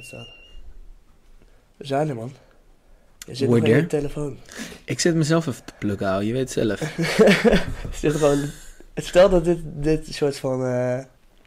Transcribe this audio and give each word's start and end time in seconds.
uitstaat. 0.00 0.28
We 1.76 1.86
zijn 1.86 2.08
er, 2.08 2.14
man. 2.14 2.32
Je 3.26 3.34
zit 3.34 3.48
Word 3.48 3.60
nog 3.60 3.70
in 3.70 3.76
je 3.76 3.86
telefoon. 3.86 4.38
Ik 4.84 5.00
zit 5.00 5.14
mezelf 5.14 5.46
even 5.46 5.64
te 5.64 5.72
plukken, 5.78 6.08
ouwe. 6.08 6.26
Je 6.26 6.32
weet 6.32 6.50
zelf. 6.50 6.80
Stel 7.92 8.10
gewoon... 8.10 8.50
Stel 8.94 9.28
dat 9.28 9.44
dit, 9.44 9.58
dit 9.64 10.14
soort 10.14 10.36
van... 10.36 10.64
eh, 10.64 10.98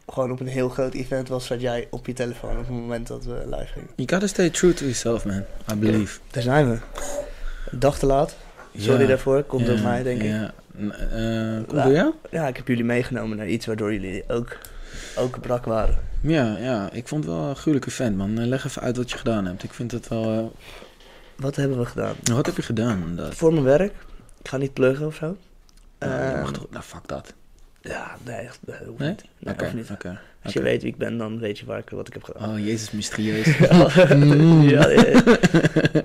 gewoon 0.06 0.30
op 0.30 0.40
een 0.40 0.46
heel 0.46 0.68
groot 0.68 0.94
event 0.94 1.28
was, 1.28 1.46
zat 1.46 1.60
jij 1.60 1.86
op 1.90 2.06
je 2.06 2.12
telefoon 2.12 2.50
op 2.50 2.66
het 2.66 2.68
moment 2.68 3.06
dat 3.06 3.24
we 3.24 3.42
live 3.44 3.66
gingen. 3.66 3.88
You 3.96 4.08
gotta 4.08 4.26
stay 4.26 4.50
true 4.50 4.72
to 4.72 4.80
yourself, 4.80 5.24
man. 5.24 5.44
I 5.72 5.74
believe. 5.74 6.18
Daar 6.30 6.42
zijn 6.42 6.70
we. 6.70 6.78
Een 7.70 7.78
dag 7.78 7.98
te 7.98 8.06
laat. 8.06 8.36
Sorry 8.76 9.00
Ja, 9.00 9.06
daarvoor, 9.06 9.42
komt 9.42 9.66
door 9.66 9.76
ja, 9.76 9.82
mij, 9.82 10.02
denk 10.02 10.22
ik. 10.22 10.28
Ja. 10.28 10.52
Eh, 10.76 11.66
komt 11.66 11.82
door 11.82 11.92
jou? 11.92 12.14
Ja, 12.30 12.48
ik 12.48 12.56
heb 12.56 12.68
jullie 12.68 12.84
meegenomen 12.84 13.36
naar 13.36 13.48
iets 13.48 13.66
waardoor 13.66 13.92
jullie 13.92 14.24
ook, 14.28 14.58
ook 15.16 15.40
brak 15.40 15.64
waren. 15.64 15.98
Ja, 16.20 16.56
ja. 16.58 16.90
Ik 16.92 17.08
vond 17.08 17.24
het 17.24 17.32
wel 17.34 17.42
een 17.48 17.56
gruwelijke 17.56 17.90
vent, 17.90 18.16
man. 18.16 18.38
Eh, 18.38 18.46
Leg 18.46 18.64
even 18.66 18.82
uit 18.82 18.96
wat 18.96 19.10
je 19.10 19.16
gedaan 19.18 19.46
hebt. 19.46 19.62
Ik 19.62 19.72
vind 19.72 19.90
het 19.90 20.08
wel... 20.08 20.32
eh, 20.32 20.44
Wat 21.36 21.56
hebben 21.56 21.78
we 21.78 21.84
gedaan? 21.86 22.14
Wat 22.32 22.46
heb 22.46 22.56
je 22.56 22.62
gedaan? 22.62 23.02
inderdaad? 23.06 23.34
Voor 23.34 23.52
mijn 23.52 23.64
werk. 23.64 23.92
Ik 24.40 24.48
ga 24.48 24.56
niet 24.56 24.72
pluggen 24.72 25.06
of 25.06 25.14
zo. 25.14 25.36
Ehm, 25.98 26.52
toch- 26.52 26.70
nou, 26.70 26.82
fuck 26.84 27.08
dat. 27.08 27.34
Ja, 27.88 28.16
nee, 28.24 28.36
echt, 28.36 28.58
dat 28.60 28.74
hoeft 28.86 28.98
Nee? 28.98 29.08
niet. 29.08 29.24
Nee, 29.38 29.72
niet. 29.74 29.90
Als 30.42 30.52
je 30.52 30.62
weet 30.62 30.82
wie 30.82 30.90
ik 30.92 30.98
ben, 30.98 31.18
dan 31.18 31.38
weet 31.38 31.58
je 31.58 31.66
waar 31.66 31.78
ik, 31.78 31.90
wat 31.90 32.06
ik 32.06 32.12
heb 32.12 32.22
gedaan. 32.22 32.50
Oh, 32.50 32.58
jezus, 32.58 32.90
mysterieus. 32.90 33.46
ja, 33.58 33.88
ja, 34.62 34.90
ja. 34.90 35.22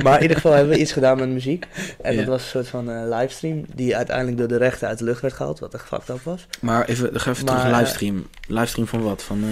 Maar 0.04 0.16
in 0.16 0.22
ieder 0.22 0.36
geval 0.36 0.52
hebben 0.52 0.74
we 0.74 0.80
iets 0.80 0.92
gedaan 0.92 1.18
met 1.18 1.30
muziek. 1.30 1.68
En 2.02 2.16
dat 2.16 2.26
was 2.26 2.42
een 2.44 2.50
soort 2.50 2.68
van 2.68 2.92
eh, 2.92 3.18
livestream 3.20 3.66
die 3.76 3.96
uiteindelijk 3.96 4.38
door 4.38 4.48
de 4.48 4.58
rechten 4.58 4.88
uit 4.88 4.98
de 4.98 5.04
lucht 5.04 5.22
werd 5.22 5.34
gehaald, 5.34 5.60
wat 5.60 5.74
echt 5.74 5.88
fucked 5.88 6.10
up 6.10 6.22
was. 6.24 6.48
Maar 6.62 6.86
even, 6.86 7.20
ga 7.20 7.32
even 7.32 7.46
Maar, 7.46 7.56
terug 7.56 7.72
eh, 7.72 7.78
livestream. 7.80 8.28
Livestream 8.48 8.88
van 8.88 9.02
wat? 9.02 9.24
Van, 9.24 9.44
eh, 9.44 9.50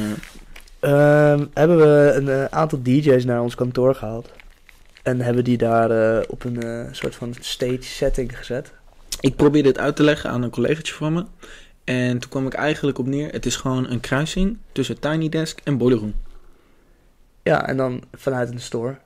Ehm, 0.79 1.45
hebben 1.53 1.77
we 1.77 2.11
een 2.15 2.51
aantal 2.51 2.79
DJ's 2.81 3.25
naar 3.25 3.41
ons 3.41 3.55
kantoor 3.55 3.95
gehaald. 3.95 4.31
En 5.03 5.21
hebben 5.21 5.43
die 5.43 5.57
daar 5.57 6.21
op 6.27 6.43
een 6.43 6.87
soort 6.91 7.15
van 7.15 7.35
stage 7.39 7.77
setting 7.81 8.37
gezet. 8.37 8.71
Ik 9.19 9.35
probeerde 9.35 9.67
het 9.67 9.77
uit 9.77 9.95
te 9.95 10.03
leggen 10.03 10.29
aan 10.29 10.41
een 10.41 10.49
collegaatje 10.49 10.93
van 10.93 11.13
me. 11.13 11.25
En 11.87 12.17
toen 12.19 12.29
kwam 12.29 12.45
ik 12.45 12.53
eigenlijk 12.53 12.97
op 12.97 13.05
neer. 13.07 13.31
Het 13.31 13.45
is 13.45 13.55
gewoon 13.55 13.89
een 13.89 13.99
kruising 13.99 14.57
tussen 14.71 14.99
Tiny 14.99 15.29
Desk 15.29 15.59
en 15.63 15.77
Boiler 15.77 15.99
Room. 15.99 16.13
Ja, 17.43 17.67
en 17.67 17.77
dan 17.77 18.03
vanuit 18.13 18.51
een 18.51 18.59
store. 18.59 18.97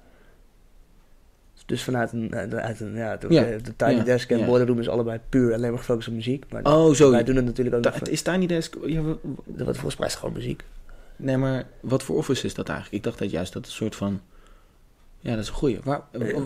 Dus 1.66 1.84
vanuit 1.84 2.12
een, 2.12 2.32
eh, 2.34 2.58
uit 2.64 2.80
een 2.80 2.96
ja, 2.96 3.18
de, 3.18 3.28
Ja, 3.34 3.42
de 3.44 3.76
Tiny 3.76 3.92
ja, 3.96 4.04
Desk 4.04 4.30
en 4.32 4.38
ja. 4.38 4.46
Boiler 4.46 4.68
Room 4.68 4.80
is 4.80 4.90
allebei 4.90 5.20
puur 5.30 5.54
alleen 5.54 5.70
maar 5.70 5.80
gefocust 5.80 6.08
op 6.08 6.14
muziek. 6.14 6.46
Maar 6.50 6.64
Oh, 6.66 6.94
zo. 6.94 7.12
wij 7.12 7.24
doen 7.24 7.36
het 7.36 7.46
natuurlijk 7.46 7.76
ook 7.76 7.82
Ta- 7.82 7.90
nog 7.90 8.00
het 8.00 8.08
voor- 8.08 8.18
is 8.18 8.22
Tiny 8.22 8.46
Desk. 8.48 8.76
Ja, 8.86 9.02
wa- 9.02 9.18
Dat 9.46 9.64
wordt 9.64 9.78
volgens 9.78 9.98
mij 9.98 10.08
is 10.08 10.16
gewoon 10.16 10.34
muziek. 10.34 10.64
nee, 11.16 11.38
maar 11.38 11.64
wat 11.80 12.04
voor 12.04 12.16
office 12.18 12.46
is 12.46 12.54
dat 12.54 12.68
eigenlijk? 12.70 12.98
Ik 12.98 13.04
dacht 13.04 13.20
dat 13.20 13.32
juist 13.32 13.54
dat 13.54 13.66
een 13.66 13.72
soort 13.72 13.96
van. 13.96 14.22
Ja, 15.20 15.32
dat 15.32 15.40
is 15.40 15.48
een 15.48 15.54
goeie. 15.54 15.80
Waar, 15.84 16.02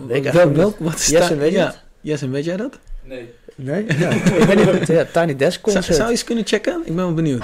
ik 0.06 0.22
wel, 0.32 0.52
welk, 0.52 0.78
wat 0.78 0.94
is 0.94 1.12
en 1.12 1.38
weet 1.38 1.50
je 1.52 1.56
ja. 1.58 1.66
het? 1.66 1.82
Yes, 2.00 2.22
en 2.22 2.30
weet 2.30 2.44
jij 2.44 2.56
dat? 2.56 2.78
Nee. 3.02 3.30
Nee? 3.56 3.84
Ja. 3.98 4.08
ik 4.10 4.22
weet 4.44 4.56
niet 4.56 4.64
wat 4.64 4.78
het 4.78 4.86
ja, 4.88 5.04
Tiny 5.12 5.36
Desk 5.36 5.60
Zou, 5.60 5.74
concert. 5.74 5.94
zou 5.96 6.02
je 6.06 6.10
eens 6.12 6.24
kunnen 6.24 6.46
checken? 6.46 6.78
Ik 6.80 6.86
ben 6.86 6.96
wel 6.96 7.14
benieuwd. 7.14 7.42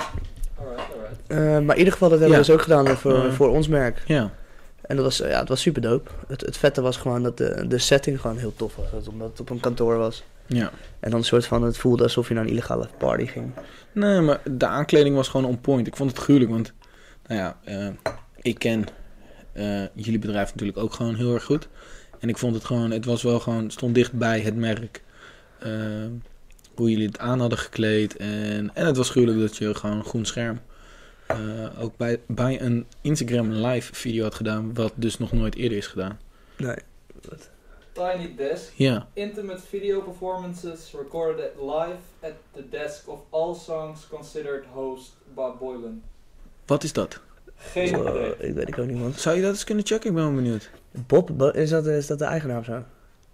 Alright, 0.59 0.85
alright. 0.95 1.21
Eh, 1.27 1.39
maar 1.39 1.75
in 1.75 1.79
ieder 1.79 1.93
geval, 1.93 2.09
dat 2.09 2.19
hebben 2.21 2.37
Ja. 2.39 2.43
we 2.43 2.49
dus 2.51 2.55
ook 2.55 2.63
gedaan 2.63 2.87
voor, 2.97 3.33
voor 3.33 3.49
ons 3.49 3.69
merk. 3.69 4.03
Ja. 4.07 4.31
En 4.83 4.97
dat 4.97 5.05
was, 5.05 5.21
eh, 5.21 5.31
ja, 5.31 5.39
het 5.41 5.49
was 5.49 5.61
super 5.61 5.83
dope. 5.83 6.11
Het, 6.29 6.41
het 6.41 6.57
vette 6.57 6.81
was 6.81 6.97
gewoon 6.97 7.23
dat 7.23 7.37
de, 7.39 7.65
de 7.69 7.79
setting 7.79 8.21
gewoon 8.21 8.39
heel 8.39 8.53
tof 8.57 8.77
was. 8.77 8.91
Dat- 8.91 9.09
Omdat 9.09 9.29
het 9.31 9.41
op 9.41 9.51
een 9.51 9.61
kantoor 9.61 9.97
was. 9.97 10.25
Ja. 10.47 10.71
En 11.01 11.11
dan 11.11 11.19
een 11.19 11.25
soort 11.27 11.47
van, 11.47 11.63
het 11.63 11.77
voelde 11.77 12.03
alsof 12.03 12.29
je 12.29 12.35
naar 12.35 12.45
een 12.45 12.51
illegale 12.51 12.89
party 12.99 13.27
ging. 13.27 13.51
Nee, 13.93 14.21
maar 14.21 14.41
de 14.51 14.67
aankleding 14.67 15.17
was 15.17 15.29
gewoon 15.29 15.47
on 15.47 15.61
point. 15.61 15.87
Ik 15.87 15.97
vond 15.97 16.11
het 16.11 16.21
gruwelijk, 16.21 16.51
want 16.51 16.73
nou 17.27 17.41
ja, 17.41 17.57
eh, 17.65 17.89
ik 18.43 18.59
ken 18.59 18.85
eh, 19.53 19.81
jullie 19.95 20.19
bedrijf 20.19 20.51
natuurlijk 20.51 20.79
ook 20.79 20.93
gewoon 20.93 21.15
heel 21.15 21.35
erg 21.35 21.45
goed. 21.45 21.69
En 22.21 22.29
ik 22.29 22.39
vond 22.39 22.55
het 22.55 22.65
gewoon, 22.65 22.91
het 22.91 23.05
was 23.05 23.23
wel 23.23 23.41
gewoon, 23.41 23.71
stond 23.71 23.95
dicht 23.95 24.13
bij 24.13 24.41
het 24.41 24.57
merk. 24.57 25.03
Eh, 25.65 26.07
hoe 26.75 26.91
jullie 26.91 27.07
het 27.07 27.19
aan 27.19 27.41
hadden 27.41 27.59
gekleed. 27.59 28.17
En, 28.17 28.71
en 28.75 28.87
het 28.87 28.97
was 28.97 29.11
gruwelijk 29.11 29.39
dat 29.41 29.57
je 29.57 29.75
gewoon 29.75 29.97
een 29.97 30.05
groen 30.05 30.25
scherm 30.25 30.61
eh, 31.27 31.37
ook 31.83 31.97
bij, 31.97 32.21
bij 32.27 32.61
een 32.61 32.87
Instagram 33.01 33.53
live 33.53 33.95
video 33.95 34.23
had 34.23 34.35
gedaan, 34.35 34.75
wat 34.75 34.93
dus 34.95 35.19
nog 35.19 35.33
nooit 35.33 35.55
eerder 35.55 35.79
is 35.79 35.87
gedaan. 35.87 36.19
Nee. 36.57 36.77
Tiny 37.93 38.35
Desk. 38.37 38.73
Ja, 38.75 39.07
Intimate 39.13 39.63
video 39.63 40.01
performances 40.01 40.93
recorded 40.99 41.51
live 41.61 41.97
at 42.21 42.33
the 42.53 42.69
desk 42.71 43.09
of 43.09 43.21
all 43.31 43.55
songs 43.55 44.07
considered 44.09 44.65
host 44.73 45.17
Bob 45.35 45.59
Boylan. 45.59 46.03
wat 46.67 46.83
is 46.83 46.93
dat? 46.93 47.21
Geen 47.57 47.89
idee. 48.01 48.35
ik 48.39 48.55
weet 48.55 48.69
ik 48.69 48.79
ook 48.79 48.87
niet, 48.87 48.99
man. 48.99 49.13
Zou 49.13 49.37
je 49.37 49.43
dat 49.43 49.51
eens 49.51 49.65
kunnen 49.65 49.87
checken? 49.87 50.09
Ik 50.09 50.15
ben 50.15 50.25
wel 50.25 50.35
benieuwd. 50.35 50.71
Bob, 50.91 51.31
Bo- 51.37 51.49
is 51.49 51.71
dat, 51.71 51.87
is 51.87 52.07
dat 52.07 52.19
de 52.19 52.25
eigenaar 52.25 52.59
of 52.59 52.65
zo? 52.65 52.77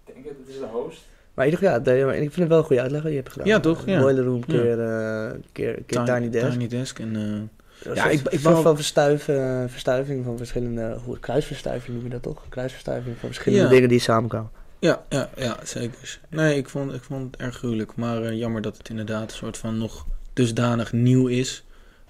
Ik 0.05 0.13
denk 0.13 0.25
het, 0.25 0.37
het 0.37 0.47
is 0.47 0.59
de 0.59 0.65
host. 0.65 1.01
Maar 1.39 1.47
in 1.47 1.53
ieder 1.53 1.69
geval, 1.71 1.95
ja, 1.95 2.05
maar 2.05 2.15
ik 2.15 2.19
vind 2.21 2.35
het 2.35 2.47
wel 2.47 2.57
een 2.57 2.63
goede 2.63 2.81
uitleg 2.81 3.01
wat 3.01 3.11
je 3.11 3.17
hebt 3.17 3.31
gedaan. 3.31 3.47
Ja, 3.47 3.59
toch? 3.59 3.85
Ja. 3.85 3.99
Boiler 3.99 4.23
Room 4.23 4.45
keer, 4.45 4.79
eh, 4.79 5.31
keer, 5.51 5.79
keer 5.85 6.03
Tiny, 6.03 6.29
Desk. 6.29 6.51
Tiny 6.51 6.67
Desk 6.67 6.99
en... 6.99 7.15
eh, 7.15 7.93
Ja, 7.95 8.03
Ja, 8.03 8.09
ik, 8.09 8.21
ik- 8.29 8.39
wou- 8.39 8.61
van 8.61 8.75
verstuiven, 8.75 9.69
verstuiving 9.69 10.25
van 10.25 10.37
verschillende, 10.37 10.97
kruisverstuiving 11.19 11.95
noem 11.95 12.03
je 12.03 12.09
dat 12.09 12.21
toch? 12.23 12.41
Kruisverstuiving 12.49 13.15
van 13.19 13.27
verschillende 13.29 13.63
Ja. 13.65 13.69
dingen 13.71 13.89
die 13.89 13.99
samenkomen. 13.99 14.49
Ja, 14.79 15.03
ja, 15.09 15.29
ja, 15.35 15.57
zeker. 15.63 16.19
Nee, 16.29 16.57
ik 16.57 16.69
vond, 16.69 16.93
ik 16.93 17.03
vond 17.03 17.31
het 17.31 17.41
erg 17.41 17.55
gruwelijk. 17.55 17.95
Maar 17.95 18.23
eh, 18.23 18.37
jammer 18.37 18.61
dat 18.61 18.77
het 18.77 18.89
inderdaad 18.89 19.31
een 19.31 19.37
soort 19.37 19.57
van 19.57 19.77
nog 19.77 20.05
dusdanig 20.33 20.93
nieuw 20.93 21.27
is. 21.27 21.63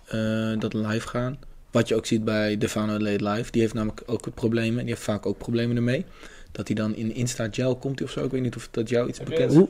eh, 0.06 0.60
dat 0.60 0.74
live 0.74 1.08
gaan. 1.08 1.40
Wat 1.72 1.88
je 1.88 1.96
ook 1.96 2.06
ziet 2.06 2.24
bij 2.24 2.58
Defano 2.58 3.00
Late 3.00 3.24
Live. 3.30 3.52
Die 3.52 3.62
heeft 3.62 3.74
namelijk 3.74 4.02
ook 4.06 4.26
het 4.26 4.34
probleem. 4.34 4.72
En 4.74 4.80
die 4.86 4.94
heeft 4.94 5.02
vaak 5.06 5.26
ook 5.26 5.38
problemen 5.38 5.76
ermee. 5.76 6.06
Dat 6.52 6.68
hij 6.68 6.76
dan 6.76 6.96
in 6.96 7.14
Insta-gel 7.16 7.76
komt 7.76 8.02
of 8.02 8.10
zo. 8.12 8.24
Ik 8.26 8.32
weet 8.32 8.42
niet 8.42 8.56
of 8.56 8.68
dat 8.72 8.90
jou 8.90 9.08
iets 9.08 9.20
bekend 9.20 9.52
is. 9.52 9.58
Hoe? 9.58 9.68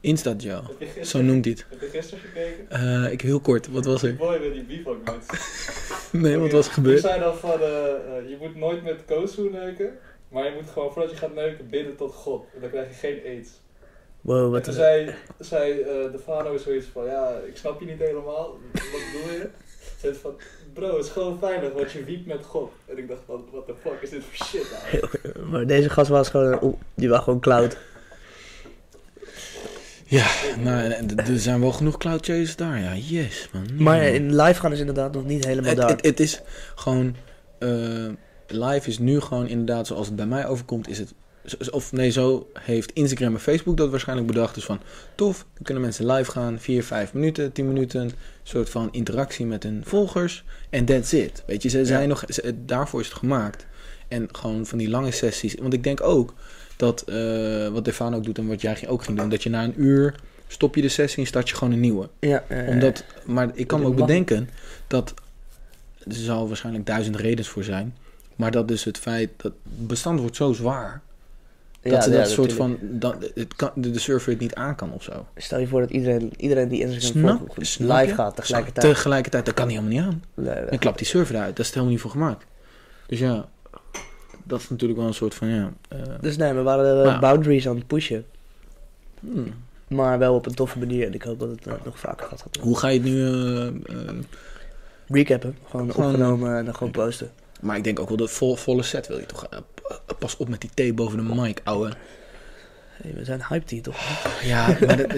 Insta-gel. 0.00 0.62
Heb 0.78 0.94
je 0.94 1.04
Zo 1.04 1.22
noemt 1.22 1.44
hij 1.44 1.54
het. 1.54 1.66
heb 1.70 1.80
je 1.80 1.86
gisteren 1.98 2.24
gekeken? 2.24 2.70
Eh, 3.04 3.12
ik 3.12 3.20
heel 3.20 3.40
kort. 3.40 3.68
Wat 3.68 3.84
was 3.84 4.02
er? 4.02 4.14
Boy 4.16 4.38
met 4.38 4.52
die 4.52 4.64
bivak 4.64 4.96
mensen. 5.04 5.38
Nee, 6.20 6.36
wat 6.36 6.52
was 6.52 6.66
er 6.66 6.72
gebeurd? 6.72 7.00
zei 7.00 7.20
dan 7.20 7.36
van, 7.36 7.60
eh, 7.60 7.88
eh, 7.92 8.28
je 8.28 8.36
moet 8.40 8.56
nooit 8.56 8.82
met 8.82 9.04
Kozu 9.06 9.50
neuken. 9.50 9.98
Maar 10.28 10.44
je 10.44 10.52
moet 10.54 10.70
gewoon, 10.70 10.92
voordat 10.92 11.10
je 11.10 11.16
gaat 11.16 11.34
neuken, 11.34 11.68
bidden 11.70 11.96
tot 11.96 12.14
God. 12.14 12.44
En 12.54 12.60
dan 12.60 12.70
krijg 12.70 12.88
je 12.88 12.94
geen 12.94 13.20
aids. 13.26 13.50
Wow, 14.20 14.44
En 14.44 14.50
wat 14.50 14.64
toen 14.64 14.72
een... 14.72 14.78
zei, 14.80 15.14
zei 15.38 15.80
eh, 15.80 16.12
de 16.12 16.18
Fano 16.24 16.56
zoiets 16.56 16.86
van, 16.86 17.04
ja, 17.04 17.40
ik 17.46 17.56
snap 17.56 17.80
je 17.80 17.86
niet 17.86 17.98
helemaal. 17.98 18.58
Wat 18.72 18.82
bedoel 19.12 19.32
je? 19.40 19.48
Zei 20.00 20.14
van, 20.14 20.34
bro, 20.72 20.96
het 20.96 21.04
is 21.04 21.10
gewoon 21.10 21.38
veilig, 21.38 21.72
want 21.72 21.92
je 21.92 22.04
wiept 22.04 22.26
met 22.26 22.44
God. 22.44 22.72
En 22.88 22.98
ik 22.98 23.08
dacht 23.08 23.20
van, 23.26 23.44
what 23.52 23.66
the 23.66 23.74
fuck 23.82 24.02
is 24.02 24.10
dit 24.10 24.22
voor 24.30 24.46
shit, 24.46 24.66
ouwe? 24.92 25.48
Maar 25.50 25.66
deze 25.66 25.90
gast 25.90 26.08
was 26.10 26.28
gewoon, 26.28 26.58
oeh, 26.62 26.74
die 26.94 27.08
was 27.08 27.22
gewoon 27.22 27.40
cloud. 27.40 27.76
Ja, 30.06 30.26
maar 30.64 31.00
d- 31.06 31.28
er 31.28 31.38
zijn 31.38 31.60
wel 31.60 31.72
genoeg 31.72 31.96
cloud 31.96 32.24
chasers 32.26 32.56
daar. 32.56 32.80
Ja, 32.80 32.94
yes, 32.94 33.48
man. 33.52 33.66
Maar 33.82 34.02
in 34.02 34.36
live 34.42 34.60
gaan 34.60 34.72
is 34.72 34.78
inderdaad 34.78 35.12
nog 35.14 35.24
niet 35.24 35.44
helemaal 35.44 35.74
daar. 35.74 35.88
het, 35.88 36.04
het 36.06 36.20
is 36.20 36.40
gewoon. 36.74 37.16
eh, 37.58 37.68
live 38.46 38.88
is 38.88 38.98
nu 38.98 39.20
gewoon 39.20 39.48
inderdaad 39.48 39.86
zoals 39.86 40.06
het 40.06 40.16
bij 40.16 40.26
mij 40.26 40.46
overkomt. 40.46 40.88
Is 40.88 40.98
het, 40.98 41.14
of 41.70 41.92
nee, 41.92 42.10
zo 42.10 42.48
heeft 42.52 42.92
Instagram 42.92 43.34
en 43.34 43.40
Facebook 43.40 43.76
dat 43.76 43.90
waarschijnlijk 43.90 44.28
bedacht. 44.28 44.54
Dus 44.54 44.64
van 44.64 44.80
tof, 45.14 45.46
dan 45.54 45.62
kunnen 45.62 45.82
mensen 45.82 46.06
live 46.06 46.30
gaan. 46.30 46.58
4, 46.60 46.84
5 46.84 47.12
minuten, 47.12 47.52
10 47.52 47.66
minuten. 47.66 48.00
Een 48.00 48.12
soort 48.42 48.70
van 48.70 48.88
interactie 48.92 49.46
met 49.46 49.62
hun 49.62 49.82
volgers. 49.84 50.44
En 50.70 50.84
that's 50.84 51.12
it. 51.12 51.42
Weet 51.46 51.62
je, 51.62 51.68
ze 51.68 51.84
zijn 51.84 52.08
nog, 52.08 52.24
ze- 52.28 52.54
daarvoor 52.64 53.00
is 53.00 53.08
het 53.08 53.16
gemaakt. 53.16 53.66
En 54.08 54.28
gewoon 54.32 54.66
van 54.66 54.78
die 54.78 54.88
lange 54.90 55.10
sessies. 55.10 55.54
Want 55.54 55.72
ik 55.72 55.84
denk 55.84 56.00
ook 56.02 56.34
dat 56.76 57.00
eh, 57.02 57.68
wat 57.68 57.84
Defano 57.84 58.16
ook 58.16 58.24
doet 58.24 58.38
en 58.38 58.46
wat 58.46 58.60
jij 58.60 58.88
ook 58.88 59.04
ging 59.04 59.18
doen. 59.18 59.28
Dat 59.28 59.42
je 59.42 59.50
na 59.50 59.64
een 59.64 59.74
uur 59.82 60.14
stop 60.48 60.74
je 60.74 60.82
de 60.82 60.88
sessie 60.88 61.22
en 61.22 61.26
start 61.28 61.48
je 61.48 61.54
gewoon 61.54 61.72
een 61.72 61.80
nieuwe 61.80 62.08
ja, 62.20 62.44
omdat, 62.68 63.04
maar 63.24 63.50
ik 63.54 63.66
kan 63.66 63.80
me 63.80 63.86
ook 63.86 63.96
bedenken 63.96 64.48
dat 64.86 65.14
er 66.08 66.14
zal 66.14 66.46
waarschijnlijk 66.48 66.86
duizend 66.86 67.16
redenen 67.16 67.44
voor 67.44 67.64
zijn. 67.64 67.96
Maar 68.36 68.50
dat 68.50 68.68
dus 68.68 68.84
het 68.84 68.98
feit 68.98 69.30
dat 69.36 69.52
het 69.76 69.86
bestand 69.86 70.20
wordt 70.20 70.36
zo 70.36 70.52
zwaar. 70.52 71.00
Dat 71.82 71.92
ja, 71.92 72.00
ze 72.00 72.10
ja, 72.10 72.16
dat 72.16 72.28
soort 72.30 72.48
natuurlijk. 72.50 72.80
van. 72.80 72.98
Dat, 72.98 73.30
het 73.34 73.54
kan, 73.56 73.70
de, 73.74 73.90
de 73.90 73.98
server 73.98 74.30
het 74.30 74.40
niet 74.40 74.54
aan 74.54 74.74
kan 74.76 74.92
of 74.92 75.02
zo. 75.02 75.26
Stel 75.36 75.58
je 75.58 75.66
voor 75.66 75.80
dat 75.80 75.90
iedereen, 75.90 76.32
iedereen 76.36 76.68
die 76.68 76.80
Instagram 76.80 77.22
Snap, 77.22 77.38
volgt, 77.38 77.66
snap 77.66 77.98
live 77.98 78.08
je? 78.08 78.14
gaat 78.14 78.36
tegelijkertijd. 78.36 78.86
Tegelijkertijd, 78.94 79.44
dat 79.44 79.54
kan 79.54 79.68
helemaal 79.68 79.90
niet 79.90 80.00
aan. 80.00 80.22
Nee. 80.34 80.64
Dan 80.70 80.78
klapt 80.78 80.98
die 80.98 81.06
server 81.06 81.34
eruit. 81.34 81.48
Dat 81.50 81.58
is 81.58 81.64
het 81.64 81.74
helemaal 81.74 81.92
niet 81.94 82.00
voor 82.02 82.10
gemaakt. 82.10 82.44
Dus 83.06 83.18
ja, 83.18 83.48
dat 84.44 84.60
is 84.60 84.68
natuurlijk 84.68 84.98
wel 84.98 85.08
een 85.08 85.14
soort 85.14 85.34
van 85.34 85.48
ja. 85.48 85.72
eh, 85.88 85.98
Dus 86.20 86.36
nee, 86.36 86.52
we 86.52 86.62
waren 86.62 86.84
de 86.98 87.04
Maar 87.04 87.12
ja. 87.14 87.18
boundaries 87.18 87.68
aan 87.68 87.76
het 87.76 87.86
pushen. 87.86 88.24
hmm. 89.20 89.54
Maar 89.88 90.18
wel 90.18 90.34
op 90.34 90.46
een 90.46 90.54
toffe 90.54 90.78
manier. 90.78 91.06
En 91.06 91.14
ik 91.14 91.22
hoop 91.22 91.38
dat 91.38 91.48
het 91.50 91.66
eh, 91.66 91.72
nog 91.84 91.98
vaker 91.98 92.26
gaat 92.26 92.42
gebeuren. 92.42 92.70
Hoe 92.70 92.78
ga 92.78 92.88
je 92.88 92.98
het 93.00 93.08
nu. 93.08 93.26
eh, 93.26 93.66
eh, 94.08 94.14
Recappen. 95.08 95.56
Gewoon, 95.70 95.90
Gewoon- 95.92 96.10
opgenomen 96.10 96.56
en 96.56 96.64
dan 96.64 96.74
gewoon 96.74 96.92
posten. 96.92 97.30
maar 97.60 97.76
ik 97.76 97.84
denk 97.84 98.00
ook 98.00 98.08
wel 98.08 98.16
de 98.16 98.28
vol, 98.28 98.56
volle 98.56 98.82
set 98.82 99.06
wil 99.08 99.18
je 99.18 99.26
toch. 99.26 99.46
Pas 100.18 100.36
op 100.36 100.48
met 100.48 100.60
die 100.60 100.70
thee 100.74 100.94
boven 100.94 101.16
de 101.28 101.34
mic, 101.40 101.60
ouwe. 101.64 101.90
Hey, 103.02 103.14
we 103.14 103.24
zijn 103.24 103.42
hyped 103.48 103.70
hier 103.70 103.82
toch? 103.82 103.96
Ja, 104.44 104.66
maar 104.86 104.96
dat- 104.96 105.12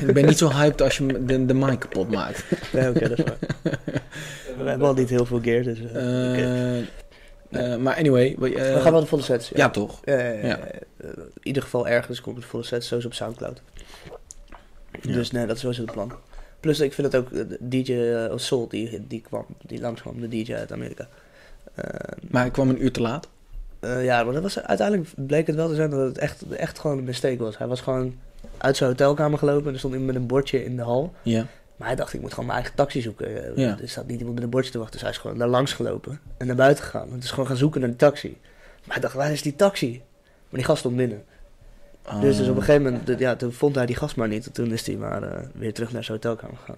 ik 0.00 0.12
ben 0.14 0.26
niet 0.26 0.38
zo 0.38 0.50
hyped 0.50 0.82
als 0.82 0.96
je 0.98 1.24
de, 1.24 1.46
de 1.46 1.54
mic 1.54 1.78
kapot 1.78 2.10
maakt. 2.10 2.44
Nee, 2.72 2.88
oké, 2.88 3.08
dat 3.08 3.18
is 3.18 3.24
waar. 3.24 3.36
We 4.58 4.68
hebben 4.68 4.88
al 4.88 4.94
niet 4.94 5.08
heel 5.08 5.26
veel 5.26 5.40
gear, 5.40 5.62
dus... 5.62 5.78
eh. 5.92 6.78
Eh, 6.78 6.84
Eh, 7.50 7.76
maar 7.76 7.96
anyway. 7.96 8.36
we- 8.38 8.50
We 8.50 8.80
gaan 8.80 8.92
wel 8.92 9.00
de 9.00 9.06
volle 9.06 9.22
sets. 9.22 9.48
ja, 9.54 9.70
toch? 9.70 10.00
Ja, 10.04 10.18
ja, 10.18 10.58
in 10.98 11.30
ieder 11.42 11.62
geval 11.62 11.88
ergens 11.88 12.20
komt 12.20 12.36
de 12.36 12.42
volle 12.42 12.62
set, 12.62 12.84
sowieso 12.84 13.08
op 13.08 13.14
Soundcloud. 13.14 13.60
Ja. 15.02 15.12
Dus 15.12 15.30
nee, 15.30 15.46
dat 15.46 15.54
is 15.56 15.60
sowieso 15.62 15.82
het 15.82 15.92
plan. 15.92 16.12
Plus 16.60 16.80
ik 16.80 16.92
vind 16.92 17.12
het 17.12 17.16
ook, 17.22 17.28
DJ 17.60 17.92
uh, 17.92 18.32
Soul, 18.36 18.68
die, 18.68 19.04
die 19.06 19.20
kwam, 19.20 19.46
die 19.66 19.80
langskwam, 19.80 20.20
de 20.20 20.28
DJ 20.28 20.54
uit 20.54 20.72
Amerika. 20.72 21.08
Maar 22.30 22.46
ik 22.46 22.52
kwam 22.52 22.68
een 22.68 22.82
uur 22.84 22.92
te 22.92 23.00
laat. 23.00 23.28
Eh, 23.80 24.04
ja, 24.04 24.24
maar 24.24 24.34
dat 24.34 24.42
was, 24.42 24.58
uiteindelijk 24.62 25.08
bleek 25.16 25.46
het 25.46 25.56
wel 25.56 25.68
te 25.68 25.74
zijn 25.74 25.90
dat 25.90 26.00
het 26.00 26.18
echt, 26.18 26.42
echt 26.56 26.78
gewoon 26.78 26.98
een 26.98 27.04
mistake 27.04 27.36
was. 27.36 27.58
Hij 27.58 27.66
was 27.66 27.80
gewoon 27.80 28.14
uit 28.58 28.76
zijn 28.76 28.90
hotelkamer 28.90 29.38
gelopen 29.38 29.66
en 29.66 29.72
er 29.72 29.78
stond 29.78 29.94
iemand 29.94 30.12
met 30.12 30.22
een 30.22 30.28
bordje 30.28 30.64
in 30.64 30.76
de 30.76 30.82
hal. 30.82 31.14
Ja. 31.22 31.46
Maar 31.76 31.86
hij 31.86 31.96
dacht, 31.96 32.12
ik 32.14 32.20
moet 32.20 32.30
gewoon 32.30 32.46
mijn 32.46 32.58
eigen 32.58 32.76
taxi 32.76 33.00
zoeken. 33.00 33.44
Eh, 33.56 33.56
Ja. 33.56 33.78
Er 33.82 33.88
staat 33.88 34.06
niet 34.06 34.18
iemand 34.18 34.34
met 34.34 34.44
een 34.44 34.50
bordje 34.50 34.70
te 34.70 34.78
wachten. 34.78 34.94
Dus 34.94 35.02
hij 35.02 35.10
is 35.10 35.18
gewoon 35.18 35.38
daar 35.38 35.48
langs 35.48 35.72
gelopen 35.72 36.20
en 36.36 36.46
naar 36.46 36.56
buiten 36.56 36.84
gegaan. 36.84 37.12
Het 37.12 37.24
is 37.24 37.30
gewoon 37.30 37.46
gaan 37.46 37.56
zoeken 37.56 37.80
naar 37.80 37.90
de 37.90 37.96
taxi. 37.96 38.36
Maar 38.84 38.92
hij 38.94 39.00
dacht, 39.00 39.14
waar 39.14 39.32
is 39.32 39.42
die 39.42 39.56
taxi? 39.56 40.02
Maar 40.22 40.60
die 40.60 40.64
gast 40.64 40.78
stond 40.78 40.96
binnen. 40.96 41.24
Dus, 42.20 42.36
dus 42.36 42.48
op 42.48 42.56
een 42.56 42.62
gegeven 42.62 42.82
moment, 42.82 43.18
ja, 43.18 43.36
toen 43.36 43.52
vond 43.52 43.74
hij 43.74 43.86
die 43.86 43.96
gast 43.96 44.16
maar 44.16 44.28
niet. 44.28 44.46
En 44.46 44.52
toen 44.52 44.72
is 44.72 44.86
hij 44.86 44.96
maar 44.96 45.22
eh, 45.22 45.42
weer 45.54 45.72
terug 45.74 45.92
naar 45.92 46.04
zijn 46.04 46.16
hotelkamer 46.22 46.56
gegaan. 46.56 46.76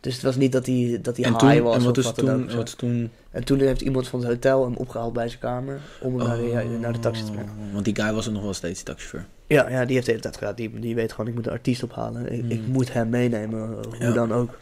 Dus 0.00 0.14
het 0.14 0.22
was 0.22 0.36
niet 0.36 0.52
dat 0.52 0.66
hij, 0.66 0.98
dat 1.02 1.16
hij 1.16 1.24
en 1.26 1.32
high 1.32 1.46
toen, 1.54 1.62
was 1.62 1.76
en 1.76 1.82
wat 1.84 1.90
of 1.90 1.96
is 1.98 2.04
wat 2.04 2.16
dan 2.16 2.42
ook. 2.42 2.48
toen, 2.48 2.56
wat 2.56 2.78
toen... 2.78 3.10
En 3.30 3.44
toen 3.44 3.58
heeft 3.58 3.80
iemand 3.80 4.08
van 4.08 4.18
het 4.20 4.28
hotel 4.28 4.64
hem 4.64 4.74
opgehaald 4.76 5.12
bij 5.12 5.28
zijn 5.28 5.40
kamer 5.40 5.80
om 6.00 6.18
hem 6.18 6.28
naar, 6.28 6.36
de, 6.36 6.42
ja, 6.46 6.62
naar 6.62 6.92
de 6.92 6.98
taxi 6.98 7.24
te 7.24 7.30
brengen. 7.30 7.52
Oh, 7.66 7.72
Want 7.72 7.84
die 7.84 7.94
guy 7.96 8.12
was 8.12 8.26
er 8.26 8.32
nog 8.32 8.42
wel 8.42 8.54
steeds 8.54 8.82
taxichauffeur. 8.82 9.26
Ja, 9.46 9.68
ja, 9.70 9.84
die 9.84 9.94
heeft 9.94 10.06
de 10.06 10.10
hele 10.12 10.22
tijd 10.22 10.36
gedaan. 10.36 10.54
Die, 10.54 10.78
die 10.80 10.94
weet 10.94 11.12
gewoon, 11.12 11.26
ik 11.26 11.34
moet 11.34 11.44
de 11.44 11.50
artiest 11.50 11.82
ophalen. 11.82 12.32
Ik, 12.32 12.44
ik 12.48 12.60
Hmm. 12.62 12.72
moet 12.72 12.92
hem 12.92 13.08
meenemen, 13.08 13.68
hoe 13.68 13.96
Ja. 13.98 14.12
dan 14.12 14.32
ook. 14.32 14.58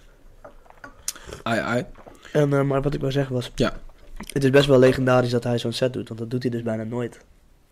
Ai, 1.43 1.61
ai. 1.61 1.85
En, 2.33 2.53
eh, 2.53 2.63
maar 2.63 2.83
wat 2.83 2.95
ik 2.95 3.01
wou 3.01 3.13
zeggen 3.13 3.35
was... 3.35 3.53
Ja. 3.55 3.73
Het 4.33 4.45
is 4.45 4.51
best 4.51 4.67
wel 4.67 4.79
legendarisch 4.79 5.31
dat 5.31 5.45
hij 5.45 5.59
zo'n 5.59 5.73
set 5.73 5.93
doet. 5.93 6.09
Want 6.09 6.21
dat 6.21 6.31
doet 6.31 6.43
hij 6.43 6.51
dus 6.53 6.63
bijna 6.63 6.85
nooit. 6.85 7.21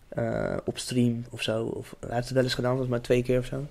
Eh, 0.09 0.57
op 0.65 0.77
stream 0.77 1.25
of 1.29 1.41
zo. 1.41 1.63
Of, 1.65 1.95
hij 1.99 2.13
heeft 2.15 2.25
het 2.25 2.33
wel 2.35 2.43
eens 2.43 2.53
gedaan, 2.53 2.69
volgens 2.69 2.89
maar 2.91 3.01
twee 3.01 3.23
keer 3.23 3.39
of 3.39 3.45
zo. 3.45 3.65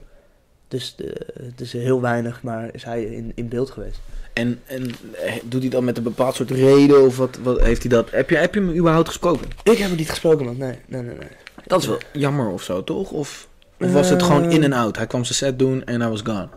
Dus 0.74 0.94
eh, 0.98 1.06
het 1.44 1.60
is 1.60 1.72
heel 1.72 2.00
weinig, 2.00 2.42
maar 2.42 2.68
is 2.72 2.84
hij 2.84 3.04
in, 3.04 3.32
in 3.34 3.48
beeld 3.48 3.70
geweest. 3.70 4.00
En, 4.32 4.60
en 4.66 4.90
eh, 5.12 5.32
doet 5.44 5.60
hij 5.60 5.70
dat 5.70 5.82
met 5.82 5.96
een 5.96 6.02
bepaald 6.02 6.34
soort 6.34 6.50
reden 6.50 7.06
of 7.06 7.16
wat, 7.16 7.38
wat 7.42 7.60
heeft 7.60 7.82
hij 7.82 7.90
dat? 7.90 8.10
Heb 8.10 8.30
je, 8.30 8.36
heb 8.36 8.54
je 8.54 8.60
hem 8.60 8.76
überhaupt 8.76 9.08
gesproken? 9.08 9.46
Ik 9.62 9.78
heb 9.78 9.88
hem 9.88 9.96
niet 9.96 10.08
gesproken, 10.10 10.44
man. 10.44 10.56
Nee, 10.56 10.78
nee, 10.86 11.02
nee. 11.02 11.16
nee. 11.16 11.28
Dat 11.66 11.80
is 11.80 11.86
wel 11.86 11.98
jammer 12.12 12.48
of 12.50 12.62
zo, 12.62 12.84
toch? 12.84 13.10
Of, 13.10 13.48
of 13.80 13.92
was 13.92 14.08
het 14.08 14.22
gewoon 14.22 14.44
Eh, 14.44 14.50
in 14.52 14.62
en 14.62 14.72
out? 14.72 14.96
Hij 14.96 15.06
kwam 15.06 15.24
zijn 15.24 15.34
set 15.36 15.58
doen 15.58 15.84
en 15.84 16.00
hij 16.00 16.10
was 16.10 16.20
gone. 16.20 16.48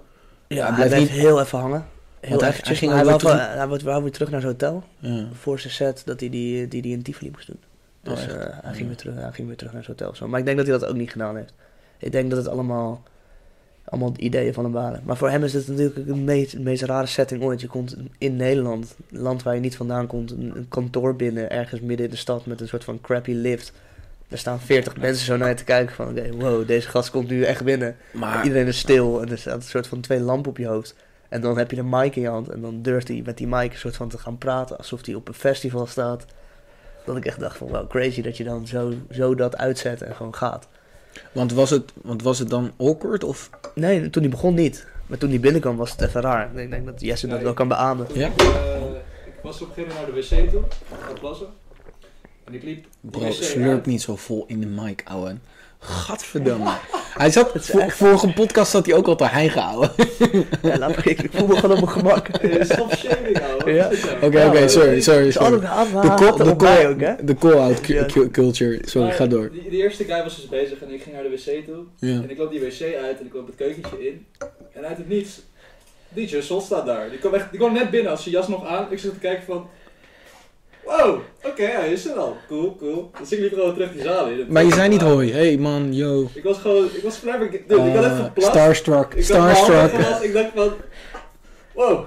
Ja, 0.48 0.74
hij 0.76 0.88
bleef 0.88 1.10
heel 1.10 1.42
even 1.42 1.60
hangen. 1.60 1.86
Heel 2.20 2.40
hij- 2.40 2.50
eventjes. 2.50 2.68
hij 2.68 2.76
ging 2.78 2.92
hij, 2.92 3.06
weer 3.06 3.18
wel- 3.24 3.36
hij 3.38 3.80
wou 3.84 4.04
weer 4.04 4.12
terug 4.12 4.30
naar 4.30 4.42
zijn 4.42 4.52
hotel. 4.52 4.84
Ja. 5.00 5.28
Voor 5.34 5.60
zijn 5.60 5.74
set 5.74 6.02
dat 6.06 6.20
hij 6.20 6.30
die, 6.30 6.68
die, 6.68 6.82
die 6.82 6.94
in 6.94 7.02
Tivoli 7.02 7.32
moest 7.32 7.48
doen. 7.48 7.60
Oh, 8.06 8.14
Dus 8.14 8.24
echt? 8.26 8.34
eh, 8.36 8.40
hij, 8.40 8.62
ging 8.74 8.78
Ja. 8.80 8.86
weer 8.86 8.96
terug, 8.96 9.16
hij 9.16 9.32
ging 9.32 9.48
weer 9.48 9.58
terug 9.58 9.74
naar 9.74 9.84
zijn 9.84 9.98
hotel. 10.00 10.16
Zo. 10.16 10.28
Maar 10.28 10.40
ik 10.40 10.46
denk 10.46 10.58
dat 10.58 10.68
hij 10.68 10.78
dat 10.80 10.90
ook 10.90 10.96
niet 10.96 11.12
gedaan 11.12 11.36
heeft. 11.36 11.54
Ik 11.98 12.12
denk 12.12 12.30
dat 12.30 12.40
het 12.40 12.48
allemaal, 12.48 13.04
allemaal 13.90 14.14
ideeën 14.18 14.54
van 14.54 14.64
hem 14.64 14.74
waren. 14.74 15.02
Maar 15.04 15.18
voor 15.18 15.30
hem 15.30 15.44
is 15.44 15.54
het 15.54 15.68
natuurlijk 15.68 16.08
de 16.08 16.16
meest, 16.16 16.60
meest 16.60 16.84
rare 16.84 17.06
setting 17.06 17.44
ooit. 17.44 17.62
Je 17.62 17.68
komt 17.68 17.96
in 18.18 18.36
Nederland, 18.36 18.96
een 19.12 19.20
land 19.20 19.44
waar 19.44 19.56
je 19.56 19.60
niet 19.60 19.76
vandaan 19.76 20.08
komt, 20.08 20.32
een, 20.32 20.52
een 20.56 20.68
kantoor 20.68 21.16
binnen, 21.16 21.50
ergens 21.50 21.82
midden 21.82 22.06
in 22.06 22.12
de 22.12 22.18
stad 22.18 22.46
met 22.46 22.62
een 22.62 22.68
soort 22.68 22.84
van 22.84 23.02
crappy 23.02 23.32
lift. 23.32 23.74
Er 24.28 24.38
staan 24.38 24.60
veertig 24.60 24.98
mensen 24.98 25.26
zo 25.26 25.38
naar 25.38 25.50
je 25.50 25.56
te 25.56 25.64
kijken 25.64 25.96
van, 25.96 26.10
oké, 26.10 26.32
wow, 26.32 26.68
deze 26.68 26.88
gast 26.88 27.12
komt 27.12 27.30
nu 27.30 27.44
echt 27.44 27.64
binnen. 27.64 27.96
Maar 28.14 28.44
Iedereen 28.44 28.68
is 28.68 28.80
stil 28.80 29.22
en 29.22 29.30
er 29.30 29.38
staat 29.38 29.56
een 29.56 29.62
soort 29.62 29.88
van 29.88 30.02
twee 30.02 30.20
lampen 30.20 30.50
op 30.52 30.58
je 30.58 30.68
hoofd. 30.68 30.96
En 31.30 31.42
dan 31.42 31.58
heb 31.58 31.72
je 31.72 31.78
een 31.78 31.90
mic 31.90 32.16
in 32.16 32.22
je 32.22 32.28
hand 32.28 32.50
en 32.50 32.62
dan 32.62 32.82
durft 32.82 33.08
hij 33.08 33.22
met 33.26 33.38
die 33.38 33.48
mic 33.48 33.72
een 33.72 33.78
soort 33.78 33.96
van 33.96 34.10
te 34.10 34.18
gaan 34.18 34.38
praten 34.38 34.78
alsof 34.78 35.06
hij 35.06 35.16
op 35.16 35.28
een 35.28 35.34
festival 35.34 35.86
staat. 35.86 36.26
Dat 37.06 37.18
ik 37.18 37.26
echt 37.26 37.40
dacht 37.40 37.58
van, 37.58 37.68
wow, 37.68 37.90
crazy 37.90 38.22
dat 38.22 38.38
je 38.38 38.44
dan 38.44 38.68
zo, 38.68 38.94
zo 39.12 39.36
dat 39.36 39.58
uitzet 39.58 40.02
en 40.02 40.16
gewoon 40.16 40.36
gaat. 40.36 40.68
Want 41.32 41.54
was, 41.54 41.70
het, 41.70 41.92
want 42.02 42.22
was 42.22 42.40
het 42.40 42.50
dan 42.50 42.72
awkward? 42.78 43.24
Of? 43.24 43.50
Nee, 43.76 44.10
toen 44.10 44.22
hij 44.22 44.32
begon 44.32 44.54
niet. 44.54 44.88
Maar 45.08 45.18
toen 45.18 45.30
hij 45.30 45.40
binnenkwam 45.40 45.76
was 45.76 45.92
het 45.92 46.02
even 46.02 46.22
raar. 46.22 46.56
Ik 46.56 46.70
denk 46.70 46.86
dat 46.86 47.02
Jesse 47.02 47.28
dat 47.28 47.42
wel 47.42 47.54
kan 47.54 47.68
beamen. 47.68 48.08
Ja? 48.14 48.28
Ik, 48.28 48.42
eh, 48.42 48.48
ik 49.26 49.34
was 49.44 49.62
op 49.62 49.68
een 49.68 49.74
gegeven 49.74 49.96
moment 49.96 50.14
naar 50.14 50.22
de 50.22 50.46
wc 50.46 50.52
toe, 50.52 50.62
gaan 51.06 51.20
plassen. 51.20 51.48
En 52.44 52.54
ik 52.54 52.64
liep 52.64 52.86
die 53.02 53.12
Bro, 53.22 53.32
slurp 53.32 53.70
uit. 53.70 53.86
niet 53.86 54.02
zo 54.02 54.16
vol 54.16 54.44
in 54.48 54.60
de 54.60 54.66
mic, 54.68 55.02
ouwe. 55.06 55.36
Gadverdamme. 55.80 56.70
Hij 57.18 57.30
zat, 57.32 57.52
voor, 57.54 57.92
vorige 57.92 58.34
podcast 58.34 58.72
zat 58.72 58.86
hij 58.86 58.96
ook 58.96 59.08
al 59.08 59.16
te 59.16 59.26
hijgen, 59.26 59.62
ouwe. 59.62 59.90
Ja, 60.62 60.78
laat 60.78 60.96
maar, 60.96 61.08
ik, 61.08 61.22
ik 61.22 61.32
voel 61.34 61.48
me 61.48 61.56
gewoon 61.56 61.78
op 61.78 61.84
mijn 61.84 61.98
gemak. 61.98 62.28
Stop 62.74 62.94
shaming, 62.96 63.42
ouwe. 63.42 63.72
Ja. 63.72 63.86
Oké, 64.22 64.40
Ja, 64.40 64.48
oké, 64.48 64.60
maar- 64.60 64.70
sorry, 64.70 65.02
sorry, 65.02 65.32
sorry. 65.32 65.60
De, 65.60 65.66
call, 66.16 66.38
de, 66.38 66.56
call, 66.56 66.86
ook, 66.86 67.00
hè? 67.00 67.14
de 67.24 67.36
call-out 67.36 67.82
culture. 68.32 68.80
Sorry, 68.86 69.12
ga 69.12 69.28
door. 69.28 69.52
Die, 69.52 69.70
die 69.70 69.82
eerste 69.82 70.04
guy 70.04 70.24
was 70.24 70.36
dus 70.36 70.48
bezig 70.50 70.82
en 70.82 70.94
ik 70.94 71.02
ging 71.02 71.16
naar 71.16 71.24
de 71.24 71.30
wc 71.30 71.66
toe. 71.66 71.84
Ja. 71.96 72.14
En 72.22 72.30
ik 72.30 72.38
loop 72.38 72.52
die 72.52 72.60
wc 72.60 72.82
uit 73.04 73.20
en 73.20 73.26
ik 73.26 73.34
loop 73.34 73.48
het 73.48 73.56
keukentje 73.56 74.08
in. 74.08 74.26
En 74.74 74.86
uit 74.86 74.98
het 74.98 75.10
niets, 75.10 75.42
DJ 76.10 76.42
Sol 76.42 76.62
staat 76.62 76.86
daar. 76.86 77.10
Die 77.10 77.20
kwam, 77.20 77.34
echt, 77.34 77.50
die 77.50 77.60
kwam 77.60 77.74
net 77.74 77.90
binnen 77.90 78.12
als 78.12 78.24
zijn 78.24 78.36
jas 78.36 78.48
nog 78.48 78.66
aan. 78.66 78.88
Ik 78.90 79.00
zat 79.00 79.14
te 79.14 79.20
kijken 79.20 79.44
van... 79.46 79.68
Wow, 80.88 81.20
oké, 81.44 81.64
hij 81.66 81.92
is 81.92 82.06
er 82.06 82.16
al. 82.16 82.38
Cool, 82.48 82.76
cool. 82.80 83.12
Dus 83.20 83.32
ik 83.32 83.40
liep 83.40 83.54
gewoon 83.54 83.74
terug 83.74 83.92
die 83.92 84.02
zaal 84.02 84.28
in. 84.28 84.46
Maar 84.50 84.64
je 84.64 84.74
zei 84.74 84.90
niet 84.90 85.02
hoi. 85.02 85.32
Hey 85.34 85.58
man, 85.58 85.94
yo. 85.94 86.30
Ik 86.34 86.44
was 86.44 86.58
gewoon, 86.58 86.86
ik 86.86 87.04
was 87.04 87.16
flabbergasted. 87.16 87.70
Dude, 87.70 87.82
ik 87.90 87.96
had 87.96 88.04
even 88.06 88.18
Ah, 88.18 88.24
geplast. 88.24 88.48
Starstruck, 88.50 89.14
Ik 89.14 89.24
starstruck. 89.24 89.90
gelast, 89.90 90.24
Ik 90.24 90.34
dacht 90.34 90.50
van... 90.56 90.72
Wow. 91.74 92.04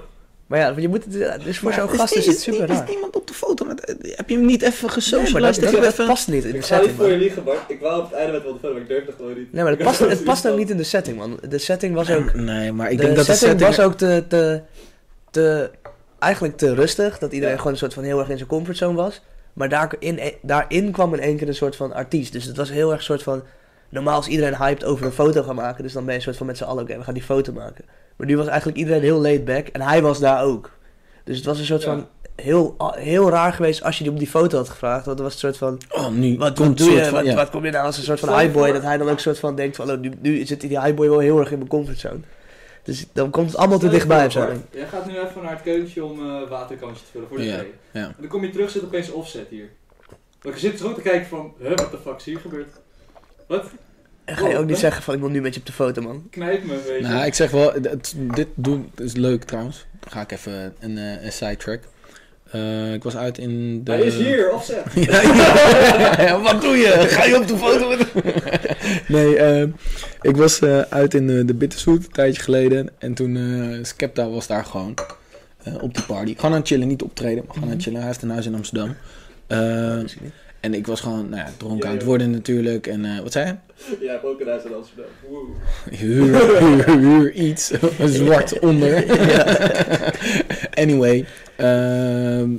Maar 0.47 0.59
ja, 0.59 0.75
je 0.77 0.88
moet 0.88 1.05
het, 1.05 1.44
dus 1.44 1.59
voor 1.59 1.71
Maar 1.71 1.79
zo'n 1.79 1.88
gast 1.99 2.15
is 2.15 2.27
het 2.27 2.41
super 2.41 2.71
Is 2.71 2.77
raar. 2.77 2.88
niemand 2.88 3.17
op 3.17 3.27
de 3.27 3.35
foto? 3.35 3.65
Met, 3.65 3.85
eh, 3.85 4.17
heb 4.17 4.29
je 4.29 4.37
hem 4.37 4.44
niet 4.44 4.62
even 4.62 4.73
Nee, 4.73 4.81
maar 4.82 4.91
dat, 4.91 4.93
gesocialized? 5.03 5.62
dat, 5.62 5.71
je 5.75 5.81
dat 5.81 5.93
even- 5.93 6.06
past 6.06 6.29
niet 6.29 6.44
in 6.44 6.50
de 6.50 6.56
Ik 6.59 6.65
ga 6.65 6.75
niet 6.75 6.85
setting, 6.85 6.97
voor 6.97 7.09
je 7.11 7.17
liegen, 7.17 7.44
Bart. 7.44 7.59
Ik 7.69 7.81
wou 7.81 7.99
op 8.03 8.05
het 8.11 8.12
einde 8.19 8.32
met 8.32 8.43
wel 8.43 8.53
de 8.53 8.59
verder, 8.59 8.73
maar 8.79 8.82
ik 8.82 8.88
durfde 8.88 9.12
gewoon 9.17 9.35
niet. 9.38 9.53
Nee, 9.53 9.62
maar 9.62 9.73
het 9.73 9.82
past, 9.82 9.99
het 10.17 10.25
past 10.25 10.49
ook 10.49 10.56
niet 10.59 10.71
in 10.71 10.77
de 10.77 10.82
setting, 10.82 11.17
man. 11.17 11.38
De 11.49 11.59
setting 11.59 11.94
was 11.94 12.10
ook... 12.10 12.34
Nee, 12.34 12.72
maar 12.72 12.91
ik 12.91 12.96
de 12.99 13.05
denk 13.05 13.17
dat 13.17 13.27
de 13.27 13.32
setting 13.34 13.60
setting... 13.60 13.77
was 13.77 13.87
ook 13.87 13.96
te, 13.99 14.25
te, 14.29 14.60
te, 15.31 15.70
eigenlijk 16.20 16.56
te 16.56 16.74
rustig. 16.74 17.19
Dat 17.19 17.32
iedereen 17.32 17.53
Ja. 17.55 17.58
gewoon 17.58 17.72
een 17.72 17.79
soort 17.79 17.94
van 17.94 18.03
heel 18.05 18.19
erg 18.19 18.29
in 18.29 18.36
zijn 18.36 18.48
comfortzone 18.48 18.94
was. 18.96 19.20
Maar 19.53 19.69
daarin, 19.69 20.20
daarin 20.43 20.91
kwam 20.93 21.15
in 21.15 21.20
één 21.20 21.36
keer 21.36 21.48
een 21.48 21.55
soort 21.55 21.77
van 21.77 21.93
artiest. 21.93 22.32
Dus 22.32 22.44
het 22.44 22.56
was 22.56 22.70
heel 22.70 22.89
erg 22.91 22.98
een 22.98 23.05
soort 23.05 23.22
van... 23.22 23.43
Normaal 23.89 24.20
is 24.20 24.27
iedereen 24.27 24.56
hyped 24.56 24.84
over 24.84 25.06
een 25.06 25.12
foto 25.12 25.43
gaan 25.43 25.55
maken. 25.55 25.82
Dus 25.82 25.93
dan 25.93 26.03
ben 26.05 26.10
je 26.12 26.19
een 26.19 26.24
soort 26.24 26.36
van 26.36 26.46
met 26.46 26.56
z'n 26.56 26.65
allen, 26.65 26.82
oké, 26.82 26.96
we 26.98 27.05
gaan 27.05 27.15
die 27.15 27.22
foto 27.22 27.53
maken. 27.53 27.84
Maar 28.17 28.27
nu 28.27 28.36
was 28.36 28.46
eigenlijk 28.46 28.79
iedereen 28.79 29.03
heel 29.03 29.20
laid 29.20 29.44
back. 29.44 29.67
En 29.67 29.81
hij 29.81 30.03
was 30.03 30.19
daar 30.20 30.44
ook. 30.44 30.70
Dus 31.24 31.36
het 31.36 31.44
was 31.46 31.58
een 31.58 31.65
soort 31.65 31.82
Ja. 31.82 31.89
van... 31.91 32.06
Heel, 32.36 32.74
heel 32.94 33.31
raar 33.31 33.53
geweest 33.53 33.82
als 33.82 33.96
je 33.98 34.03
die 34.05 34.12
op 34.12 34.19
die 34.19 34.29
foto 34.29 34.56
had 34.56 34.69
gevraagd. 34.69 35.05
Want 35.05 35.19
het 35.19 35.27
was 35.27 35.32
een 35.43 35.55
soort 35.55 35.56
van... 35.56 35.79
Oh, 36.03 36.08
nu 36.10 36.36
Wat, 36.39 36.55
komt 36.55 36.69
wat 36.69 36.89
doe 36.89 36.96
je? 36.96 37.05
van- 37.05 37.12
Wat, 37.12 37.24
ja. 37.24 37.34
wat 37.34 37.50
kom 37.50 37.65
je 37.65 37.70
nou 37.70 37.84
als 37.86 37.96
een 37.96 38.03
soort 38.03 38.20
van 38.20 38.39
highboy? 38.39 38.72
Dat 38.72 38.82
hij 38.82 38.96
dan 38.98 39.06
ook 39.08 39.12
een 39.15 39.20
soort 39.20 39.39
van 39.39 39.55
denkt 39.55 39.77
van... 39.77 39.91
Oh, 39.91 39.98
nu, 39.98 40.12
nu 40.20 40.46
zit 40.46 40.60
die 40.60 40.81
highboy 40.81 41.08
wel 41.08 41.19
heel 41.19 41.39
erg 41.41 41.50
in 41.50 41.56
mijn 41.58 41.70
comfortzone. 41.70 42.19
Dus 42.82 43.06
dan 43.13 43.31
komt 43.31 43.46
het 43.46 43.56
allemaal 43.56 43.79
te 43.79 43.89
dichtbij 43.89 44.29
Jij 44.29 44.87
gaat 44.87 45.06
nu 45.06 45.19
even 45.19 45.43
naar 45.43 45.53
het 45.53 45.63
keukentje 45.63 46.05
om 46.05 46.20
eh 46.20 46.49
waterkantje 46.49 47.05
te 47.05 47.10
vullen 47.10 47.29
voor 47.29 47.37
de 47.37 47.44
Ja. 47.44 47.65
En 47.93 48.15
dan 48.19 48.29
kom 48.29 48.44
je 48.44 48.51
terug, 48.51 48.70
zit 48.70 48.84
opeens 48.84 49.10
offset 49.10 49.49
hier. 49.49 49.70
Maar 50.43 50.53
je 50.53 50.58
zit 50.58 50.79
zo 50.79 50.94
te 50.94 51.01
kijken 51.01 51.29
van, 51.29 51.55
huh, 51.58 51.77
what 51.77 51.91
the 51.91 51.99
fuck 52.05 52.17
is 52.17 52.25
hier 52.25 52.39
gebeurd? 52.39 52.69
Wat? 53.46 53.65
En 54.25 54.37
ga 54.37 54.49
je 54.49 54.58
ook 54.58 54.67
niet 54.67 54.79
zeggen 54.79 55.03
van 55.03 55.15
ik 55.15 55.20
wil 55.20 55.29
nu 55.29 55.41
met 55.41 55.55
je 55.55 55.60
op 55.60 55.67
de 55.67 55.72
foto, 55.72 56.03
man. 56.03 56.27
Knijp 56.31 56.65
me, 56.65 56.82
weet 56.87 57.01
je. 57.01 57.06
Nou, 57.06 57.27
ik 57.27 57.34
zeg 57.34 57.51
wel, 57.51 57.72
dit 58.34 58.49
doen 58.55 58.93
is 58.96 59.13
leuk 59.13 59.44
trouwens. 59.44 59.87
Dan 60.01 60.13
ga 60.13 60.20
ik 60.20 60.32
even 60.32 60.75
een, 60.79 60.99
eh, 60.99 61.25
een 61.25 61.32
sidetrack. 61.32 61.81
Eh 62.51 62.93
ik 62.93 63.03
was 63.03 63.17
uit 63.17 63.39
in 63.39 63.85
de... 63.85 63.93
Hij 63.93 64.01
is 64.01 64.15
hier, 64.15 64.53
offset. 64.53 64.85
ja, 65.11 65.21
ja, 65.23 66.23
ja, 66.23 66.41
wat 66.53 66.61
doe 66.61 66.77
je? 66.77 66.89
Ga 67.17 67.25
je 67.25 67.37
op 67.37 67.49
de 67.49 67.57
foto 67.57 67.89
met 67.89 68.07
Nee, 69.09 69.37
eh, 69.37 69.69
ik 70.21 70.37
was 70.37 70.61
eh, 70.61 70.81
uit 70.81 71.15
in 71.15 71.27
de, 71.27 71.45
de 71.45 71.55
Bitterzoet 71.55 72.05
een 72.05 72.13
tijdje 72.13 72.43
geleden. 72.43 72.89
En 72.99 73.15
toen 73.15 73.37
eh 73.37 73.85
Skepta 73.85 74.29
was 74.29 74.47
daar 74.47 74.65
gewoon 74.65 74.95
eh, 75.63 75.83
op 75.83 75.95
die 75.95 76.05
party. 76.05 76.35
Gewoon 76.35 76.51
aan 76.51 76.59
het 76.59 76.69
chillen, 76.69 76.89
niet 76.89 77.03
optreden, 77.03 77.45
maar 77.45 77.55
gewoon 77.55 77.69
aan 77.69 77.75
het 77.75 77.85
chillen. 77.85 77.99
Hij 77.99 78.09
heeft 78.09 78.23
een 78.23 78.31
huis 78.31 78.47
in 78.47 78.55
Amsterdam. 78.55 78.97
En 80.60 80.74
ik 80.74 80.86
was 80.86 81.00
gewoon, 81.00 81.29
nou 81.29 81.43
ja, 81.43 81.50
dronken 81.56 81.79
Ja, 81.79 81.86
aan 81.86 81.93
het 81.93 82.00
ja. 82.00 82.06
worden 82.06 82.31
natuurlijk. 82.31 82.86
En 82.86 83.05
eh, 83.05 83.19
wat 83.20 83.32
zei 83.32 83.46
je? 83.46 83.55
Een 84.40 84.46
huis 84.48 84.64
in 84.64 84.74
Amsterdam. 84.74 85.06
Woe. 85.29 85.46
Huur, 85.90 86.58
huur, 86.58 86.98
huur 86.98 87.32
iets. 87.32 87.72
Zwart 88.05 88.58
onder. 88.58 89.05
anyway. 90.84 91.26
ehm, 91.56 92.50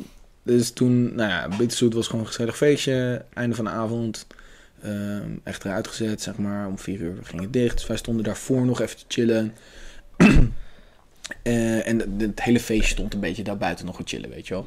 dus 0.43 0.71
toen, 0.71 1.15
nou 1.15 1.29
ja, 1.29 1.47
Bitterzoet 1.57 1.93
was 1.93 2.05
gewoon 2.05 2.21
een 2.21 2.27
gezellig 2.27 2.57
feestje. 2.57 3.25
Einde 3.33 3.55
van 3.55 3.65
de 3.65 3.71
avond. 3.71 4.27
ehm, 4.83 5.29
echt 5.43 5.65
eruit 5.65 5.87
gezet, 5.87 6.21
zeg 6.21 6.37
maar. 6.37 6.67
Om 6.67 6.79
vier 6.79 6.99
uur 6.99 7.17
ging 7.23 7.41
het 7.41 7.53
dicht. 7.53 7.77
Dus 7.77 7.87
wij 7.87 7.97
stonden 7.97 8.23
daarvoor 8.23 8.65
nog 8.65 8.81
even 8.81 8.97
te 8.97 9.05
chillen. 9.07 9.53
Eh, 11.43 11.87
en 11.87 12.15
het 12.17 12.41
hele 12.43 12.59
feestje 12.59 12.87
stond 12.93 13.13
een 13.13 13.19
beetje 13.19 13.43
daar 13.43 13.57
buiten 13.57 13.85
nog 13.85 13.95
te 13.97 14.03
chillen, 14.05 14.29
weet 14.29 14.47
je 14.47 14.53
wel. 14.53 14.65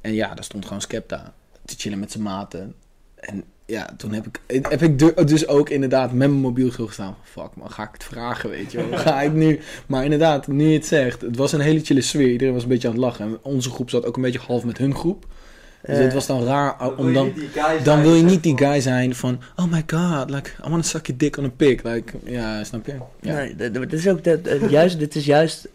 En 0.00 0.14
ja, 0.14 0.34
daar 0.34 0.44
stond 0.44 0.64
gewoon 0.64 0.80
Skepta 0.80 1.34
te 1.70 1.74
chillen 1.78 1.98
met 1.98 2.10
zijn 2.10 2.22
maten. 2.22 2.74
En 3.14 3.44
ja, 3.66 3.90
toen 3.96 4.12
heb 4.12 4.26
ik, 4.26 4.40
heb 4.68 4.82
ik 4.82 4.98
du- 4.98 5.24
dus 5.24 5.46
ook 5.48 5.68
inderdaad 5.68 6.08
met 6.12 6.28
mijn 6.28 6.40
mobiel 6.40 6.70
gestaan. 6.70 7.16
Fuck 7.22 7.48
man, 7.56 7.70
ga 7.70 7.82
ik 7.82 7.88
het 7.92 8.04
vragen, 8.04 8.50
weet 8.50 8.72
je 8.72 8.88
wel. 8.88 8.98
Ga 8.98 9.20
ik 9.22 9.32
nu... 9.32 9.60
Maar 9.86 10.04
inderdaad, 10.04 10.46
nu 10.46 10.66
je 10.68 10.74
het 10.74 10.86
zegt, 10.86 11.20
het 11.20 11.36
was 11.36 11.52
een 11.52 11.60
hele 11.60 11.80
chille 11.80 12.00
sfeer. 12.00 12.28
Iedereen 12.30 12.54
was 12.54 12.62
een 12.62 12.68
beetje 12.68 12.88
aan 12.88 12.94
het 12.94 13.02
lachen. 13.02 13.24
En 13.24 13.38
onze 13.42 13.70
groep 13.70 13.90
zat 13.90 14.04
ook 14.06 14.16
een 14.16 14.22
beetje 14.22 14.38
half 14.38 14.64
met 14.64 14.78
hun 14.78 14.94
groep. 14.94 15.26
Dus 15.86 15.98
het 15.98 16.12
was 16.12 16.26
dan 16.26 16.44
raar 16.44 16.76
Dan 16.78 16.96
om 16.96 17.12
wil 17.12 17.24
je 17.24 17.48
dan... 17.54 17.84
Dan 17.84 18.02
wil 18.02 18.14
je 18.14 18.22
niet 18.22 18.42
die 18.42 18.58
guy 18.58 18.80
zijn 18.80 19.14
van... 19.14 19.40
Oh 19.56 19.64
my 19.72 19.82
god, 19.86 20.30
like, 20.30 20.50
I 20.50 20.68
wanna 20.68 20.82
suck 20.82 21.06
your 21.06 21.18
dick 21.20 21.36
on 21.36 21.44
a 21.44 21.50
pig. 21.56 21.82
Like, 21.82 22.12
ja, 22.24 22.64
snap 22.64 22.86
je? 22.86 22.94
Ja. 23.20 23.34
Nee, 23.34 23.54
d- 23.54 23.58
d- 23.74 23.80
dit 23.90 23.92
is 23.92 24.08
ook 24.08 24.24
dat, 24.24 24.40
eh, 24.46 24.70
juist, 24.70 24.98
dit 24.98 25.14
is 25.14 25.24
juist 25.24 25.68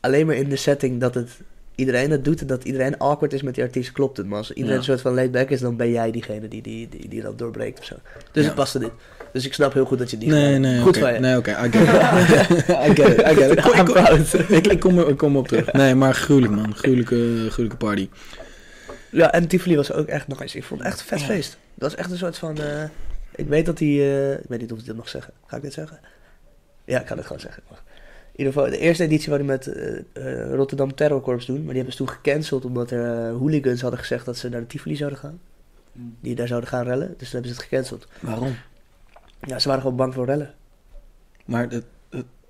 alleen 0.00 0.26
maar 0.26 0.34
in 0.34 0.48
de 0.48 0.56
setting 0.56 1.00
dat 1.00 1.14
het 1.14 1.30
iedereen 1.74 2.10
het 2.10 2.24
doet 2.24 2.40
en 2.40 2.46
dat 2.46 2.64
iedereen 2.64 2.98
awkward 2.98 3.32
is 3.32 3.42
met 3.42 3.54
die 3.54 3.64
artiest, 3.64 3.92
klopt 3.92 4.16
het. 4.16 4.26
Maar 4.26 4.38
als 4.38 4.48
iedereen 4.50 4.70
Ja. 4.72 4.78
een 4.78 4.84
soort 4.84 5.00
van 5.00 5.14
laid 5.14 5.30
back 5.32 5.48
is, 5.50 5.60
dan 5.60 5.76
ben 5.76 5.90
jij 5.90 6.10
diegene 6.10 6.48
die, 6.48 6.62
die, 6.62 6.88
die, 6.88 7.08
die 7.08 7.22
dat 7.22 7.38
doorbreekt 7.38 7.78
of 7.78 7.84
zo. 7.84 7.94
Dus 8.32 8.42
Ja. 8.42 8.48
het 8.48 8.54
paste 8.54 8.78
niet. 8.78 8.90
Dus 9.32 9.46
ik 9.46 9.54
snap 9.54 9.72
heel 9.72 9.84
goed 9.84 9.98
dat 9.98 10.10
je 10.10 10.18
die 10.18 10.28
Nee, 10.28 10.58
nee. 10.58 10.80
Goed 10.80 10.88
oké. 10.88 10.98
van 10.98 11.12
je. 11.12 11.18
Nee, 11.18 11.36
oké, 11.36 11.50
I 11.50 11.70
get 11.72 11.82
it. 11.82 11.88
I 12.88 12.94
get 12.94 13.08
it, 13.08 13.20
I 13.20 13.34
get 13.34 13.50
it. 13.50 13.58
Ik, 13.64 13.64
I'm 13.74 13.86
ik, 13.86 13.92
proud. 13.92 14.50
ik, 14.50 14.66
ik 14.66 14.80
kom, 14.80 15.00
ik 15.00 15.16
kom 15.16 15.36
op 15.36 15.48
terug. 15.48 15.72
Nee, 15.72 15.94
maar 15.94 16.14
gruwelijk 16.14 16.52
man. 16.54 16.74
Gruwelijke, 16.76 17.16
gruwelijke 17.50 17.76
party. 17.76 18.08
Ja, 19.10 19.32
en 19.32 19.46
Tivoli 19.48 19.76
was 19.76 19.92
ook 19.92 20.06
echt 20.06 20.28
nog 20.28 20.42
eens. 20.42 20.54
Ik 20.54 20.64
vond 20.64 20.80
het 20.80 20.88
echt 20.88 21.00
een 21.00 21.06
vet 21.06 21.20
Ja. 21.20 21.26
feest. 21.26 21.50
Dat 21.74 21.90
was 21.90 21.94
echt 22.00 22.10
een 22.10 22.16
soort 22.18 22.38
van. 22.38 22.58
eh, 22.58 22.82
ik 23.34 23.48
weet 23.48 23.66
dat 23.66 23.78
die. 23.78 24.00
eh, 24.00 24.32
ik 24.32 24.44
weet 24.48 24.60
niet 24.60 24.72
of 24.72 24.78
ik 24.78 24.84
dit 24.84 24.96
mag 24.96 25.08
zeggen. 25.08 25.32
Ga 25.46 25.56
ik 25.56 25.62
dit 25.62 25.72
zeggen? 25.72 26.00
Ja, 26.84 27.00
ik 27.00 27.06
ga 27.06 27.14
dit 27.14 27.26
gewoon 27.26 27.40
zeggen. 27.40 27.62
In 28.32 28.38
ieder 28.38 28.52
geval, 28.52 28.70
de 28.70 28.78
eerste 28.78 29.04
editie 29.04 29.30
waren 29.30 29.46
met 29.46 29.66
eh, 29.66 29.98
eh, 30.12 30.54
Rotterdam 30.54 30.94
Terror 30.94 31.20
Corps 31.20 31.46
doen. 31.46 31.56
Maar 31.56 31.74
die 31.74 31.74
hebben 31.74 31.92
ze 31.92 31.98
toen 31.98 32.08
gecanceld 32.08 32.64
omdat 32.64 32.90
er 32.90 33.28
eh, 33.28 33.36
hooligans 33.36 33.80
hadden 33.80 34.00
gezegd 34.00 34.24
dat 34.24 34.36
ze 34.36 34.48
naar 34.48 34.60
de 34.60 34.66
Tivoli 34.66 34.96
zouden 34.96 35.18
gaan. 35.18 35.40
Hmm. 35.92 36.16
Die 36.20 36.34
daar 36.34 36.46
zouden 36.46 36.68
gaan 36.68 36.84
rellen. 36.84 37.14
Dus 37.16 37.30
toen 37.30 37.40
hebben 37.40 37.50
ze 37.50 37.56
het 37.56 37.68
gecanceld. 37.68 38.06
Waarom? 38.20 38.54
Ja, 39.46 39.58
ze 39.58 39.68
waren 39.68 39.82
gewoon 39.82 39.96
bang 39.96 40.14
voor 40.14 40.26
rellen. 40.26 40.54
Maar 41.44 41.68
dat... 41.68 41.82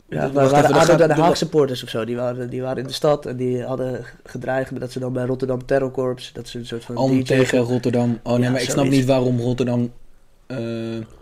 Ja, 0.09 0.29
maar 0.29 0.45
even, 0.45 0.51
waren 0.51 0.75
ADO 0.75 0.97
Den 0.97 1.09
dan- 1.09 1.19
Haag 1.19 1.37
supporters 1.37 1.83
of 1.83 1.89
zo. 1.89 2.05
Die 2.05 2.17
waren, 2.17 2.51
die 2.51 2.63
waren 2.63 2.77
in 2.83 2.87
de 2.87 2.93
stad 2.93 3.27
en 3.27 3.37
die 3.37 3.63
hadden 3.63 4.05
gedreigd 4.25 4.71
met 4.71 4.81
dat 4.81 4.93
ze 4.93 4.99
dan 4.99 5.13
bij 5.13 5.25
Rotterdam 5.25 5.67
Terror 5.67 5.91
Corps. 5.91 6.33
Dat 6.33 6.49
ze 6.49 6.59
een 6.59 6.67
soort 6.67 6.85
van. 6.85 6.97
Om 6.97 7.11
DJ 7.11 7.23
tegen 7.23 7.59
Rotterdam. 7.59 8.21
Oh 8.23 8.33
nee, 8.33 8.43
Ja, 8.43 8.51
maar 8.51 8.63
ik 8.63 8.71
snap 8.71 8.89
niet 8.89 9.05
waarom 9.05 9.41
Rotterdam 9.41 9.93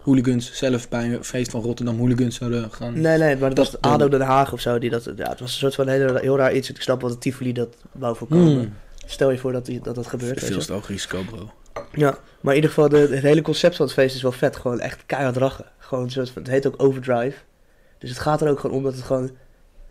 hooligans 0.02 0.52
zelf 0.52 0.88
bij 0.88 1.04
een 1.14 1.24
feest 1.24 1.50
van 1.50 1.62
Rotterdam 1.62 1.98
hooligans 1.98 2.36
zouden 2.36 2.70
gaan. 2.70 3.00
Nee, 3.00 3.18
nee, 3.18 3.36
maar 3.36 3.54
dat 3.54 3.70
was 3.70 3.80
ADO 3.80 4.08
Den 4.08 4.20
Haag 4.20 4.52
of 4.52 4.60
zo. 4.60 4.78
Die 4.78 4.90
dat, 4.90 5.04
ja, 5.16 5.28
het 5.28 5.40
was 5.40 5.52
een 5.52 5.58
soort 5.58 5.74
van 5.74 5.88
hele, 5.88 6.20
heel 6.20 6.36
raar 6.36 6.54
iets. 6.54 6.70
Ik 6.70 6.82
snap 6.82 7.00
wat 7.00 7.10
het 7.10 7.20
Tivoli 7.20 7.52
dat 7.52 7.76
wou 7.92 8.16
voorkomen. 8.16 8.52
Hmm. 8.52 8.72
Stel 9.06 9.30
je 9.30 9.38
voor 9.38 9.52
dat 9.52 9.66
die, 9.66 9.80
dat, 9.80 9.94
dat 9.94 10.06
gebeurt. 10.06 10.44
Veel 10.44 10.58
te 10.58 10.72
hoog 10.72 10.88
risico, 10.88 11.22
bro. 11.30 11.50
Ja, 11.92 12.18
maar 12.40 12.54
in 12.54 12.62
ieder 12.62 12.70
geval, 12.70 12.88
de, 12.88 12.98
het 12.98 13.22
hele 13.22 13.42
concept 13.42 13.76
van 13.76 13.86
het 13.86 13.94
feest 13.94 14.14
is 14.14 14.22
wel 14.22 14.32
vet. 14.32 14.56
Gewoon 14.56 14.80
echt 14.80 15.02
keihard 15.06 15.36
rachen. 15.36 15.66
Gewoon 15.78 16.10
soort 16.10 16.30
van, 16.30 16.42
het 16.42 16.50
heet 16.50 16.66
ook 16.66 16.82
Overdrive. 16.82 17.36
Dus 17.98 18.10
het 18.10 18.18
gaat 18.18 18.40
er 18.40 18.48
ook 18.48 18.60
gewoon 18.60 18.76
om 18.76 18.82
dat 18.82 18.94
het 18.94 19.02
gewoon... 19.02 19.30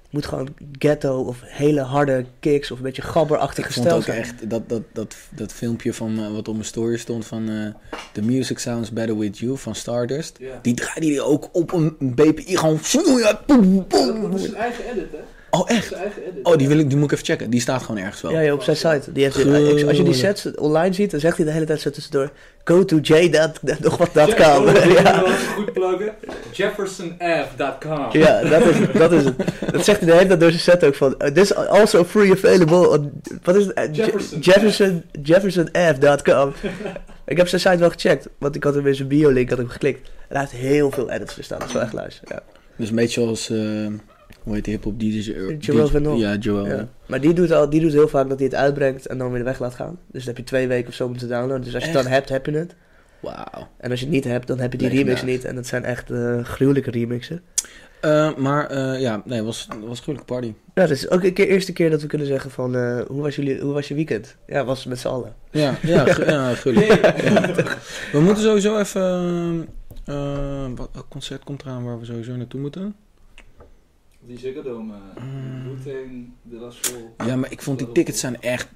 Het 0.09 0.17
moet 0.17 0.25
gewoon 0.25 0.53
ghetto 0.79 1.21
of 1.21 1.37
hele 1.43 1.81
harde 1.81 2.25
kicks 2.39 2.71
of 2.71 2.77
een 2.77 2.83
beetje 2.83 3.01
gabberachtig 3.01 3.65
Ik 3.65 3.71
vond 3.71 3.91
ook 3.91 4.03
zijn. 4.03 4.17
echt, 4.17 4.49
dat, 4.49 4.69
dat, 4.69 4.81
dat, 4.93 5.15
dat 5.29 5.53
filmpje 5.53 5.93
van 5.93 6.19
eh, 6.19 6.31
wat 6.31 6.47
op 6.47 6.53
mijn 6.53 6.65
story 6.65 6.97
stond 6.97 7.25
van 7.25 7.49
eh 7.49 7.97
The 8.11 8.21
Music 8.21 8.59
Sounds 8.59 8.91
Better 8.91 9.17
With 9.17 9.37
You 9.37 9.57
van 9.57 9.75
Stardust. 9.75 10.39
Die 10.61 10.73
draaide 10.73 11.05
die 11.05 11.21
ook 11.21 11.49
op 11.51 11.71
een 11.71 11.95
BPI 11.99 12.57
gewoon. 12.57 12.79
ja, 13.19 13.41
dat, 13.45 13.45
boem. 13.45 13.85
dat 14.21 14.33
is 14.35 14.41
zijn 14.41 14.55
eigen 14.55 14.85
edit, 14.85 15.11
hè? 15.11 15.17
Oh 15.51 15.69
echt? 15.71 15.93
Oh, 16.43 16.57
die, 16.57 16.67
wil 16.67 16.79
ik, 16.79 16.87
die 16.89 16.97
moet 16.97 17.05
ik 17.05 17.11
even 17.11 17.25
checken. 17.33 17.49
Die 17.49 17.61
staat 17.61 17.81
gewoon 17.83 18.01
ergens 18.01 18.21
wel. 18.21 18.31
Ja, 18.31 18.39
ja, 18.39 18.53
op 18.53 18.63
zijn 18.63 18.75
site. 18.75 19.11
Die 19.11 19.23
heeft, 19.23 19.35
als 19.87 19.97
je 19.97 20.03
die 20.03 20.13
sets 20.13 20.55
online 20.55 20.93
ziet, 20.93 21.11
dan 21.11 21.19
zegt 21.19 21.37
hij 21.37 21.45
de 21.45 21.51
hele 21.51 21.65
tijd 21.65 21.81
zo 21.81 21.89
tussendoor... 21.89 22.31
Go 22.63 22.85
to 22.85 22.97
j. 23.01 23.29
dat- 23.29 23.59
dat- 23.61 23.79
nog 23.79 23.97
wat 23.97 24.09
dat 24.13 24.27
Jeff- 24.27 24.39
kan. 24.39 24.67
oh, 24.67 24.85
Ja. 24.91 25.23
goed 25.55 25.73
pluggen. 25.73 26.11
JeffersonF.com. 26.51 28.07
Ja, 28.11 28.41
dat 28.43 28.65
is, 28.65 28.77
het, 28.77 28.93
dat 28.93 29.11
is 29.11 29.23
het. 29.23 29.35
Dat 29.71 29.85
zegt 29.85 29.99
hij 29.99 30.09
de 30.09 30.15
hele 30.15 30.27
tijd 30.27 30.39
door 30.39 30.49
zijn 30.49 30.61
set 30.61 30.83
ook 30.83 30.95
van... 30.95 31.15
uh, 31.19 31.27
this 31.27 31.55
also 31.55 32.03
free 32.03 32.31
available 32.31 32.89
on... 32.89 33.21
Wat 33.43 33.55
is 33.55 33.65
het? 33.65 33.77
Uh, 33.77 33.83
Je- 33.85 34.01
Jefferson. 34.01 34.39
Jefferson, 34.41 35.03
jeffersonf.com. 35.21 36.53
ik 37.25 37.37
heb 37.37 37.47
zijn 37.47 37.61
site 37.61 37.77
wel 37.77 37.89
gecheckt. 37.89 38.27
Want 38.37 38.55
ik 38.55 38.63
had 38.63 38.75
hem 38.75 38.87
in 38.87 38.95
zijn 38.95 39.07
bio-link 39.07 39.49
had 39.49 39.59
ik 39.59 39.69
geklikt. 39.69 40.09
En 40.27 40.37
hij 40.37 40.47
heeft 40.49 40.63
heel 40.63 40.91
veel 40.91 41.09
edits 41.11 41.33
verstaan. 41.33 41.59
Dat 41.59 41.67
is 41.67 41.73
wel 41.73 41.83
echt 41.83 41.93
luisteren. 41.93 42.35
Ja. 42.35 42.41
Dus 42.75 42.89
een 42.89 42.95
beetje 42.95 43.21
zoals, 43.21 43.49
eh, 43.49 43.57
hoe 44.43 44.53
heet 44.53 44.63
die 44.63 44.73
hip-hop 44.73 44.99
DJ? 44.99 45.33
Joel 45.59 45.87
Van. 45.87 46.17
Ja, 46.17 46.35
Joel. 46.35 46.65
Ja. 46.67 46.87
Maar 47.05 47.21
die 47.21 47.33
doet, 47.33 47.51
al, 47.51 47.69
die 47.69 47.81
doet 47.81 47.91
heel 47.91 48.07
vaak 48.07 48.29
dat 48.29 48.37
hij 48.37 48.47
het 48.47 48.55
uitbrengt 48.55 49.05
en 49.07 49.17
dan 49.17 49.31
weer 49.31 49.43
weg 49.43 49.59
laat 49.59 49.75
gaan. 49.75 49.99
Dus 50.11 50.25
dan 50.25 50.33
heb 50.33 50.37
je 50.37 50.43
twee 50.43 50.67
weken 50.67 50.87
of 50.89 50.93
zo 50.93 51.05
om 51.05 51.17
te 51.17 51.27
downloaden. 51.27 51.63
Dus 51.63 51.73
als 51.73 51.83
je 51.83 51.89
het 51.89 52.03
dan 52.03 52.11
hebt, 52.11 52.29
heb 52.29 52.45
je 52.45 52.51
het. 52.51 52.75
Wauw. 53.19 53.67
En 53.77 53.91
als 53.91 53.99
je 53.99 54.05
het 54.05 54.13
niet 54.15 54.23
hebt, 54.23 54.47
dan 54.47 54.59
heb 54.59 54.71
je 54.71 54.77
die 54.77 54.87
Legendarisch. 54.89 55.21
remix 55.21 55.37
niet. 55.37 55.49
En 55.49 55.55
dat 55.55 55.67
zijn 55.67 55.83
echt 55.83 56.11
eh, 56.11 56.43
gruwelijke 56.43 56.91
remixen. 56.91 57.41
Eh, 58.01 58.35
maar 58.35 58.67
eh, 58.69 59.01
ja, 59.01 59.21
nee, 59.25 59.37
het 59.37 59.45
was, 59.45 59.67
was 59.67 59.97
een 59.97 60.03
gruwelijke 60.03 60.33
party. 60.33 60.53
Ja, 60.73 60.81
het 60.81 60.91
is 60.91 61.09
ook 61.09 61.21
keer, 61.21 61.47
eerste 61.47 61.73
keer 61.73 61.89
dat 61.89 62.01
we 62.01 62.07
kunnen 62.07 62.27
zeggen 62.27 62.51
van... 62.51 62.75
hoe, 63.07 63.21
was 63.21 63.35
jullie, 63.35 63.59
hoe 63.59 63.73
was 63.73 63.87
je 63.87 63.93
weekend? 63.93 64.35
Ja, 64.47 64.65
was 64.65 64.85
met 64.85 64.99
z'n 64.99 65.07
allen. 65.07 65.35
Ja, 65.51 65.75
ja, 65.81 66.05
gru- 66.13 66.25
ja 66.31 66.53
gruwelijk. 66.53 67.21
Ja. 67.21 67.53
We 68.11 68.19
moeten 68.19 68.43
sowieso 68.43 68.79
even... 68.79 69.67
wat 70.75 71.05
concert 71.09 71.43
komt 71.43 71.61
eraan 71.61 71.83
waar 71.83 71.99
we 71.99 72.05
sowieso 72.05 72.35
naartoe 72.35 72.59
moeten? 72.59 72.95
Die 74.29 74.37
Ziggo 74.39 74.61
Dome. 74.61 74.93
Uh, 74.93 75.23
Mm. 76.03 76.33
De. 76.41 76.71
Ja, 77.25 77.35
maar 77.35 77.51
ik 77.51 77.61
vond 77.61 77.77
die 77.79 77.91
tickets 77.91 78.19
zijn 78.19 78.41
echt 78.41 78.67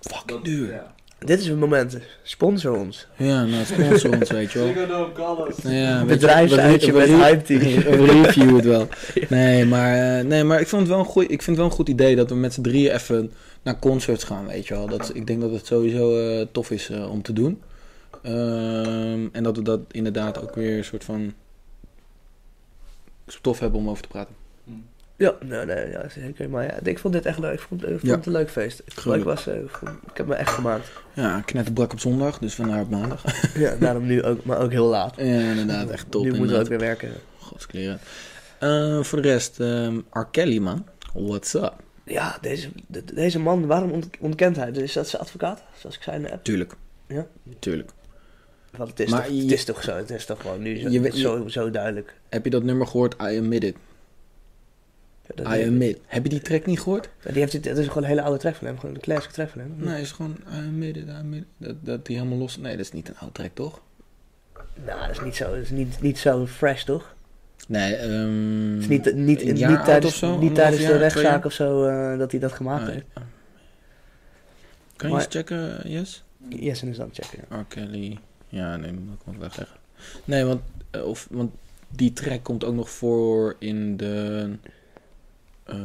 fucking 0.00 0.42
duur. 0.42 0.72
Ja. 0.72 0.94
Dit 1.18 1.38
is 1.40 1.46
het 1.46 1.58
moment. 1.58 1.98
Sponsor 2.22 2.76
ons. 2.76 3.06
Ja, 3.16 3.44
nou, 3.44 3.64
sponsor 3.64 4.14
ons, 4.16 4.30
weet 4.30 4.52
je 4.52 4.58
wel. 4.58 4.68
Ziggo 4.68 4.86
Dome. 4.86 5.52
Ja, 5.74 5.98
weet 5.98 6.00
je, 6.00 6.04
Bedrijfsuitje 6.06 6.92
met 6.92 7.08
we- 7.08 7.14
hype 7.14 7.42
team. 7.42 7.60
Review 8.04 8.56
het 8.56 8.64
wel. 8.64 8.88
Nee, 9.28 9.64
maar, 9.64 10.18
eh, 10.18 10.24
nee, 10.24 10.44
maar 10.44 10.60
ik, 10.60 10.66
vond 10.68 10.82
het 10.82 10.90
wel 10.90 10.98
een 11.00 11.04
goeie, 11.04 11.28
ik 11.28 11.42
vind 11.42 11.46
het 11.46 11.56
wel 11.56 11.66
een 11.66 11.76
goed 11.76 11.88
idee 11.88 12.16
dat 12.16 12.28
we 12.28 12.34
met 12.34 12.52
z'n 12.54 12.62
drieën 12.62 12.92
even 12.94 13.32
naar 13.62 13.78
concerts 13.78 14.24
gaan, 14.24 14.46
weet 14.46 14.66
je 14.66 14.74
wel. 14.74 14.86
Dat, 14.88 15.10
ik 15.14 15.26
denk 15.26 15.40
dat 15.40 15.50
het 15.50 15.66
sowieso 15.66 16.18
eh, 16.18 16.46
tof 16.52 16.70
is 16.70 16.88
eh, 16.90 17.10
om 17.10 17.22
te 17.22 17.32
doen. 17.32 17.62
Ehm, 18.22 19.26
en 19.32 19.42
dat 19.42 19.56
we 19.56 19.62
dat 19.62 19.80
inderdaad 19.90 20.42
ook 20.42 20.54
weer 20.54 20.78
een 20.78 20.84
soort 20.84 21.04
van 21.04 21.32
tof 23.40 23.58
hebben 23.58 23.80
om 23.80 23.88
over 23.88 24.02
te 24.02 24.08
praten. 24.08 24.34
Ja, 25.20 25.34
nee, 25.44 25.64
nee, 25.64 25.90
ja, 25.90 26.08
zeker. 26.08 26.50
Maar 26.50 26.64
ja, 26.64 26.78
ik 26.82 26.98
vond 26.98 27.14
dit 27.14 27.26
echt 27.26 27.38
leuk. 27.38 27.52
Ik 27.52 27.60
vond, 27.60 27.82
ik 27.82 27.88
vond 27.88 28.02
Ja. 28.02 28.16
het 28.16 28.26
een 28.26 28.32
leuk 28.32 28.50
feest. 28.50 28.82
Gruwelijk. 28.86 29.24
was, 29.28 29.46
eh, 29.46 29.54
ik, 29.60 29.68
vond- 29.70 29.90
ik 30.10 30.16
heb 30.16 30.26
me 30.26 30.34
echt 30.34 30.52
gemaakt. 30.52 30.90
Ja, 31.12 31.40
knetterbrak 31.40 31.92
op 31.92 32.00
zondag, 32.00 32.38
dus 32.38 32.54
vandaar 32.54 32.80
op 32.80 32.90
maandag. 32.90 33.22
ja, 33.54 33.74
daarom 33.80 34.06
nu 34.06 34.22
ook, 34.22 34.44
maar 34.44 34.58
ook 34.58 34.70
heel 34.70 34.86
laat. 34.86 35.14
Ja, 35.16 35.22
inderdaad, 35.24 35.90
echt 35.90 36.10
top. 36.10 36.22
nu 36.24 36.28
moeten 36.36 36.56
we 36.56 36.62
ook 36.62 36.68
weer 36.68 36.78
werken. 36.78 37.10
Godskleren. 37.38 37.98
Eh, 38.58 39.02
voor 39.02 39.22
de 39.22 39.28
rest, 39.28 39.60
ehm 39.60 39.98
R. 40.12 40.24
Kelly, 40.30 40.58
man. 40.58 40.86
What's 41.14 41.54
up? 41.54 41.74
Ja, 42.04 42.38
deze, 42.40 42.68
de- 42.86 43.04
deze 43.14 43.38
man, 43.38 43.66
waarom 43.66 43.90
ont- 43.90 44.08
ontkent 44.20 44.56
hij? 44.56 44.72
Dus 44.72 44.82
is 44.82 44.92
dat 44.92 45.08
zijn 45.08 45.22
advocaat? 45.22 45.62
Zoals 45.78 45.96
ik 45.96 46.02
zei 46.02 46.16
in 46.16 46.22
de 46.22 46.32
app. 46.32 46.44
Tuurlijk. 46.44 46.72
Ja? 47.06 47.26
Tuurlijk. 47.58 47.90
Want 48.76 48.90
het 48.90 49.00
is, 49.00 49.10
Maar 49.10 49.24
toch, 49.24 49.34
je- 49.34 49.42
het 49.42 49.52
is 49.52 49.64
toch 49.64 49.82
zo, 49.82 49.96
het 49.96 50.10
is 50.10 50.24
toch 50.26 50.40
gewoon 50.40 50.62
nu 50.62 50.78
zo, 50.78 50.88
Je 50.88 51.10
zo, 51.20 51.48
zo 51.48 51.70
duidelijk. 51.70 52.14
Heb 52.28 52.44
je 52.44 52.50
dat 52.50 52.62
nummer 52.62 52.86
gehoord? 52.86 53.14
I 53.22 53.38
Admit 53.38 53.64
It. 53.64 53.76
Ja, 55.36 55.42
dat- 55.42 55.54
I 55.58 55.64
Admit. 55.64 55.98
Heb 56.06 56.22
je 56.22 56.28
die 56.28 56.40
track 56.40 56.66
niet 56.66 56.80
gehoord? 56.80 57.08
Die 57.22 57.32
heeft, 57.38 57.52
het 57.52 57.66
is 57.66 57.86
gewoon 57.86 58.02
een 58.02 58.08
hele 58.08 58.22
oude 58.22 58.38
track 58.38 58.54
van 58.54 58.66
hem, 58.66 58.78
gewoon 58.78 58.94
een 58.94 59.00
classic 59.00 59.30
track 59.30 59.48
van 59.48 59.60
hem. 59.60 59.74
Nee, 59.76 59.88
het 59.94 60.02
is 60.02 60.12
gewoon 60.12 60.36
I 60.52 60.56
Admit 60.56 60.96
It, 60.96 61.06
I 61.06 61.10
Admit 61.10 61.40
It. 61.40 61.46
Dat, 61.66 61.76
dat 61.80 62.06
die 62.06 62.16
helemaal 62.16 62.38
los... 62.38 62.56
Nee, 62.56 62.76
dat 62.76 62.84
is 62.86 62.92
niet 62.92 63.08
een 63.08 63.16
oude 63.18 63.32
track, 63.34 63.50
toch? 63.54 63.80
Nou, 64.86 65.00
dat 65.00 65.10
is 65.10 65.20
niet 65.20 65.36
zo, 65.36 65.44
dat 65.54 65.56
is 65.62 65.70
niet, 65.70 66.00
niet 66.00 66.18
zo 66.18 66.46
fresh, 66.46 66.82
toch? 66.82 67.14
Nee, 67.68 67.94
ehm... 67.94 68.72
Het 68.72 68.80
is 68.80 68.86
niet, 68.88 69.14
niet, 69.14 69.44
niet, 69.44 69.84
tijdens, 69.84 70.18
zo? 70.18 70.38
niet 70.38 70.54
tijdens 70.54 70.76
de 70.82 70.88
jaar, 70.88 70.96
rechtszaak 70.98 71.44
of 71.44 71.52
zo 71.52 71.84
eh, 71.86 72.18
dat 72.18 72.30
hij 72.30 72.40
dat 72.40 72.52
gemaakt 72.52 72.82
Ah, 72.82 72.88
heeft. 72.88 73.04
Kan 74.96 75.08
je 75.08 75.14
Maar- 75.14 75.24
eens 75.24 75.34
checken, 75.34 75.90
Yes? 75.90 76.24
Yes, 76.48 76.82
en 76.82 76.88
is 76.88 76.96
dan 76.96 77.10
checken. 77.12 77.44
ja. 77.50 77.58
R. 77.60 77.64
Kelly. 77.68 78.18
Ja, 78.48 78.76
nee, 78.76 78.90
dat 78.92 79.00
moet 79.24 79.34
ik 79.34 79.40
wel 79.40 79.50
zeggen. 79.52 79.76
Nee, 80.24 80.44
want, 80.44 80.60
eh, 80.90 81.04
of, 81.04 81.26
want 81.30 81.50
die 81.88 82.12
track 82.12 82.42
komt 82.42 82.64
ook 82.64 82.74
nog 82.74 82.90
voor 82.90 83.56
in 83.58 83.96
de... 83.96 84.50
eh, 85.70 85.76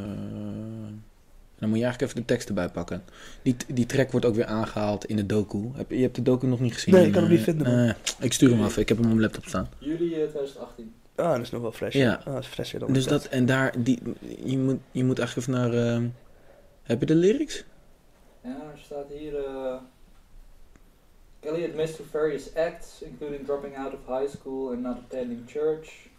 dan 1.60 1.70
moet 1.70 1.77
je 1.77 1.84
eigenlijk 1.84 2.01
even 2.01 2.15
de 2.15 2.25
tekst 2.34 2.48
erbij 2.48 2.70
pakken. 2.70 3.04
Die, 3.42 3.56
die 3.68 3.86
track 3.86 4.12
wordt 4.12 4.25
ook 4.25 4.36
weer 4.36 4.46
aangehaald 4.46 5.06
in 5.06 5.15
de 5.15 5.25
docu. 5.25 5.72
Heb, 5.74 5.92
je 5.92 6.01
hebt 6.01 6.15
de 6.15 6.22
docu 6.22 6.48
nog 6.48 6.60
niet 6.60 6.74
gezien? 6.74 6.94
Nee, 6.94 7.06
ik 7.06 7.12
kan 7.12 7.22
hem 7.22 7.32
niet 7.32 7.39
Eh, 7.39 7.46
vinden, 7.46 7.88
eh, 7.89 7.96
ik 8.20 8.34
stuur 8.34 8.50
hem 8.50 8.63
af. 8.63 8.77
Ik 8.77 8.88
heb 8.88 8.98
hem 8.98 9.06
op 9.06 9.12
mijn 9.12 9.24
laptop 9.25 9.46
staan. 9.46 9.70
Juli 9.80 10.13
eh, 10.13 10.27
2018. 10.30 10.94
Ah, 11.15 11.32
dat 11.32 11.42
is 11.42 11.50
nog 11.50 11.62
wel 11.62 11.72
fresh. 11.72 11.94
Ja. 11.94 12.13
Ah, 12.25 12.34
dat 12.34 12.44
is 12.44 12.48
fresher 12.48 12.80
dan 12.80 12.94
Dus 12.94 13.06
dat, 13.08 13.25
en 13.25 13.46
daar, 13.46 13.74
die, 13.77 14.00
je, 14.44 14.58
moet, 14.58 14.77
je 14.92 15.04
moet 15.04 15.20
eigenlijk 15.20 15.48
even 15.50 15.72
naar... 15.72 16.01
heb 16.84 17.00
je 17.00 17.06
de 17.06 17.15
lyrics? 17.15 17.63
Ja, 18.44 18.50
er 18.50 18.80
staat 18.84 19.06
hier... 19.10 19.36
eh, 19.36 19.75
Kelly 21.46 21.63
admits 21.63 21.96
to 21.96 22.04
various 22.12 22.50
acts, 22.56 23.01
including 23.01 23.46
dropping 23.46 23.77
out 23.77 23.94
of 23.94 24.00
high 24.08 24.27
school 24.27 24.72
and 24.72 24.82
not 24.82 24.98
attending 24.98 25.44
church. 25.48 26.10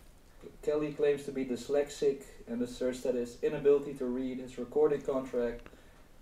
Kelly 0.62 0.92
claims 0.92 1.24
to 1.24 1.32
be 1.32 1.44
dyslexic 1.44 2.18
and 2.50 2.62
asserts 2.62 3.00
that 3.00 3.14
his 3.14 3.36
inability 3.42 3.94
to 3.98 4.04
read 4.04 4.38
his 4.40 4.56
recording 4.58 5.02
contract 5.04 5.60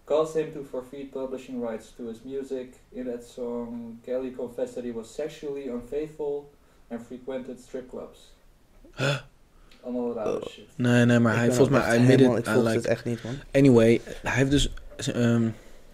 caused 0.04 0.34
him 0.36 0.52
to 0.52 0.62
forfeit 0.70 1.10
publishing 1.10 1.60
rights 1.68 1.92
to 1.96 2.06
his 2.08 2.18
music. 2.24 2.68
In 2.92 3.04
that 3.04 3.24
song, 3.24 3.98
Kelly 4.04 4.30
confessed 4.36 4.74
that 4.74 4.84
he 4.84 4.92
was 4.92 5.14
sexually 5.14 5.68
unfaithful 5.68 6.50
and 6.90 7.00
frequented 7.06 7.60
strip 7.60 7.88
clubs. 7.90 8.18
Huh? 8.96 9.16
Allemaal 9.82 10.14
rare 10.14 10.36
Oh. 10.40 10.48
shit. 10.48 10.64
Nee, 10.76 11.04
nee, 11.04 11.18
maar 11.18 11.32
Ik 11.32 11.38
hij, 11.38 11.52
volgens 11.52 11.78
mij, 11.78 11.98
helemaal- 12.00 12.36
it, 12.36 12.46
Ik 12.46 12.52
volg 12.52 12.64
like 12.64 12.76
het 12.76 12.86
echt 12.86 13.04
niet, 13.04 13.22
man. 13.24 13.34
Anyway, 13.52 14.00
hij 14.22 14.32
heeft 14.36 14.50
dus, 14.50 14.72
ehm, 14.96 15.48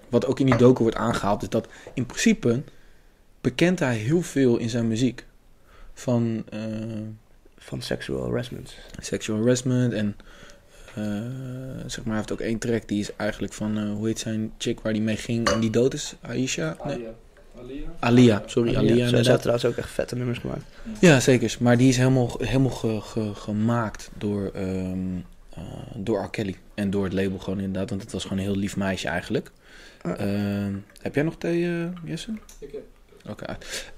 wat 0.09 0.27
ook 0.27 0.41
in 0.41 0.47
die 0.47 0.57
docu 0.57 0.83
wordt 0.83 0.97
aangehaald, 0.99 1.43
is 1.43 1.49
dat 1.49 1.69
in 1.95 2.07
principe 2.07 2.63
bekent 3.41 3.79
hij 3.79 3.97
heel 3.97 4.23
veel 4.23 4.57
in 4.57 4.69
zijn 4.71 4.89
muziek. 4.89 5.25
Van 5.93 6.45
eh, 6.49 6.61
Van 7.71 7.83
sexual 7.83 8.23
harassment. 8.29 8.75
sexual 9.01 9.39
harassment 9.39 9.93
en 9.93 10.17
eh, 10.95 11.05
zeg 11.87 11.97
maar, 12.05 12.07
hij 12.07 12.17
heeft 12.17 12.33
ook 12.33 12.41
één 12.41 12.59
track 12.59 12.89
die 12.89 13.01
is 13.01 13.17
eigenlijk 13.17 13.53
van, 13.53 13.79
eh, 13.79 13.93
hoe 13.93 14.07
heet 14.07 14.19
zijn 14.19 14.53
chick 14.59 14.81
waar 14.81 14.93
die 14.93 15.03
mee 15.03 15.17
ging 15.17 15.49
en 15.49 15.61
die 15.61 15.71
dood 15.71 15.95
is? 15.95 16.15
Aisha? 16.21 16.77
Nee. 16.85 16.95
Alia. 16.95 17.11
Alia? 17.59 17.87
Alia, 17.99 18.43
sorry, 18.47 18.77
Alia 18.77 19.09
Ze 19.09 19.15
hebben 19.15 19.39
trouwens 19.39 19.65
ook 19.65 19.77
echt 19.77 19.91
vette 19.91 20.17
nummers 20.17 20.39
gemaakt. 20.39 20.63
Ja, 21.01 21.21
zeker. 21.21 21.57
Maar 21.61 21.77
die 21.77 21.89
is 21.89 21.97
helemaal, 21.97 22.35
helemaal 22.39 22.71
ge- 22.71 23.01
ge- 23.01 23.35
gemaakt 23.35 24.11
door, 24.19 24.51
ehm 24.55 24.99
eh, 25.55 25.63
door 25.97 26.23
R. 26.25 26.31
Kelly. 26.31 26.57
En 26.75 26.91
door 26.91 27.05
het 27.05 27.13
label 27.13 27.39
gewoon 27.39 27.59
inderdaad. 27.59 27.91
Want 27.91 28.03
het 28.03 28.13
was 28.13 28.23
gewoon 28.23 28.39
een 28.39 28.45
heel 28.45 28.57
lief 28.57 28.77
meisje 28.77 29.09
eigenlijk. 29.09 29.51
Ah. 30.03 30.21
Ehm, 30.21 30.75
heb 31.01 31.15
jij 31.15 31.25
nog 31.25 31.37
thee, 31.39 31.65
eh, 31.67 31.85
Jesse? 32.05 32.33
Ik 32.59 32.73
heb... 32.73 32.83
Oké. 33.31 33.57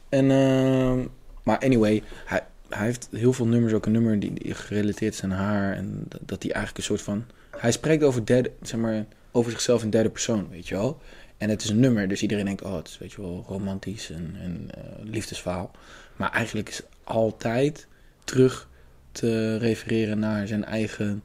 En, 0.09 0.31
ehm, 0.31 0.99
maar 1.43 1.59
anyway, 1.59 2.02
hij, 2.25 2.43
hij 2.75 2.87
heeft 2.87 3.09
heel 3.11 3.33
veel 3.33 3.47
nummers. 3.47 3.73
Ook 3.73 3.87
een 3.87 3.93
nummer 3.93 4.21
die, 4.21 4.33
die 4.33 4.55
gerelateerd 4.55 5.14
is 5.14 5.23
aan 5.23 5.31
haar. 5.31 5.76
En 5.76 6.05
dat, 6.09 6.21
dat 6.26 6.43
hij 6.43 6.52
eigenlijk 6.52 6.79
een 6.79 6.97
soort 6.97 7.02
van... 7.02 7.25
Hij 7.57 7.73
spreekt 7.73 8.02
over, 8.02 8.26
derde, 8.26 8.52
zeg 8.62 8.81
maar, 8.81 9.05
over 9.31 9.50
zichzelf 9.50 9.83
in 9.83 9.91
derde 9.91 10.11
persoon, 10.11 10.49
weet 10.50 10.69
je 10.69 10.75
wel. 10.75 11.00
En 11.37 11.49
het 11.50 11.62
is 11.62 11.69
een 11.69 11.81
nummer, 11.81 12.09
dus 12.09 12.23
iedereen 12.23 12.45
denkt... 12.45 12.62
Oh, 12.62 12.76
het 12.76 12.88
is 12.88 12.99
weet 12.99 13.12
je 13.12 13.21
wel 13.21 13.45
romantisch 13.49 14.11
en, 14.11 14.37
en 14.41 14.67
eh, 14.75 14.83
liefdesverhaal. 15.02 15.71
Maar 16.17 16.31
eigenlijk 16.31 16.69
is 16.69 16.83
altijd 17.05 17.87
terug 18.25 18.69
te 19.12 19.57
refereren 19.57 20.19
naar 20.19 20.47
zijn 20.47 20.64
eigen... 20.64 21.23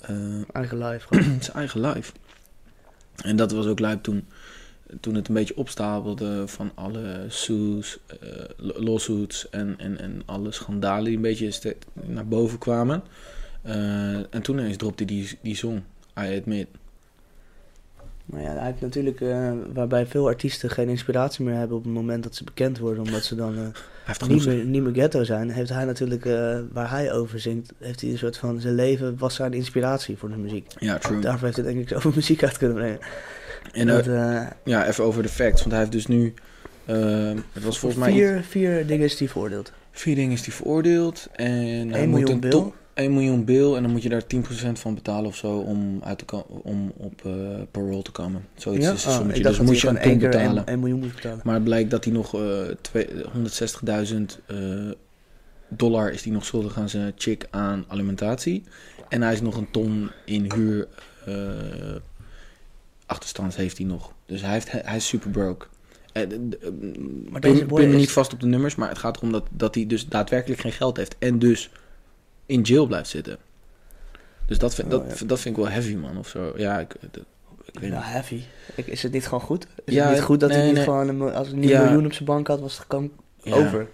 eh, 0.00 0.16
Eigen 0.52 0.78
live 0.78 1.06
gewoon. 1.06 1.38
zijn 1.42 1.56
eigen 1.56 1.80
life. 1.80 2.12
En 3.16 3.36
dat 3.36 3.52
was 3.52 3.66
ook 3.66 3.78
lijp 3.78 4.02
toen, 4.02 4.26
toen 5.00 5.14
het 5.14 5.28
een 5.28 5.34
beetje 5.34 5.56
opstapelde 5.56 6.48
van 6.48 6.70
alle 6.74 7.24
suits, 7.28 7.98
eh, 8.06 8.18
lawsuits 8.56 9.50
en, 9.50 9.74
en, 9.78 9.98
en 10.00 10.22
alle 10.24 10.52
schandalen 10.52 11.04
die 11.04 11.16
een 11.16 11.22
beetje 11.22 11.76
naar 11.94 12.26
boven 12.26 12.58
kwamen. 12.58 13.02
Eh, 13.62 14.14
en 14.14 14.42
toen 14.42 14.58
ineens 14.58 14.76
dropte 14.76 15.04
hij 15.04 15.14
die, 15.14 15.38
die 15.42 15.56
song, 15.56 15.82
I 16.20 16.36
Admit. 16.36 16.66
Maar 18.24 18.42
ja, 18.42 18.52
hij 18.52 18.66
heeft 18.66 18.80
natuurlijk, 18.80 19.20
eh, 19.20 19.52
waarbij 19.72 20.06
veel 20.06 20.26
artiesten 20.26 20.70
geen 20.70 20.88
inspiratie 20.88 21.44
meer 21.44 21.54
hebben 21.54 21.76
op 21.76 21.84
het 21.84 21.92
moment 21.92 22.22
dat 22.22 22.34
ze 22.34 22.44
bekend 22.44 22.78
worden, 22.78 23.02
omdat 23.02 23.24
ze 23.24 23.34
dan 23.34 23.72
genoeg 24.04 24.38
niet, 24.38 24.46
meer, 24.46 24.64
niet 24.64 24.82
meer 24.82 24.94
ghetto 24.94 25.24
zijn, 25.24 25.50
heeft 25.50 25.70
hij 25.70 25.84
natuurlijk, 25.84 26.24
waar 26.72 26.90
hij 26.90 27.12
over 27.12 27.40
zingt, 27.40 27.72
heeft 27.78 28.00
hij 28.00 28.10
een 28.10 28.18
soort 28.18 28.36
van, 28.36 28.60
zijn 28.60 28.74
leven 28.74 29.18
was 29.18 29.34
zijn 29.34 29.52
inspiratie 29.52 30.16
voor 30.16 30.28
de 30.28 30.36
muziek. 30.36 30.72
Ja, 30.78 30.98
true. 30.98 31.20
Daarvoor 31.20 31.44
heeft 31.44 31.56
hij 31.56 31.66
denk 31.66 31.78
ik 31.78 31.88
zoveel 31.88 32.12
muziek 32.20 32.42
uit 32.42 32.58
kunnen 32.58 32.76
brengen. 32.76 32.98
En 33.72 33.88
eh, 33.88 33.94
Dat, 33.94 34.06
eh, 34.06 34.46
ja, 34.64 34.86
even 34.86 35.04
over 35.04 35.22
de 35.22 35.28
facts, 35.28 35.60
want 35.60 35.70
hij 35.70 35.80
heeft 35.80 35.92
dus 35.92 36.06
nu, 36.06 36.34
eh, 36.84 36.96
het 37.52 37.64
was 37.64 37.78
volgens 37.78 38.00
mij 38.00 38.12
vier, 38.12 38.42
vier 38.48 38.86
dingen 38.86 39.04
is 39.04 39.18
hij 39.18 39.28
veroordeeld. 39.28 39.72
vier 39.90 40.14
dingen 40.14 40.32
is 40.32 40.44
hij 40.46 40.54
veroordeeld. 40.54 41.28
En 41.32 41.46
hij 41.52 42.00
1 42.00 42.08
moet 42.08 42.18
miljoen 42.18 42.30
een 42.30 42.40
bil. 42.40 42.50
ton- 42.50 42.72
1 42.94 43.12
miljoen 43.12 43.44
bil 43.44 43.76
en 43.76 43.82
dan 43.82 43.92
moet 43.92 44.02
je 44.02 44.08
daar 44.08 44.26
10% 44.26 44.78
van 44.78 44.94
betalen 44.94 45.26
of 45.26 45.36
zo 45.36 45.58
om, 45.58 46.00
uit 46.04 46.18
te 46.18 46.44
om 46.62 46.92
op 46.96 47.22
parole 47.70 48.02
te 48.02 48.10
komen. 48.10 48.44
Zoiets 48.54 48.86
Ja? 48.86 48.92
is 48.92 49.02
sommetje. 49.02 49.36
ik 49.36 49.42
dacht 49.42 49.42
Dus 49.42 49.56
dat 49.56 49.66
moet 49.66 49.80
je 49.80 49.88
een 49.88 50.18
ton 50.18 50.18
betalen. 50.30 50.66
1 50.66 50.78
miljoen 50.78 50.98
moet 50.98 51.14
betalen. 51.14 51.40
Maar 51.44 51.54
het 51.54 51.64
blijkt 51.64 51.90
dat 51.90 52.04
hij 52.04 52.12
nog 52.12 52.34
eh, 52.34 52.40
twee- 52.80 53.08
160.000 53.32 54.38
eh, 54.46 54.56
dollar 55.68 56.10
is 56.12 56.22
hij 56.24 56.32
nog 56.32 56.44
schuldig 56.44 56.78
aan 56.78 56.88
zijn 56.88 57.12
chick 57.16 57.46
aan 57.50 57.84
alimentatie. 57.88 58.62
En 59.08 59.22
hij 59.22 59.32
is 59.32 59.40
nog 59.40 59.56
een 59.56 59.70
ton 59.70 60.10
in 60.24 60.52
huur 60.54 60.86
achterstand 63.06 63.56
heeft 63.56 63.78
hij 63.78 63.86
nog. 63.86 64.12
Dus 64.26 64.40
hij, 64.40 64.52
heeft, 64.52 64.70
hij 64.72 64.96
is 64.96 65.06
super 65.06 65.30
broke. 65.30 65.66
Eh, 66.12 66.22
d- 66.22 66.32
eh, 66.32 66.70
Maar 67.30 67.40
pin- 67.40 67.52
deze 67.52 67.64
boy 67.64 67.80
pin 67.80 67.88
me 67.88 67.94
is- 67.94 68.00
niet 68.00 68.10
vast 68.12 68.32
op 68.32 68.40
de 68.40 68.46
nummers, 68.46 68.74
maar 68.74 68.88
het 68.88 68.98
gaat 68.98 69.16
erom 69.16 69.32
dat, 69.32 69.46
dat 69.50 69.74
hij 69.74 69.86
dus 69.86 70.06
daadwerkelijk 70.08 70.60
geen 70.60 70.72
geld 70.72 70.96
heeft. 70.96 71.16
En 71.18 71.38
dus 71.38 71.70
in 72.46 72.60
jail 72.62 72.86
blijft 72.86 73.08
zitten. 73.08 73.38
Dus 74.46 74.58
dat, 74.58 74.74
vind- 74.74 74.94
Oh, 74.94 75.08
dat, 75.08 75.18
ja. 75.18 75.26
dat 75.26 75.40
vind 75.40 75.56
ik 75.56 75.62
wel 75.62 75.72
heavy, 75.72 75.94
man. 75.94 76.18
Of 76.18 76.28
zo. 76.28 76.52
Ja, 76.56 76.78
ik, 76.78 76.94
ik 77.72 77.78
weet 77.80 77.90
niet. 77.90 78.00
heavy. 78.02 78.40
Ik, 78.74 78.86
is 78.86 79.02
het 79.02 79.12
niet 79.12 79.24
gewoon 79.24 79.40
goed? 79.40 79.66
Is 79.84 79.94
Ja, 79.94 80.04
het 80.06 80.14
niet 80.14 80.22
goed 80.22 80.40
dat 80.40 80.50
hij 80.50 80.64
niet 80.64 80.74
nee. 80.74 80.84
gewoon, 80.84 81.08
een, 81.08 81.20
als 81.34 81.48
hij 81.48 81.58
Ja. 81.58 81.78
een 81.78 81.84
miljoen 81.84 82.06
op 82.06 82.12
zijn 82.12 82.24
bank 82.24 82.46
had, 82.46 82.60
was 82.60 82.78
het 82.78 82.86
gewoon 82.88 83.10
over. 83.44 83.88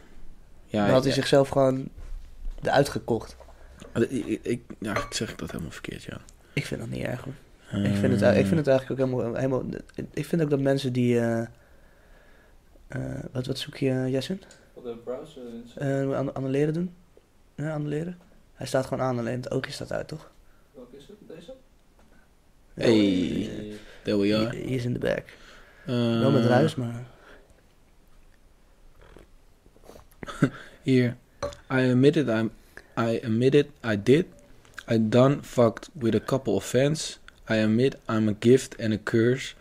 Ja, 0.67 0.85
Dan 0.85 0.95
had 0.95 1.05
hij 1.05 1.13
zichzelf 1.13 1.49
gewoon 1.49 1.89
eruit 2.63 2.89
gekocht. 2.89 3.37
Ik, 3.95 4.11
ik, 4.11 4.39
ik- 4.43 4.63
ja, 4.79 4.97
ik 4.97 5.07
zeg 5.11 5.35
dat 5.35 5.51
helemaal 5.51 5.73
verkeerd, 5.73 6.03
ja. 6.03 6.21
Ik 6.53 6.67
vind 6.67 6.81
dat 6.81 6.89
niet 6.89 7.03
erg 7.05 7.21
hoor. 7.25 7.33
Ik, 7.73 7.95
vind 7.97 8.21
het, 8.21 8.37
ik 8.37 8.47
vind 8.47 8.57
het 8.57 8.67
eigenlijk 8.67 9.01
ook 9.01 9.09
helemaal, 9.09 9.35
helemaal... 9.35 9.65
Ik 10.11 10.25
vind 10.27 10.43
ook 10.43 10.51
dat 10.51 10.61
mensen 10.61 10.93
die... 10.93 11.19
eh, 11.21 11.41
eh, 12.89 13.25
wat, 13.33 13.47
wat 13.47 13.59
zoek 13.59 13.77
je, 13.77 14.07
Jessen? 14.11 14.41
Wat 14.75 14.85
de 14.85 14.97
browser 15.05 16.17
an- 16.17 16.35
annuleren 16.35 16.75
doen? 16.75 16.95
Ja, 17.55 17.75
annuleren? 17.75 18.19
Hij 18.53 18.67
staat 18.67 18.87
gewoon 18.87 19.05
aan, 19.05 19.19
alleen 19.19 19.37
het 19.37 19.51
oogje 19.51 19.73
staat 19.73 19.93
uit, 19.93 20.09
toch? 20.09 20.31
Welke 20.75 20.97
is 20.97 21.07
het? 21.09 21.17
Deze? 21.29 21.53
Hey. 22.75 23.77
There 24.03 24.19
we 24.19 24.37
are. 24.37 24.47
He 24.57 24.63
is 24.63 24.85
in 24.85 24.93
the 24.93 24.99
back. 24.99 25.25
Uh, 25.87 26.21
Wel 26.21 26.31
met 26.31 26.45
ruis, 26.45 26.75
maar... 26.75 27.05
Here, 30.85 31.17
I 31.71 31.91
admitted 31.91 32.29
I'm, 32.29 32.51
I 32.99 33.21
admitted 33.25 33.67
I 33.85 33.97
did. 34.03 34.27
I 34.91 34.99
done 35.09 35.43
fucked 35.43 35.91
with 35.93 36.15
a 36.15 36.21
couple 36.21 36.55
of 36.55 36.65
fans. 36.65 37.21
I 37.55 37.63
admit 37.63 37.97
I'm 38.09 38.29
a 38.29 38.35
gift 38.39 38.83
and 38.83 38.93
a 38.93 38.99
curse. 39.03 39.55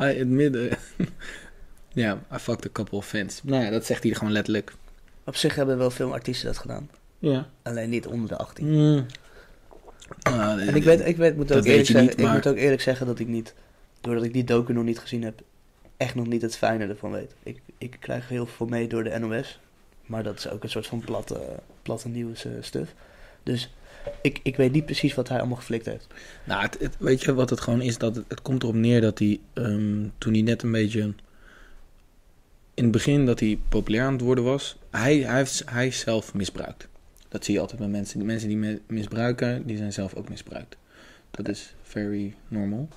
I 0.00 0.20
admit, 0.20 0.54
uh, 0.54 0.72
ja, 1.92 2.18
I 2.32 2.38
fucked 2.38 2.66
a 2.66 2.70
couple 2.72 2.98
of 2.98 3.06
fans. 3.06 3.40
Nou 3.42 3.64
ja, 3.64 3.70
dat 3.70 3.86
zegt 3.86 4.02
hij 4.02 4.12
gewoon 4.12 4.32
letterlijk. 4.32 4.72
Op 5.24 5.36
zich 5.36 5.54
hebben 5.54 5.78
wel 5.78 5.90
veel 5.90 6.12
artiesten 6.12 6.46
dat 6.46 6.58
gedaan. 6.58 6.90
Ja. 7.18 7.48
Alleen 7.62 7.90
niet 7.90 8.06
onder 8.06 8.28
de 8.28 8.36
18. 8.36 8.66
Mm. 8.66 9.06
Nou, 10.22 10.60
En 10.60 10.74
ik 10.74 10.82
weet, 10.82 11.06
ik 11.06 11.16
weet, 11.16 11.36
moet 11.36 11.52
ook 11.52 11.64
eerlijk 11.64 11.86
zeggen, 11.86 12.04
niet, 12.04 12.20
ik 12.20 12.32
moet 12.32 12.46
ook 12.46 12.56
eerlijk 12.56 12.82
zeggen 12.82 13.06
dat 13.06 13.18
ik 13.18 13.28
niet, 13.28 13.54
doordat 14.00 14.24
ik 14.24 14.32
die 14.32 14.44
docu 14.44 14.72
nog 14.72 14.84
niet 14.84 14.98
gezien 14.98 15.22
heb, 15.22 15.42
echt 15.96 16.14
nog 16.14 16.26
niet 16.26 16.42
het 16.42 16.56
fijne 16.56 16.86
ervan 16.86 17.10
weet. 17.10 17.34
Ik, 17.42 17.60
ik 17.78 17.96
krijg 18.00 18.28
heel 18.28 18.46
veel 18.46 18.66
mee 18.66 18.88
door 18.88 19.04
de 19.04 19.18
NOS, 19.18 19.60
maar 20.06 20.22
dat 20.22 20.38
is 20.38 20.48
ook 20.48 20.62
een 20.62 20.70
soort 20.70 20.86
van 20.86 21.00
platte, 21.00 21.40
platte 21.82 22.08
nieuws 22.08 22.44
eh, 22.44 22.52
stuff. 22.60 22.94
Dus 23.42 23.74
ik, 24.20 24.40
ik 24.42 24.56
weet 24.56 24.72
niet 24.72 24.84
precies 24.84 25.14
wat 25.14 25.28
hij 25.28 25.38
allemaal 25.38 25.56
geflikt 25.56 25.86
heeft. 25.86 26.06
Nou, 26.44 26.62
het, 26.62 26.76
het- 26.80 26.96
weet 26.98 27.22
je 27.22 27.34
wat 27.34 27.50
het 27.50 27.60
gewoon 27.60 27.82
is? 27.82 27.98
Dat 27.98 28.16
het, 28.16 28.24
het 28.28 28.42
komt 28.42 28.62
erop 28.62 28.74
neer 28.74 29.00
dat 29.00 29.18
hij, 29.18 29.40
ehm, 29.52 30.04
toen 30.18 30.32
hij 30.32 30.42
net 30.42 30.62
een 30.62 30.72
beetje... 30.72 31.12
In 32.74 32.82
het 32.82 32.92
begin 32.92 33.26
dat 33.26 33.40
hij 33.40 33.58
populair 33.68 34.04
aan 34.04 34.12
het 34.12 34.20
worden 34.22 34.44
was, 34.44 34.76
hij, 34.90 35.16
hij, 35.18 35.36
heeft, 35.36 35.62
hij 35.70 35.86
is 35.86 35.98
zelf 35.98 36.34
misbruikt. 36.34 36.88
Dat 37.28 37.44
zie 37.44 37.54
je 37.54 37.60
altijd 37.60 37.78
bij 37.78 37.88
mensen. 37.88 38.18
Die 38.18 38.26
mensen 38.26 38.48
die 38.48 38.80
misbruiken, 38.86 39.66
die 39.66 39.76
zijn 39.76 39.92
zelf 39.92 40.14
ook 40.14 40.28
misbruikt. 40.28 40.76
Dat 41.30 41.48
is 41.48 41.74
very 41.82 42.34
normal. 42.48 42.88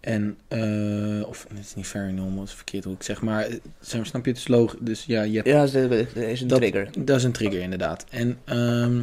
En, 0.00 0.38
eh, 0.48 1.28
of 1.28 1.46
het 1.48 1.58
is 1.58 1.74
niet 1.74 1.86
very 1.86 2.10
normal, 2.10 2.38
dat 2.38 2.48
is 2.48 2.54
verkeerd 2.54 2.84
hoe 2.84 2.94
ik 2.94 3.02
zeg, 3.02 3.22
maar 3.22 3.44
eh, 3.46 4.02
snap 4.02 4.24
je 4.24 4.30
het 4.30 4.48
logisch. 4.48 4.78
Dus 4.80 5.04
ja, 5.04 5.22
je 5.22 5.34
hebt 5.36 5.48
Ja, 5.48 5.62
er 5.62 6.28
is 6.28 6.40
een 6.40 6.48
Dat- 6.48 6.58
trigger. 6.58 6.88
dat 7.04 7.16
is 7.16 7.24
een 7.24 7.32
trigger, 7.32 7.60
inderdaad. 7.60 8.04
En 8.10 8.38
ehm, 8.44 9.00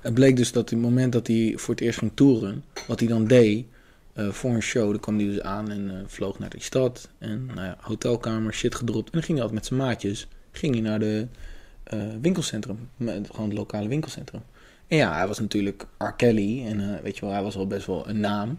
het 0.00 0.14
bleek 0.14 0.36
dus 0.36 0.52
dat 0.52 0.62
op 0.62 0.70
het 0.70 0.78
moment 0.78 1.12
dat 1.12 1.26
hij 1.26 1.52
voor 1.56 1.74
het 1.74 1.82
eerst 1.82 1.98
ging 1.98 2.10
toeren, 2.14 2.64
wat 2.86 3.00
hij 3.00 3.08
dan 3.08 3.26
deed 3.26 3.66
eh, 4.12 4.28
voor 4.28 4.50
een 4.50 4.62
show, 4.62 4.90
dan 4.90 5.00
kwam 5.00 5.16
hij 5.16 5.26
dus 5.26 5.40
aan 5.40 5.70
en 5.70 5.90
eh, 5.90 5.96
vloog 6.06 6.38
naar 6.38 6.50
die 6.50 6.62
stad. 6.62 7.08
En 7.18 7.46
nou 7.46 7.60
ja, 7.60 7.76
hotelkamer, 7.80 8.54
shit 8.54 8.74
gedropt. 8.74 9.04
En 9.04 9.12
dan 9.12 9.22
ging 9.22 9.38
hij 9.38 9.42
altijd 9.42 9.60
met 9.60 9.66
zijn 9.66 9.80
maatjes, 9.80 10.28
ging 10.50 10.74
hij 10.74 10.82
naar 10.82 10.98
de 10.98 11.26
eh, 11.82 11.98
winkelcentrum, 12.20 12.88
gewoon 12.98 13.48
het 13.48 13.58
lokale 13.58 13.88
winkelcentrum. 13.88 14.42
En 14.86 14.96
ja, 14.96 15.16
hij 15.16 15.26
was 15.26 15.38
natuurlijk 15.38 15.86
R. 15.98 16.12
Kelly 16.16 16.66
en 16.66 17.02
weet 17.02 17.14
je 17.14 17.20
wel, 17.20 17.34
hij 17.34 17.42
was 17.42 17.56
al 17.56 17.66
best 17.66 17.86
wel 17.86 18.08
een 18.08 18.20
naam. 18.20 18.58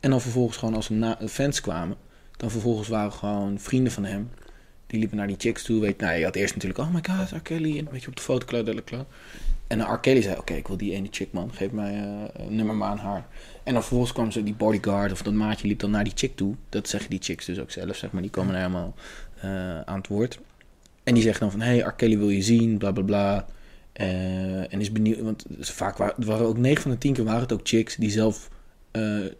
En 0.00 0.10
dan 0.10 0.20
vervolgens 0.20 0.56
gewoon 0.56 0.74
als 0.74 0.90
fans 1.26 1.60
kwamen, 1.60 1.96
dan 2.36 2.50
vervolgens 2.50 2.88
waren 2.88 3.12
gewoon 3.12 3.58
vrienden 3.58 3.92
van 3.92 4.04
hem 4.04 4.30
die 4.90 4.98
liepen 4.98 5.16
naar 5.16 5.26
die 5.26 5.36
chicks 5.38 5.62
toe. 5.62 5.80
Weet, 5.80 6.00
nou, 6.00 6.18
je 6.18 6.24
had 6.24 6.34
eerst 6.34 6.54
natuurlijk, 6.54 6.80
oh 6.80 6.94
my 6.94 7.00
god, 7.02 7.30
R. 7.30 7.40
Kelly. 7.42 7.78
En 7.78 7.88
weet 7.90 8.02
je, 8.02 8.08
op 8.08 8.16
de 8.16 8.22
foto, 8.22 8.46
klaar. 8.46 9.04
En 9.70 9.80
R. 9.80 9.98
Kelly 9.98 10.22
zei, 10.22 10.36
oké, 10.36 10.54
ik 10.54 10.66
wil 10.68 10.76
die 10.76 10.92
ene 10.92 11.08
chick, 11.10 11.32
man. 11.32 11.50
Geef 11.52 11.70
mij 11.70 11.94
eh, 11.94 12.44
een 12.46 12.54
nummer 12.54 12.74
maar 12.74 12.88
aan 12.88 12.98
haar. 12.98 13.26
En 13.62 13.72
dan 13.72 13.82
vervolgens 13.82 14.12
kwam 14.12 14.30
zo 14.30 14.42
die 14.42 14.54
bodyguard 14.54 15.12
of 15.12 15.22
dat 15.22 15.32
maatje 15.32 15.68
liep 15.68 15.78
dan 15.78 15.90
naar 15.90 16.04
die 16.04 16.12
chick 16.16 16.36
toe. 16.36 16.54
Dat 16.68 16.88
zeggen 16.88 17.10
die 17.10 17.18
chicks 17.22 17.44
dus 17.44 17.58
ook 17.58 17.70
zelf, 17.70 17.96
zeg 17.96 18.10
maar. 18.10 18.22
Die 18.22 18.30
komen 18.30 18.54
er 18.54 18.60
helemaal 18.60 18.94
eh, 19.40 19.80
aan 19.80 19.96
het 19.96 20.06
woord. 20.06 20.38
En 21.02 21.14
die 21.14 21.22
zeggen 21.22 21.40
dan 21.40 21.50
van, 21.50 21.60
hey, 21.60 21.78
R. 21.78 21.92
Kelly 21.92 22.18
wil 22.18 22.28
je 22.28 22.42
zien, 22.42 22.78
bla, 22.78 22.92
bla, 22.92 23.02
bla. 23.02 23.46
Eh, 23.92 24.72
en 24.72 24.80
is 24.80 24.92
benieuwd, 24.92 25.20
want 25.20 25.44
vaak 25.58 25.96
waren, 25.96 26.46
ook 26.46 26.58
9 26.58 26.82
van 26.82 26.90
de 26.90 26.98
10 26.98 27.12
keer 27.12 27.24
waren 27.24 27.40
het 27.40 27.52
ook 27.52 27.68
chicks 27.68 27.96
die 27.96 28.10
zelf 28.10 28.50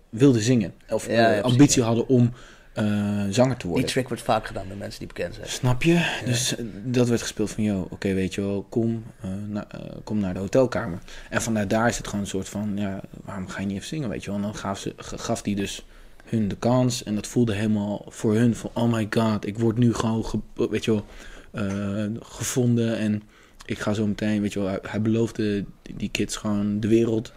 wilden 0.09 0.43
zingen. 0.43 0.75
Of 0.89 1.07
Ja, 1.07 1.13
ja, 1.13 1.27
precies, 1.29 1.43
ambitie 1.43 1.83
hadden 1.83 2.09
om 2.09 2.33
eh, 2.73 2.85
zanger 3.31 3.57
te 3.57 3.63
Die 3.63 3.71
worden. 3.71 3.89
trick 3.91 4.09
wordt 4.09 4.23
vaak 4.23 4.47
gedaan 4.47 4.69
door 4.69 4.77
mensen 4.77 4.99
die 4.99 5.09
bekend 5.09 5.35
zijn. 5.35 5.49
Snap 5.49 5.83
je? 5.83 6.21
Dus 6.25 6.57
eh, 6.57 6.65
dat 6.85 7.09
werd 7.09 7.21
gespeeld 7.23 7.51
van, 7.51 7.65
yo, 7.65 7.87
oké, 7.91 8.15
weet 8.15 8.35
je 8.35 8.41
wel, 8.41 8.67
kom, 8.69 9.03
eh, 9.21 9.31
na- 9.49 9.67
kom 10.05 10.19
naar 10.19 10.35
de 10.35 10.41
hotelkamer. 10.41 10.99
En 11.31 11.43
vanuit 11.43 11.71
daar 11.71 11.89
is 11.89 11.97
het 11.97 12.07
gewoon 12.07 12.21
een 12.21 12.27
soort 12.31 12.49
van, 12.49 12.73
ja, 12.77 13.01
waarom 13.25 13.49
ga 13.49 13.61
je 13.61 13.67
niet 13.67 13.77
even 13.77 13.89
zingen, 13.89 14.09
weet 14.09 14.21
je 14.25 14.27
wel? 14.31 14.37
En 14.39 14.43
dan 14.45 14.55
gaf, 14.55 14.79
ze, 14.79 14.95
gaf 14.97 15.43
die 15.43 15.57
dus 15.57 15.85
hun 16.25 16.49
de 16.49 16.57
kans 16.57 17.03
en 17.03 17.15
dat 17.15 17.27
voelde 17.27 17.55
helemaal 17.55 18.05
voor 18.09 18.35
hun 18.35 18.55
van, 18.57 18.71
oh 18.75 18.93
my 18.93 19.07
god, 19.11 19.47
ik 19.47 19.59
word 19.59 19.79
nu 19.79 19.95
gewoon, 19.95 20.25
ge- 20.25 20.69
weet 20.71 20.85
je 20.85 20.91
wel, 20.91 21.05
gevonden 22.21 22.99
en 22.99 23.23
ik 23.67 23.79
ga 23.79 23.93
zo 23.93 24.07
meteen, 24.07 24.41
weet 24.41 24.53
je 24.53 24.59
wel, 24.59 24.69
hij, 24.69 24.79
hij 24.83 25.01
beloofde 25.03 25.65
die, 25.83 25.97
die 25.97 26.11
kids 26.11 26.37
gewoon 26.37 26.81
de 26.81 26.89
wereld 26.89 27.33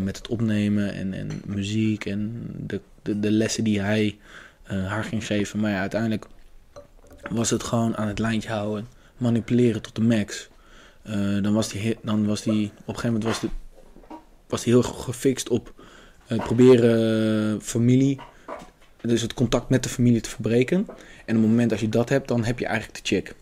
met 0.00 0.16
het 0.16 0.28
opnemen 0.28 0.94
en, 0.94 1.12
en 1.14 1.28
muziek 1.46 2.04
en 2.04 2.46
de, 2.66 2.80
de, 3.04 3.20
de 3.20 3.30
lessen 3.30 3.64
die 3.64 3.80
hij 3.80 4.18
eh, 4.62 4.86
haar 4.86 5.04
ging 5.04 5.26
geven. 5.26 5.60
Maar 5.60 5.70
ja, 5.70 5.80
uiteindelijk 5.80 6.26
was 7.30 7.50
het 7.50 7.62
gewoon 7.62 7.96
aan 7.96 8.08
het 8.08 8.18
lijntje 8.18 8.48
houden, 8.48 8.86
manipuleren 9.16 9.82
tot 9.82 9.94
de 9.94 10.02
max. 10.02 10.48
Eh, 11.02 11.42
dan 11.42 11.52
was 11.54 11.68
die, 11.68 11.96
dan 12.02 12.26
was 12.26 12.42
die, 12.42 12.64
op 12.66 12.88
een 12.88 12.94
gegeven 12.94 13.12
moment 13.12 13.24
was, 13.24 13.40
de, 13.40 13.48
was 14.48 14.62
die 14.62 14.72
heel 14.72 14.82
ge- 14.82 15.02
gefixt 15.02 15.48
op 15.48 15.72
het 16.26 16.42
proberen 16.42 17.62
familie, 17.62 18.20
dus 19.00 19.22
het 19.22 19.34
contact 19.34 19.68
met 19.68 19.82
de 19.82 19.88
familie 19.88 20.20
te 20.20 20.28
verbreken. 20.30 20.86
En 21.24 21.36
op 21.36 21.42
het 21.42 21.50
moment 21.50 21.72
als 21.72 21.80
je 21.80 21.88
dat 21.88 22.08
hebt, 22.08 22.28
dan 22.28 22.44
heb 22.44 22.58
je 22.58 22.66
eigenlijk 22.66 22.96
de 22.98 23.14
check. 23.14 23.34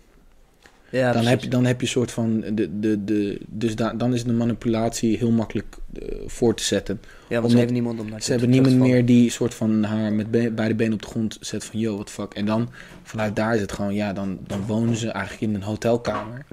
Ja, 0.91 1.03
dan, 1.03 1.11
precies. 1.13 1.31
heb 1.31 1.41
je, 1.43 1.49
dan 1.49 1.65
heb 1.65 1.81
je 1.81 1.87
een 1.87 1.93
soort 1.93 2.11
van, 2.11 2.41
de, 2.41 2.79
de, 2.79 3.05
de, 3.05 3.41
dus 3.49 3.77
da, 3.77 3.93
dan 3.93 4.15
is 4.15 4.25
de 4.25 4.33
manipulatie 4.33 5.17
heel 5.17 5.31
makkelijk 5.31 5.77
voor 6.27 6.55
te 6.55 6.63
zetten. 6.63 7.01
Ja, 7.29 7.39
want 7.39 7.51
ze 7.51 7.57
hebben 7.57 7.75
niemand 7.75 8.01
om 8.01 8.09
naar 8.11 8.23
Ze 8.23 8.31
hebben 8.31 8.51
niemand 8.51 8.77
meer 8.77 9.07
die 9.07 9.31
soort 9.31 9.55
van 9.55 9.83
haar 9.85 10.13
met 10.13 10.31
be- 10.31 10.51
beide 10.51 10.75
benen 10.75 10.93
op 10.93 11.03
de 11.03 11.07
grond 11.09 11.37
zet 11.41 11.65
van 11.65 11.81
yo, 11.81 12.03
the 12.03 12.13
fuck. 12.13 12.35
En 12.35 12.47
dan 12.47 12.71
vanuit 13.03 13.37
daar 13.37 13.55
is 13.55 13.61
het 13.61 13.73
gewoon, 13.73 13.95
ja, 13.95 14.13
dan, 14.13 14.39
dan 14.47 14.67
wonen 14.67 14.97
ze 14.97 15.11
eigenlijk 15.11 15.43
in 15.43 15.55
een 15.55 15.63
hotelkamer. 15.63 16.45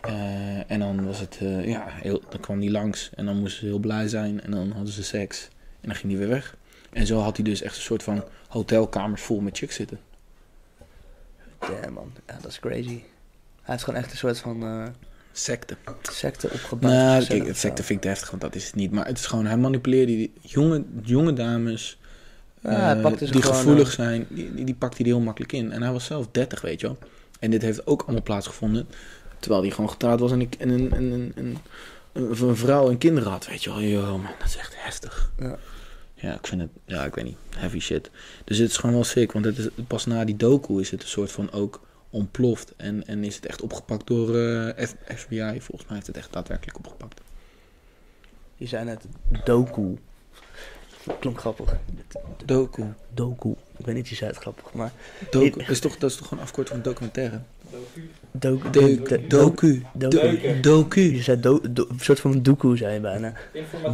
Eh, 0.00 0.70
en 0.70 0.78
dan 0.78 1.04
was 1.06 1.20
het, 1.20 1.38
eh, 1.40 1.68
ja, 1.68 1.84
heel, 1.88 2.22
dan 2.28 2.40
kwam 2.40 2.60
die 2.60 2.70
langs 2.70 3.10
en 3.14 3.26
dan 3.26 3.36
moesten 3.38 3.60
ze 3.60 3.66
heel 3.66 3.78
blij 3.78 4.08
zijn 4.08 4.42
en 4.42 4.50
dan 4.50 4.70
hadden 4.70 4.92
ze 4.92 5.02
seks. 5.02 5.48
En 5.80 5.88
dan 5.88 5.94
ging 5.96 6.08
die 6.08 6.18
weer 6.18 6.28
weg. 6.28 6.56
En 6.92 7.06
zo 7.06 7.18
had 7.18 7.36
hij 7.36 7.44
dus 7.44 7.62
echt 7.62 7.76
een 7.76 7.82
soort 7.82 8.02
van 8.02 8.24
hotelkamers 8.48 9.22
vol 9.22 9.40
met 9.40 9.58
chicks 9.58 9.74
zitten. 9.74 9.98
Ja, 11.60 11.90
man. 11.90 12.12
Ja, 12.26 12.38
dat 12.42 12.50
is 12.50 12.60
crazy. 12.60 13.00
Hij 13.62 13.74
heeft 13.74 13.84
gewoon 13.84 14.00
echt 14.00 14.10
een 14.10 14.16
soort 14.18 14.38
van 14.38 14.62
eh, 14.62 14.84
Secte. 15.38 15.76
secte 16.02 16.48
opgebouwd. 16.52 16.92
Nou, 16.92 17.14
Gezellig 17.14 17.28
kijk, 17.28 17.46
het 17.46 17.56
secte 17.56 17.82
vind 17.82 17.98
ik 17.98 18.00
te 18.00 18.08
heftig, 18.08 18.30
want 18.30 18.42
dat 18.42 18.54
is 18.54 18.66
het 18.66 18.74
niet. 18.74 18.90
Maar 18.90 19.06
het 19.06 19.18
is 19.18 19.26
gewoon, 19.26 19.46
hij 19.46 19.56
manipuleerde 19.56 20.12
die 20.12 20.32
jonge, 20.40 20.84
jonge 21.02 21.32
dames 21.32 21.98
Ja, 22.60 22.96
eh, 22.96 23.30
die 23.30 23.42
gevoelig 23.42 23.88
eh, 23.88 23.94
zijn, 23.94 24.26
die, 24.28 24.54
die, 24.54 24.64
die 24.64 24.74
pakt 24.74 24.98
hij 24.98 25.06
heel 25.06 25.20
makkelijk 25.20 25.52
in. 25.52 25.72
En 25.72 25.82
hij 25.82 25.92
was 25.92 26.04
zelf 26.04 26.28
30, 26.30 26.60
weet 26.60 26.80
je 26.80 26.86
wel. 26.86 26.98
En 27.38 27.50
dit 27.50 27.62
heeft 27.62 27.86
ook 27.86 28.02
allemaal 28.02 28.22
plaatsgevonden. 28.22 28.88
Terwijl 29.38 29.62
hij 29.62 29.70
gewoon 29.70 29.90
getrouwd 29.90 30.20
was 30.20 30.32
en, 30.32 30.40
ik, 30.40 30.54
en 30.54 30.68
een, 30.68 30.96
een, 30.96 31.12
een, 31.12 31.32
een, 31.34 31.58
een, 32.12 32.48
een 32.48 32.56
vrouw 32.56 32.90
en 32.90 32.98
kinderen 32.98 33.30
had, 33.30 33.46
weet 33.46 33.64
je 33.64 33.70
wel. 33.70 33.82
Yo, 33.82 34.18
man, 34.18 34.32
dat 34.38 34.48
is 34.48 34.56
echt 34.56 34.74
heftig. 34.76 35.32
Ja. 35.38 35.58
Ja, 36.14 36.34
ik 36.34 36.46
vind 36.46 36.60
het, 36.60 36.70
ja, 36.84 37.04
ik 37.04 37.14
weet 37.14 37.24
niet, 37.24 37.36
heavy 37.56 37.78
shit. 37.78 38.10
Dus 38.44 38.58
het 38.58 38.70
is 38.70 38.76
gewoon 38.76 38.94
wel 38.94 39.04
sick, 39.04 39.32
want 39.32 39.44
het 39.44 39.58
is, 39.58 39.68
pas 39.86 40.06
na 40.06 40.24
die 40.24 40.36
doku 40.36 40.80
is 40.80 40.90
het 40.90 41.02
een 41.02 41.08
soort 41.08 41.32
van 41.32 41.52
ook 41.52 41.85
ontploft. 42.16 42.72
En, 42.76 43.06
en 43.06 43.24
is 43.24 43.34
het 43.36 43.46
echt 43.46 43.62
opgepakt 43.62 44.06
door 44.06 44.36
eh, 44.36 44.86
FBI. 45.14 45.60
Volgens 45.60 45.86
mij 45.86 45.94
heeft 45.94 46.06
het 46.06 46.16
echt 46.16 46.32
daadwerkelijk 46.32 46.78
opgepakt. 46.78 47.20
Die 48.58 48.68
zijn 48.68 48.88
het 48.88 49.04
doku. 49.44 49.98
Klonk 51.20 51.40
grappig. 51.40 51.76
Doku. 52.44 52.82
Doku. 53.14 53.54
Ik 53.76 53.86
weet 53.86 53.94
niet, 53.94 54.08
je 54.08 54.14
zei 54.14 54.30
het 54.30 54.38
grappig, 54.38 54.72
maar... 54.72 54.92
Doku. 55.30 55.64
Is 55.68 55.80
toch, 55.80 55.98
dat 55.98 56.10
is 56.10 56.16
toch 56.16 56.28
gewoon 56.28 56.44
afkorting 56.44 56.74
van 56.82 56.92
documentaire? 56.92 57.40
Doku. 58.30 58.70
Doku. 59.28 59.82
Doku. 59.94 60.60
doku. 60.60 61.00
Je 61.14 61.22
zei 61.22 61.40
do, 61.40 61.60
do- 61.70 61.86
een 61.88 62.00
soort 62.00 62.20
van 62.20 62.42
doku, 62.42 62.76
zei 62.76 62.94
je 62.94 63.00
bijna. 63.00 63.32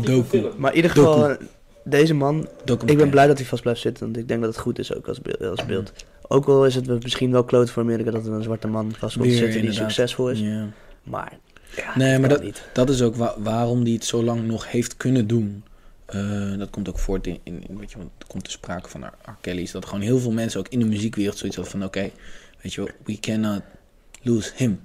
Doku. 0.00 0.22
film. 0.22 0.52
Maar 0.56 0.70
in 0.70 0.76
ieder 0.76 0.94
Doku. 0.94 1.20
geval, 1.20 1.37
deze 1.85 2.14
man... 2.14 2.48
Ik 2.87 2.96
ben 2.96 3.11
blij 3.11 3.26
dat 3.26 3.38
hij 3.38 3.46
vast 3.46 3.62
blijft 3.62 3.80
zitten, 3.80 4.04
want 4.04 4.16
ik 4.16 4.28
denk 4.28 4.40
dat 4.40 4.50
het 4.54 4.62
goed 4.62 4.78
is 4.78 4.94
ook 4.94 5.08
als 5.08 5.20
beeld. 5.20 5.42
Als 5.42 5.66
beeld. 5.66 5.92
Ook 6.33 6.47
al 6.47 6.66
is 6.66 6.75
het 6.75 7.03
misschien 7.03 7.31
wel 7.31 7.45
kloot 7.45 7.71
voor 7.71 7.83
Amerika 7.83 8.11
dat 8.11 8.27
er 8.27 8.33
een 8.33 8.42
zwarte 8.42 8.66
man 8.68 8.92
vast 8.99 9.16
komt 9.16 9.27
Weer, 9.29 9.37
zitten 9.37 9.53
die 9.61 9.61
inderdaad. 9.61 9.90
succesvol 9.92 10.31
is. 10.31 10.40
Maar, 11.03 11.38
ja, 11.77 11.97
Nee, 11.97 12.18
maar 12.18 12.29
dat- 12.29 12.42
niet. 12.42 12.62
Dat 12.73 12.90
is 12.90 13.03
ook 13.03 13.14
wa- 13.16 13.35
waarom 13.38 13.83
hij 13.83 13.92
het 13.92 14.05
zo 14.05 14.23
lang 14.23 14.47
nog 14.47 14.71
heeft 14.71 14.97
kunnen 14.97 15.27
doen. 15.27 15.64
Eh, 16.07 16.59
dat 16.59 16.71
komt 16.71 16.88
ook 16.88 16.99
voort 16.99 17.27
in, 17.27 17.38
in, 17.42 17.62
in- 17.68 17.79
weet 17.79 17.90
je, 17.90 17.99
want 17.99 18.11
er 18.18 18.27
komt 18.27 18.45
te 18.45 18.51
sprake 18.51 18.88
van 18.88 19.05
R. 19.05 19.12
R. 19.31 19.37
Kelly. 19.40 19.62
Is 19.62 19.71
dat 19.71 19.85
gewoon 19.87 20.01
heel 20.01 20.18
veel 20.18 20.31
mensen 20.33 20.61
ook 20.61 20.68
in 20.68 20.79
de 20.79 20.85
muziekwereld 20.85 21.37
zoiets 21.38 21.57
hadden 21.57 21.75
van... 21.79 21.85
Oké, 21.85 22.11
weet 22.62 22.75
je 22.75 22.81
wel, 22.85 22.90
we 23.05 23.21
cannot 23.21 23.61
lose 24.23 24.51
him. 24.55 24.81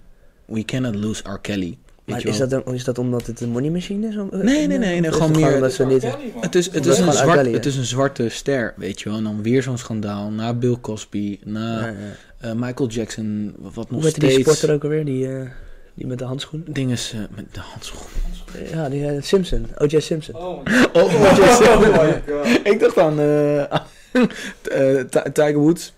We 0.45 0.65
cannot 0.65 0.95
lose 0.95 1.23
R. 1.29 1.39
Kelly. 1.39 1.77
Maar 2.07 2.25
is 2.25 2.37
dat, 2.37 2.49
dan, 2.49 2.63
is 2.73 2.83
dat 2.83 2.97
omdat 2.97 3.25
het 3.27 3.41
een 3.41 3.49
money 3.49 3.69
machine 3.69 4.07
is? 4.07 4.15
Nee, 4.15 4.67
nee, 4.67 4.67
nee, 4.67 4.77
nee, 4.77 5.09
is 5.09 5.15
gewoon 5.15 5.31
het 5.31 5.39
meer- 5.79 5.87
niet... 5.87 6.03
Het 6.39 6.55
is, 6.55 6.65
het, 6.71 6.85
is 6.85 6.99
is 6.99 7.05
een 7.05 7.13
zwart, 7.13 7.51
het 7.51 7.65
is 7.65 7.75
een 7.77 7.83
zwarte 7.85 8.29
ster, 8.29 8.73
weet 8.77 9.01
je 9.01 9.09
wel. 9.09 9.17
En 9.17 9.23
dan 9.23 9.41
weer 9.41 9.63
zo'n 9.63 9.77
schandaal. 9.77 10.29
Na 10.29 10.53
Bill 10.53 10.77
Cosby, 10.81 11.39
na 11.43 11.79
Ja, 11.79 11.85
ja. 11.87 11.93
eh, 12.39 12.51
Michael 12.55 12.89
Jackson, 12.89 13.55
wat 13.57 13.91
nog 13.91 14.01
Hoe 14.01 14.09
steeds... 14.09 14.35
die 14.35 14.43
sporter 14.43 14.73
ook 14.73 14.83
alweer? 14.83 15.05
Die, 15.05 15.27
eh, 15.37 15.49
die 15.93 16.07
met 16.07 16.17
de 16.19 16.25
handschoen? 16.25 16.63
Dinges 16.67 17.13
eh, 17.13 17.19
met 17.35 17.45
de 17.51 17.59
handschoen. 17.59 18.07
Ja, 18.71 18.89
die 18.89 19.07
eh, 19.07 19.21
Simpson. 19.21 19.65
O.J. 19.77 19.99
Simpson. 19.99 20.35
Oh, 20.35 20.59
Oh, 20.93 21.13
God. 21.13 21.67
Oh 21.67 21.81
god. 22.27 22.49
Ik 22.63 22.79
dacht 22.79 22.97
aan 22.97 23.19
eh, 23.19 23.61
eh, 23.61 23.69
Ti- 25.09 25.31
Tiger 25.33 25.57
Woods. 25.57 25.93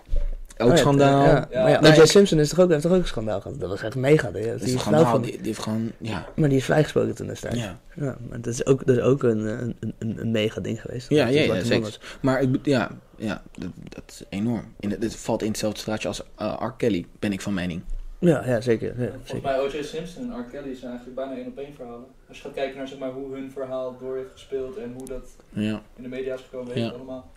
Ook 0.62 0.67
Oh 0.69 0.74
ja, 0.76 0.80
schandaal. 0.80 1.22
Ja, 1.24 1.48
Ja. 1.52 1.62
Maar 1.62 1.69
ja, 1.72 1.80
Nee, 1.80 1.91
O.J. 1.91 2.00
ik- 2.00 2.06
Simpson 2.06 2.39
is 2.39 2.50
toch 2.50 2.60
ook, 2.60 2.69
heeft 2.69 2.82
toch 2.82 2.91
ook 2.91 2.98
een 3.02 3.08
schandaal 3.08 3.41
gehad? 3.41 3.60
Dat 3.60 3.69
was 3.69 3.82
echt 3.82 3.95
mega. 3.95 4.32
Die, 4.32 4.41
is 4.56 4.72
schandaal. 4.72 5.22
Die, 5.22 5.32
die 5.38 5.45
heeft 5.45 5.60
gewoon, 5.60 5.91
ja. 5.98 6.28
maar 6.36 6.50
die 6.50 6.58
is 6.58 6.65
vrijgesproken 6.65 7.15
toen 7.15 7.28
destijds. 7.28 7.58
Ja. 7.60 7.80
ja. 7.95 8.17
maar 8.30 8.41
dat 8.41 8.54
is 8.54 8.65
ook, 8.65 8.86
dat 8.86 8.98
is 8.98 9.02
ook 9.04 9.24
een, 9.24 9.39
een, 9.45 9.76
een, 10.00 10.17
een 10.19 10.32
mega 10.32 10.62
ding 10.62 10.82
geweest. 10.82 11.10
Ja, 11.10 11.28
ja, 11.28 11.41
ja, 11.41 11.63
zeker. 11.63 11.82
was. 11.82 12.00
Maar 12.22 12.41
ik, 12.41 12.50
ja, 12.63 12.89
ja 13.17 13.41
dat, 13.58 13.69
dat 13.89 14.04
is 14.08 14.24
enorm. 14.30 14.74
In, 14.80 14.91
het- 14.91 15.02
dit 15.02 15.15
valt 15.15 15.41
in 15.41 15.48
hetzelfde 15.48 15.80
straatje 15.80 16.08
als 16.08 16.22
uh, 16.41 16.56
R. 16.60 16.72
Kelly, 16.78 17.06
ben 17.19 17.32
ik 17.34 17.41
van 17.41 17.54
mening. 17.54 17.82
Ja, 18.19 18.43
ja, 18.45 18.62
zeker. 18.62 18.88
Ja, 18.88 19.08
Volgens 19.08 19.30
zeker. 19.30 19.43
mij 19.50 19.60
O.J. 19.60 19.82
Simpson 19.84 20.32
en 20.34 20.39
R. 20.39 20.43
Kelly 20.52 20.76
zijn 20.76 20.89
eigenlijk 20.91 21.15
bijna 21.15 21.36
één 21.36 21.48
op 21.48 21.58
één 21.58 21.74
verhalen. 21.76 22.06
Als 22.28 22.38
je 22.38 22.43
gaat 22.43 22.54
kijken 22.54 22.78
naar 22.78 22.88
zeg 22.88 23.00
maar, 23.00 23.12
hoe 23.12 23.34
hun 23.34 23.52
verhaal 23.52 23.98
door 24.00 24.15
heeft 24.15 24.32
gespeeld 24.32 24.78
en 24.78 24.93
hoe 24.98 25.08
dat 25.08 25.24
Ja. 25.50 25.82
in 25.95 26.04
de 26.04 26.10
media 26.10 26.34
is 26.34 26.41
gekomen, 26.41 26.67
weet 26.67 26.76
Ja. 26.78 26.82
je 26.84 26.88
het 26.89 26.95
allemaal. 27.00 27.32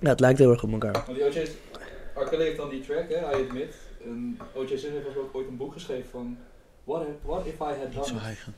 Ja, 0.00 0.08
het 0.08 0.20
lijkt 0.20 0.38
heel 0.38 0.50
erg 0.50 0.62
op 0.62 0.72
elkaar. 0.72 0.92
Want 0.92 1.18
die 1.18 1.24
O.J. 1.24 1.48
R. 2.14 2.28
Kelly 2.28 2.44
heeft 2.44 2.56
dan 2.56 2.68
die 2.70 2.80
track, 2.80 3.08
hè, 3.08 3.16
I 3.38 3.44
Admit. 3.44 3.74
En 4.04 4.38
O.J. 4.54 4.66
Simpson 4.68 4.92
heeft 4.92 5.16
ook 5.16 5.30
ooit 5.34 5.48
een 5.48 5.56
boek 5.56 5.72
geschreven 5.72 6.10
van 6.10 6.38
What 6.84 7.02
if, 7.02 7.14
what 7.22 7.46
if 7.46 7.54
I 7.54 7.58
had 7.58 7.76
Niet 7.84 7.92
zo 7.92 8.00
done 8.00 8.16
it? 8.18 8.22
eigen. 8.24 8.54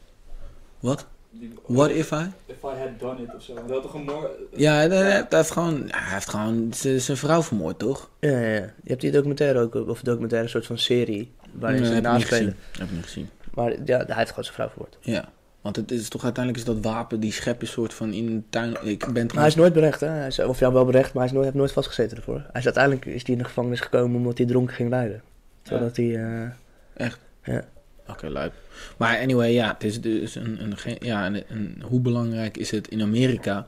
Wat? 0.80 1.06
Die- 1.30 1.52
What 1.66 1.90
if 1.90 2.10
I? 2.10 2.30
If 2.46 2.62
I 2.62 2.66
had 2.66 2.98
done 2.98 3.22
it 3.22 3.34
of 3.34 3.42
zo. 3.42 3.54
Dat 3.54 3.70
had 3.70 3.82
toch 3.82 3.94
een 3.94 4.04
mooi... 4.04 4.26
Ja, 4.56 4.72
hij, 4.74 4.86
hij- 4.88 4.98
hij 5.12 5.26
heeft 5.28 5.50
gewoon, 5.50 5.82
hij 5.86 6.12
heeft 6.14 6.28
gewoon 6.28 6.72
zijn 6.72 7.16
vrouw 7.16 7.42
vermoord, 7.42 7.78
toch? 7.78 8.10
Ja, 8.20 8.30
ja, 8.30 8.38
ja. 8.48 8.54
Je 8.82 8.88
hebt 8.90 9.00
die 9.00 9.10
documentaire 9.10 9.58
ook, 9.60 9.74
of 9.74 10.00
documentaire, 10.02 10.46
een 10.46 10.52
soort 10.52 10.66
van 10.66 10.78
serie, 10.78 11.32
waarin 11.52 11.82
Nee, 11.82 11.94
ze 11.94 12.00
naspelen. 12.00 12.56
Heb 12.78 12.86
ik 12.88 12.94
niet 12.94 13.04
gezien. 13.04 13.28
Maar 13.54 13.70
ja, 13.84 14.04
hij 14.06 14.16
heeft 14.16 14.28
gewoon 14.28 14.44
zijn 14.44 14.54
vrouw 14.56 14.68
vermoord. 14.68 14.98
Ja. 15.00 15.32
Want 15.64 15.76
het 15.76 15.90
is 15.90 16.08
toch 16.08 16.24
uiteindelijk 16.24 16.66
is 16.66 16.72
dat 16.74 16.84
wapen, 16.84 17.20
die 17.20 17.32
schep 17.32 17.62
is 17.62 17.70
soort 17.70 17.94
van 17.94 18.12
in 18.12 18.26
een 18.26 18.44
tuin. 18.50 18.76
Ik 18.86 19.12
ben 19.12 19.26
Maar 19.26 19.36
hij 19.36 19.46
is 19.46 19.54
nooit 19.54 19.72
berecht, 19.72 20.00
hè? 20.00 20.06
Hij 20.08 20.26
is, 20.26 20.38
of 20.38 20.58
ja, 20.58 20.72
wel 20.72 20.84
berecht, 20.84 21.12
maar 21.12 21.16
hij 21.16 21.24
is 21.26 21.32
nooit, 21.32 21.44
heeft 21.44 21.56
nooit 21.56 21.72
vastgezeten 21.72 22.16
ervoor. 22.16 22.36
Hij 22.38 22.60
is 22.60 22.64
uiteindelijk 22.64 23.04
is 23.04 23.22
hij 23.22 23.32
in 23.32 23.38
de 23.38 23.44
gevangenis 23.44 23.80
gekomen 23.80 24.16
omdat 24.16 24.38
hij 24.38 24.46
dronken 24.46 24.74
ging 24.74 24.90
rijden. 24.90 25.22
Zodat 25.62 25.96
hij... 25.96 26.24
eh, 26.24 26.48
Echt? 26.94 27.18
Ja. 27.44 27.64
Oké, 28.08 28.26
leuk. 28.28 28.52
Maar 28.96 29.18
anyway, 29.18 29.52
ja, 29.52 29.72
het 29.72 29.84
is 29.84 30.00
dus 30.00 30.34
een, 30.34 30.62
een, 30.62 30.96
ja, 31.00 31.26
een, 31.26 31.42
een- 31.48 31.82
hoe 31.88 32.00
belangrijk 32.00 32.56
is 32.56 32.70
het 32.70 32.88
in 32.88 33.02
Amerika 33.02 33.66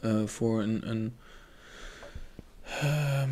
eh, 0.00 0.24
voor 0.24 0.62
een, 0.62 0.88
een, 0.90 1.14
ehm, 2.80 3.30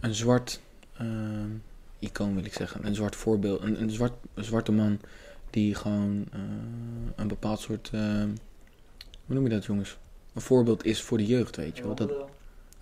een 0.00 0.14
zwart 0.14 0.60
ehm, 0.98 1.50
icoon, 1.98 2.34
wil 2.34 2.44
ik 2.44 2.52
zeggen. 2.52 2.86
Een 2.86 2.94
zwart 2.94 3.16
voorbeeld. 3.16 3.62
Een, 3.62 3.80
een, 3.82 3.90
zwart, 3.90 4.12
een 4.34 4.44
zwarte 4.44 4.72
man 4.72 5.00
die 5.56 5.74
gewoon 5.74 6.24
eh, 6.32 6.40
een 7.16 7.28
bepaald 7.28 7.60
soort, 7.60 7.90
ehm, 7.92 8.28
hoe 9.26 9.34
noem 9.34 9.44
je 9.44 9.50
dat 9.50 9.64
jongens? 9.64 9.96
Een 10.34 10.40
voorbeeld 10.40 10.84
is 10.84 11.02
voor 11.02 11.18
de 11.18 11.26
jeugd, 11.26 11.56
weet 11.56 11.76
je 11.76 11.82
wel. 11.82 11.94
Dat, 11.94 12.10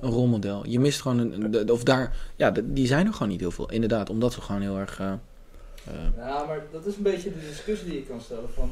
een 0.00 0.10
rolmodel. 0.10 0.66
Je 0.66 0.80
mist 0.80 1.00
gewoon 1.02 1.18
een, 1.18 1.70
of 1.70 1.82
daar, 1.84 2.16
ja, 2.36 2.50
die 2.50 2.86
zijn 2.86 3.06
er 3.06 3.12
gewoon 3.12 3.28
niet 3.28 3.40
heel 3.40 3.50
veel. 3.50 3.70
Inderdaad, 3.70 4.10
omdat 4.10 4.32
ze 4.32 4.40
gewoon 4.40 4.60
heel 4.60 4.78
erg. 4.78 5.00
eh, 5.00 5.12
eh, 5.12 5.92
Ja, 6.16 6.44
maar 6.44 6.62
dat 6.72 6.86
is 6.86 6.96
een 6.96 7.02
beetje 7.02 7.30
de 7.32 7.46
discussie 7.48 7.88
die 7.90 7.98
je 7.98 8.06
kan 8.06 8.20
stellen 8.20 8.50
van... 8.54 8.70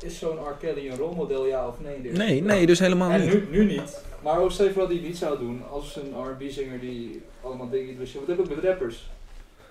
Is 0.00 0.18
zo'n 0.18 0.36
R. 0.36 0.56
Kelly 0.60 0.88
een 0.88 0.96
rolmodel, 0.96 1.46
ja 1.46 1.68
of 1.68 1.74
nee? 1.80 2.12
nee, 2.12 2.42
nee, 2.42 2.66
dus 2.66 2.78
helemaal 2.78 3.10
En 3.10 3.20
niet. 3.20 3.32
nu, 3.32 3.58
nu 3.58 3.64
niet. 3.64 4.02
Maar 4.22 4.38
ook 4.40 4.50
stel 4.50 4.70
voor 4.70 4.82
dat 4.82 4.90
hij 4.92 5.00
niet 5.00 5.16
zou 5.16 5.38
doen 5.38 5.62
als 5.70 5.96
een 5.96 6.12
R&B-zinger 6.24 6.80
die 6.80 7.22
allemaal 7.42 7.70
dingen 7.70 7.96
doet. 7.96 8.12
Wat 8.12 8.26
heb 8.26 8.38
ik 8.38 8.48
met 8.56 8.64
rappers? 8.64 9.10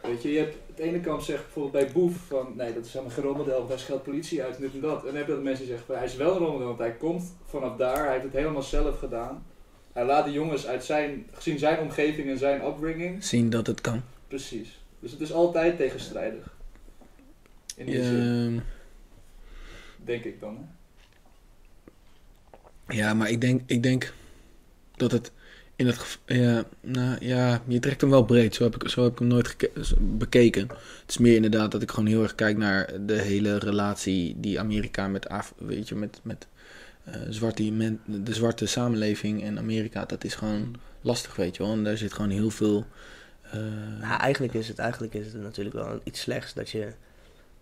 Weet 0.02 0.22
je, 0.22 0.32
je 0.32 0.40
hebt 0.40 0.56
het 0.68 0.80
ene 0.80 1.00
kant 1.00 1.24
zegt 1.24 1.44
bijvoorbeeld 1.44 1.84
bij 1.84 1.94
Boef 1.94 2.16
van 2.28 2.54
nee, 2.56 2.74
dat 2.74 2.86
is 2.86 2.94
helemaal 2.94 3.14
geen 3.16 3.46
want 3.48 3.68
hij 3.70 3.78
scheldt 3.78 4.04
politie 4.04 4.44
uit 4.44 4.56
en 4.56 4.62
dit 4.62 4.74
en 4.74 4.80
dat. 4.80 5.00
En 5.00 5.06
dan 5.06 5.16
heb 5.16 5.28
je 5.28 5.34
dat 5.34 5.44
mensen 5.44 5.66
die 5.66 5.76
zeggen 5.76 5.96
hij 5.96 6.06
is 6.06 6.16
wel 6.16 6.32
een 6.32 6.38
rolmodel, 6.38 6.68
want 6.68 6.80
hij 6.80 6.92
komt 6.92 7.36
vanaf 7.46 7.78
daar, 7.78 8.04
hij 8.04 8.12
heeft 8.12 8.24
het 8.24 8.34
helemaal 8.34 8.62
zelf 8.62 9.00
gedaan. 9.00 9.46
Hij 9.94 10.06
laat 10.06 10.26
de 10.26 10.32
jongens 10.32 10.68
uit 10.68 10.84
zijn, 10.84 11.28
gezien 11.32 11.60
zijn 11.60 11.80
omgeving 11.80 12.30
en 12.30 12.38
zijn 12.38 12.66
upbringing, 12.66 13.24
Zien 13.24 13.50
dat 13.50 13.68
het 13.68 13.82
kan. 13.82 14.02
precies. 14.28 14.80
Dus 15.00 15.12
het 15.12 15.22
is 15.22 15.32
altijd 15.32 15.78
tegenstrijdig. 15.78 16.56
In 17.76 17.86
die 17.86 18.04
zin, 18.04 18.20
Ehm, 18.20 18.60
denk 20.06 20.24
ik 20.24 20.40
dan. 20.40 20.58
Hè? 22.86 22.96
ja, 22.96 23.14
maar 23.14 23.30
ik 23.30 23.42
denk, 23.42 23.62
ik 23.66 23.84
denk 23.84 24.14
dat 24.96 25.12
het 25.12 25.32
in 25.78 25.88
het 25.88 26.20
ja, 26.26 26.64
nou, 26.82 27.26
ja, 27.26 27.62
je 27.68 27.80
trekt 27.80 28.02
hem 28.02 28.10
wel 28.10 28.26
breed. 28.26 28.56
Zo 28.56 28.64
heb 28.64 28.76
ik, 28.76 28.90
zo 28.90 29.04
heb 29.04 29.12
ik 29.12 29.20
hem 29.20 29.28
nooit 29.28 29.56
bekeken. 30.00 30.68
Het 30.68 31.10
is 31.10 31.18
meer 31.18 31.36
inderdaad 31.36 31.72
dat 31.72 31.82
ik 31.82 31.90
gewoon 31.90 32.06
heel 32.06 32.22
erg 32.22 32.36
kijk 32.36 32.58
naar 32.58 32.92
de 33.06 33.22
hele 33.22 33.58
relatie 33.58 34.36
die 34.40 34.60
Amerika 34.60 35.08
met, 35.08 35.30
Af 35.30 35.54
weet 35.58 35.90
je, 35.90 35.96
met, 35.96 36.20
met 36.24 36.48
eh, 37.04 37.22
zwarte, 37.30 37.98
de 38.06 38.34
zwarte 38.34 38.66
samenleving 38.66 39.44
en 39.44 39.58
Amerika. 39.58 40.06
Dat 40.06 40.24
is 40.24 40.36
gewoon 40.36 40.76
lastig, 41.02 41.36
weet 41.36 41.56
je 41.56 41.64
wel. 41.64 41.72
En 41.72 41.84
daar 41.84 41.98
zit 41.98 42.14
gewoon 42.14 42.32
heel 42.32 42.50
veel. 42.50 42.86
Nou, 44.00 44.20
eigenlijk 44.20 44.54
is 44.54 44.68
het, 44.68 44.80
eigenlijk 44.80 45.14
is 45.14 45.26
het 45.26 45.42
natuurlijk 45.42 45.76
wel 45.76 46.00
iets 46.04 46.20
slechts 46.20 46.54
dat 46.54 46.70
je. 46.70 46.94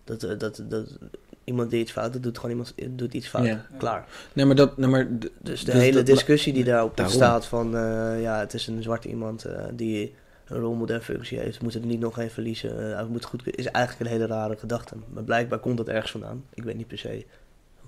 Dat, 0.04 0.22
eh, 0.22 0.38
dat, 0.38 0.62
dat, 0.68 0.98
iemand 1.46 1.70
die 1.70 1.80
iets 1.80 1.92
fout 1.92 2.12
doet, 2.12 2.22
doet 2.22 2.36
gewoon 2.38 2.50
iemand 2.50 2.74
doet 2.98 3.14
iets 3.14 3.28
fout. 3.28 3.44
Ja. 3.46 3.66
Klaar. 3.78 4.04
nee, 4.32 4.44
maar 4.44 4.56
dat. 4.56 4.76
Nee, 4.76 4.88
maar 4.88 5.04
d- 5.18 5.28
Dus 5.40 5.64
de 5.64 5.70
Dus 5.72 5.80
hele 5.80 5.96
dat- 5.96 6.06
discussie 6.06 6.52
die 6.52 6.64
daarop 6.64 6.96
Daarom. 6.96 7.14
ontstaat 7.14 7.46
van 7.46 7.76
eh, 7.76 8.22
ja, 8.22 8.38
het 8.38 8.54
is 8.54 8.66
een 8.66 8.82
zwarte 8.82 9.08
iemand 9.08 9.44
eh, 9.44 9.64
die 9.72 10.14
een 10.46 10.58
rolmodelfunctie 10.58 11.38
heeft, 11.38 11.62
moet 11.62 11.74
het 11.74 11.84
niet 11.84 12.00
nog 12.00 12.18
even 12.18 12.30
verliezen. 12.32 12.94
hij 12.96 13.04
moet 13.04 13.24
goed, 13.24 13.56
is 13.58 13.66
eigenlijk 13.66 14.10
een 14.10 14.16
hele 14.18 14.26
rare 14.32 14.56
gedachte. 14.56 14.94
Maar 15.12 15.22
blijkbaar 15.24 15.58
komt 15.58 15.76
dat 15.76 15.88
ergens 15.88 16.10
vandaan. 16.10 16.44
Ik 16.54 16.62
weet 16.64 16.76
niet 16.76 16.86
per 16.88 16.98
se 16.98 17.24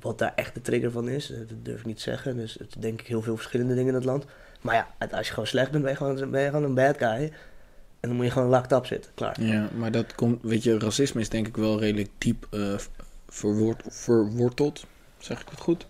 wat 0.00 0.18
daar 0.18 0.32
echt 0.34 0.54
de 0.54 0.60
trigger 0.60 0.90
van 0.90 1.08
is. 1.08 1.26
Dat 1.26 1.56
durf 1.62 1.78
ik 1.80 1.86
niet 1.86 1.96
te 1.96 2.02
zeggen. 2.02 2.36
Dus 2.36 2.56
het 2.58 2.74
denk 2.78 3.00
ik 3.00 3.06
heel 3.06 3.22
veel 3.22 3.36
verschillende 3.36 3.74
dingen 3.74 3.88
in 3.88 3.94
het 3.94 4.04
land. 4.04 4.24
Maar 4.60 4.74
ja, 4.74 5.06
als 5.10 5.26
je 5.26 5.32
gewoon 5.32 5.48
slecht 5.48 5.70
bent, 5.70 5.82
ben 5.82 5.92
je 5.92 5.98
gewoon, 5.98 6.30
ben 6.30 6.40
je 6.42 6.46
gewoon 6.48 6.64
een 6.64 6.74
bad 6.74 6.98
guy. 6.98 7.32
En 8.00 8.08
dan 8.08 8.16
moet 8.16 8.24
je 8.24 8.30
gewoon 8.32 8.48
locked 8.48 8.72
up 8.72 8.86
zitten. 8.86 9.10
Klaar. 9.14 9.42
Ja, 9.42 9.68
maar 9.76 9.90
dat 9.90 10.14
komt, 10.14 10.42
weet 10.42 10.62
je, 10.62 10.78
racisme 10.78 11.20
is 11.20 11.28
denk 11.28 11.46
ik 11.46 11.56
wel 11.56 11.78
redelijk 11.80 12.08
diep 12.18 12.46
verwoord, 13.28 13.82
verworteld. 13.88 14.86
Zeg 15.18 15.40
ik 15.40 15.48
het 15.48 15.60
goed? 15.60 15.86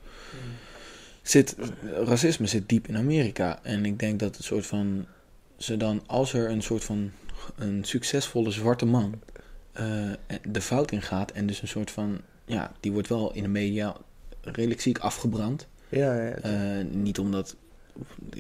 Zit, 1.22 1.56
racisme 2.04 2.46
zit 2.46 2.68
diep 2.68 2.88
in 2.88 2.96
Amerika. 2.96 3.58
En 3.62 3.84
ik 3.84 3.98
denk 3.98 4.20
dat 4.20 4.36
het 4.36 4.44
soort 4.44 4.66
van, 4.66 5.06
ze 5.56 5.76
dan, 5.76 6.02
als 6.06 6.32
er 6.32 6.50
een 6.50 6.62
soort 6.62 6.84
van, 6.84 7.10
een 7.56 7.84
succesvolle 7.84 8.50
zwarte 8.50 8.86
man 8.86 9.20
eh, 9.72 10.10
de 10.48 10.60
fout 10.60 10.90
ingaat 10.90 11.30
en 11.30 11.46
dus 11.46 11.62
een 11.62 11.68
soort 11.68 11.90
van, 11.90 12.20
ja, 12.44 12.72
die 12.80 12.92
wordt 12.92 13.08
wel 13.08 13.32
in 13.32 13.42
de 13.42 13.48
media 13.48 13.96
redelijk 14.40 14.80
ziek 14.80 14.98
afgebrand. 14.98 15.66
Ja, 15.88 16.14
ja, 16.14 16.22
ja. 16.22 16.34
Eh, 16.34 16.84
niet 16.90 17.18
omdat, 17.18 17.56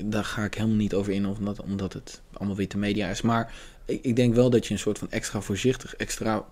daar 0.04 0.24
ga 0.24 0.44
ik 0.44 0.54
helemaal 0.54 0.76
niet 0.76 0.94
over 0.94 1.12
in, 1.12 1.26
of 1.26 1.38
omdat, 1.38 1.62
omdat 1.62 1.92
het 1.92 2.20
allemaal 2.32 2.56
witte 2.56 2.78
media 2.78 3.08
is. 3.08 3.22
Maar 3.22 3.54
ik, 3.84 4.04
ik 4.04 4.16
denk 4.16 4.34
wel 4.34 4.50
dat 4.50 4.66
je 4.66 4.72
een 4.72 4.80
soort 4.80 4.98
van 4.98 5.10
extra 5.10 5.40
voorzichtig, 5.40 5.96
extra. 5.96 6.44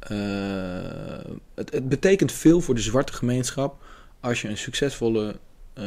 Eh, 0.00 1.32
het, 1.54 1.72
het 1.72 1.88
betekent 1.88 2.32
veel 2.32 2.60
voor 2.60 2.74
de 2.74 2.80
zwarte 2.80 3.12
gemeenschap 3.12 3.82
als 4.20 4.42
je 4.42 4.48
een 4.48 4.58
succesvolle, 4.58 5.34
eh, 5.72 5.84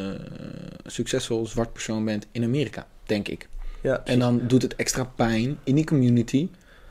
succesvol 0.86 1.46
zwart 1.46 1.74
persoon 1.74 2.06
bent 2.06 2.28
in 2.32 2.44
Amerika, 2.44 2.88
denk 3.04 3.28
ik. 3.28 3.48
ja, 3.82 4.02
En 4.06 4.20
dan 4.20 4.42
doet 4.48 4.62
het 4.62 4.76
extra 4.76 5.04
pijn 5.04 5.58
in 5.64 5.76
die 5.76 5.86
community 5.86 6.50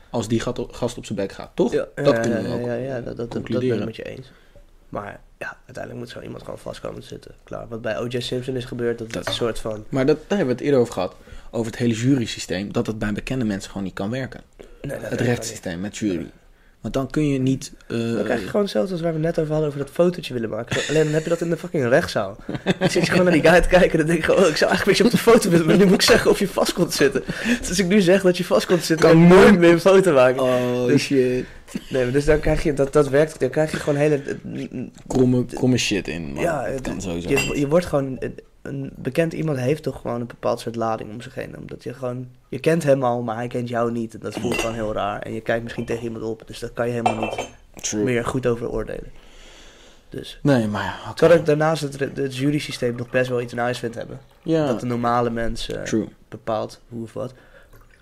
als 0.09 0.27
die 0.27 0.39
gast 0.71 0.97
op 0.97 1.05
zijn 1.05 1.17
bek 1.17 1.31
gaat, 1.31 1.51
toch? 1.53 1.71
Ja, 1.73 1.87
dat 1.95 2.05
ja, 2.15 2.19
kunnen 2.19 2.43
we 2.43 2.49
ja, 2.49 2.53
ook 2.55 2.65
ja, 2.65 2.73
ja, 2.73 2.93
dat, 3.01 3.05
dat, 3.05 3.31
dat, 3.31 3.47
dat 3.47 3.59
ben 3.61 3.77
ik 3.79 3.85
met 3.85 3.95
je 3.95 4.03
eens. 4.03 4.31
Maar 4.89 5.19
ja, 5.37 5.57
uiteindelijk 5.65 6.05
moet 6.05 6.13
zo 6.13 6.21
iemand 6.21 6.43
gewoon 6.43 6.59
vast 6.59 6.79
komen 6.79 7.01
te 7.01 7.07
zitten. 7.07 7.31
Klaar. 7.43 7.67
Wat 7.67 7.81
bij 7.81 7.97
O.J. 7.99 8.19
Simpson 8.19 8.55
is 8.55 8.65
gebeurd, 8.65 8.97
dat, 8.97 9.11
Dat- 9.11 9.21
is 9.21 9.27
een 9.27 9.33
soort 9.33 9.59
van... 9.59 9.85
Maar 9.89 10.05
dat, 10.05 10.17
daar 10.17 10.37
hebben 10.37 10.47
we 10.47 10.51
het 10.53 10.61
eerder 10.61 10.79
over 10.79 10.93
gehad. 10.93 11.15
Over 11.51 11.71
het 11.71 11.79
hele 11.79 11.93
jury-systeem. 11.93 12.71
Dat 12.71 12.87
het 12.87 12.99
bij 12.99 13.13
bekende 13.13 13.45
mensen 13.45 13.69
gewoon 13.69 13.83
niet 13.85 13.93
kan 13.93 14.09
werken. 14.09 14.41
Nee, 14.81 14.99
dat 14.99 15.09
het 15.09 15.21
rechtssysteem 15.21 15.79
met 15.79 15.97
jury. 15.97 16.31
Want 16.83 16.95
dan 16.95 17.09
kun 17.09 17.27
je 17.27 17.39
niet. 17.39 17.71
eh. 17.87 17.97
Dan 17.97 18.23
krijg 18.23 18.39
je 18.39 18.45
gewoon 18.45 18.61
hetzelfde 18.61 18.91
als 18.91 19.01
waar 19.01 19.13
we 19.13 19.19
net 19.19 19.39
over 19.39 19.51
hadden, 19.51 19.67
over 19.67 19.79
dat 19.81 19.89
fotootje 19.93 20.33
willen 20.33 20.49
maken. 20.49 20.81
Alleen 20.89 21.03
dan 21.03 21.13
heb 21.13 21.23
je 21.23 21.29
dat 21.29 21.41
in 21.41 21.49
de 21.49 21.57
fucking 21.57 21.87
rechtszaal. 21.87 22.37
Dan 22.79 22.89
zit 22.89 23.05
je 23.05 23.11
gewoon 23.11 23.23
naar 23.25 23.33
die 23.33 23.41
guy 23.49 23.61
te 23.61 23.67
kijken 23.67 23.91
en 23.91 23.97
dan 23.97 24.05
denk 24.07 24.17
je 24.19 24.23
gewoon, 24.25 24.43
oh, 24.43 24.49
ik 24.49 24.57
zou 24.57 24.69
eigenlijk 24.71 24.99
een 24.99 25.05
beetje 25.05 25.05
op 25.05 25.11
de 25.11 25.31
foto 25.31 25.49
willen, 25.49 25.65
maar 25.65 25.77
nu 25.77 25.85
moet 25.85 25.93
ik 25.93 26.01
zeggen 26.01 26.31
of 26.31 26.39
je 26.39 26.47
vast 26.47 26.73
komt 26.73 26.93
zitten. 26.93 27.23
Dus 27.59 27.69
als 27.69 27.79
ik 27.79 27.85
nu 27.87 28.01
zeg 28.01 28.21
dat 28.21 28.37
je 28.37 28.43
vast 28.45 28.65
komt 28.65 28.83
zitten, 28.83 29.09
kan 29.09 29.27
nooit 29.27 29.59
meer 29.59 29.71
een 29.71 29.79
foto 29.79 30.13
maken. 30.13 30.41
Oh 30.41 30.85
Dus- 30.87 31.01
shit. 31.03 31.45
Nee, 31.89 32.11
dus 32.11 32.25
dan 32.25 32.39
krijg 32.39 32.63
je, 32.63 32.73
dat, 32.73 32.93
dat 32.93 33.09
werkt, 33.09 33.39
dan 33.39 33.49
krijg 33.49 33.71
je 33.71 33.77
gewoon 33.77 33.99
hele... 33.99 34.21
Kromme, 35.07 35.45
kromme 35.45 35.77
shit 35.77 36.07
in. 36.07 36.21
Man. 36.33 36.43
Ja, 36.43 36.63
het- 36.63 36.81
kan 36.81 37.01
sowieso. 37.01 37.29
Je, 37.29 37.59
je 37.59 37.67
wordt 37.67 37.85
gewoon... 37.85 38.19
Een, 38.63 38.91
bekend 38.95 39.33
iemand 39.33 39.57
heeft 39.57 39.83
toch 39.83 40.01
gewoon 40.01 40.21
een 40.21 40.27
bepaald 40.27 40.59
soort 40.59 40.75
lading 40.75 41.09
om 41.11 41.21
zich 41.21 41.35
heen. 41.35 41.57
Omdat 41.57 41.83
je 41.83 41.93
gewoon... 41.93 42.27
Je 42.49 42.59
kent 42.59 42.83
hem 42.83 43.03
al, 43.03 43.21
maar 43.21 43.35
hij 43.35 43.47
kent 43.47 43.69
jou 43.69 43.91
niet. 43.91 44.13
En 44.13 44.19
dat 44.19 44.33
voelt 44.33 44.57
gewoon 44.57 44.75
heel 44.75 44.93
raar. 44.93 45.21
En 45.21 45.33
je 45.33 45.41
kijkt 45.41 45.63
misschien 45.63 45.85
tegen 45.85 46.03
iemand 46.03 46.23
op. 46.23 46.43
Dus 46.47 46.59
daar 46.59 46.69
kan 46.69 46.85
je 46.87 46.91
helemaal 46.93 47.19
niet 47.19 47.47
True. 47.81 48.03
meer 48.03 48.25
goed 48.25 48.47
over 48.47 48.69
oordelen. 48.69 49.11
Dus... 50.09 50.39
Nee, 50.41 50.67
maar 50.67 50.83
ja. 50.83 51.13
Terwijl 51.13 51.39
ik 51.39 51.45
daarnaast 51.45 51.81
het, 51.81 51.99
het 51.99 52.37
jury-systeem 52.37 52.95
nog 52.95 53.09
best 53.09 53.29
wel 53.29 53.41
iets 53.41 53.53
nice 53.53 53.79
vind 53.79 53.95
hebben. 53.95 54.19
Ja, 54.43 54.67
Dat 54.67 54.79
de 54.79 54.85
normale 54.85 55.29
mens 55.29 55.69
true. 55.83 56.07
bepaalt 56.29 56.81
hoe 56.89 57.03
of 57.03 57.13
wat. 57.13 57.33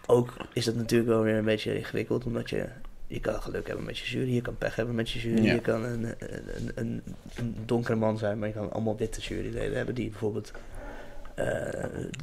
Ook 0.06 0.34
is 0.54 0.66
dat 0.66 0.76
natuurlijk 0.76 1.10
wel 1.10 1.22
weer 1.22 1.36
een 1.36 1.46
beetje 1.46 1.78
ingewikkeld. 1.78 2.26
Omdat 2.26 2.50
je... 2.50 2.66
Je 3.14 3.20
kan 3.20 3.42
geluk 3.42 3.68
hebben 3.68 3.86
met 3.86 3.98
je 3.98 4.18
jury, 4.18 4.34
je 4.36 4.42
kan 4.42 4.58
pech 4.58 4.76
hebben 4.76 4.96
met 4.96 5.10
je 5.10 5.20
jury. 5.20 5.44
Ja. 5.44 5.54
Je 5.54 5.60
kan 5.62 5.84
een, 5.84 6.04
een, 6.20 6.72
een, 6.76 7.02
een 7.36 7.56
donkere 7.66 7.96
man 7.98 8.18
zijn, 8.18 8.40
maar 8.40 8.48
je 8.48 8.54
kan 8.54 8.72
allemaal 8.72 8.98
witte 8.98 9.22
juryleden 9.22 9.78
hebben 9.78 9.96
die 9.96 10.10
bijvoorbeeld 10.10 10.52
eh, 11.36 11.46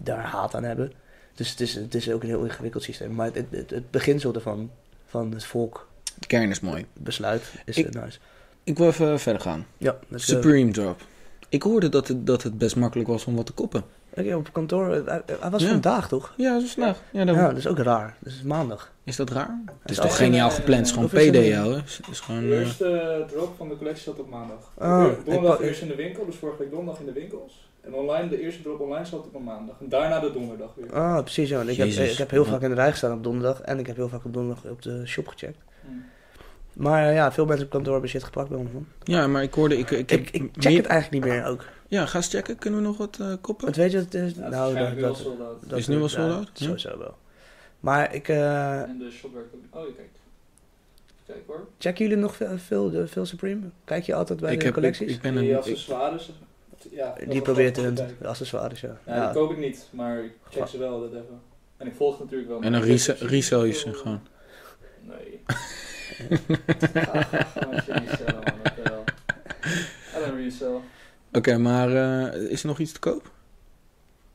daar 0.03 0.23
haat 0.25 0.55
aan 0.55 0.65
hebben. 0.65 0.93
Dus 1.35 1.51
het 1.51 1.61
is, 1.61 1.75
het 1.75 1.95
is 1.95 2.11
ook 2.11 2.23
een 2.23 2.29
heel 2.29 2.45
ingewikkeld 2.45 2.83
systeem. 2.83 3.15
Maar 3.15 3.31
het, 3.33 3.45
het, 3.51 3.71
het 3.71 3.91
beginsel 3.91 4.35
ervan, 4.35 4.71
van 5.07 5.33
het 5.33 5.45
volk 5.45 5.89
De 6.19 6.27
kern 6.27 6.51
is 6.51 6.61
mooi. 6.61 6.87
besluit, 6.93 7.53
is 7.65 7.77
Ik- 7.79 7.95
eh, 7.95 8.03
nice. 8.03 8.19
Ik 8.65 8.79
wil 8.79 8.87
even 8.87 9.21
verder 9.21 9.43
gaan. 9.43 9.67
Ja, 9.79 9.99
dus, 10.09 10.27
Supreme 10.27 10.71
Drop. 10.73 11.01
Ik 11.49 11.63
hoorde 11.63 11.89
dat 11.89 12.09
het, 12.09 12.27
dat 12.27 12.43
het 12.43 12.59
best 12.59 12.77
makkelijk 12.77 13.09
was 13.09 13.25
om 13.25 13.37
wat 13.37 13.47
te 13.47 13.53
koppen. 13.53 13.83
oké, 14.11 14.35
op 14.35 14.53
kantoor, 14.53 14.93
eh, 14.95 15.07
hij, 15.07 15.23
hij 15.41 15.51
was 15.51 15.63
Ja. 15.63 15.69
vandaag 15.69 16.09
toch? 16.09 16.35
Ja, 16.37 16.61
zo 16.61 16.67
vandaag. 16.67 17.03
Ja, 17.13 17.25
dan 17.25 17.35
Ja, 17.35 17.49
dat 17.49 17.57
is 17.57 17.67
ook 17.67 17.79
raar. 17.79 18.17
Dat 18.21 18.33
is 18.33 18.43
maandag. 18.43 18.93
Is 19.09 19.17
dat 19.17 19.31
raar? 19.31 19.61
Het 19.83 19.91
is 19.91 19.97
toch 19.97 20.17
geniaal 20.17 20.49
eh, 20.49 20.55
gepland. 20.55 20.79
Het 20.79 20.87
is 20.89 20.93
gewoon 20.93 21.09
PD, 21.09 21.35
een-. 21.37 21.73
Het 21.75 22.01
is 22.11 22.21
gewoon... 22.21 22.41
De 22.49 22.55
eh, 22.55 22.61
eerste 22.61 23.25
drop 23.33 23.55
van 23.57 23.69
de 23.69 23.77
collectie 23.77 24.03
zat 24.03 24.19
op 24.19 24.29
maandag. 24.31 24.73
Ah, 24.79 25.05
donderdag 25.25 25.59
ik- 25.61 25.67
eerst 25.67 25.83
in 25.83 25.89
de 25.89 25.95
winkel, 25.95 26.27
dus 26.27 26.37
vorige 26.37 26.59
week 26.59 26.71
donderdag 26.71 27.01
in 27.01 27.07
de 27.07 27.13
winkels. 27.13 27.67
En 27.81 27.95
online, 27.95 28.29
de 28.29 28.41
eerste 28.41 28.63
drop 28.63 28.81
online 28.81 29.05
zat 29.05 29.27
op 29.33 29.43
maandag. 29.43 29.77
En 29.81 29.89
daarna 29.89 30.21
de 30.21 30.33
donderdag 30.33 30.71
weer. 30.77 30.93
Ah, 30.95 31.21
precies 31.23 31.49
zo. 31.49 31.61
Ik 31.61 31.77
heb, 31.77 31.87
ik 31.89 32.17
heb 32.19 32.31
heel 32.31 32.45
vaak 32.45 32.63
in 32.63 32.69
de 32.69 32.75
rij 32.75 32.91
gestaan 32.91 33.13
op 33.13 33.23
donderdag. 33.25 33.61
En 33.61 33.79
ik 33.79 33.87
heb 33.87 33.97
heel 33.97 34.09
vaak 34.09 34.25
op 34.25 34.33
donderdag 34.33 34.65
op 34.71 34.83
de 34.83 35.07
shop 35.07 35.29
gecheckt. 35.29 35.59
Hm. 35.85 35.89
Maar 36.83 37.09
eh, 37.09 37.15
ja, 37.15 37.33
veel 37.33 37.45
mensen 37.47 37.65
op 37.65 37.71
kantoor 37.71 37.93
hebben 37.93 38.11
shit 38.11 38.25
gepakt 38.25 38.49
bij 38.49 38.59
ons. 38.59 38.71
man. 38.73 38.87
Ja, 39.03 39.27
maar 39.27 39.43
ik 39.43 39.55
hoorde... 39.55 39.79
Ik, 39.79 39.91
ik, 39.91 40.11
heb 40.11 40.21
Ik, 40.21 40.31
ik 40.31 40.43
check 40.53 40.65
meer- 40.73 40.77
het 40.77 40.87
eigenlijk 40.87 41.25
niet 41.25 41.33
meer 41.35 41.45
ook. 41.47 41.65
Ja, 41.89 42.07
ga 42.07 42.17
eens 42.17 42.29
checken. 42.29 42.59
Kunnen 42.59 42.81
we 42.81 42.87
nog 42.87 42.97
wat 42.97 43.17
eh, 43.21 43.33
koppen? 43.41 43.65
Want 43.65 43.77
weet 43.77 43.91
je, 43.93 43.99
het 43.99 44.15
is... 44.15 44.33
Ja, 44.35 44.43
het 44.43 44.51
nou, 44.51 44.75
is 44.77 44.79
dat, 44.91 44.99
dat, 45.01 45.17
sold 45.17 45.41
out. 45.41 45.69
dat- 45.69 45.79
Is 45.79 45.87
het 45.87 45.95
nu 45.95 46.01
wel 46.01 46.09
sold 46.09 46.33
out? 46.33 46.49
Ja. 46.55 46.65
Sowieso 46.67 46.99
wel. 46.99 47.17
Maar 47.81 48.15
ik... 48.15 48.29
eh, 48.29 48.83
En 48.83 48.99
de 48.99 49.11
shop 49.11 49.33
werkt 49.35 49.55
ook. 49.55 49.81
Oh, 49.81 49.87
je 49.87 49.95
kijkt. 49.95 50.17
Kijk 51.27 51.43
hoor. 51.47 51.67
checken 51.79 52.05
jullie 52.05 52.21
nog 52.23 52.37
veel, 52.37 52.59
veel, 52.59 52.91
de- 52.91 53.07
veel 53.07 53.27
Supreme? 53.27 53.67
Kijk 53.85 54.05
je 54.05 54.15
altijd 54.15 54.41
bij 54.41 54.53
ik, 54.53 54.59
de 54.59 54.65
heb, 54.65 54.75
ik, 54.77 54.81
collecties? 54.81 55.15
ik 55.15 55.21
ben 55.21 55.35
Die 55.35 55.43
een... 55.45 55.51
ik- 55.51 55.57
accessoires. 55.57 56.31
Ja, 56.91 57.15
dat 57.19 57.31
die 57.31 57.43
probeert 57.43 57.75
te 57.75 57.93
kijken. 57.95 58.27
accessoires, 58.27 58.81
ja. 58.81 58.99
Ja, 59.07 59.15
Ja. 59.15 59.25
die 59.25 59.35
koop 59.35 59.51
ik 59.51 59.59
niet, 59.59 59.89
maar 59.91 60.25
ik 60.25 60.33
check 60.51 60.67
ze 60.67 60.79
wel 60.79 60.93
altijd 60.93 61.13
even. 61.13 61.41
En 61.77 61.87
ik 61.87 61.95
volg 61.95 62.19
natuurlijk 62.19 62.49
wel. 62.51 62.61
en 62.63 62.73
dan 62.73 62.81
rese- 62.83 63.17
resell 63.21 63.65
je 63.65 63.73
ze 63.73 63.95
gewoon. 63.95 64.21
Nee. 65.03 65.41
ga, 65.47 67.23
ga, 67.23 67.43
ga 67.43 67.69
met 67.71 67.85
je 67.85 67.93
resellen, 67.93 68.35
man. 68.35 68.59
Wat 68.63 68.75
de 68.77 68.83
hel. 68.83 69.05
En 70.15 70.29
een 70.29 70.37
resell. 70.37 70.77
Oké, 71.33 71.59
maar 71.59 71.89
eh, 72.33 72.51
is 72.51 72.61
er 72.63 72.67
nog 72.69 72.79
iets 72.79 72.93
te 72.93 72.99
koop? 73.01 73.31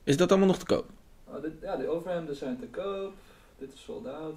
Is 0.03 0.17
dat 0.17 0.29
allemaal 0.29 0.47
nog 0.47 0.57
te 0.59 0.65
koop? 0.65 0.89
Oh, 1.27 1.41
dit, 1.41 1.51
ja, 1.61 1.75
de 1.75 1.87
overhemden 1.87 2.35
zijn 2.35 2.57
te 2.59 2.65
koop. 2.65 3.13
Dit 3.63 3.73
is 3.73 3.83
sold 3.83 4.07
out. 4.07 4.35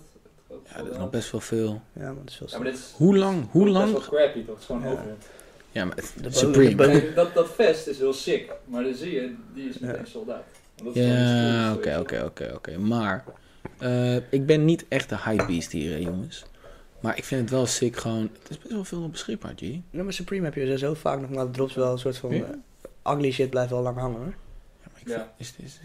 Is 0.49 0.57
Ja, 0.73 0.83
dat 0.83 0.93
is 0.93 0.99
nog 0.99 1.11
best 1.11 1.31
wel 1.31 1.41
veel. 1.41 1.81
Ja, 1.93 2.03
maar 2.13 2.25
dat 2.25 2.31
is 2.41 2.53
Ja, 2.53 2.59
maar 2.59 2.67
dit 2.71 2.79
is 2.79 2.93
Hoe 2.97 3.17
lang? 3.17 3.47
Hoe 3.51 3.63
best 3.65 3.77
lang? 3.77 3.93
wel 3.93 4.01
crappy 4.01 4.45
toch? 4.45 4.49
Het 4.55 4.59
is 4.59 4.65
gewoon 4.67 4.83
Ja. 4.83 5.05
Ja, 5.73 5.85
maar 5.85 5.97
het- 5.97 6.37
Supreme. 6.37 7.13
dat, 7.15 7.35
dat 7.35 7.49
vest 7.55 7.87
is 7.87 7.99
heel 7.99 8.13
sick, 8.13 8.53
maar 8.65 8.83
dan 8.85 8.95
zie 8.95 9.13
je, 9.15 9.35
die 9.55 9.69
is 9.69 9.79
meteen 9.79 9.97
Ja. 10.01 10.05
sold 10.05 10.29
out. 10.29 10.43
Dat 10.77 10.97
is 10.97 11.03
gewoon 11.03 11.17
Ja, 11.17 11.75
oké, 11.75 11.99
oké, 11.99 12.23
oké, 12.25 12.53
oké. 12.55 12.79
Maar 12.79 13.25
eh, 13.79 14.17
ik 14.17 14.47
ben 14.47 14.65
niet 14.65 14.85
echt 14.89 15.09
de 15.09 15.19
hypebeast 15.19 15.73
hier, 15.73 15.91
hè, 15.91 15.97
jongens. 15.97 16.45
Maar 17.01 17.17
ik 17.19 17.25
vind 17.25 17.41
het 17.41 17.51
wel 17.51 17.67
sick 17.67 17.97
gewoon... 17.97 18.31
Het 18.43 18.51
is 18.51 18.59
best 18.59 18.73
wel 18.73 18.85
veel 18.85 19.09
beschikbaar, 19.09 19.53
G. 19.57 19.61
Ja, 19.91 20.03
maar 20.03 20.13
Supreme 20.13 20.45
heb 20.45 20.55
je 20.55 20.79
zo 20.79 20.95
vaak 20.95 21.21
nog, 21.21 21.31
maar 21.31 21.45
de 21.47 21.51
drops 21.51 21.75
wel 21.75 21.93
een 21.93 21.99
soort 21.99 22.17
van... 22.17 22.35
Ja. 22.35 22.45
eh, 23.05 23.13
ugly 23.15 23.31
shit 23.31 23.51
blijft 23.51 23.71
wel 23.71 23.83
lang 23.83 23.97
hangen, 23.99 24.17
hoor. 24.19 24.35
Ja, 24.83 24.89
maar 24.93 25.01
ik 25.01 25.09
Ja. 25.09 25.33
vind- 25.37 25.55
is, 25.59 25.65
is, 25.65 25.81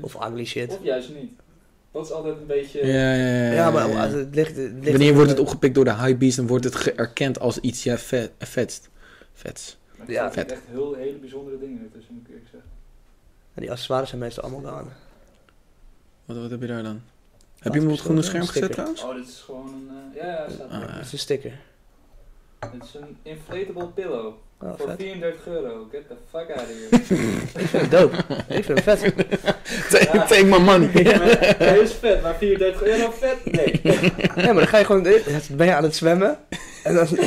Of 0.00 0.14
ugly 0.14 0.44
shit. 0.44 0.70
Of 0.72 0.82
juist 0.82 1.08
niet. 1.14 1.32
Dat 1.94 2.04
is 2.04 2.10
altijd 2.12 2.36
een 2.36 2.46
beetje... 2.46 2.86
ja, 2.86 3.14
ja, 3.14 3.44
ja, 3.44 3.52
Ja, 3.52 3.70
maar 3.70 3.88
ja. 3.88 4.02
als 4.04 4.12
het 4.12 4.34
ligt... 4.34 4.56
het 4.56 4.72
ligt 4.72 4.90
Wanneer 4.90 5.14
wordt 5.14 5.30
het 5.30 5.38
opgepikt 5.38 5.74
door 5.74 5.84
de 5.84 5.94
hypebeast, 5.94 6.36
dan 6.36 6.46
wordt 6.46 6.64
het 6.64 6.74
geërkend 6.74 7.38
als 7.40 7.58
iets, 7.58 7.82
ja, 7.82 7.98
vet, 7.98 8.30
vetst. 8.38 8.90
Vets. 9.32 9.76
Maar 9.96 10.06
er 10.06 10.12
Ja, 10.12 10.22
zitten 10.24 10.42
vet. 10.42 10.52
echt 10.52 10.62
heel, 10.70 10.94
hele 10.94 11.16
bijzondere 11.16 11.58
dingen 11.58 11.90
tussen, 11.92 12.14
moet 12.14 12.22
ik 12.22 12.28
eerlijk 12.28 12.48
zeggen. 12.50 12.70
En 13.54 13.60
die 13.62 13.70
accessoires 13.70 14.08
zijn 14.08 14.20
meestal 14.20 14.42
allemaal 14.44 14.72
gaan. 14.72 14.92
Wat, 16.24 16.36
wat 16.36 16.50
heb 16.50 16.60
je 16.60 16.66
daar 16.66 16.82
dan? 16.82 17.00
Heb 17.58 17.72
je 17.72 17.78
hem 17.78 17.88
op 17.88 17.94
het 17.94 18.04
groene 18.04 18.22
scherm 18.22 18.46
gezet 18.46 18.72
trouwens? 18.72 19.02
Oh, 19.02 19.14
dit 19.14 19.28
is 19.28 19.40
gewoon 19.44 19.66
een... 19.68 19.88
eh, 20.14 20.22
ja, 20.22 20.28
ja, 20.28 20.48
staat 20.50 20.70
Ah, 20.70 20.80
ja. 20.80 20.86
Dat 20.94 21.04
is 21.04 21.12
een 21.12 21.18
sticker. 21.18 21.52
Dit 22.72 22.82
is 22.82 22.94
een 22.94 23.16
inflatable 23.22 23.86
pillow. 23.86 24.34
Oh, 24.60 24.72
voor 24.76 24.88
vet. 24.88 24.96
34 24.98 25.46
euro. 25.46 25.86
Get 25.90 26.08
the 26.08 26.14
fuck 26.30 26.50
out 26.50 26.60
of 26.60 26.66
here. 26.66 26.96
Ik 27.62 27.68
vind 27.68 27.82
het 27.82 27.90
dope. 27.90 28.16
Ik 28.48 28.64
vind 28.64 28.84
het 28.84 28.98
vet. 28.98 29.14
Take, 29.90 30.24
take 30.28 30.44
my 30.44 30.58
money. 30.58 30.88
Hij 31.58 31.78
is 31.78 31.92
vet, 31.92 32.22
maar 32.22 32.34
34 32.38 32.82
euro 32.82 33.10
vet? 33.10 33.36
Nee. 33.44 33.80
Ja, 34.36 34.44
maar 34.44 34.54
dan 34.54 34.66
ga 34.66 34.78
je 34.78 34.84
gewoon... 34.84 35.02
Ben 35.50 35.66
je 35.66 35.74
aan 35.74 35.82
het 35.82 35.96
zwemmen. 35.96 36.38
En 36.82 36.94
dan 36.94 37.06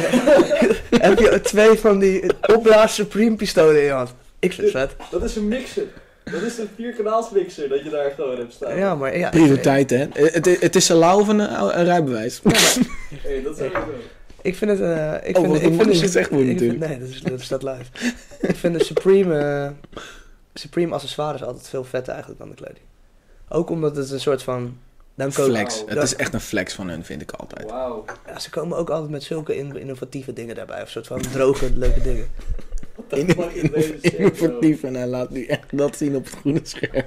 heb 1.07 1.19
je 1.19 1.39
twee 1.43 1.79
van 1.79 1.99
die 1.99 2.23
opblaas 2.55 2.95
Supreme 2.95 3.35
pistolen 3.35 3.79
in 3.79 3.83
je 3.83 3.91
hand. 3.91 4.13
Ik 4.39 4.53
vind 4.53 4.73
het 4.73 4.89
vet. 4.89 5.09
Dat 5.11 5.23
is 5.23 5.35
een 5.35 5.47
mixer. 5.47 5.83
Dat 6.23 6.41
is 6.41 6.57
een 6.57 6.69
vierkanaals 6.75 7.29
mixer 7.29 7.69
dat 7.69 7.83
je 7.83 7.89
daar 7.89 8.11
gewoon 8.15 8.37
hebt 8.37 8.53
staan. 8.53 8.77
Ja, 8.77 8.95
maar 8.95 9.17
ja. 9.17 9.29
Prioriteit, 9.29 9.89
hè? 9.89 10.05
Het, 10.13 10.61
het 10.61 10.75
is 10.75 10.85
salau 10.85 11.25
van 11.25 11.39
een, 11.39 11.79
een 11.79 11.85
rijbewijs. 11.85 12.39
Ja, 12.43 12.49
maar 12.49 12.75
Hey, 13.21 13.41
dat 13.43 13.51
is 13.51 13.57
sowieso. 13.57 13.93
Ik 14.47 14.55
vind 14.55 14.71
het... 14.71 14.81
eh 14.81 15.29
ik 15.29 15.37
Oh, 15.37 15.41
vind, 15.43 15.53
wat 15.53 15.61
ik 15.71 15.81
vind 15.81 15.97
gezegd 15.97 16.29
vind- 16.29 16.45
natuurlijk. 16.47 16.79
Nee, 16.79 16.99
dat, 16.99 17.09
is, 17.09 17.21
dat 17.21 17.41
staat 17.41 17.63
live. 17.63 17.83
ik 18.51 18.55
vind 18.55 18.77
de 18.77 18.83
Supreme... 18.83 19.37
eh, 19.37 19.69
Supreme 20.53 20.93
accessoires 20.93 21.43
altijd 21.43 21.67
veel 21.67 21.83
vetter 21.83 22.11
eigenlijk 22.13 22.39
dan 22.41 22.49
de 22.49 22.55
kleding. 22.55 22.85
Ook 23.49 23.69
omdat 23.69 23.95
het 23.95 24.11
een 24.11 24.19
soort 24.19 24.43
van... 24.43 24.77
Dan 25.15 25.31
komen, 25.31 25.51
Flex. 25.51 25.83
Het 25.87 26.03
is 26.03 26.15
echt 26.15 26.33
een 26.33 26.39
flex 26.41 26.73
van 26.73 26.89
hun, 26.89 27.03
vind 27.05 27.21
ik 27.21 27.31
altijd. 27.31 27.69
Wauw. 27.69 28.05
ja, 28.27 28.39
ze 28.39 28.49
komen 28.49 28.77
ook 28.77 28.89
altijd 28.89 29.11
met 29.11 29.23
zulke 29.23 29.55
in- 29.57 29.77
innovatieve 29.77 30.33
dingen 30.33 30.55
daarbij. 30.55 30.81
Of 30.81 30.89
soort 30.89 31.07
van 31.07 31.21
droge, 31.21 31.71
leuke 31.73 32.01
dingen. 32.01 32.27
Bro? 33.07 33.47
Innovatief 34.01 34.83
en 34.83 34.93
hij 34.95 35.07
laat 35.07 35.29
nu 35.29 35.45
echt 35.45 35.77
dat 35.77 35.97
zien 35.97 36.15
op 36.15 36.25
het 36.25 36.33
groene 36.33 36.59
scherm. 36.63 37.03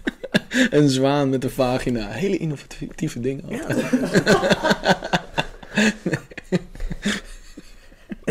een 0.70 0.88
zwaan 0.88 1.28
met 1.30 1.44
een 1.44 1.50
vagina. 1.50 2.08
Hele 2.08 2.36
innovatieve 2.36 3.20
dingen. 3.20 3.44
Ja. 3.48 3.66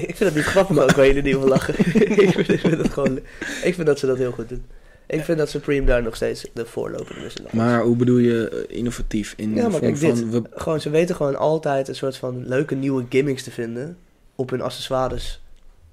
Ik 0.02 0.16
vind 0.16 0.20
het 0.20 0.36
niet 0.36 0.44
grappig, 0.44 0.76
maar 0.76 0.84
ook 0.84 0.92
waar 0.96 1.08
jullie 1.08 1.22
niet 1.22 1.36
van 1.36 1.48
lachen. 1.48 1.74
ik, 1.80 2.32
vind, 2.32 2.50
ik, 2.50 2.60
vind 2.60 2.78
het 2.78 2.94
gewoon, 2.94 3.18
ik 3.64 3.74
vind 3.74 3.86
dat 3.88 4.00
ze 4.00 4.06
dat 4.06 4.18
heel 4.18 4.32
goed 4.32 4.50
doen. 4.50 4.66
Ik 5.08 5.24
vind 5.24 5.38
dat 5.38 5.50
Supreme 5.50 5.86
daar 5.86 6.04
nog 6.04 6.16
steeds 6.16 6.46
de 6.54 6.66
voorloper 6.66 7.26
is. 7.26 7.34
Maar 7.52 7.82
hoe 7.82 7.96
bedoel 7.96 8.18
je 8.18 8.50
eh, 8.70 8.78
innovatief? 8.78 9.34
In 9.38 9.50
Ja, 9.56 9.64
de 9.64 9.70
maar 9.70 9.96
van... 9.98 10.30
We, 10.32 10.42
Gewoon, 10.52 10.82
ze 10.82 10.90
weten 10.90 11.16
gewoon 11.16 11.36
altijd 11.36 11.88
een 11.88 11.96
soort 11.96 12.18
van 12.18 12.48
leuke 12.48 12.76
nieuwe 12.76 13.06
gimmicks 13.10 13.44
te 13.44 13.52
vinden 13.52 13.98
op 14.36 14.50
hun 14.50 14.62
accessoires 14.62 15.42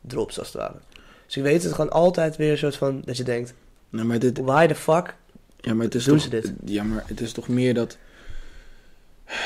drops, 0.00 0.38
als 0.38 0.46
het 0.46 0.56
ware. 0.56 0.74
Ze 1.26 1.42
weten 1.42 1.66
het 1.66 1.74
gewoon 1.74 1.90
altijd 1.90 2.36
weer 2.36 2.50
een 2.50 2.58
soort 2.58 2.76
van, 2.76 3.02
dat 3.04 3.16
je 3.16 3.22
denkt, 3.24 3.54
nou, 3.90 4.06
maar 4.06 4.18
dit, 4.18 4.38
why 4.38 4.66
the 4.66 4.74
fuck? 4.74 5.14
ja, 5.60 5.74
maar 5.74 5.84
het 5.84 5.94
is 5.94 6.04
Doen 6.04 6.14
toch, 6.14 6.24
ze 6.24 6.30
dit? 6.30 6.52
Ja, 6.64 6.82
maar 6.82 7.04
het 7.06 7.20
is 7.20 7.32
toch 7.32 7.48
meer 7.48 7.74
dat... 7.74 7.96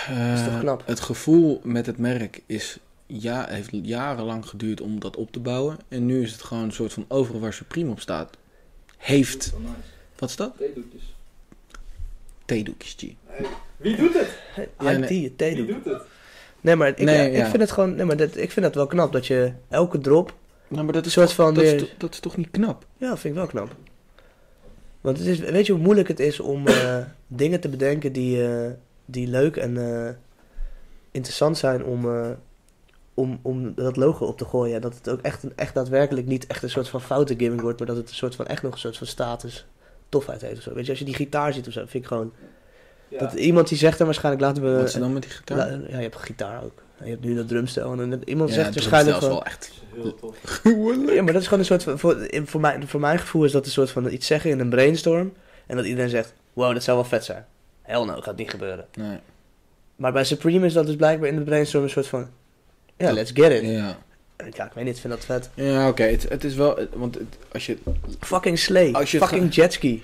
eh, 0.09 0.33
is 0.33 0.45
toch 0.45 0.59
knap? 0.61 0.83
Het 0.87 1.01
gevoel 1.01 1.61
met 1.65 1.87
het 1.87 1.99
merk 1.99 2.43
is... 2.47 2.79
Ja, 3.11 3.47
heeft 3.49 3.71
jarenlang 3.73 4.49
geduurd 4.49 4.81
om 4.81 5.01
dat 5.01 5.17
op 5.17 5.33
te 5.33 5.41
bouwen. 5.41 5.79
En 5.89 6.07
nu 6.07 6.23
is 6.23 6.33
het 6.33 6.43
gewoon 6.43 6.65
een 6.65 6.73
soort 6.73 6.93
van 6.93 7.05
overal 7.09 7.41
waar 7.41 7.53
Supreme 7.53 7.91
op 7.91 8.01
staat. 8.01 8.37
Heeft... 8.97 9.53
Wat 10.19 10.29
is 10.29 10.37
dat? 10.37 10.57
Theedoekjes. 10.57 11.15
Theedoekjes, 12.45 12.95
G. 12.99 13.03
Hey, 13.27 13.47
Wie 13.77 13.97
doet 13.97 14.15
het? 14.15 14.39
Ja, 14.81 14.91
IT, 14.91 15.11
nee. 15.11 15.55
Wie 15.55 15.67
doet 15.67 15.85
het? 15.85 16.03
Nee, 16.61 16.77
maar 16.77 16.89
ik, 16.89 16.99
Nee, 16.99 17.33
ja, 17.33 17.45
ik 17.45 17.51
vind 17.51 17.63
het 17.63 17.71
gewoon, 17.71 17.95
nee, 17.95 18.05
maar 18.05 18.17
dat, 18.17 18.37
ik 18.37 18.51
vind 18.51 18.67
dat 18.67 18.75
wel 18.75 18.87
knap 18.87 19.13
dat 19.13 19.27
je 19.27 19.53
elke 19.69 19.99
drop 19.99 20.35
Nou, 20.69 20.85
maar 20.85 20.93
dat 20.93 21.05
een 21.05 21.11
soort 21.11 21.33
van 21.33 21.55
dat, 21.55 21.65
is, 21.65 21.95
dat 21.99 22.13
is 22.13 22.21
toch 22.21 22.37
niet 22.37 22.51
knap? 22.51 22.87
Ja, 22.97 23.17
vind 23.17 23.35
ik 23.35 23.41
wel 23.41 23.47
knap. 23.47 23.77
Want 25.01 25.19
het 25.19 25.27
is, 25.27 25.39
weet 25.39 25.67
je 25.67 25.73
hoe 25.73 25.83
moeilijk 25.83 26.09
het 26.09 26.21
is 26.21 26.41
om 26.41 26.67
eh, 26.67 26.99
dingen 27.27 27.61
te 27.61 27.69
bedenken 27.69 28.13
die, 28.13 28.47
eh, 28.47 28.71
die 29.05 29.27
leuk 29.27 29.57
en 29.57 29.77
eh, 29.77 30.15
interessant 31.11 31.59
zijn 31.59 31.85
om, 31.85 32.11
eh, 32.11 32.31
om, 33.19 33.39
om 33.43 33.75
dat 33.75 33.97
logo 33.97 34.25
op 34.27 34.39
te 34.39 34.45
gooien. 34.45 34.75
En 34.75 34.81
dat 34.81 34.95
het 34.95 35.09
ook 35.09 35.21
echt, 35.21 35.43
een, 35.43 35.53
echt 35.57 35.75
daadwerkelijk 35.75 36.27
niet 36.27 36.47
echt 36.47 36.63
een 36.63 36.71
soort 36.71 36.89
van 36.89 37.01
foute 37.01 37.35
gimmick 37.37 37.61
wordt, 37.61 37.79
maar 37.79 37.89
dat 37.89 37.97
het 37.97 38.09
een 38.09 38.15
soort 38.15 38.35
van 38.35 38.47
echt 38.47 38.63
nog 38.63 38.73
een 38.73 38.79
soort 38.79 38.97
van 38.97 39.07
status 39.07 39.67
tofheid 40.09 40.41
heeft 40.41 40.57
of 40.57 40.63
zo. 40.63 40.75
Weet 40.75 40.85
je, 40.85 40.91
als 40.91 40.99
je 40.99 41.05
die 41.05 41.15
gitaar 41.15 41.53
ziet 41.53 41.67
of 41.67 41.73
zo, 41.73 41.81
vind 41.81 41.95
ik 41.95 42.07
gewoon... 42.07 42.33
Ja. 43.09 43.19
Dat 43.19 43.33
iemand 43.33 43.69
die 43.69 43.79
zegt 43.79 43.99
er 43.99 44.05
waarschijnlijk, 44.05 44.45
laten 44.45 44.63
we... 44.63 44.77
Wat 44.77 44.89
is 44.89 44.95
er 44.95 45.01
dan 45.01 45.13
met 45.13 45.23
die 45.23 45.31
gitaar? 45.31 45.57
la- 45.57 45.65
ja, 45.65 45.97
je 45.97 46.03
hebt 46.03 46.15
een 46.15 46.21
gitaar 46.21 46.65
ook. 46.65 46.83
En 46.99 47.05
je 47.05 47.11
hebt 47.11 47.25
nu 47.25 47.35
dat 47.35 47.49
drumstel. 47.49 47.93
En 48.01 48.11
dan- 48.11 48.23
iemand 48.25 48.49
ja, 48.49 48.55
zegt 48.55 48.75
waarschijnlijk 48.75 49.17
gewoon... 49.17 49.33
wel 49.35 49.45
echt 49.45 49.71
heel 49.95 50.15
tof. 50.15 50.61
Ja, 51.15 51.23
maar 51.23 51.33
dat 51.33 51.43
is 51.43 51.49
gewoon 51.49 51.59
een 51.59 51.65
soort 51.65 51.83
van... 51.83 51.99
Voor, 51.99 52.29
voor, 52.45 52.61
mijn, 52.61 52.89
voor 52.89 53.01
mijn 53.01 53.19
gevoel 53.19 53.45
is 53.45 53.53
dat 53.53 53.65
een 53.65 53.71
soort 53.71 53.91
van 53.91 54.11
iets 54.11 54.27
zeggen 54.27 54.51
in 54.51 54.61
een 54.61 54.71
brainstorm. 54.71 55.33
En 55.67 55.77
dat 55.77 55.85
iedereen 55.85 56.11
zegt, 56.11 56.35
wow, 56.53 56.73
dat 56.73 56.83
zou 56.83 56.97
wel 56.97 57.07
vet 57.07 57.25
zijn. 57.25 57.47
Hell 57.83 58.05
no, 58.05 58.21
gaat 58.21 58.37
niet 58.37 58.51
gebeuren. 58.51 58.87
Nee. 58.95 59.19
Maar 59.97 60.13
bij 60.13 60.25
Supreme 60.25 60.67
is 60.67 60.73
dat 60.73 60.87
dus 60.87 60.97
blijkbaar 60.97 61.29
in 61.29 61.37
de 61.37 61.43
brainstorm 61.43 61.85
een 61.85 61.91
soort 61.91 62.07
van... 62.07 62.29
Ja, 62.99 63.13
let's 63.13 63.31
get 63.35 63.53
it. 63.53 63.63
Ja, 63.63 63.99
Ja, 64.53 64.65
ik 64.67 64.73
weet 64.75 64.85
niet, 64.85 64.95
ik 64.95 65.01
vind 65.01 65.13
dat 65.13 65.25
vet. 65.25 65.51
ja 65.55 65.89
oké. 65.89 66.03
Het, 66.03 66.29
het 66.29 66.45
is 66.45 66.55
wel... 66.55 66.77
het- 66.77 66.89
Want 66.95 67.15
het- 67.15 67.37
als 67.53 67.67
je... 67.67 67.77
Fucking 68.21 68.59
Slay. 68.59 68.93
Als 68.93 69.11
je 69.11 69.19
het 69.19 69.29
Fucking 69.29 69.55
jetski. 69.55 70.03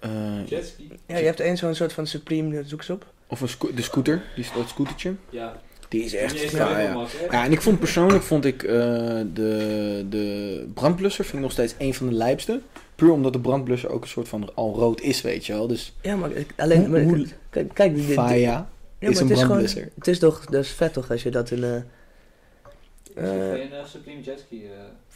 eh, 0.00 0.10
Jetski? 0.46 0.88
Ja, 1.06 1.16
je 1.16 1.24
hebt 1.24 1.40
één 1.40 1.56
zo'n 1.56 1.74
soort 1.74 1.92
van 1.92 2.06
Supreme, 2.06 2.58
eh, 2.58 2.64
zoek 2.66 2.78
eens 2.78 2.90
op. 2.90 3.06
of 3.26 3.40
een 3.40 3.48
sco- 3.48 3.74
de 3.74 3.82
scooter. 3.82 4.22
Die, 4.36 4.46
dat 4.56 4.68
scootertje. 4.68 5.14
Ja. 5.30 5.60
Die 5.88 6.04
is 6.04 6.14
echt... 6.14 6.50
Ja, 6.50 6.78
ja. 6.78 7.44
en 7.44 7.52
ik 7.52 7.60
vond 7.62 7.78
persoonlijk 7.78 8.22
vond 8.22 8.44
ik 8.44 8.62
eh, 8.62 8.70
de, 9.32 10.06
de 10.08 10.66
brandblusser 10.74 11.24
vind 11.24 11.36
ik 11.36 11.42
nog 11.42 11.52
steeds 11.52 11.74
een 11.78 11.94
van 11.94 12.08
de 12.08 12.14
lijpste. 12.14 12.60
Puur 12.94 13.10
omdat 13.12 13.32
de 13.32 13.40
brandblusser 13.40 13.90
ook 13.90 14.02
een 14.02 14.08
soort 14.08 14.28
van 14.28 14.54
al 14.54 14.74
rood 14.74 15.00
is, 15.00 15.20
weet 15.22 15.46
je 15.46 15.52
wel. 15.52 15.66
Dus 15.66 15.96
Ja, 16.02 16.16
maar 16.16 16.30
ik- 16.30 16.52
alleen... 16.56 16.90
Maar, 16.90 17.02
Hoe- 17.02 17.26
kijk, 17.50 17.70
kijk, 17.74 17.94
die, 17.94 18.04
die- 18.06 18.14
Faya 18.14 18.36
ja, 18.36 18.52
maar 19.00 19.10
is 19.10 19.18
een 19.18 19.22
het 19.28 19.36
is 19.36 19.42
gewoon... 19.42 19.46
brandblusser. 19.46 19.88
Het 19.94 20.08
is 20.08 20.18
toch, 20.18 20.44
dat 20.44 20.64
is 20.64 20.70
vet 20.70 20.92
toch, 20.92 21.10
als 21.10 21.22
je 21.22 21.30
dat 21.30 21.50
in... 21.50 21.64
eh, 21.64 21.70
geen 23.14 23.72
eh, 23.72 23.84
Supreme 23.84 24.20
Jetski. 24.22 24.64
eh. 24.64 24.70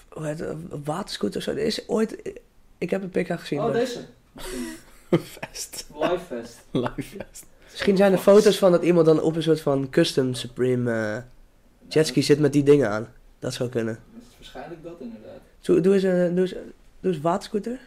hoe 0.09 0.27
heet 0.27 0.39
het, 0.39 0.49
een 0.49 0.83
waterscooter 0.85 1.37
of 1.39 1.43
zo. 1.43 1.51
Er 1.51 1.59
is 1.59 1.89
ooit... 1.89 2.33
Ik 2.79 2.91
heb 2.91 3.03
een 3.03 3.11
pk 3.25 3.41
gezien. 3.41 3.59
Oh, 3.59 3.65
maar- 3.65 3.73
deze. 3.73 3.99
Fest. 5.41 5.87
Live 6.01 6.19
Fest. 6.29 6.59
Live 6.71 7.03
fest. 7.03 7.47
Misschien 7.71 7.97
zijn 7.97 8.13
er 8.13 8.19
foto's 8.19 8.59
van 8.59 8.71
dat 8.73 8.83
iemand 8.83 9.07
dan 9.07 9.21
op 9.23 9.37
een 9.37 9.43
soort 9.43 9.61
van 9.61 9.91
custom 9.91 10.35
Supreme 10.35 10.93
eh, 10.93 11.23
jetski 11.89 12.23
zit 12.23 12.39
met 12.39 12.53
die 12.53 12.63
dingen 12.63 12.91
aan. 12.91 13.13
Dat 13.39 13.55
zou 13.55 13.69
kunnen. 13.69 13.99
Dat 14.13 14.23
is 14.31 14.35
waarschijnlijk 14.37 14.83
dat 14.83 14.97
inderdaad. 15.01 15.39
Zo, 15.61 15.81
doe, 15.81 15.95
eens, 15.95 16.03
een- 16.03 16.35
doe, 16.35 16.45
eens, 16.45 16.53
doe 17.01 17.13
eens 17.13 17.21
waterscooter. 17.21 17.79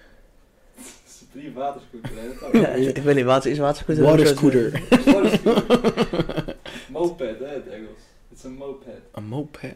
Supreme 1.20 1.54
waterscooter. 1.54 2.10
hè, 2.52 2.60
Ja, 2.60 2.68
ik 2.68 2.98
weet 2.98 3.16
niet, 3.16 3.26
water, 3.26 3.52
is 3.52 3.58
waterscooter... 3.58 4.04
Water 4.04 4.20
een 4.20 4.26
soort- 4.38 4.38
scooter. 4.38 4.82
Waterscooter. 5.14 6.56
Moped, 6.90 7.40
hè, 7.40 7.46
het 7.48 7.68
Engels. 7.68 8.00
Het 8.30 8.38
is 8.38 8.44
een 8.44 8.54
moped. 8.56 8.94
Een 9.12 9.26
moped. 9.26 9.76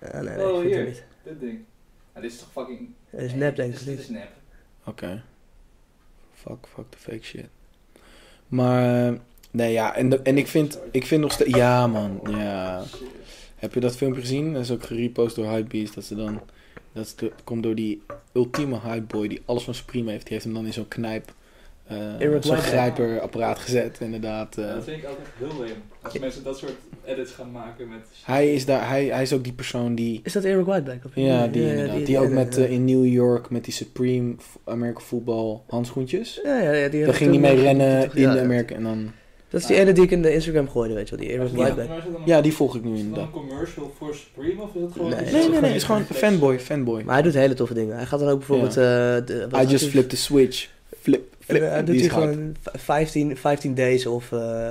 Ja, 0.00 0.20
nee, 0.22 0.36
nee, 0.36 0.46
Oh, 0.52 0.54
ik 0.54 0.60
vind 0.60 0.74
hier. 0.74 0.78
het 0.78 0.86
niet. 0.88 1.04
Dit 1.22 1.40
ding. 1.40 1.58
Ja, 2.14 2.20
dit 2.20 2.32
is 2.32 2.38
toch 2.38 2.48
fucking... 2.52 2.88
Het 3.10 3.20
is 3.20 3.34
nep, 3.34 3.56
denk 3.56 3.74
ik. 3.74 3.84
Dit 3.84 3.98
is- 3.98 4.08
nep. 4.08 4.28
Oké. 4.84 5.22
Fuck, 6.34 6.66
fuck 6.74 6.84
the 6.90 6.98
fake 6.98 7.22
shit. 7.24 7.46
Maar, 8.48 9.06
eh, 9.08 9.18
nee 9.50 9.72
ja, 9.72 9.94
en, 9.94 10.08
de- 10.08 10.22
en 10.22 10.38
ik 10.38 10.46
vind, 10.46 10.78
ik 10.90 11.06
vind 11.06 11.20
nog 11.20 11.32
steeds, 11.32 11.54
ja 11.56 11.86
man, 11.86 12.20
ja. 12.30 12.84
Heb 13.56 13.74
je 13.74 13.80
dat 13.80 13.96
filmpje 13.96 14.20
gezien? 14.20 14.52
Dat 14.52 14.62
is 14.62 14.70
ook 14.70 14.84
gerepost 14.84 15.36
door 15.36 15.46
Hypebeast, 15.46 15.94
dat 15.94 16.04
ze 16.04 16.14
dan, 16.14 16.40
dat 16.92 17.14
komt 17.44 17.62
door 17.62 17.74
die 17.74 18.02
ultieme 18.32 18.80
hypeboy 18.80 19.28
die 19.28 19.42
alles 19.44 19.62
van 19.64 19.74
Supreme 19.74 20.10
heeft. 20.10 20.22
Die 20.24 20.32
heeft 20.32 20.44
hem 20.44 20.54
dan 20.54 20.66
in 20.66 20.72
zo'n 20.72 20.88
knijp, 20.88 21.32
eh 21.88 22.20
Eric 22.20 22.44
zo'n 22.44 22.56
grijperapparaat 22.56 23.58
gezet, 23.58 23.96
inderdaad. 24.00 24.56
eh. 24.58 24.64
Ja, 24.64 24.74
dat 24.74 24.84
vind 24.84 24.98
ik 24.98 25.04
altijd 25.04 25.26
heel 25.38 25.60
leem. 25.64 25.76
Als 26.02 26.18
mensen 26.18 26.44
dat 26.44 26.58
soort 26.58 26.72
edits 27.04 27.32
gaan 27.32 27.50
maken 27.50 27.88
met... 27.88 27.98
hij, 28.24 28.54
is 28.54 28.64
daar, 28.64 28.88
hij, 28.88 29.04
hij 29.04 29.22
is 29.22 29.32
ook 29.32 29.44
die 29.44 29.52
persoon 29.52 29.94
die, 29.94 30.20
Is 30.24 30.32
dat 30.32 30.44
Eric 30.44 30.64
Whiteback? 30.66 31.04
Of 31.04 31.10
ja, 31.14 31.46
die 31.46 31.68
inderdaad, 31.70 32.06
die, 32.06 32.18
ook 32.18 32.30
met 32.30 32.56
ja. 32.56 32.62
eh, 32.62 32.70
in 32.70 32.84
New 32.84 33.06
York 33.06 33.50
met 33.50 33.64
die 33.64 33.74
Supreme 33.74 34.34
American 34.64 35.02
Football 35.02 35.60
handschoentjes. 35.68 36.40
Ja, 36.44 36.60
ja, 36.60 36.72
ja, 36.72 36.88
die 36.88 37.04
Daar 37.04 37.14
ging 37.14 37.30
hij 37.30 37.40
mee 37.40 37.60
rennen 37.62 38.10
in 38.14 38.20
ja, 38.22 38.40
Amerika 38.40 38.74
en 38.74 38.82
dan... 38.82 39.10
Dat 39.50 39.60
is 39.60 39.66
die 39.66 39.76
ene 39.76 39.92
die 39.92 40.04
ik 40.04 40.10
in 40.10 40.22
de 40.22 40.32
Instagram 40.32 40.68
gooide, 40.68 40.94
weet 40.94 41.08
je 41.08 41.16
wel. 41.16 41.26
Die 41.26 41.34
Eric 41.36 41.50
Ja. 41.50 41.56
Whiteback. 41.56 41.98
Is 41.98 42.04
Ja, 42.24 42.40
die 42.40 42.52
volg 42.52 42.76
ik 42.76 42.84
nu 42.84 42.92
Is 42.94 43.00
het 43.00 43.14
dan 43.14 43.18
inderdaad. 43.18 43.42
een 43.42 43.48
commercial 43.48 43.92
voor 43.98 44.14
Supreme 44.14 44.62
of 44.62 44.74
is 44.74 44.82
het 44.82 44.92
gewoon... 44.92 45.10
Nee, 45.10 45.18
is 45.24 45.32
nee, 45.32 45.40
Nee, 45.40 45.50
nee, 45.50 45.60
nee, 45.60 45.68
het 45.70 45.76
is 45.80 45.84
gewoon 45.84 46.04
fanboy, 46.04 46.58
fanboy. 46.58 47.02
Maar 47.02 47.14
hij 47.14 47.22
doet 47.22 47.34
hele 47.34 47.54
toffe 47.54 47.74
dingen. 47.74 47.96
Hij 47.96 48.06
gaat 48.06 48.20
dan 48.20 48.28
ook 48.28 48.38
bijvoorbeeld... 48.38 48.76
eh 48.76 49.62
I 49.62 49.66
just 49.66 49.86
flipped 49.88 50.10
the 50.10 50.16
switch. 50.16 50.68
Flip. 51.00 51.36
En, 51.48 51.72
eh, 51.76 51.84
doet 51.86 52.00
hij 52.00 52.08
gewoon 52.08 52.56
v- 52.62 52.80
15, 52.80 53.36
15 53.36 53.74
days 53.74 54.06
of, 54.06 54.32
eh, 54.32 54.70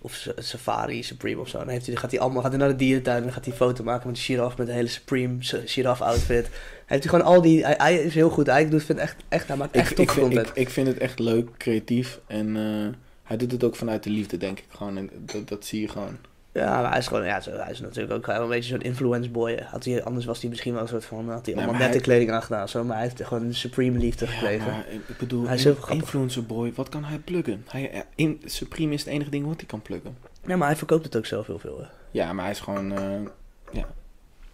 of 0.00 0.14
sa- 0.14 0.32
Safari 0.36 1.02
Supreme 1.02 1.40
of 1.40 1.48
zo. 1.48 1.58
Dan 1.58 1.68
heeft 1.68 1.86
hij, 1.86 1.96
gaat 1.96 2.10
hij 2.10 2.20
allemaal 2.20 2.42
gaat 2.42 2.50
hij 2.50 2.60
naar 2.60 2.68
de 2.68 2.76
dierentuin 2.76 3.16
en 3.16 3.22
dan 3.22 3.32
gaat 3.32 3.44
hij 3.44 3.52
een 3.52 3.58
foto 3.58 3.84
maken 3.84 4.06
met 4.06 4.16
de 4.16 4.22
giraf 4.22 4.56
met 4.56 4.68
een 4.68 4.74
hele 4.74 4.88
Supreme 4.88 5.36
giraf 5.64 6.00
outfit. 6.00 6.46
Hij 6.46 6.52
heeft 6.86 7.02
hij 7.10 7.12
gewoon 7.12 7.34
al 7.34 7.42
die. 7.42 7.64
Hij, 7.64 7.74
hij 7.78 7.94
is 7.96 8.14
heel 8.14 8.30
goed. 8.30 8.46
Hij 8.46 8.68
doet 8.68 8.84
vindt 8.84 9.00
echt, 9.00 9.16
echt 9.28 9.48
hij 9.48 9.56
maakt 9.56 9.74
Ik, 9.74 9.80
echt 9.80 9.98
ik, 9.98 10.10
vind, 10.10 10.26
content. 10.26 10.48
ik, 10.48 10.54
ik 10.56 10.68
vind 10.70 10.86
het 10.86 10.98
echt 10.98 11.18
leuk, 11.18 11.48
creatief. 11.58 12.20
En 12.26 12.56
eh, 12.56 12.96
hij 13.22 13.36
doet 13.36 13.52
het 13.52 13.64
ook 13.64 13.76
vanuit 13.76 14.02
de 14.02 14.10
liefde, 14.10 14.36
denk 14.36 14.58
ik. 14.58 14.64
Gewoon, 14.68 14.96
en 14.96 15.10
dat, 15.32 15.48
dat 15.48 15.64
zie 15.66 15.80
je 15.80 15.88
gewoon. 15.88 16.16
Ja, 16.54 16.80
maar 16.80 16.90
hij 16.90 16.98
is 16.98 17.06
gewoon, 17.06 17.24
ja, 17.24 17.40
zo, 17.40 17.50
hij 17.50 17.70
is 17.70 17.80
natuurlijk 17.80 18.12
ook 18.14 18.26
wel 18.26 18.42
een 18.42 18.48
beetje 18.48 18.68
zo'n 18.70 18.80
influence 18.80 19.30
boy. 19.30 19.62
Had 19.66 19.84
hij, 19.84 20.04
anders 20.04 20.24
was 20.24 20.40
hij 20.40 20.50
misschien 20.50 20.72
wel 20.72 20.82
een 20.82 20.88
soort 20.88 21.04
van, 21.04 21.30
had 21.30 21.46
hij 21.46 21.54
allemaal 21.54 21.74
nette 21.74 21.90
hij- 21.90 22.00
kleding 22.00 22.30
aangedaan. 22.30 22.68
Zo, 22.68 22.84
maar 22.84 22.96
hij 22.96 23.04
heeft 23.06 23.24
gewoon 23.24 23.42
een 23.44 23.54
supreme 23.54 23.98
liefde 23.98 24.26
gekregen. 24.26 24.72
Ja, 24.72 24.84
ik 25.08 25.18
bedoel, 25.18 25.46
Hij 25.46 25.54
is 25.54 25.64
heel 25.64 25.76
influencer 25.90 26.44
boy, 26.46 26.72
wat 26.74 26.88
kan 26.88 27.04
hij 27.04 27.18
pluggen? 27.18 27.64
Hij, 27.68 27.90
ja, 27.92 28.04
in, 28.14 28.40
Supreme 28.44 28.92
is 28.94 29.00
het 29.04 29.08
enige 29.12 29.30
ding 29.30 29.46
wat 29.46 29.56
hij 29.56 29.66
kan 29.66 29.82
pluggen. 29.82 30.16
Ja, 30.46 30.56
maar 30.56 30.68
hij 30.68 30.76
verkoopt 30.76 31.04
het 31.04 31.16
ook 31.16 31.26
zelf 31.26 31.46
heel 31.46 31.58
veel. 31.58 31.78
hè. 31.80 31.86
Ja, 32.10 32.32
maar 32.32 32.44
hij 32.44 32.52
is 32.52 32.60
gewoon, 32.60 32.92
eh, 32.92 32.98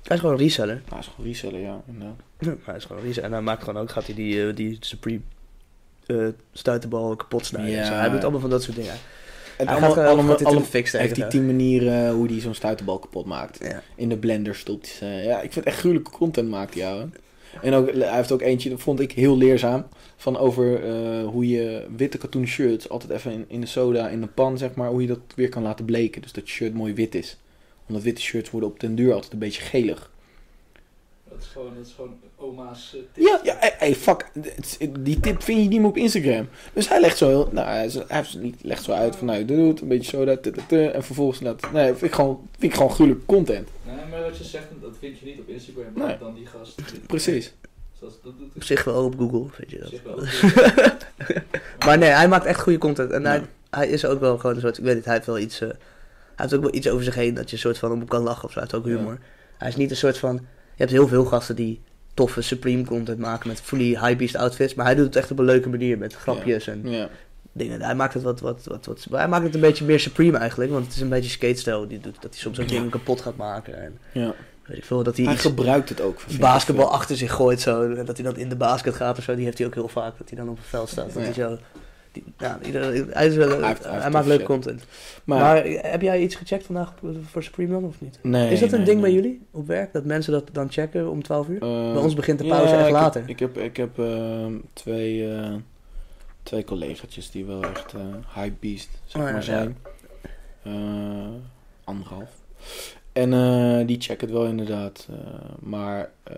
Hij 0.02 0.16
is 0.16 0.20
gewoon 0.20 0.34
een 0.34 0.40
reseller. 0.40 0.82
hij 0.88 0.98
is 0.98 1.06
gewoon 1.06 1.26
reseller, 1.26 1.60
ja. 1.60 1.80
inderdaad. 1.86 2.16
Ja, 2.38 2.54
hij 2.64 2.76
is 2.76 2.84
gewoon 2.84 3.02
reseller. 3.02 3.24
En 3.28 3.32
hij 3.32 3.42
maakt 3.42 3.64
gewoon 3.64 3.82
ook, 3.82 3.90
gaat 3.90 4.06
hij 4.06 4.14
die, 4.14 4.46
eh, 4.48 4.54
die 4.56 4.76
supreme 4.80 5.20
eh 6.06 6.26
stuiterbal 6.52 7.16
kapot 7.16 7.46
snijden. 7.46 7.72
Ja. 7.74 7.92
Hij 7.92 8.08
doet 8.10 8.22
allemaal 8.22 8.40
van 8.40 8.50
dat 8.50 8.62
soort 8.62 8.76
dingen. 8.76 8.94
En 9.60 9.66
hij 9.66 9.76
allemaal, 9.76 9.94
gaat, 9.94 10.04
eh, 10.04 10.10
allemaal, 10.10 10.36
gaat 10.36 10.44
allemaal- 10.46 10.64
steken. 10.84 11.14
die 11.14 11.26
tien 11.26 11.46
manieren 11.46 12.12
hoe 12.12 12.26
hij 12.26 12.40
zo'n 12.40 12.54
stuiterbal 12.54 12.98
kapot 12.98 13.26
maakt. 13.26 13.58
Ja. 13.62 13.82
In 13.94 14.08
de 14.08 14.16
blender 14.16 14.54
stopt 14.54 14.96
hij. 15.00 15.24
Ja, 15.24 15.36
ik 15.36 15.52
vind 15.52 15.54
het 15.54 15.64
echt 15.64 15.78
gruwelijke 15.78 16.10
content 16.10 16.48
maakt 16.48 16.74
hij, 16.74 16.86
ouwe. 16.86 17.08
En 17.62 17.74
ook, 17.74 17.92
hij 17.92 18.16
heeft 18.16 18.32
ook 18.32 18.40
eentje, 18.42 18.70
dat 18.70 18.80
vond 18.80 19.00
ik 19.00 19.12
heel 19.12 19.36
leerzaam. 19.36 19.86
Van 20.16 20.38
over 20.38 20.84
eh, 20.84 21.26
hoe 21.26 21.48
je 21.48 21.86
witte 21.96 22.18
katoen 22.18 22.46
shirts 22.46 22.88
altijd 22.88 23.10
even 23.10 23.32
in, 23.32 23.44
in 23.48 23.60
de 23.60 23.66
soda, 23.66 24.08
in 24.08 24.20
de 24.20 24.26
pan, 24.26 24.58
zeg 24.58 24.74
maar, 24.74 24.88
hoe 24.88 25.00
je 25.00 25.06
dat 25.06 25.18
weer 25.34 25.48
kan 25.48 25.62
laten 25.62 25.84
bleken. 25.84 26.22
Dus 26.22 26.32
dat 26.32 26.48
je 26.48 26.54
shirt 26.54 26.74
mooi 26.74 26.94
wit 26.94 27.14
is. 27.14 27.36
Omdat 27.88 28.02
witte 28.02 28.20
shirts 28.20 28.50
worden 28.50 28.68
op 28.70 28.80
den 28.80 28.94
duur 28.94 29.12
altijd 29.12 29.32
een 29.32 29.38
beetje 29.38 29.62
gelig. 29.62 30.09
Dat 31.40 31.48
is 31.48 31.54
gewoon, 31.54 31.74
dat 31.76 31.86
is 31.86 31.92
gewoon 31.92 32.16
oma's 32.36 32.94
eh, 32.94 33.00
tip. 33.12 33.24
Ja, 33.26 33.40
ja, 33.42 33.56
hey, 33.58 33.74
hey, 33.78 33.94
fuck. 33.94 34.30
Die 35.00 35.20
tip 35.20 35.42
vind 35.42 35.62
je 35.62 35.68
niet 35.68 35.80
meer 35.80 35.88
op 35.88 35.96
Instagram. 35.96 36.48
Dus 36.72 36.88
hij 36.88 37.00
legt 37.00 37.16
zo 37.16 37.28
heel, 37.28 37.48
nou, 37.52 37.66
hij, 37.68 37.90
heeft 38.08 38.32
het 38.32 38.42
niet, 38.42 38.56
legt 38.62 38.82
zo 38.82 38.92
uit 38.92 39.16
van, 39.16 39.26
nou, 39.26 39.44
doe 39.44 39.68
het, 39.68 39.80
een 39.80 39.88
beetje 39.88 40.40
tut, 40.40 40.58
tut, 40.68 40.92
en 40.92 41.04
vervolgens 41.04 41.40
laat, 41.40 41.72
nee, 41.72 41.86
vind 41.86 42.02
ik 42.02 42.12
gewoon, 42.14 42.48
vind 42.58 42.72
ik 42.72 42.74
gewoon 42.78 42.90
gruwelijke 42.92 43.26
content. 43.26 43.68
Nee, 43.86 43.96
maar 44.10 44.22
wat 44.22 44.38
je 44.38 44.44
zegt, 44.44 44.66
dat 44.80 44.94
vind 44.98 45.18
je 45.18 45.24
niet 45.26 45.38
op 45.40 45.48
Instagram. 45.48 45.92
Nee. 45.94 46.18
Dan 46.18 46.34
die 46.34 46.46
gast. 46.46 46.82
Precies. 47.06 47.52
Zoals, 47.98 48.14
dat 48.22 48.38
doet 48.38 48.54
Op 48.56 48.62
zich 48.62 48.84
wel 48.84 49.04
op 49.04 49.14
Google, 49.18 49.46
weet 49.58 49.70
je 49.70 49.76
op 49.76 49.82
dat. 49.82 49.90
zich 49.90 50.02
wel. 50.02 50.94
Maar 51.86 51.98
nee, 51.98 52.10
hij 52.10 52.28
maakt 52.28 52.44
echt 52.44 52.60
goede 52.60 52.78
content. 52.78 53.10
En 53.10 53.24
hij, 53.26 53.38
Ja. 53.38 53.46
hij 53.70 53.88
is 53.88 54.04
ook 54.04 54.20
wel 54.20 54.38
gewoon 54.38 54.54
een 54.54 54.60
soort, 54.60 54.78
ik 54.78 54.84
weet 54.84 54.94
niet, 54.94 55.04
hij 55.04 55.14
heeft 55.14 55.26
wel 55.26 55.38
iets, 55.38 55.60
eh, 55.60 55.68
hij 55.68 55.76
heeft 56.36 56.54
ook 56.54 56.60
wel 56.62 56.74
iets 56.74 56.88
over 56.88 57.04
zich 57.04 57.14
heen 57.14 57.34
dat 57.34 57.48
je 57.50 57.56
een 57.56 57.62
soort 57.62 57.78
van 57.78 57.92
om 57.92 58.04
kan 58.08 58.22
lachen 58.22 58.44
of 58.44 58.52
zo. 58.52 58.58
Hij 58.60 58.68
heeft 58.70 58.84
ook 58.84 58.90
Ja. 58.92 58.96
humor. 58.98 59.18
Hij 59.58 59.68
is 59.68 59.76
niet 59.76 59.90
een 59.90 59.96
soort 59.96 60.18
van, 60.18 60.34
je 60.34 60.42
hebt 60.80 60.90
heel 60.90 61.08
veel 61.08 61.24
gasten 61.24 61.56
die 61.56 61.80
toffe 62.14 62.42
Supreme 62.42 62.84
content 62.84 63.18
maken 63.18 63.48
met 63.48 63.60
fully 63.60 63.88
high-beast 63.88 64.36
outfits. 64.36 64.74
Maar 64.74 64.86
hij 64.86 64.94
doet 64.94 65.04
het 65.06 65.16
echt 65.16 65.30
op 65.30 65.38
een 65.38 65.44
leuke 65.44 65.68
manier 65.68 65.98
met 65.98 66.14
grapjes 66.14 66.66
en 66.66 66.80
Ja. 66.90 67.08
dingen. 67.52 67.82
Hij 67.82 67.94
maakt 67.94 68.14
het 68.14 68.22
wat, 68.22 68.40
wat, 68.40 68.64
wat, 68.64 68.86
wat, 68.86 69.06
hij 69.10 69.28
maakt 69.28 69.44
het 69.44 69.54
een 69.54 69.60
beetje 69.60 69.84
meer 69.84 70.00
Supreme 70.00 70.38
eigenlijk. 70.38 70.70
Want 70.70 70.84
het 70.84 70.94
is 70.94 71.00
een 71.00 71.08
beetje 71.08 71.30
skate-stijl 71.30 71.88
die 71.88 72.00
doet. 72.00 72.14
Dat 72.22 72.30
hij 72.30 72.40
soms 72.40 72.60
ook 72.60 72.68
Ja. 72.68 72.72
dingen 72.74 72.90
kapot 72.90 73.20
gaat 73.20 73.36
maken. 73.36 73.82
En 73.82 73.98
ja. 74.12 74.34
weet 74.66 74.76
ik 74.76 74.84
veel, 74.84 75.02
dat 75.02 75.16
hij, 75.16 75.36
gebruikt 75.36 75.88
het 75.88 76.00
ook. 76.00 76.20
basketbal 76.40 76.90
achter 76.90 77.16
zich 77.16 77.32
gooit 77.32 77.60
zo. 77.60 77.90
En 77.94 78.04
dat 78.04 78.16
hij 78.16 78.26
dan 78.26 78.36
in 78.36 78.48
de 78.48 78.56
basket 78.56 78.94
gaat 78.94 79.18
of 79.18 79.24
zo. 79.24 79.34
Die 79.34 79.44
heeft 79.44 79.58
hij 79.58 79.66
ook 79.66 79.74
heel 79.74 79.88
vaak. 79.88 80.18
Dat 80.18 80.28
hij 80.28 80.38
dan 80.38 80.48
op 80.48 80.56
het 80.56 80.66
veld 80.66 80.88
staat. 80.88 81.12
Dat 81.14 81.22
hij 81.22 81.32
zo... 81.32 81.58
Die, 82.12 82.24
ja, 82.38 82.58
ieder- 82.64 83.06
hij, 83.14 83.26
is 83.26 83.36
wel, 83.36 83.48
Hij 83.48 83.58
hij, 83.58 83.68
heeft- 83.68 83.84
hij 83.84 84.00
heeft 84.00 84.12
maakt 84.12 84.26
leuke 84.26 84.44
content. 84.44 84.84
Maar, 85.24 85.38
Maar, 85.40 85.64
heb 85.66 86.02
jij 86.02 86.20
iets 86.22 86.34
gecheckt 86.34 86.64
vandaag 86.66 86.94
voor 87.30 87.42
Supreme 87.42 87.70
dan 87.72 87.84
of 87.84 88.00
niet? 88.00 88.18
nee, 88.22 88.50
is 88.52 88.60
dat 88.60 88.72
een 88.72 88.76
nee, 88.76 88.86
ding 88.86 89.00
bij 89.00 89.12
jullie 89.12 89.40
op 89.50 89.66
werk? 89.66 89.92
Dat 89.92 90.04
mensen 90.04 90.32
dat 90.32 90.48
dan 90.52 90.70
checken 90.70 91.10
om 91.10 91.22
12 91.22 91.48
uur? 91.48 91.62
Eh, 91.62 91.92
bij 91.92 92.02
ons 92.02 92.14
begint 92.14 92.38
de 92.38 92.46
pauze 92.46 92.72
ja, 92.74 92.78
echt 92.78 92.88
ik 92.88 92.94
heb- 92.94 93.02
later. 93.02 93.22
Ik 93.26 93.38
heb, 93.38 93.58
ik 93.58 93.76
heb 93.76 93.98
ehm, 93.98 94.52
twee, 94.72 95.32
eh 95.34 95.54
twee 96.42 96.64
collega's 96.64 97.30
die 97.30 97.44
wel 97.44 97.62
echt 97.62 97.94
eh 97.94 98.00
high 98.42 98.52
beast 98.60 98.88
zeg 99.04 99.20
Oh, 99.22 99.26
ja, 99.28 99.32
maar 99.34 99.42
zijn. 99.42 99.76
Eh, 100.62 100.72
anderhalf. 101.84 102.30
En 103.12 103.32
eh, 103.32 103.86
die 103.86 104.00
checken 104.00 104.26
het 104.28 104.36
wel 104.36 104.46
inderdaad. 104.46 105.08
eh, 105.10 105.16
maar 105.60 106.10
eh, 106.22 106.36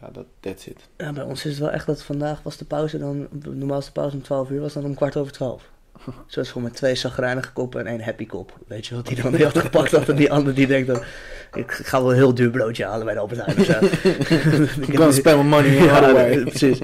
ja, 0.00 0.08
dat 0.12 0.24
that's 0.40 0.66
it. 0.66 0.88
Ja, 0.96 1.12
bij 1.12 1.24
ons 1.24 1.44
is 1.44 1.50
het 1.50 1.60
wel 1.60 1.70
echt 1.70 1.86
dat 1.86 2.02
vandaag 2.02 2.42
was 2.42 2.56
de 2.56 2.64
pauze 2.64 2.98
dan... 2.98 3.28
Normaal 3.44 3.78
is 3.78 3.84
de 3.84 3.92
pauze 3.92 4.16
om 4.16 4.22
12 4.22 4.50
uur, 4.50 4.60
was 4.60 4.72
dan 4.72 4.84
om 4.84 4.94
kwart 4.94 5.16
over 5.16 5.32
12. 5.32 5.70
Zo 6.26 6.40
is 6.40 6.48
gewoon 6.48 6.62
met 6.62 6.74
twee 6.76 6.94
zagrijnige 6.94 7.52
koppen 7.52 7.80
en 7.80 7.86
één 7.86 8.00
happy 8.02 8.26
kop. 8.26 8.58
Weet 8.66 8.86
je 8.86 8.94
wat 8.94 9.06
die 9.06 9.22
dan 9.22 9.34
heeft 9.34 9.58
gepakt 9.58 9.90
had 9.92 10.08
en 10.08 10.16
die 10.16 10.32
ander 10.32 10.54
die 10.54 10.66
denkt 10.66 10.86
dan... 10.86 11.02
Ik 11.54 11.70
ga 11.72 12.00
wel 12.00 12.10
een 12.10 12.16
heel 12.16 12.34
duur 12.34 12.50
broodje 12.50 12.84
halen 12.84 13.04
bij 13.04 13.14
de 13.14 13.20
Albert 13.20 13.44
Heijn 13.44 13.58
of 13.58 13.64
zo. 13.64 13.78
Ik 14.92 14.98
niet- 14.98 15.14
spend 15.14 15.36
my 15.36 15.48
money 15.48 15.76
in 15.76 15.84
Ja, 15.90 16.10
nee, 16.12 16.42
precies. 16.44 16.78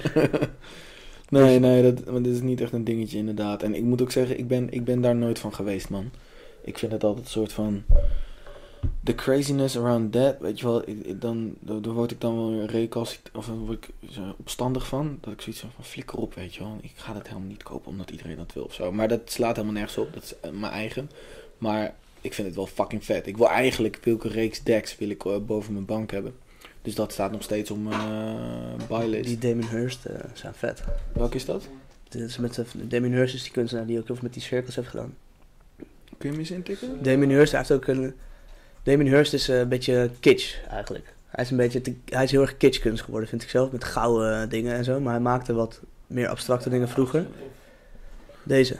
Nee, 1.28 1.58
nee, 1.58 1.82
dat, 1.82 2.10
maar 2.12 2.22
dit 2.22 2.34
is 2.34 2.40
niet 2.40 2.60
echt 2.60 2.72
een 2.72 2.84
dingetje 2.84 3.18
inderdaad. 3.18 3.62
En 3.62 3.74
ik 3.74 3.82
moet 3.82 4.02
ook 4.02 4.10
zeggen, 4.12 4.38
ik 4.38 4.48
ben, 4.48 4.70
ik 4.70 4.84
ben 4.84 5.00
daar 5.00 5.16
nooit 5.16 5.38
van 5.38 5.54
geweest, 5.54 5.88
man. 5.88 6.10
Ik 6.64 6.78
vind 6.78 6.92
het 6.92 7.04
altijd 7.04 7.24
een 7.24 7.30
soort 7.30 7.52
van... 7.52 7.82
The 9.04 9.14
craziness 9.14 9.76
around 9.76 10.12
that, 10.12 10.36
weet 10.40 10.58
je 10.60 10.66
wel, 10.66 10.88
ik, 10.88 11.04
ik- 11.04 11.20
dan, 11.20 11.56
word 11.94 12.10
ik 12.10 12.20
dan 12.20 12.36
wel 12.36 12.50
weer 12.50 12.66
recalcit 12.66 13.20
of 13.32 13.46
dan 13.46 13.58
word 13.58 13.84
ik 13.84 14.10
zo 14.10 14.34
opstandig 14.38 14.86
van. 14.86 15.18
Dat 15.20 15.32
ik 15.32 15.40
zoiets 15.40 15.60
van, 15.60 15.70
flikker 15.84 16.18
op, 16.18 16.34
weet 16.34 16.54
je 16.54 16.60
wel. 16.60 16.78
Ik 16.82 16.92
ga 16.94 17.12
dat 17.12 17.26
helemaal 17.28 17.48
niet 17.48 17.62
kopen 17.62 17.90
omdat 17.90 18.10
iedereen 18.10 18.36
dat 18.36 18.52
wil 18.52 18.64
of 18.64 18.74
zo. 18.74 18.92
Maar 18.92 19.08
dat 19.08 19.20
slaat 19.24 19.54
helemaal 19.56 19.74
nergens 19.76 19.98
op, 19.98 20.12
dat 20.14 20.22
is 20.22 20.34
eh, 20.40 20.50
mijn 20.50 20.72
eigen. 20.72 21.10
Maar 21.58 21.94
ik 22.20 22.34
vind 22.34 22.46
het 22.46 22.56
wel 22.56 22.66
fucking 22.66 23.04
vet. 23.04 23.26
Ik 23.26 23.36
wil 23.36 23.48
eigenlijk, 23.48 23.98
een 24.04 24.18
reeks 24.20 24.62
decks 24.62 24.96
wil 24.98 25.10
ik, 25.10 25.24
eh, 25.24 25.36
boven 25.46 25.72
mijn 25.72 25.84
bank 25.84 26.10
hebben. 26.10 26.34
Dus 26.82 26.94
dat 26.94 27.12
staat 27.12 27.32
nog 27.32 27.42
steeds 27.42 27.70
op 27.70 27.78
mijn 27.82 28.10
uh, 28.80 28.86
buylist. 28.88 29.24
Die 29.28 29.38
Damien 29.38 29.68
Hirst 29.68 30.04
eh, 30.04 30.18
zijn 30.32 30.54
vet. 30.54 30.82
Welke 31.12 31.36
is 31.36 31.44
dat? 31.44 31.68
Dit 32.08 32.22
is 32.22 32.38
met, 32.38 32.54
de- 32.54 32.86
Damien 32.86 33.12
Hirst 33.12 33.34
is 33.34 33.42
die 33.42 33.52
kunstenaar 33.52 33.86
die 33.86 33.98
ook 33.98 34.06
heel 34.06 34.14
veel 34.14 34.24
met 34.24 34.32
die 34.34 34.42
cirkels 34.42 34.76
heeft 34.76 34.88
gedaan. 34.88 35.14
Kun 35.76 35.86
je 36.18 36.28
hem 36.28 36.38
eens 36.38 36.50
intikken? 36.50 37.02
Damien 37.02 37.30
Hirst 37.30 37.52
hij 37.52 37.60
heeft 37.60 37.72
ook 37.72 37.86
een... 37.86 38.14
Damien 38.86 39.06
Hirst 39.12 39.32
is 39.32 39.48
eh, 39.48 39.58
een 39.58 39.68
beetje 39.68 40.10
kitsch 40.20 40.56
eigenlijk. 40.70 41.14
Hij 41.26 41.44
is 41.44 41.50
een 41.50 41.56
beetje... 41.56 41.80
te- 41.80 41.96
hij 42.04 42.24
is 42.24 42.30
heel 42.30 42.40
erg 42.40 42.56
kitschkunst 42.56 43.02
geworden 43.04 43.28
vind 43.28 43.42
ik 43.42 43.48
zelf. 43.48 43.70
Met 43.72 43.84
gouden 43.84 44.42
eh, 44.42 44.48
dingen 44.50 44.74
en 44.74 44.84
zo. 44.84 45.00
Maar 45.00 45.12
hij 45.12 45.22
maakte 45.22 45.52
wat 45.54 45.80
meer 46.06 46.28
abstracte 46.28 46.70
dingen 46.70 46.88
vroeger. 46.88 47.26
Deze. 48.42 48.76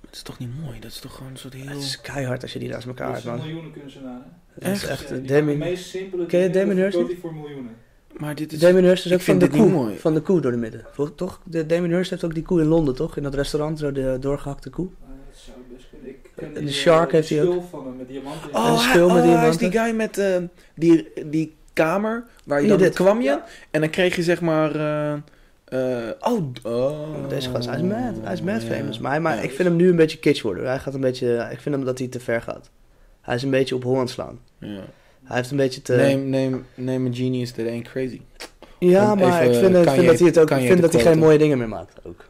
Dat 0.00 0.12
is 0.14 0.22
toch 0.22 0.38
niet 0.38 0.60
mooi? 0.60 0.80
Dat 0.80 0.90
is 0.90 0.98
toch 0.98 1.14
gewoon 1.14 1.30
een 1.32 1.38
soort 1.38 1.54
heel... 1.54 1.66
Het 1.68 1.76
is 1.82 2.00
keihard 2.00 2.42
als 2.42 2.52
je 2.52 2.58
die 2.58 2.68
naast 2.68 2.86
elkaar 2.86 3.12
Dat 3.12 3.22
hebt 3.22 3.26
is 3.26 3.32
een 3.32 3.38
man. 3.38 3.46
miljoenen 3.46 3.80
kunstenaar. 3.80 4.20
Het 4.54 4.62
is 4.64 4.68
Echt? 4.82 4.88
echt... 4.88 5.08
Ja, 5.08 5.14
eh, 5.16 5.26
Damien, 5.26 5.58
de 5.58 5.64
meest 5.64 5.88
simpele 5.88 6.26
Ken 6.26 6.40
je 6.40 6.50
Damien 6.50 6.76
Hirst 6.76 6.98
voor 7.20 7.34
miljoenen. 7.34 7.76
Maar 8.16 8.34
dit 8.34 8.52
is... 8.52 8.58
Damien 8.58 8.84
Hirst 8.84 9.04
is 9.06 9.12
ook 9.12 9.20
van 9.20 9.38
de 9.38 9.48
koe. 9.48 9.68
mooi. 9.68 9.98
Van 9.98 10.14
de 10.14 10.20
koe 10.20 10.40
door 10.40 10.50
de 10.50 10.56
midden. 10.56 10.86
Toch? 11.16 11.40
De 11.44 11.66
Damien 11.66 11.90
Hirst 11.90 12.10
heeft 12.10 12.24
ook 12.24 12.34
die 12.34 12.42
koe 12.42 12.60
in 12.60 12.66
Londen, 12.66 12.94
toch? 12.94 13.16
In 13.16 13.22
dat 13.22 13.34
restaurant, 13.34 13.78
zo 13.78 13.92
de 13.92 14.16
doorgehakte 14.20 14.70
koe. 14.70 14.86
Ah, 15.02 15.08
dat 15.30 15.38
zou 15.38 15.56
best 15.74 15.86
De 16.38 16.60
die, 16.60 16.72
Shark 16.72 17.06
eh, 17.06 17.12
heeft 17.12 17.28
die 17.28 17.38
hij 17.38 17.46
ook. 17.46 17.52
schil 17.52 17.66
van 17.70 17.86
hem 17.86 17.96
met 17.96 18.08
diamanten. 18.08 18.50
En 18.52 18.56
Oh, 18.56 18.64
een 18.66 18.74
hij, 18.74 18.78
schil 18.90 19.08
met 19.10 19.24
oh, 19.24 19.38
hij 19.38 19.48
is 19.48 19.56
diamanten. 19.56 19.70
die 19.70 19.80
guy 19.80 19.94
met 19.94 20.18
eh, 20.18 20.36
die, 20.74 21.08
die 21.30 21.54
kamer 21.72 22.24
waar 22.44 22.62
je 22.62 22.68
dan 22.68 22.78
dit. 22.78 22.94
kwam 22.94 23.18
je 23.18 23.24
Ja. 23.24 23.44
en 23.70 23.80
dan 23.80 23.90
kreeg 23.90 24.16
je 24.16 24.22
zeg 24.22 24.40
maar... 24.40 24.74
eh, 24.74 25.12
eh, 25.64 26.10
oh, 26.20 26.52
d- 26.52 26.64
oh. 26.66 27.28
Deze 27.28 27.50
gast, 27.50 27.66
hij 27.68 27.76
is 27.76 27.82
mad, 27.82 28.14
hij 28.22 28.32
is 28.32 28.42
mad 28.42 28.62
Ja. 28.62 28.68
famous. 28.68 28.98
Maar, 28.98 29.10
hij, 29.10 29.20
maar 29.20 29.36
Ja. 29.36 29.42
ik 29.42 29.50
vind 29.52 29.68
hem 29.68 29.76
nu 29.76 29.88
een 29.88 29.96
beetje 29.96 30.18
kitsch 30.18 30.42
worden. 30.42 30.66
Hij 30.66 30.78
gaat 30.78 30.94
een 30.94 31.00
beetje, 31.00 31.48
ik 31.52 31.60
vind 31.60 31.74
hem 31.74 31.84
dat 31.84 31.98
hij 31.98 32.08
te 32.08 32.20
ver 32.20 32.42
gaat. 32.42 32.70
Hij 33.20 33.34
is 33.34 33.42
een 33.42 33.50
beetje 33.50 33.74
op 33.74 33.82
Holland 33.82 34.10
slaan. 34.10 34.38
Ja. 34.58 34.80
Hij 35.24 35.36
heeft 35.36 35.50
een 35.50 35.56
beetje 35.56 35.82
te... 35.82 35.96
Name, 35.96 36.14
name, 36.14 36.60
name 36.74 37.08
a 37.08 37.12
genius 37.14 37.50
that 37.52 37.66
ain't 37.66 37.88
crazy. 37.88 38.20
ja, 38.78 39.12
om 39.12 39.18
maar 39.18 39.40
even 39.42 39.52
ik 39.54 39.58
vind, 39.60 39.72
dat 39.74 39.84
hij 40.18 40.26
het 40.26 40.38
ook, 40.38 40.48
vind 40.52 40.80
dat 40.80 40.92
hij 40.92 41.02
geen 41.02 41.18
mooie 41.18 41.38
dingen 41.38 41.58
meer 41.58 41.68
maakt 41.68 41.94
ook. 42.04 42.24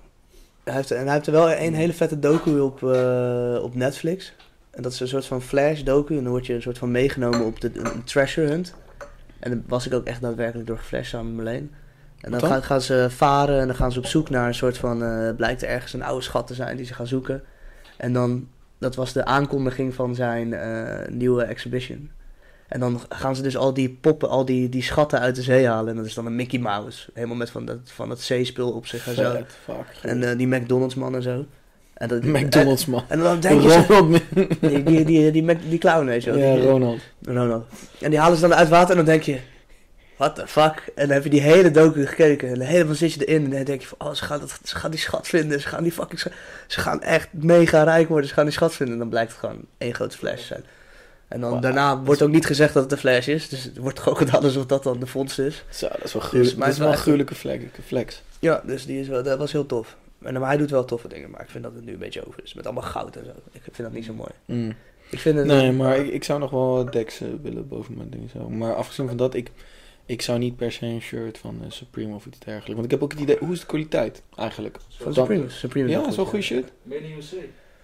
Hij 0.68 0.76
heeft, 0.76 0.90
en 0.90 1.04
hij 1.04 1.14
heeft 1.14 1.26
er 1.26 1.32
wel 1.32 1.52
een 1.52 1.74
hele 1.74 1.92
vette 1.92 2.18
docu 2.18 2.58
op, 2.58 2.82
eh, 2.82 3.58
op 3.62 3.74
Netflix. 3.74 4.34
En 4.70 4.82
dat 4.82 4.92
is 4.92 5.00
een 5.00 5.08
soort 5.08 5.26
van 5.26 5.42
flash 5.42 5.82
docu. 5.82 6.16
En 6.16 6.22
dan 6.22 6.32
word 6.32 6.46
je 6.46 6.54
een 6.54 6.62
soort 6.62 6.78
van 6.78 6.90
meegenomen 6.90 7.44
op 7.44 7.60
de 7.60 7.70
een 7.74 8.04
treasure 8.04 8.48
hunt. 8.48 8.74
En 9.38 9.50
dan 9.50 9.64
was 9.66 9.86
ik 9.86 9.94
ook 9.94 10.04
echt 10.04 10.20
daadwerkelijk 10.20 10.66
door 10.66 10.78
geflasht 10.78 11.10
samen 11.10 11.34
met 11.34 11.44
Marleen. 11.44 11.70
En 12.20 12.30
dan 12.30 12.30
Wat 12.30 12.40
dan? 12.40 12.50
gaan, 12.50 12.62
gaan 12.62 12.80
ze 12.80 13.06
varen 13.10 13.60
en 13.60 13.66
dan 13.66 13.76
gaan 13.76 13.92
ze 13.92 13.98
op 13.98 14.06
zoek 14.06 14.30
naar 14.30 14.46
een 14.46 14.54
soort 14.54 14.78
van... 14.78 15.02
eh, 15.02 15.34
blijkt 15.36 15.62
er 15.62 15.68
ergens 15.68 15.92
een 15.92 16.02
oude 16.02 16.24
schat 16.24 16.46
te 16.46 16.54
zijn 16.54 16.76
die 16.76 16.86
ze 16.86 16.94
gaan 16.94 17.06
zoeken. 17.06 17.42
En 17.96 18.12
dan, 18.12 18.48
dat 18.78 18.94
was 18.94 19.12
de 19.12 19.24
aankondiging 19.24 19.94
van 19.94 20.14
zijn 20.14 20.54
eh, 20.54 21.08
nieuwe 21.08 21.42
exhibition. 21.42 22.10
En 22.68 22.80
dan 22.80 23.00
gaan 23.08 23.36
ze 23.36 23.42
dus 23.42 23.56
al 23.56 23.74
die 23.74 23.98
poppen, 24.00 24.28
al 24.28 24.44
die, 24.44 24.68
die 24.68 24.82
schatten 24.82 25.20
uit 25.20 25.34
de 25.34 25.42
zee 25.42 25.66
halen. 25.66 25.90
En 25.90 25.96
dat 25.96 26.06
is 26.06 26.14
dan 26.14 26.26
een 26.26 26.36
Mickey 26.36 26.58
Mouse. 26.58 27.08
Helemaal 27.14 27.36
met 27.36 27.50
van 27.50 27.64
dat, 27.64 27.78
van 27.84 28.08
dat 28.08 28.20
zeespul 28.20 28.70
op 28.70 28.86
zich 28.86 29.06
en 29.08 29.14
zo. 29.14 29.32
Fuck. 29.64 29.76
En 30.02 30.30
eh, 30.30 30.36
die 30.38 30.46
McDonald's 30.46 30.94
man 30.94 31.14
en 31.14 31.22
zo. 31.22 31.44
En 31.94 32.08
dat, 32.08 32.22
McDonald's 32.42 32.86
man. 32.86 33.00
En, 33.08 33.18
en 33.18 33.24
dan 33.24 33.40
denk 33.40 33.62
je... 33.62 33.70
zo- 33.70 33.84
Ronald. 33.88 34.22
Die, 34.60 34.82
die, 34.82 35.04
die, 35.04 35.30
die, 35.30 35.42
Mac- 35.42 35.60
die 35.68 35.78
clown, 35.78 36.06
weet 36.06 36.24
je 36.24 36.30
wel. 36.30 36.40
Ja, 36.40 36.54
die- 36.54 36.64
Ronald. 36.64 37.00
Ronald. 37.22 37.64
En 38.00 38.10
die 38.10 38.18
halen 38.18 38.36
ze 38.38 38.48
dan 38.48 38.54
uit 38.58 38.68
water 38.68 38.90
en 38.90 38.96
dan 38.96 39.04
denk 39.04 39.22
je... 39.22 39.38
What 40.16 40.34
the 40.34 40.46
fuck? 40.46 40.92
En 40.94 41.06
dan 41.06 41.10
heb 41.14 41.24
je 41.24 41.30
die 41.30 41.40
hele 41.40 41.70
docu 41.70 42.06
gekeken. 42.06 42.48
En 42.48 42.60
helemaal 42.60 42.94
zit 42.94 43.12
je 43.12 43.24
erin. 43.24 43.44
En 43.44 43.50
dan 43.50 43.64
denk 43.64 43.80
je 43.80 43.86
van... 43.86 44.08
Oh, 44.08 44.14
ze 44.14 44.24
gaan, 44.24 44.40
dat, 44.40 44.58
ze 44.64 44.76
gaan 44.76 44.90
die 44.90 45.00
schat 45.00 45.28
vinden. 45.28 45.60
Ze 45.60 45.68
gaan 45.68 45.82
die 45.82 45.92
fucking... 45.92 46.20
Ze 46.66 46.80
gaan 46.80 47.02
echt 47.02 47.28
mega 47.30 47.82
rijk 47.82 48.08
worden. 48.08 48.28
Ze 48.28 48.34
gaan 48.34 48.44
die 48.44 48.52
schat 48.52 48.74
vinden. 48.74 48.94
En 48.94 49.00
dan 49.00 49.08
blijkt 49.08 49.30
het 49.30 49.40
gewoon 49.40 49.60
één 49.78 49.94
grote 49.94 50.16
flash 50.18 50.46
zijn. 50.46 50.64
En 51.28 51.40
dan 51.40 51.50
Wow. 51.50 51.62
daarna 51.62 52.02
wordt 52.02 52.22
ook 52.22 52.30
niet 52.30 52.46
gezegd 52.46 52.74
dat 52.74 52.82
het 52.82 52.92
een 52.92 52.98
flash 52.98 53.28
is. 53.28 53.48
Dus 53.48 53.64
het 53.64 53.76
wordt 53.78 53.96
toch 53.96 54.08
ook 54.08 54.18
gedaan 54.18 54.42
alsof 54.42 54.66
dat 54.66 54.82
dan 54.82 55.00
de 55.00 55.06
fonds 55.06 55.38
is. 55.38 55.64
Zo, 55.70 55.88
dat 55.88 56.04
is 56.04 56.12
wel 56.12 56.22
gruwelijk. 56.22 56.56
maar 56.56 56.66
dat 56.68 56.76
is 56.76 56.78
het 56.78 56.78
wel 56.78 56.86
een 56.88 56.92
wel 56.92 57.02
gruwelijke 57.02 57.34
flex. 57.34 57.64
flex. 57.86 58.22
Ja, 58.38 58.62
dus 58.66 58.86
die 58.86 59.00
is 59.00 59.08
wel, 59.08 59.22
dat 59.22 59.38
was 59.38 59.52
heel 59.52 59.66
tof. 59.66 59.96
En, 60.22 60.32
maar 60.34 60.48
hij 60.48 60.56
doet 60.56 60.70
wel 60.70 60.84
toffe 60.84 61.08
dingen. 61.08 61.30
Maar 61.30 61.40
ik 61.40 61.48
vind 61.50 61.64
dat 61.64 61.74
het 61.74 61.84
nu 61.84 61.92
een 61.92 61.98
beetje 61.98 62.26
over 62.26 62.40
is. 62.44 62.54
Met 62.54 62.64
allemaal 62.64 62.82
goud 62.84 63.16
en 63.16 63.24
zo. 63.24 63.30
Ik 63.52 63.60
vind 63.62 63.76
dat 63.76 63.92
niet 63.92 64.04
zo 64.04 64.12
mooi. 64.12 64.30
Mm. 64.44 64.74
Ik 65.10 65.18
vind 65.18 65.36
het... 65.38 65.46
Nee, 65.46 65.72
maar 65.72 65.98
ik, 65.98 66.12
ik 66.12 66.24
zou 66.24 66.38
nog 66.40 66.50
wel 66.50 66.90
Dex 66.90 67.20
eh, 67.20 67.28
willen 67.42 67.68
boven 67.68 67.96
mijn 67.96 68.10
ding 68.10 68.30
zo. 68.30 68.48
Maar 68.50 68.74
afgezien 68.74 69.06
van 69.08 69.16
dat, 69.16 69.34
ik, 69.34 69.50
ik 70.06 70.22
zou 70.22 70.38
niet 70.38 70.56
per 70.56 70.72
se 70.72 70.86
een 70.86 71.00
shirt 71.00 71.38
van 71.38 71.58
eh, 71.64 71.70
Supreme 71.70 72.14
of 72.14 72.26
iets 72.26 72.38
dergelijks. 72.38 72.72
Want 72.72 72.84
ik 72.84 72.90
heb 72.90 73.02
ook 73.02 73.12
het 73.12 73.20
idee, 73.20 73.36
hoe 73.38 73.52
is 73.52 73.60
de 73.60 73.66
kwaliteit 73.66 74.22
eigenlijk? 74.36 74.76
Van 74.88 75.14
Supreme. 75.14 75.48
Supreme 75.48 75.88
is 75.88 75.94
Ja, 75.94 76.00
wel 76.00 76.12
zo'n 76.12 76.24
goed, 76.26 76.28
goede 76.28 76.44
shit? 76.44 76.72
Made 76.82 77.00
in 77.08 77.16
USA. 77.16 77.36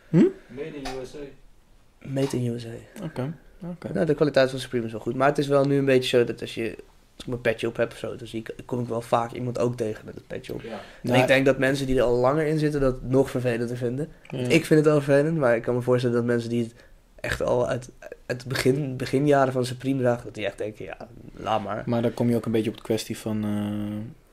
Hm? 0.09 0.17
Made 0.49 0.67
in 0.77 0.87
USA. 1.01 1.19
Made 2.09 2.37
in 2.37 2.47
USA. 2.53 2.69
Oké, 3.03 3.35
oké. 3.63 3.93
Nou, 3.93 4.07
de 4.07 4.15
kwaliteit 4.15 4.51
van 4.51 4.59
Supreme 4.59 4.85
is 4.87 4.93
wel 4.93 5.01
goed. 5.01 5.15
Maar 5.15 5.29
het 5.29 5.39
is 5.39 5.47
wel 5.47 5.65
nu 5.65 5.77
een 5.79 5.85
beetje 5.85 6.19
zo 6.19 6.25
dat 6.25 6.41
als 6.41 6.55
je... 6.55 6.77
Als 7.15 7.23
ik 7.23 7.29
mijn 7.29 7.41
petje 7.41 7.67
op 7.69 7.77
heb 7.77 7.93
of 7.93 7.99
zo, 7.99 8.17
dan 8.17 8.27
zie 8.27 8.41
ik, 8.41 8.55
kom 8.65 8.81
ik 8.81 8.87
wel 8.89 9.01
vaak 9.01 9.33
iemand 9.33 9.59
ook 9.59 9.77
tegen 9.77 10.05
met 10.05 10.15
het 10.15 10.27
petje 10.27 10.55
op. 10.55 10.63
Ja. 10.63 10.71
En 10.71 10.79
Nou, 11.03 11.21
ik 11.21 11.27
denk 11.27 11.47
dat 11.47 11.59
mensen 11.59 11.87
die 11.87 11.97
er 11.97 12.03
al 12.03 12.17
langer 12.17 12.47
in 12.47 12.59
zitten 12.59 12.81
dat 12.81 13.03
nog 13.03 13.31
vervelender 13.31 13.77
vinden. 13.77 14.09
ja. 14.31 14.39
Ik 14.39 14.65
vind 14.67 14.69
het 14.81 14.85
wel 14.85 15.01
vervelend, 15.01 15.39
maar 15.39 15.57
ik 15.57 15.63
kan 15.63 15.75
me 15.75 15.81
voorstellen 15.83 16.17
dat 16.17 16.25
mensen 16.25 16.51
die 16.51 16.63
het 16.63 16.75
echt 17.21 17.43
al 17.43 17.69
uit, 17.69 17.91
uit 18.01 18.39
het 18.41 18.47
begin, 18.49 18.97
beginjaren 18.97 19.53
van 19.53 19.65
Supreme 19.65 20.01
dragen, 20.01 20.25
dat 20.25 20.35
die 20.35 20.45
echt 20.47 20.59
denken, 20.59 20.85
ja, 20.85 20.97
laat 21.33 21.63
maar. 21.63 21.83
Maar 21.87 22.03
dan 22.03 22.15
kom 22.15 22.29
je 22.29 22.37
ook 22.37 22.47
een 22.47 22.53
beetje 22.53 22.71
op 22.71 22.77
de 22.77 22.83
kwestie 22.83 23.19
van 23.19 23.45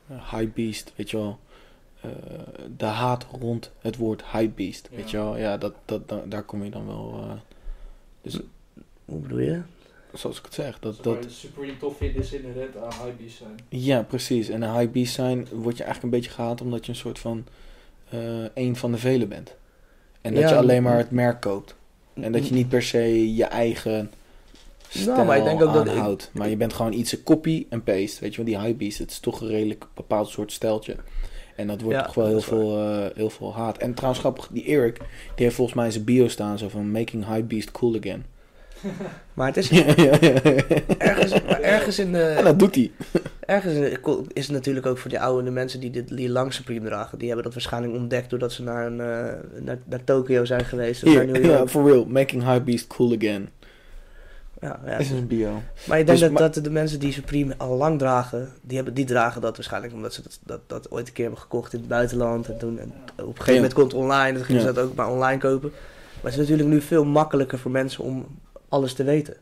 eh 0.08 0.38
High 0.38 0.52
Beast, 0.54 0.92
weet 0.96 1.10
je 1.10 1.16
wel. 1.16 1.38
Eh, 2.00 2.10
de 2.76 2.84
haat 2.84 3.26
rond 3.40 3.70
het 3.80 3.96
woord 3.96 4.24
High 4.32 4.54
Beast, 4.54 4.88
weet 4.94 5.10
je 5.10 5.16
Ja. 5.16 5.22
wel. 5.24 5.36
Ja, 5.36 5.56
dat, 5.56 5.72
dat, 5.84 6.08
da- 6.08 6.22
daar 6.26 6.42
kom 6.42 6.64
je 6.64 6.70
dan 6.70 6.86
wel... 6.86 7.20
eh, 7.22 7.30
dus 8.22 8.38
Hoe 9.04 9.18
bedoel 9.18 9.38
je? 9.38 9.60
zoals 10.12 10.38
ik 10.38 10.44
het 10.44 10.54
zeg, 10.54 10.78
dat... 10.78 11.02
Dat 11.04 11.26
Supreme 11.28 11.76
tof 11.76 11.96
vinden 11.96 12.22
is 12.22 12.32
inherent 12.32 12.76
aan 12.76 12.92
hypebeast 13.04 13.36
zijn. 13.36 13.58
ja, 13.68 14.02
precies. 14.02 14.48
En 14.48 14.62
een 14.62 14.78
High 14.78 14.90
Beast 14.92 15.14
zijn 15.14 15.46
word 15.50 15.76
je 15.76 15.82
eigenlijk 15.84 16.02
een 16.14 16.20
beetje 16.20 16.34
gehaat 16.34 16.60
omdat 16.60 16.84
je 16.86 16.92
een 16.92 16.98
soort 16.98 17.18
van... 17.18 17.44
eh 18.10 18.44
een 18.54 18.76
van 18.76 18.92
de 18.92 18.98
velen 18.98 19.28
bent. 19.28 19.54
En 20.20 20.34
dat 20.34 20.42
Ja, 20.42 20.48
je 20.48 20.56
alleen 20.56 20.82
maar 20.82 20.96
het 20.96 21.10
merk 21.10 21.40
koopt. 21.40 21.74
En 22.14 22.32
dat 22.32 22.48
je 22.48 22.54
niet 22.54 22.68
per 22.68 22.82
se 22.82 23.34
je 23.34 23.44
eigen 23.44 24.10
stijl 24.88 25.06
Nou, 25.14 25.26
maar 25.26 25.38
ik 25.38 25.44
denk 25.44 25.62
ook 25.62 25.72
dat 25.72 25.86
ik- 25.86 25.92
aanhoudt. 25.92 26.30
Maar 26.32 26.48
je 26.48 26.56
bent 26.56 26.72
gewoon 26.72 26.92
iets 26.92 27.12
een 27.12 27.22
copy 27.22 27.66
en 27.68 27.82
paste. 27.82 28.20
Weet 28.20 28.30
je 28.34 28.36
wel, 28.36 28.46
die 28.46 28.58
hypebeast, 28.60 28.98
het 28.98 29.10
is 29.10 29.18
toch 29.18 29.40
een 29.40 29.48
redelijk 29.48 29.86
bepaald 29.94 30.28
soort 30.28 30.52
steltje. 30.52 30.96
En 31.56 31.66
dat 31.66 31.80
wordt 31.80 31.98
Ja, 31.98 32.04
toch 32.04 32.14
wel 32.14 32.26
heel 32.26 32.40
veel, 32.40 32.78
eh, 32.78 33.06
heel 33.16 33.30
veel 33.30 33.54
haat. 33.54 33.78
En 33.78 33.94
trouwens 33.94 34.20
grappig, 34.22 34.48
die 34.52 34.64
Eric, 34.66 34.96
die 35.34 35.44
heeft 35.44 35.54
volgens 35.56 35.76
mij 35.76 35.86
in 35.86 35.92
zijn 35.92 36.04
bio 36.04 36.28
staan 36.28 36.58
zo 36.58 36.68
van 36.68 36.90
Making 36.90 37.26
Hypebeast 37.26 37.70
Cool 37.70 37.96
Again. 37.96 38.24
Maar 39.34 39.46
het 39.46 39.56
is 39.56 39.68
ja, 39.78 39.84
ja, 39.96 40.16
ja. 40.20 40.34
ergens, 40.98 41.32
maar 41.42 41.60
ergens 41.60 41.98
in 41.98 42.14
En 42.14 42.36
de, 42.36 42.40
dat 42.44 42.58
doet 42.58 42.74
hij. 42.74 42.90
ergens 43.46 43.74
in 43.74 43.80
de- 43.80 44.24
is 44.32 44.42
het 44.46 44.52
natuurlijk 44.56 44.86
ook 44.86 44.98
voor 44.98 45.10
die 45.10 45.20
oude 45.20 45.50
mensen 45.50 45.80
die, 45.80 45.90
dit, 45.90 46.16
die 46.16 46.28
lang 46.30 46.52
Supreme 46.52 46.86
dragen, 46.86 47.18
die 47.18 47.26
hebben 47.26 47.44
dat 47.44 47.54
waarschijnlijk 47.54 47.94
ontdekt 47.94 48.30
doordat 48.30 48.52
ze 48.52 48.62
naar, 48.62 48.86
een, 48.86 49.00
eh, 49.00 49.62
naar, 49.62 49.78
naar 49.84 50.04
Tokio 50.04 50.44
zijn 50.44 50.64
geweest. 50.64 51.04
Of 51.04 51.14
naar 51.14 51.26
New 51.26 51.36
Hier, 51.36 51.44
ja, 51.50 51.56
York. 51.56 51.68
for 51.68 51.90
real. 51.90 52.04
Making 52.04 52.44
Hypebeast 52.44 52.86
Cool 52.86 53.14
Again. 53.16 53.48
Ja, 54.62 54.80
ja. 54.84 54.98
Is 54.98 55.08
in 55.08 55.14
zijn 55.14 55.26
bio. 55.26 55.50
Maar 55.86 55.98
ik 55.98 56.06
denk 56.06 56.06
Dus, 56.06 56.20
dat, 56.20 56.30
maar- 56.30 56.52
dat 56.52 56.64
de 56.64 56.70
mensen 56.70 57.00
die 57.00 57.12
Supreme 57.12 57.54
al 57.56 57.76
lang 57.76 57.98
dragen, 57.98 58.52
die, 58.60 58.76
hebben, 58.76 58.94
die 58.94 59.04
dragen 59.04 59.40
dat 59.40 59.56
waarschijnlijk 59.56 59.92
omdat 59.92 60.14
ze 60.14 60.22
dat, 60.22 60.38
dat, 60.44 60.60
dat 60.66 60.90
ooit 60.90 61.06
een 61.06 61.12
keer 61.12 61.24
hebben 61.24 61.42
gekocht 61.42 61.72
in 61.72 61.78
het 61.78 61.88
buitenland. 61.88 62.48
En 62.48 62.58
toen 62.58 62.78
en 62.78 62.92
op 63.16 63.18
een 63.18 63.24
gegeven 63.26 63.46
Ja. 63.46 63.52
moment 63.54 63.72
komt 63.72 63.92
het 63.92 64.00
online 64.00 64.28
en 64.28 64.34
dan 64.34 64.44
gingen 64.44 64.60
ze 64.62 64.72
dat 64.72 64.84
ook 64.84 64.94
maar 64.94 65.10
online 65.10 65.38
kopen. 65.40 65.70
Maar 65.70 66.30
het 66.30 66.32
is 66.32 66.38
natuurlijk 66.38 66.68
nu 66.68 66.80
veel 66.80 67.04
makkelijker 67.04 67.58
voor 67.58 67.70
mensen 67.70 68.04
om 68.04 68.26
alles 68.68 68.92
te 68.94 69.04
weten. 69.04 69.36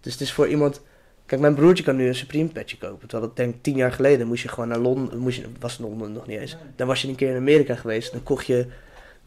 Dus 0.00 0.12
het 0.12 0.20
is 0.22 0.32
voor 0.32 0.48
iemand... 0.48 0.80
Kijk, 1.26 1.40
mijn 1.40 1.54
broertje 1.54 1.84
kan 1.84 1.96
nu 1.96 2.06
een 2.06 2.14
Supreme 2.14 2.48
patchje 2.48 2.78
kopen. 2.78 3.08
Terwijl 3.08 3.30
ik 3.30 3.36
denk 3.36 3.54
tien 3.60 3.76
jaar 3.76 3.92
geleden 3.92 4.26
moest 4.26 4.42
je 4.42 4.48
gewoon 4.48 4.68
naar 4.68 4.78
Londen... 4.78 5.18
Moest 5.18 5.36
je, 5.38 5.44
was 5.60 5.78
Londen 5.78 6.12
nog 6.12 6.26
niet 6.26 6.38
eens. 6.38 6.56
Dan 6.76 6.86
was 6.86 7.02
je 7.02 7.08
een 7.08 7.14
keer 7.14 7.30
in 7.30 7.36
Amerika 7.36 7.74
geweest. 7.74 8.12
Dan 8.12 8.22
kocht 8.22 8.46
je 8.46 8.66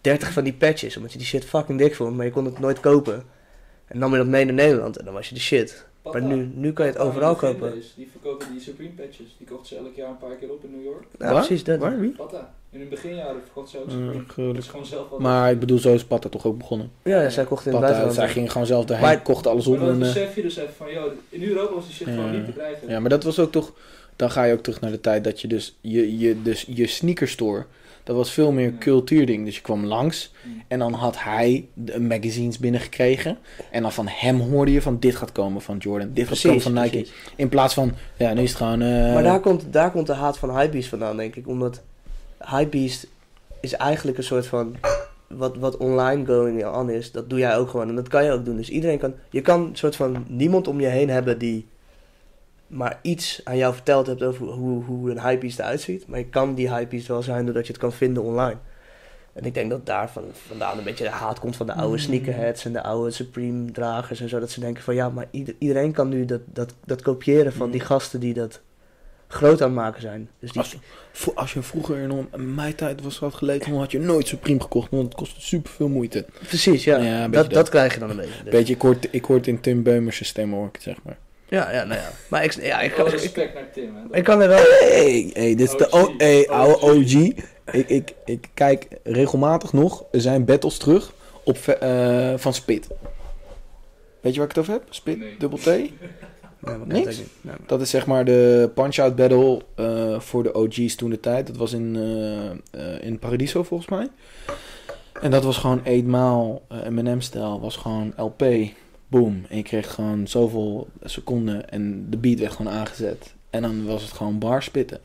30 0.01 0.31
van 0.31 0.43
die 0.43 0.53
patches. 0.53 0.95
Omdat 0.97 1.11
je 1.11 1.17
die 1.17 1.27
shit 1.27 1.45
fucking 1.45 1.79
dik 1.79 1.95
vond. 1.95 2.15
Maar 2.15 2.25
je 2.25 2.31
kon 2.31 2.45
het 2.45 2.59
nooit 2.59 2.79
kopen. 2.79 3.23
En 3.87 3.99
dan 3.99 3.99
nam 3.99 4.11
je 4.11 4.17
dat 4.17 4.27
mee 4.27 4.45
naar 4.45 4.53
Nederland. 4.53 4.97
En 4.97 5.05
dan 5.05 5.13
was 5.13 5.29
je 5.29 5.33
de 5.35 5.41
shit. 5.41 5.85
Maar 6.11 6.21
nu, 6.21 6.49
nu 6.53 6.73
kan 6.73 6.85
je 6.85 6.91
het 6.91 6.99
Pata 6.99 7.09
overal 7.09 7.29
en 7.29 7.37
kopen. 7.37 7.73
Die 7.95 8.09
verkopen 8.11 8.47
die 8.51 8.61
Supreme 8.61 8.89
patches. 8.91 9.35
Die 9.37 9.47
kochten 9.47 9.67
ze 9.67 9.75
elk 9.77 9.95
jaar 9.95 10.09
een 10.09 10.17
paar 10.17 10.35
keer 10.35 10.51
op 10.51 10.63
in 10.63 10.71
New 10.75 10.83
York. 10.83 11.03
Ja, 11.19 11.25
Waar? 11.31 11.33
precies 11.45 11.63
dat. 11.63 11.79
Waar? 11.79 11.99
Wie? 11.99 12.09
Pata. 12.11 12.53
In 12.71 12.79
hun 12.79 12.89
beginjaren 12.89 13.41
verkocht 13.43 13.69
ze 13.69 13.77
ook 13.77 13.89
Supreme. 13.89 14.61
gewoon 14.61 14.85
zelf 14.85 15.09
wat. 15.09 15.19
Maar 15.19 15.51
ik 15.51 15.59
bedoel, 15.59 15.77
zo 15.77 15.93
is 15.93 16.03
Patta 16.05 16.29
toch 16.29 16.45
ook 16.45 16.57
begonnen. 16.57 16.91
Ja, 17.03 17.21
ja, 17.21 17.29
zij 17.29 17.43
kocht 17.45 17.65
in 17.65 17.71
het 17.71 17.81
Patta, 17.81 17.95
buitenland. 17.97 18.13
zij 18.13 18.27
ging 18.29 18.51
gewoon 18.51 18.67
zelf 18.67 18.85
daarheen, 18.85 19.05
Maar- 19.07 19.21
kocht 19.21 19.47
alles 19.47 19.67
op. 19.67 19.77
Maar 19.77 19.85
dan 19.85 19.95
En, 19.95 20.01
eh, 20.07 20.13
besef 20.13 20.35
je 20.35 20.41
dus 20.41 20.55
even 20.57 20.73
van, 20.73 20.91
joh, 20.91 21.11
in 21.29 21.43
Europa 21.43 21.73
was 21.73 21.85
die 21.85 21.93
shit 21.95 22.07
Ja. 22.07 22.13
gewoon 22.13 22.31
niet 22.31 22.45
te 22.45 22.51
krijgen. 22.51 22.89
Ja, 22.89 22.99
maar 22.99 23.09
dat 23.09 23.23
was 23.23 23.39
ook 23.39 23.51
toch. 23.51 23.73
Dan 24.15 24.31
ga 24.31 24.43
je 24.43 24.53
ook 24.53 24.63
terug 24.63 24.81
naar 24.81 24.91
de 24.91 25.01
tijd 25.01 25.23
dat 25.23 25.41
je 25.41 25.47
dus 25.47 25.77
je, 25.81 26.17
je, 26.19 26.41
dus 26.41 26.65
je 26.69 26.87
sneakerstore. 26.87 27.65
Dat 28.05 28.15
was 28.15 28.31
veel 28.31 28.51
meer 28.51 28.73
cultuurding. 28.79 29.45
Dus 29.45 29.55
je 29.55 29.61
kwam 29.61 29.85
langs 29.85 30.33
Mm. 30.45 30.61
en 30.67 30.79
dan 30.79 30.93
had 30.93 31.15
hij 31.23 31.67
de 31.73 31.99
magazines 31.99 32.59
binnengekregen. 32.59 33.37
En 33.71 33.81
dan 33.81 33.91
van 33.91 34.07
hem 34.07 34.39
hoorde 34.39 34.71
je 34.71 34.81
van 34.81 34.99
dit 34.99 35.15
gaat 35.15 35.31
komen 35.31 35.61
van 35.61 35.77
Jordan, 35.77 36.09
dit 36.13 36.27
gaat 36.27 36.41
komen 36.41 36.57
Precies, 36.59 36.73
van 36.73 36.83
Nike. 36.83 36.97
precies. 36.97 37.13
In 37.35 37.49
plaats 37.49 37.73
van, 37.73 37.91
ja, 38.17 38.33
nu 38.33 38.41
is 38.41 38.49
het 38.49 38.57
gewoon. 38.57 38.81
eh, 38.81 39.13
Maar 39.13 39.23
daar 39.23 39.39
komt, 39.39 39.63
daar 39.73 39.91
komt 39.91 40.07
de 40.07 40.13
haat 40.13 40.37
van 40.37 40.57
Hypebeast 40.57 40.89
vandaan, 40.89 41.17
denk 41.17 41.35
ik. 41.35 41.47
Omdat 41.47 41.81
Hypebeast 42.39 43.07
is 43.61 43.73
eigenlijk 43.73 44.17
een 44.17 44.23
soort 44.23 44.47
van... 44.47 44.75
Wat, 45.27 45.57
wat 45.57 45.77
online 45.77 46.25
going 46.25 46.65
on 46.65 46.89
is, 46.89 47.11
dat 47.11 47.29
doe 47.29 47.39
jij 47.39 47.57
ook 47.57 47.69
gewoon. 47.69 47.89
En 47.89 47.95
dat 47.95 48.07
kan 48.07 48.23
je 48.23 48.31
ook 48.31 48.45
doen. 48.45 48.55
Dus 48.57 48.69
iedereen 48.69 48.97
kan... 48.97 49.13
Je 49.29 49.41
kan 49.41 49.61
een 49.61 49.75
soort 49.75 49.95
van 49.95 50.25
niemand 50.27 50.67
om 50.67 50.79
je 50.81 50.87
heen 50.87 51.09
hebben 51.09 51.37
die... 51.37 51.65
maar 52.67 52.99
iets 53.01 53.41
aan 53.43 53.57
jou 53.57 53.73
verteld 53.73 54.07
hebt 54.07 54.23
over 54.23 54.45
hoe, 54.47 54.83
hoe 54.83 55.11
een 55.11 55.19
Hypebeast 55.21 55.59
eruit 55.59 55.81
ziet. 55.81 56.07
Maar 56.07 56.19
je 56.19 56.25
kan 56.25 56.55
die 56.55 56.69
Hypebeast 56.73 57.07
wel 57.07 57.23
zijn 57.23 57.45
doordat 57.45 57.65
je 57.67 57.71
het 57.71 57.81
kan 57.81 57.93
vinden 57.93 58.23
online. 58.23 58.57
En 59.33 59.43
ik 59.45 59.53
denk 59.53 59.69
dat 59.69 59.85
daar 59.85 60.09
van, 60.09 60.23
vandaan 60.47 60.77
een 60.77 60.83
beetje 60.83 61.03
de 61.03 61.09
haat 61.09 61.39
komt 61.39 61.55
van 61.55 61.65
de 61.65 61.73
oude 61.73 61.95
Mm. 61.97 61.99
sneakerheads 62.03 62.65
en 62.65 62.73
de 62.73 62.83
oude 62.83 63.11
Supreme 63.11 63.71
dragers 63.71 64.19
en 64.21 64.29
zo. 64.29 64.39
Dat 64.39 64.51
ze 64.51 64.59
denken 64.59 64.83
van 64.83 64.95
ja, 64.95 65.09
maar 65.09 65.25
ieder- 65.31 65.55
iedereen 65.57 65.91
kan 65.91 66.09
nu 66.09 66.25
dat, 66.25 66.41
dat, 66.45 66.73
dat 66.85 67.01
kopiëren 67.01 67.53
van 67.53 67.65
Mm. 67.65 67.71
die 67.71 67.81
gasten 67.81 68.19
die 68.19 68.33
dat 68.33 68.61
groot 69.27 69.61
aan 69.61 69.67
het 69.67 69.75
maken 69.77 70.01
zijn. 70.01 70.29
Dus 70.39 70.51
die, 70.51 70.61
Als, 71.35 71.53
je 71.53 71.61
vroeger 71.61 71.97
in 71.97 72.27
mijn 72.55 72.75
tijd 72.75 73.01
was 73.01 73.19
wat 73.19 73.33
geleden, 73.33 73.69
dan 73.69 73.79
had 73.79 73.91
je 73.91 73.99
nooit 73.99 74.27
Supreme 74.27 74.61
gekocht, 74.61 74.91
want 74.91 75.03
het 75.03 75.15
kostte 75.15 75.41
super 75.41 75.71
veel 75.71 75.87
moeite. 75.89 76.25
precies, 76.47 76.83
ja. 76.83 76.97
Ja, 76.97 77.03
beetje 77.03 77.31
dat, 77.31 77.43
dat. 77.45 77.53
dat 77.53 77.69
krijg 77.69 77.93
je 77.93 77.99
dan 77.99 78.09
een 78.09 78.15
beetje. 78.15 78.43
Dus- 78.43 78.53
Weet 78.53 78.67
je, 78.67 78.73
ik 78.73 78.81
hoor, 78.81 78.93
het- 78.93 79.07
ik 79.11 79.25
hoor 79.25 79.35
het 79.37 79.47
in 79.47 79.59
Tim 79.61 79.83
Beumers 79.83 80.25
stem 80.27 80.53
hoor 80.53 80.67
ik 80.67 80.73
het 80.73 80.83
zeg 80.83 80.97
maar. 81.03 81.17
Ja, 81.49 81.71
ja, 81.71 81.83
nou 81.83 81.99
ja. 81.99 82.09
Maar 82.27 82.43
ik, 82.43 82.53
ja, 82.53 82.81
ik, 82.81 82.91
kan, 82.91 83.05
ik, 83.05 83.11
respect 83.11 83.53
naar 83.53 83.71
Tim, 83.73 83.95
hè. 83.95 84.17
ik 84.17 84.23
kan 84.23 84.41
er 84.41 84.47
wel... 84.47 84.57
Hey, 84.79 85.29
hey, 85.33 85.55
dit 85.55 85.61
is 85.69 85.77
de 85.77 85.87
OG. 85.91 86.07
o 86.07 86.13
hey, 86.17 86.49
oude 86.49 86.81
OG. 86.81 87.13
Ik, 87.71 87.89
ik, 87.89 88.13
ik 88.25 88.47
kijk 88.53 88.87
regelmatig 89.03 89.73
nog 89.73 90.03
zijn 90.11 90.45
battles 90.45 90.77
terug 90.77 91.13
op, 91.43 91.57
eh, 91.57 92.33
van 92.35 92.53
Spit. 92.53 92.87
Weet 94.21 94.33
je 94.33 94.39
waar 94.39 94.49
ik 94.49 94.55
het 94.55 94.57
over 94.57 94.73
heb? 94.73 94.83
Spit, 94.89 95.19
Nee. 95.19 95.35
dubbel 95.37 95.57
T. 95.59 95.65
Nee, 95.65 95.91
Niks? 96.85 97.17
Nee, 97.17 97.25
maar- 97.41 97.57
Dat 97.65 97.81
is 97.81 97.89
zeg 97.89 98.05
maar 98.05 98.25
de 98.25 98.71
punch-out 98.75 99.15
battle 99.15 99.61
eh, 99.75 100.19
voor 100.19 100.43
de 100.43 100.53
OG's 100.53 100.95
toen 100.95 101.09
de 101.09 101.19
tijd. 101.19 101.47
Dat 101.47 101.57
was 101.57 101.73
in, 101.73 101.95
eh, 101.95 102.49
eh, 102.95 103.03
in 103.03 103.19
Paradiso 103.19 103.63
volgens 103.63 103.89
mij. 103.89 104.07
En 105.21 105.31
dat 105.31 105.43
was 105.43 105.57
gewoon 105.57 105.81
eenmaal 105.83 106.61
eh, 106.69 106.87
M&M-stijl. 106.87 107.59
Was 107.59 107.75
gewoon 107.77 108.13
LP. 108.17 108.43
Boom. 109.07 109.45
En 109.49 109.57
je 109.57 109.63
kreeg 109.63 109.93
gewoon 109.93 110.27
zoveel 110.27 110.87
seconden 111.03 111.69
en 111.69 112.09
de 112.09 112.17
beat 112.17 112.39
werd 112.39 112.51
gewoon 112.53 112.73
aangezet. 112.73 113.33
En 113.49 113.61
dan 113.61 113.85
was 113.85 114.01
het 114.01 114.11
gewoon 114.11 114.39
bar 114.39 114.63
spitten. 114.63 114.99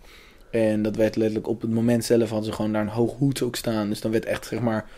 En 0.50 0.82
dat 0.82 0.96
werd 0.96 1.16
letterlijk 1.16 1.48
op 1.48 1.60
het 1.60 1.70
moment 1.70 2.04
zelf 2.04 2.28
hadden 2.28 2.48
ze 2.48 2.52
gewoon 2.52 2.72
daar 2.72 2.82
een 2.82 2.88
hoog 2.88 3.14
hoed 3.18 3.42
ook 3.42 3.56
staan. 3.56 3.88
Dus 3.88 4.00
dan 4.00 4.10
werd 4.10 4.24
echt 4.24 4.46
zeg 4.46 4.60
maar 4.60 4.88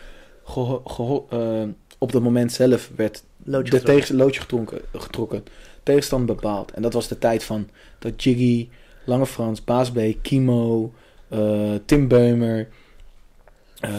geho- 0.43 0.81
geho- 0.85 1.25
eh, 1.29 1.67
op 1.97 2.11
dat 2.11 2.21
moment 2.21 2.51
zelf 2.51 2.91
werd 2.95 3.23
Loodje 3.43 3.71
de 3.71 3.81
tegen, 3.81 4.15
loodje 4.15 4.41
getrokken, 4.41 4.81
getrokken. 4.93 5.43
Tegenstand 5.83 6.25
bepaald. 6.25 6.71
En 6.71 6.81
dat 6.81 6.93
was 6.93 7.07
de 7.07 7.17
tijd 7.17 7.43
van 7.43 7.69
dat 7.99 8.23
Jiggy, 8.23 8.69
Lange 9.05 9.25
Frans, 9.25 9.63
Baas 9.63 9.91
B, 9.91 9.99
Kimo, 10.21 10.93
eh, 11.27 11.73
Tim 11.85 12.07
Beumer, 12.07 12.67
eh, 13.83 13.89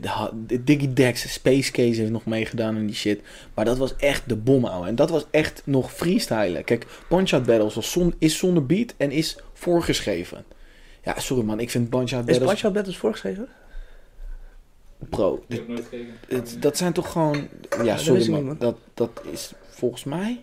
de, 0.00 0.08
ha- 0.08 0.30
de 0.46 0.64
Diggy 0.64 0.92
Dex, 0.92 1.32
Space 1.32 1.70
Case 1.72 2.00
heeft 2.00 2.10
nog 2.10 2.24
meegedaan 2.24 2.76
in 2.76 2.86
die 2.86 2.94
shit. 2.94 3.20
Maar 3.54 3.64
dat 3.64 3.78
was 3.78 3.96
echt 3.96 4.28
de 4.28 4.36
bom, 4.36 4.64
ouwe. 4.64 4.86
En 4.86 4.94
dat 4.94 5.10
was 5.10 5.24
echt 5.30 5.62
nog 5.64 5.92
freestylen. 5.92 6.64
Kijk, 6.64 6.86
Punch-Out 7.08 7.46
Battles 7.46 7.74
was 7.74 7.90
zon, 7.92 8.14
is 8.18 8.38
zonder 8.38 8.66
beat 8.66 8.94
en 8.96 9.10
is 9.10 9.38
voorgeschreven. 9.52 10.44
Ja, 11.04 11.18
sorry 11.20 11.44
man, 11.44 11.60
ik 11.60 11.70
vind 11.70 11.88
Punch-Out 11.90 12.28
Is 12.28 12.38
Battles... 12.38 12.60
Punch 12.60 12.74
Battles 12.74 12.96
voorgeschreven? 12.96 13.48
Bro, 14.98 15.34
Ik 15.34 15.42
dit- 15.48 15.58
heb 15.58 15.68
nooit 15.68 15.82
gekeken. 15.84 16.14
het- 16.28 16.56
dat 16.60 16.76
zijn 16.76 16.92
toch 16.92 17.12
gewoon... 17.12 17.48
Ja, 17.84 17.96
sorry 17.96 18.30
man. 18.30 18.48
niet, 18.48 18.60
Dat, 18.60 18.76
dat 18.94 19.22
is 19.32 19.52
volgens 19.68 20.04
mij... 20.04 20.42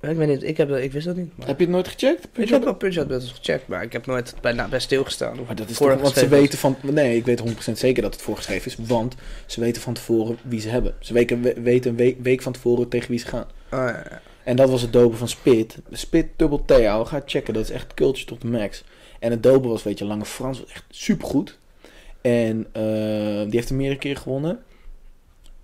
Ja, 0.00 0.08
ik 0.08 0.16
weet 0.16 0.28
niet, 0.28 0.42
ik, 0.42 0.56
heb, 0.56 0.70
ik 0.70 0.92
wist 0.92 1.06
dat 1.06 1.16
niet. 1.16 1.30
Maar... 1.36 1.46
Heb 1.46 1.58
je 1.58 1.64
het 1.64 1.72
nooit 1.74 1.88
gecheckt? 1.88 2.28
Ik 2.34 2.48
heb 2.48 2.64
wel 2.64 2.74
Punch 2.74 2.96
Out 2.96 3.08
Battles 3.08 3.32
gecheckt, 3.32 3.68
maar 3.68 3.82
ik 3.82 3.92
heb 3.92 4.06
nooit 4.06 4.34
bij, 4.40 4.68
bij 4.70 4.80
stilgestaan. 4.80 5.36
Maar 5.46 5.54
dat 5.54 5.68
is 5.70 5.76
toch, 5.76 5.86
want 6.02 6.14
ze 6.14 6.28
weten 6.28 6.58
van... 6.58 6.76
Nee, 6.82 7.16
ik 7.16 7.24
weet 7.24 7.42
100% 7.68 7.72
zeker 7.72 8.02
dat 8.02 8.12
het 8.14 8.22
voorgeschreven 8.22 8.66
is. 8.70 8.76
Want 8.88 9.14
ze 9.46 9.60
weten 9.60 9.82
van 9.82 9.94
tevoren 9.94 10.38
wie 10.42 10.60
ze 10.60 10.68
hebben. 10.68 10.94
Ze 11.00 11.12
weten, 11.12 11.42
we- 11.42 11.60
weten 11.60 11.90
een 11.90 11.96
week, 11.96 12.16
week 12.22 12.42
van 12.42 12.52
tevoren 12.52 12.88
tegen 12.88 13.10
wie 13.10 13.18
ze 13.18 13.26
gaan. 13.26 13.46
Ah, 13.68 13.78
ja, 13.78 14.06
ja. 14.10 14.20
En 14.44 14.56
dat 14.56 14.70
was 14.70 14.82
het 14.82 14.92
dopen 14.92 15.18
van 15.18 15.28
Spit. 15.28 15.78
Spit 15.90 16.26
dubbel 16.36 16.64
T, 16.64 16.70
ouwe. 16.70 17.04
Ga 17.06 17.22
checken. 17.26 17.54
Dat 17.54 17.62
is 17.64 17.70
echt 17.70 17.94
culture 17.94 18.26
tot 18.26 18.40
de 18.40 18.46
max. 18.48 18.84
En 19.18 19.30
het 19.30 19.42
dopen 19.42 19.70
was, 19.70 19.82
weet 19.82 19.98
je, 19.98 20.04
Lange 20.04 20.24
Frans 20.24 20.60
was 20.60 20.70
echt 20.70 20.84
supergoed. 20.90 21.58
En 22.20 22.66
eh, 22.72 22.82
die 23.42 23.50
heeft 23.54 23.68
er 23.68 23.74
meerdere 23.74 24.00
keer 24.00 24.16
gewonnen. 24.16 24.58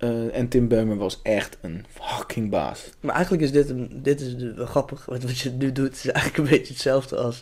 Eh, 0.02 0.36
en 0.36 0.48
Tim 0.48 0.68
Beumer 0.68 0.96
was 0.96 1.20
echt 1.22 1.56
een 1.60 1.84
fucking 1.90 2.50
baas. 2.50 2.90
Maar 3.00 3.14
eigenlijk 3.14 3.44
is 3.44 3.52
dit, 3.52 3.70
een, 3.70 3.90
dit 4.02 4.20
is 4.20 4.34
wel 4.56 4.66
grappig. 4.66 5.04
Wat, 5.06 5.22
wat 5.22 5.38
je 5.38 5.50
nu 5.50 5.72
doet 5.72 5.92
is 5.92 6.10
eigenlijk 6.10 6.36
een 6.36 6.56
beetje 6.56 6.72
hetzelfde 6.72 7.16
als 7.16 7.40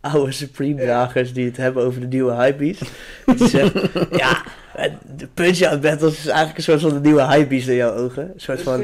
oude 0.00 0.32
Supreme-dragers 0.32 1.32
die 1.32 1.46
het 1.46 1.56
hebben 1.56 1.84
over 1.84 2.00
de 2.00 2.06
nieuwe 2.06 2.32
hypebeast. 2.32 2.82
Die 3.36 3.48
zeggen, 3.48 3.90
ja, 4.16 4.42
de 5.16 5.28
Punch-Out 5.34 5.80
Battles 5.80 6.18
is 6.18 6.26
eigenlijk 6.26 6.56
een 6.56 6.62
soort 6.62 6.80
van 6.80 6.94
de 6.94 7.00
nieuwe 7.00 7.26
hypebeast 7.26 7.68
in 7.68 7.74
jouw 7.74 7.94
ogen. 7.94 8.22
Een 8.22 8.40
soort 8.40 8.62
van... 8.62 8.82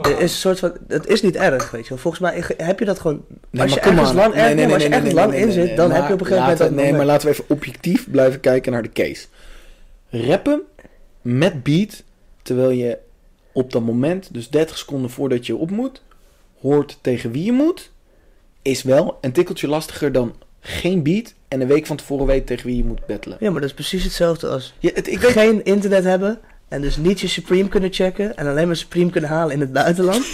Het 0.00 0.18
is 0.18 0.20
een 0.20 0.28
soort 0.28 0.58
van, 0.58 0.72
het 0.88 1.06
is 1.06 1.22
niet 1.22 1.36
erg, 1.36 1.70
weet 1.70 1.82
je 1.82 1.88
wel. 1.88 1.98
Volgens 1.98 2.22
mij 2.22 2.44
heb 2.56 2.78
je 2.78 2.84
dat 2.84 3.00
gewoon. 3.00 3.24
als 3.58 3.74
je 3.74 3.80
ergens 3.80 4.12
lang, 4.12 4.34
Nee, 4.34 4.42
erg, 4.42 4.54
nee, 4.54 4.64
maar 4.64 4.74
als 4.74 4.82
je 4.82 4.88
nee, 4.88 4.98
ergens 4.98 5.14
nee, 5.14 5.22
lang 5.22 5.32
nee, 5.32 5.40
in 5.40 5.46
nee, 5.46 5.56
zit, 5.56 5.66
nee, 5.66 5.76
dan 5.76 5.88
maar 5.88 5.96
heb 5.96 6.06
je 6.06 6.14
op 6.14 6.20
een 6.20 6.26
gegeven 6.26 6.48
moment 6.48 6.62
dat 6.62 6.84
Nee, 6.84 6.92
maar 6.92 7.06
laten 7.06 7.26
we 7.28 7.32
even 7.32 7.44
objectief 7.48 8.10
blijven 8.10 8.40
kijken 8.40 8.72
naar 8.72 8.82
de 8.82 8.92
case. 8.92 9.26
Rappen 10.10 10.62
met 11.22 11.62
beat, 11.62 12.02
terwijl 12.44 12.70
je 12.70 12.98
op 13.52 13.72
dat 13.72 13.82
moment, 13.82 14.28
dus 14.32 14.50
30 14.50 14.78
seconden 14.78 15.10
voordat 15.10 15.46
je 15.46 15.56
op 15.56 15.70
moet, 15.70 16.02
hoort 16.60 16.98
tegen 17.00 17.30
wie 17.30 17.44
je 17.44 17.52
moet, 17.52 17.90
is 18.62 18.82
wel 18.82 19.18
een 19.20 19.32
tikkeltje 19.32 19.68
lastiger 19.68 20.12
dan 20.12 20.34
geen 20.60 21.02
beat 21.02 21.34
en 21.48 21.60
een 21.60 21.66
week 21.66 21.86
van 21.86 21.96
tevoren 21.96 22.26
weet 22.26 22.46
tegen 22.46 22.66
wie 22.66 22.76
je 22.76 22.84
moet 22.84 23.06
battelen. 23.06 23.38
Ja, 23.40 23.50
maar 23.50 23.60
dat 23.60 23.70
is 23.70 23.74
precies 23.74 24.04
hetzelfde 24.04 24.48
als 24.48 24.74
Ja, 24.78 24.90
het, 24.94 25.08
ik 25.08 25.18
weet, 25.18 25.30
geen 25.30 25.64
internet 25.64 26.04
hebben 26.04 26.38
en 26.68 26.80
dus 26.80 26.96
niet 26.96 27.20
je 27.20 27.28
Supreme 27.28 27.68
kunnen 27.68 27.92
checken 27.92 28.36
en 28.36 28.46
alleen 28.46 28.66
maar 28.66 28.76
Supreme 28.76 29.10
kunnen 29.10 29.30
halen 29.30 29.54
in 29.54 29.60
het 29.60 29.72
buitenland. 29.72 30.26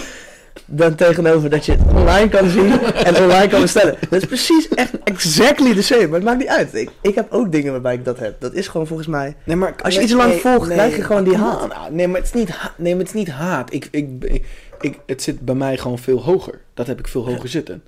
Dan 0.67 0.95
tegenover 0.95 1.51
dat 1.51 1.67
je 1.67 1.73
het 1.73 1.81
online 1.95 2.29
kan 2.29 2.49
zien 2.49 2.73
en 2.81 3.17
online 3.17 3.49
kan 3.49 3.61
bestellen. 3.61 3.97
Dat 4.11 4.23
is 4.23 4.29
precies 4.29 4.69
echt 4.69 4.93
exactly 5.05 5.75
the 5.75 5.83
same. 5.83 6.07
Maar 6.07 6.15
het 6.15 6.25
maakt 6.25 6.39
niet 6.39 6.49
uit. 6.49 6.75
Ik, 6.75 6.91
ik 7.03 7.15
heb 7.15 7.33
ook 7.33 7.53
dingen 7.53 7.73
waarbij 7.73 7.95
ik 7.95 8.05
dat 8.05 8.19
heb. 8.19 8.41
Dat 8.41 8.55
is 8.55 8.69
gewoon 8.69 8.87
volgens 8.87 9.09
mij. 9.09 9.37
nee, 9.45 9.57
maar, 9.57 9.75
Als 9.83 9.95
je 9.95 10.01
iets 10.03 10.13
lang 10.13 10.31
nee, 10.31 10.41
volgt, 10.41 10.67
nee, 10.67 10.77
krijg 10.77 10.97
je 10.97 11.03
gewoon 11.03 11.25
die 11.25 11.37
haat. 11.37 11.71
ah, 11.73 11.87
Nee, 11.91 12.09
maar 12.09 12.17
het 12.21 12.27
is 12.27 12.33
niet, 12.41 12.49
ha- 12.51 12.75
nee, 12.77 12.93
maar 12.95 13.05
het 13.05 13.15
is 13.15 13.19
niet 13.21 13.31
haat. 13.31 13.73
Ik, 13.73 13.89
ik, 13.91 14.09
ik, 14.25 14.45
ik, 14.81 14.99
het 15.07 15.23
zit 15.23 15.41
bij 15.41 15.55
mij 15.55 15.77
gewoon 15.79 15.99
veel 15.99 16.23
hoger. 16.23 16.61
Dat 16.75 16.87
heb 16.87 16.99
ik 16.99 17.09
veel 17.09 17.27
hoger 17.27 17.49
zitten. 17.49 17.83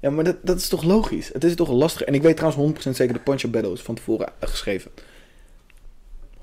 Ja, 0.00 0.10
maar 0.10 0.24
dat, 0.24 0.36
dat 0.42 0.56
is 0.56 0.68
toch 0.68 0.82
logisch? 0.82 1.30
Het 1.32 1.44
is 1.44 1.54
toch 1.54 1.68
lastig. 1.70 2.02
En 2.02 2.14
ik 2.14 2.22
weet 2.22 2.36
trouwens 2.36 2.86
100% 2.86 2.90
zeker 2.90 3.14
de 3.14 3.20
Punch-Up 3.20 3.52
Battle 3.52 3.72
is 3.72 3.80
van 3.82 3.94
tevoren 3.94 4.28
geschreven. 4.40 4.90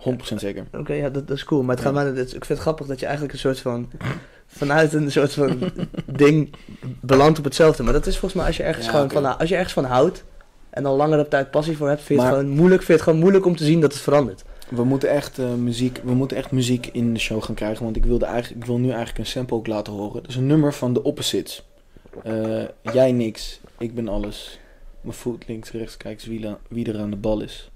100% 0.09 0.35
zeker. 0.35 0.65
Oké, 0.71 0.93
ja, 0.93 1.09
dat, 1.09 1.27
dat 1.27 1.37
is 1.37 1.43
cool. 1.43 1.63
Maar 1.63 1.75
het 1.75 1.83
gaat 1.85 1.93
mij, 1.93 2.07
ik 2.11 2.15
vind 2.29 2.47
het 2.47 2.59
grappig 2.59 2.87
dat 2.87 2.99
je 2.99 3.05
eigenlijk 3.05 3.33
een 3.33 3.39
soort 3.39 3.59
van. 3.59 3.89
Vanuit 4.51 4.93
een 4.93 5.11
soort 5.11 5.33
van 5.33 5.59
ding 6.05 6.53
belandt 7.01 7.37
op 7.37 7.43
hetzelfde. 7.43 7.83
Maar 7.83 7.93
dat 7.93 8.05
is 8.05 8.13
volgens 8.17 8.33
mij 8.33 8.45
als 8.45 8.57
je 8.57 8.63
ergens, 8.63 8.85
Ja, 8.85 8.91
gewoon 8.91 9.05
oké. 9.05 9.13
van, 9.21 9.37
als 9.37 9.49
je 9.49 9.55
ergens 9.55 9.73
van 9.73 9.83
houdt. 9.85 10.23
en 10.69 10.85
al 10.85 10.95
langere 10.95 11.27
tijd 11.27 11.51
passie 11.51 11.77
voor 11.77 11.87
hebt, 11.87 12.01
vind 12.01 12.19
je 12.19 12.25
Maar- 12.25 12.33
het 12.35 12.41
gewoon 12.43 12.55
moeilijk, 12.57 12.81
vind 12.83 12.87
je 12.87 12.93
het 12.93 13.03
gewoon 13.03 13.19
moeilijk 13.19 13.45
om 13.45 13.55
te 13.55 13.63
zien 13.65 13.79
dat 13.81 13.93
het 13.93 14.01
verandert. 14.01 14.43
We 14.69 14.83
moeten 14.83 15.09
echt, 15.09 15.39
eh, 15.39 15.53
muziek, 15.53 15.99
we 16.03 16.13
moeten 16.13 16.37
echt 16.37 16.51
muziek 16.51 16.89
in 16.91 17.13
de 17.13 17.19
show 17.19 17.43
gaan 17.43 17.55
krijgen. 17.55 17.83
Want 17.83 17.95
ik, 17.95 18.05
wilde 18.05 18.25
eigenlijk, 18.25 18.61
ik 18.61 18.67
wil 18.67 18.77
nu 18.77 18.87
eigenlijk 18.89 19.17
een 19.17 19.25
sample 19.25 19.55
ook 19.57 19.67
laten 19.67 19.93
horen. 19.93 20.21
Dat 20.21 20.27
is 20.31 20.35
een 20.35 20.47
nummer 20.47 20.73
van 20.73 20.93
de 20.93 21.03
Opposites. 21.03 21.63
Eh, 22.23 22.63
jij 22.81 23.11
niks, 23.11 23.59
ik 23.77 23.95
ben 23.95 24.07
alles. 24.07 24.59
Mijn 25.01 25.15
voet 25.15 25.43
links, 25.47 25.71
rechts, 25.71 25.97
kijk 25.97 26.13
eens 26.13 26.25
wie, 26.25 26.45
wie 26.67 26.91
er 26.93 26.99
aan 26.99 27.09
de 27.09 27.15
bal 27.15 27.41
is. 27.41 27.69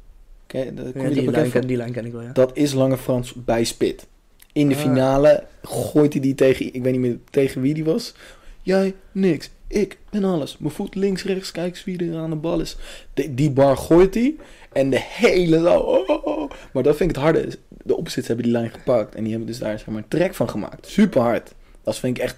Oké, 0.43 0.57
Ja, 0.57 1.09
die 1.09 1.31
lijn 1.31 1.51
ken, 1.51 1.67
die 1.67 1.77
lijn 1.77 1.91
ken 1.91 2.05
ik 2.05 2.11
wel, 2.11 2.21
ja. 2.21 2.31
Dat 2.31 2.51
is 2.53 2.73
Lange 2.73 2.97
Frans 2.97 3.33
bij 3.33 3.63
Spit. 3.63 4.07
In 4.55 4.67
de 4.69 4.75
Ah. 4.75 4.81
finale 4.81 5.43
gooit 5.61 6.13
hij 6.13 6.21
die 6.21 6.35
tegen, 6.35 6.73
ik 6.73 6.83
weet 6.83 6.91
niet 6.91 7.01
meer 7.01 7.17
tegen 7.29 7.61
wie 7.61 7.73
die 7.73 7.83
was. 7.83 8.13
Jij, 8.61 8.95
niks. 9.11 9.49
Ik 9.67 9.97
ben 10.09 10.23
alles. 10.23 10.57
Mijn 10.57 10.73
voet 10.73 10.95
links, 10.95 11.23
rechts, 11.23 11.51
kijk 11.51 11.69
eens 11.69 11.83
wie 11.83 12.11
er 12.11 12.17
aan 12.17 12.29
de 12.29 12.35
bal 12.35 12.59
is. 12.59 12.77
Die, 13.13 13.33
die 13.33 13.51
bar 13.51 13.77
gooit 13.77 14.13
hij. 14.13 14.35
En 14.71 14.89
de 14.89 14.99
hele 15.01 15.79
oh, 15.79 16.09
oh, 16.09 16.25
oh. 16.25 16.51
Maar 16.73 16.83
dat 16.83 16.95
vind 16.95 17.09
ik 17.09 17.15
het 17.15 17.25
harde. 17.25 17.57
De 17.83 17.95
opzits 17.95 18.27
hebben 18.27 18.45
die 18.45 18.53
lijn 18.53 18.69
gepakt. 18.69 19.15
En 19.15 19.21
die 19.21 19.29
hebben 19.29 19.47
dus 19.49 19.59
daar 19.59 19.77
zeg 19.79 19.87
maar 19.87 19.97
een 19.97 20.07
track 20.07 20.33
van 20.33 20.49
gemaakt. 20.49 20.87
Super 20.87 21.21
hard. 21.21 21.53
Dat 21.83 21.97
vind 21.97 22.17
ik 22.17 22.23
echt... 22.23 22.37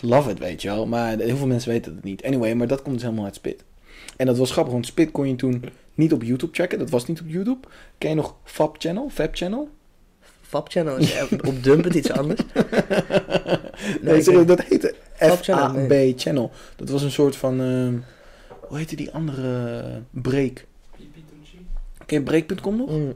Love 0.00 0.30
it, 0.30 0.38
weet 0.38 0.62
je 0.62 0.68
wel. 0.68 0.86
Maar 0.86 1.18
heel 1.18 1.36
veel 1.36 1.46
mensen 1.46 1.70
weten 1.70 1.94
het 1.94 2.04
niet. 2.04 2.22
Anyway, 2.24 2.54
maar 2.54 2.66
dat 2.66 2.82
komt 2.82 2.94
dus 2.94 3.02
helemaal 3.02 3.24
uit 3.24 3.34
Spit. 3.34 3.64
En 4.16 4.26
dat 4.26 4.38
was 4.38 4.50
grappig, 4.50 4.72
want 4.72 4.86
Spit 4.86 5.10
kon 5.10 5.28
je 5.28 5.36
toen 5.36 5.64
niet 5.94 6.12
op 6.12 6.22
YouTube 6.22 6.54
checken. 6.54 6.78
Dat 6.78 6.90
was 6.90 7.06
niet 7.06 7.20
op 7.20 7.28
YouTube. 7.28 7.68
Ken 7.98 8.10
je 8.10 8.16
nog 8.16 8.34
Fab 8.44 8.76
Channel? 8.78 9.08
Fab 9.10 9.36
Channel? 9.36 9.68
Fab 10.54 10.68
Channel 10.70 10.96
is 10.96 11.12
echt 11.14 11.32
op 11.46 11.62
Dump 11.62 11.84
het 11.84 11.94
iets 11.94 12.10
anders. 12.10 12.40
Nee, 14.00 14.22
weet- 14.22 14.48
dat 14.48 14.62
heette 14.62 14.94
Fab 15.12 15.42
Channel, 15.42 15.86
FAB 15.88 16.12
Channel. 16.16 16.50
Dat 16.76 16.88
was 16.88 17.02
een 17.02 17.10
soort 17.10 17.36
van... 17.36 17.60
ehm, 17.60 17.94
hoe 18.68 18.78
heette 18.78 18.96
die 18.96 19.10
andere 19.12 19.78
eh, 19.78 19.96
break? 20.10 20.64
Ken 22.06 22.18
je 22.18 22.22
break.com 22.22 22.76
nog? 22.76 22.90
Mm. 22.90 23.12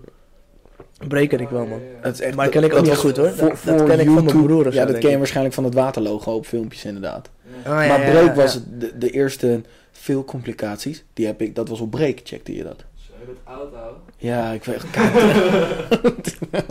Break 1.08 1.28
ken 1.28 1.40
ik 1.40 1.48
wel, 1.48 1.66
man. 1.66 1.80
Dat 2.02 2.12
is 2.14 2.20
echt, 2.20 2.34
Maar 2.34 2.48
ken 2.48 2.62
ik 2.64 2.70
ook 2.72 2.76
dat 2.78 2.84
niet 2.86 2.96
goed, 2.96 3.16
hoor. 3.16 3.30
Voor, 3.30 3.48
Dat- 3.48 3.58
voor 3.58 3.76
dat 3.76 3.86
ken 3.86 3.98
ik 3.98 4.04
van 4.04 4.14
mijn 4.14 4.26
YouTube. 4.26 4.46
broer 4.46 4.66
of 4.66 4.72
zo, 4.72 4.78
Ja, 4.80 4.86
dat 4.86 4.98
ken 4.98 5.10
je 5.10 5.18
waarschijnlijk 5.18 5.54
van 5.54 5.64
het 5.64 5.74
waterlogo 5.74 6.32
op 6.34 6.46
filmpjes 6.46 6.84
inderdaad. 6.84 7.30
Oh, 7.58 7.62
ja, 7.64 7.86
maar 7.86 8.00
break 8.10 8.26
ja, 8.26 8.34
was 8.34 8.54
ja. 8.54 8.60
de, 8.78 8.98
de 8.98 9.10
eerste 9.10 9.60
veel 9.92 10.24
complicaties. 10.24 11.04
Die 11.14 11.26
heb 11.26 11.40
ik, 11.40 11.54
dat 11.54 11.68
was 11.68 11.80
op 11.80 11.90
break, 11.90 12.20
checkte 12.24 12.54
je 12.56 12.62
dat? 12.62 12.84
Zo, 12.94 13.12
je 13.20 13.26
bent 13.26 13.38
oud. 13.44 13.72
Ja, 14.20 14.50
ik 14.52 14.64
weet 14.64 14.82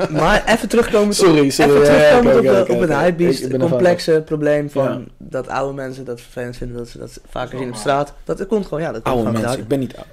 Maar 0.19 0.43
even 0.45 0.69
terugkomen 0.69 1.15
Sorry, 1.15 1.49
sorry. 1.49 1.71
Even 1.75 1.85
Ja, 1.85 1.93
ja, 1.93 2.07
terugkomen 2.09 2.37
oké, 2.39 2.49
op, 2.51 2.61
oké, 2.61 2.71
op 2.73 2.79
het 2.79 2.93
hypebeast, 2.93 3.37
Ik 3.43 3.51
het 3.51 3.61
er 3.61 3.69
complexe 3.69 4.21
probleem 4.25 4.69
van 4.69 4.83
Ja. 4.83 4.99
dat 5.17 5.47
oude 5.47 5.73
mensen 5.73 6.05
dat 6.05 6.21
vervelend 6.21 6.57
vinden 6.57 6.77
dat 6.77 6.87
ze 6.87 6.97
dat 6.97 7.19
vaker 7.29 7.57
zien 7.57 7.69
op 7.69 7.75
straat. 7.75 8.13
Dat, 8.23 8.37
dat 8.37 8.47
komt 8.47 8.65
gewoon, 8.65 8.81
ja, 8.83 8.91
dat 8.91 9.01
komt 9.01 9.15
Oude 9.25 9.31
mensen, 9.39 9.59
ik 9.59 9.67
ben 9.67 9.79
niet 9.79 9.95
oud. 9.95 10.05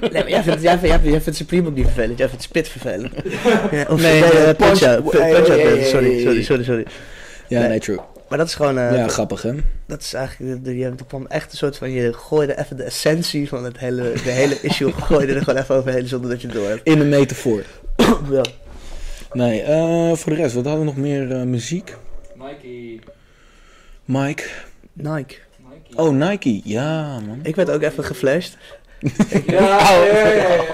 Nee, 0.00 0.10
maar 0.12 0.28
jij 0.28 0.42
vindt, 0.42 0.62
jij, 0.62 0.70
vindt, 0.78 0.86
jij, 0.86 0.98
vindt, 0.98 1.10
jij 1.12 1.20
vindt 1.20 1.38
Supreme 1.38 1.68
ook 1.68 1.74
niet 1.74 1.84
vervelend, 1.84 2.18
jij 2.18 2.28
vindt 2.28 2.42
Spit 2.42 2.68
vervelend. 2.68 3.12
Ja, 3.70 3.84
of 3.88 4.00
Nee, 4.00 4.20
nee, 4.20 4.32
nee, 4.32 4.42
eh, 4.44 4.56
Punch 4.56 4.82
Out, 4.82 5.02
Punch- 5.10 5.12
hey, 5.22 5.32
Punch 5.32 5.48
Out, 5.48 5.60
hey, 5.60 5.72
hey, 5.78 5.84
sorry, 5.84 6.20
sorry, 6.22 6.42
sorry, 6.42 6.64
sorry. 6.64 6.84
Ja, 7.48 7.58
Nee. 7.60 7.68
nee, 7.68 7.80
true. 7.80 7.98
Maar 8.28 8.38
dat 8.38 8.46
is 8.48 8.54
gewoon, 8.54 8.78
eh, 8.78 8.96
ja, 8.96 9.08
grappig 9.08 9.42
hè? 9.42 9.52
dat 9.86 10.00
is 10.00 10.12
eigenlijk, 10.14 10.60
je 10.64 10.82
hebt- 10.82 11.00
er 11.00 11.06
kwam 11.06 11.26
echt 11.26 11.52
een 11.52 11.58
soort 11.58 11.76
van, 11.78 11.90
je 11.90 12.12
gooide 12.12 12.58
even 12.58 12.76
de 12.76 12.82
essentie 12.82 13.48
van 13.48 13.64
het 13.64 13.78
hele, 13.78 14.12
de 14.12 14.30
hele 14.30 14.60
issue, 14.68 14.92
gooide 14.92 15.34
er 15.34 15.42
gewoon 15.42 15.60
even 15.62 15.74
overheen 15.74 16.08
zonder 16.08 16.30
dat 16.30 16.40
je 16.40 16.46
het 16.46 16.56
door 16.56 16.68
hebt. 16.68 16.86
In 16.86 17.00
een 17.00 17.08
metafoor. 17.08 17.62
Ja. 18.30 18.42
Nee, 19.32 19.62
eh, 19.62 20.12
voor 20.12 20.32
de 20.32 20.38
rest, 20.38 20.54
wat 20.54 20.64
hadden 20.64 20.80
we 20.84 20.86
nog 20.90 20.96
meer 20.96 21.30
eh, 21.32 21.42
muziek? 21.42 21.96
Nike. 22.34 22.98
Mike. 24.04 24.44
Nike. 24.92 25.34
Nike. 25.58 25.96
Oh, 26.02 26.10
Nike. 26.10 26.60
Ja, 26.64 27.20
man. 27.20 27.38
Ik 27.42 27.56
werd 27.56 27.70
ook 27.70 27.82
even 27.82 28.04
geflasht. 28.04 28.56
Ja, 29.46 29.60
ja, 30.04 30.04
ja, 30.04 30.28
ja, 30.28 30.54
ja. 30.54 30.64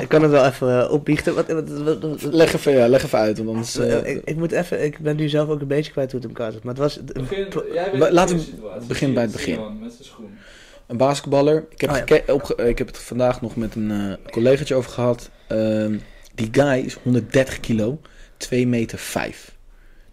Ik 0.00 0.08
kan 0.08 0.22
het 0.22 0.30
wel 0.30 0.44
even 0.46 0.82
eh, 0.82 0.92
opbiechten. 0.92 1.34
Wat, 1.34 1.46
wat, 1.52 1.68
wat- 1.68 2.02
wat- 2.02 2.22
Leg 2.22 2.52
even, 2.54 2.72
ja, 2.72 2.88
leg 2.88 3.04
even 3.04 3.18
uit, 3.18 3.36
want 3.36 3.48
anders... 3.48 3.76
eh, 3.78 3.92
Eh, 3.98 4.14
ik, 4.16 4.22
ik 4.24 4.36
moet 4.36 4.52
even, 4.52 4.84
ik 4.84 4.98
ben 4.98 5.16
nu 5.16 5.28
zelf 5.28 5.48
ook 5.48 5.60
een 5.60 5.66
beetje 5.66 5.92
kwijt 5.92 6.12
hoe 6.12 6.20
het 6.20 6.30
in 6.30 6.36
elkaar 6.36 6.52
zit. 6.52 6.62
Maar 6.64 6.74
het 6.74 6.82
was. 6.82 7.00
Begin, 7.04 7.46
jij 7.72 8.10
laten 8.12 8.36
we 8.36 8.44
beginnen 8.88 9.14
bij 9.14 9.22
het 9.24 9.32
begin. 9.32 9.54
Sion 9.54 9.78
Met 9.80 9.92
zijn 9.92 10.04
schoen. 10.04 10.38
Een 10.86 10.96
basketballer. 10.96 11.64
Ik 11.70 11.80
heb, 11.80 11.90
Oh, 12.30 12.40
ja. 12.56 12.64
ik 12.64 12.78
heb 12.78 12.86
het 12.86 12.98
vandaag 12.98 13.40
nog 13.40 13.56
met 13.56 13.74
een 13.74 13.90
eh 13.90 14.30
collegaatje 14.32 14.74
over 14.74 14.90
gehad. 14.90 15.30
Ehm, 15.48 15.98
die 16.34 16.48
guy 16.52 16.78
is 16.84 16.94
130 17.02 17.60
kilo, 17.60 18.00
2 18.36 18.66
meter 18.66 18.98
5. 18.98 19.54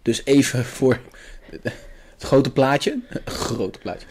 Dus 0.02 0.22
even 0.24 0.64
voor 0.64 0.98
het 2.16 2.22
grote 2.22 2.50
plaatje. 2.52 2.98
grote 3.24 3.78
plaatje. 3.78 4.06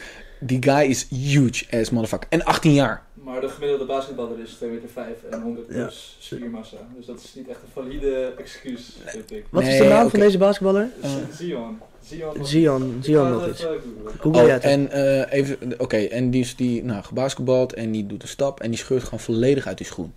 Die 0.45 0.63
guy 0.63 0.89
is 0.89 1.07
huge 1.09 1.65
as 1.79 1.89
motherfucker. 1.89 2.27
En 2.29 2.43
18 2.45 2.73
jaar. 2.73 3.03
Maar 3.13 3.41
de 3.41 3.49
gemiddelde 3.49 3.85
basketballer 3.85 4.39
is 4.39 4.53
2 4.53 4.69
meter 4.69 4.89
5 4.89 5.07
en 5.31 5.41
100 5.41 5.67
Ja. 5.67 5.73
plus 5.73 6.17
spiermassa. 6.19 6.77
Dus 6.97 7.05
dat 7.05 7.19
is 7.23 7.33
niet 7.35 7.47
echt 7.47 7.59
een 7.61 7.83
valide 7.83 8.33
excuus, 8.37 8.97
vind 9.05 9.31
ik. 9.31 9.45
wat 9.49 9.63
is 9.63 9.77
de 9.77 9.83
naam 9.83 10.09
van 10.09 10.19
deze 10.19 10.37
basketballer? 10.37 10.89
Uh. 11.03 11.09
Zion. 11.37 11.77
Zion. 12.05 12.45
Zion, 12.45 12.99
Zion 13.01 13.31
nog 13.31 13.43
googlen. 13.43 13.81
Google 14.19 14.41
Oh, 14.43 14.65
en 14.65 14.91
eh, 14.91 15.33
even, 15.39 15.57
oké, 15.77 15.97
en 15.97 16.29
die 16.29 16.41
is 16.41 16.55
die, 16.55 16.83
nou, 16.83 17.03
gebasketbald 17.03 17.73
en 17.73 17.91
die 17.91 18.05
doet 18.05 18.21
een 18.21 18.27
stap 18.27 18.59
en 18.59 18.69
die 18.69 18.79
scheurt 18.79 19.03
gewoon 19.03 19.19
volledig 19.19 19.67
uit 19.67 19.77
die 19.77 19.87
schoen. 19.87 20.13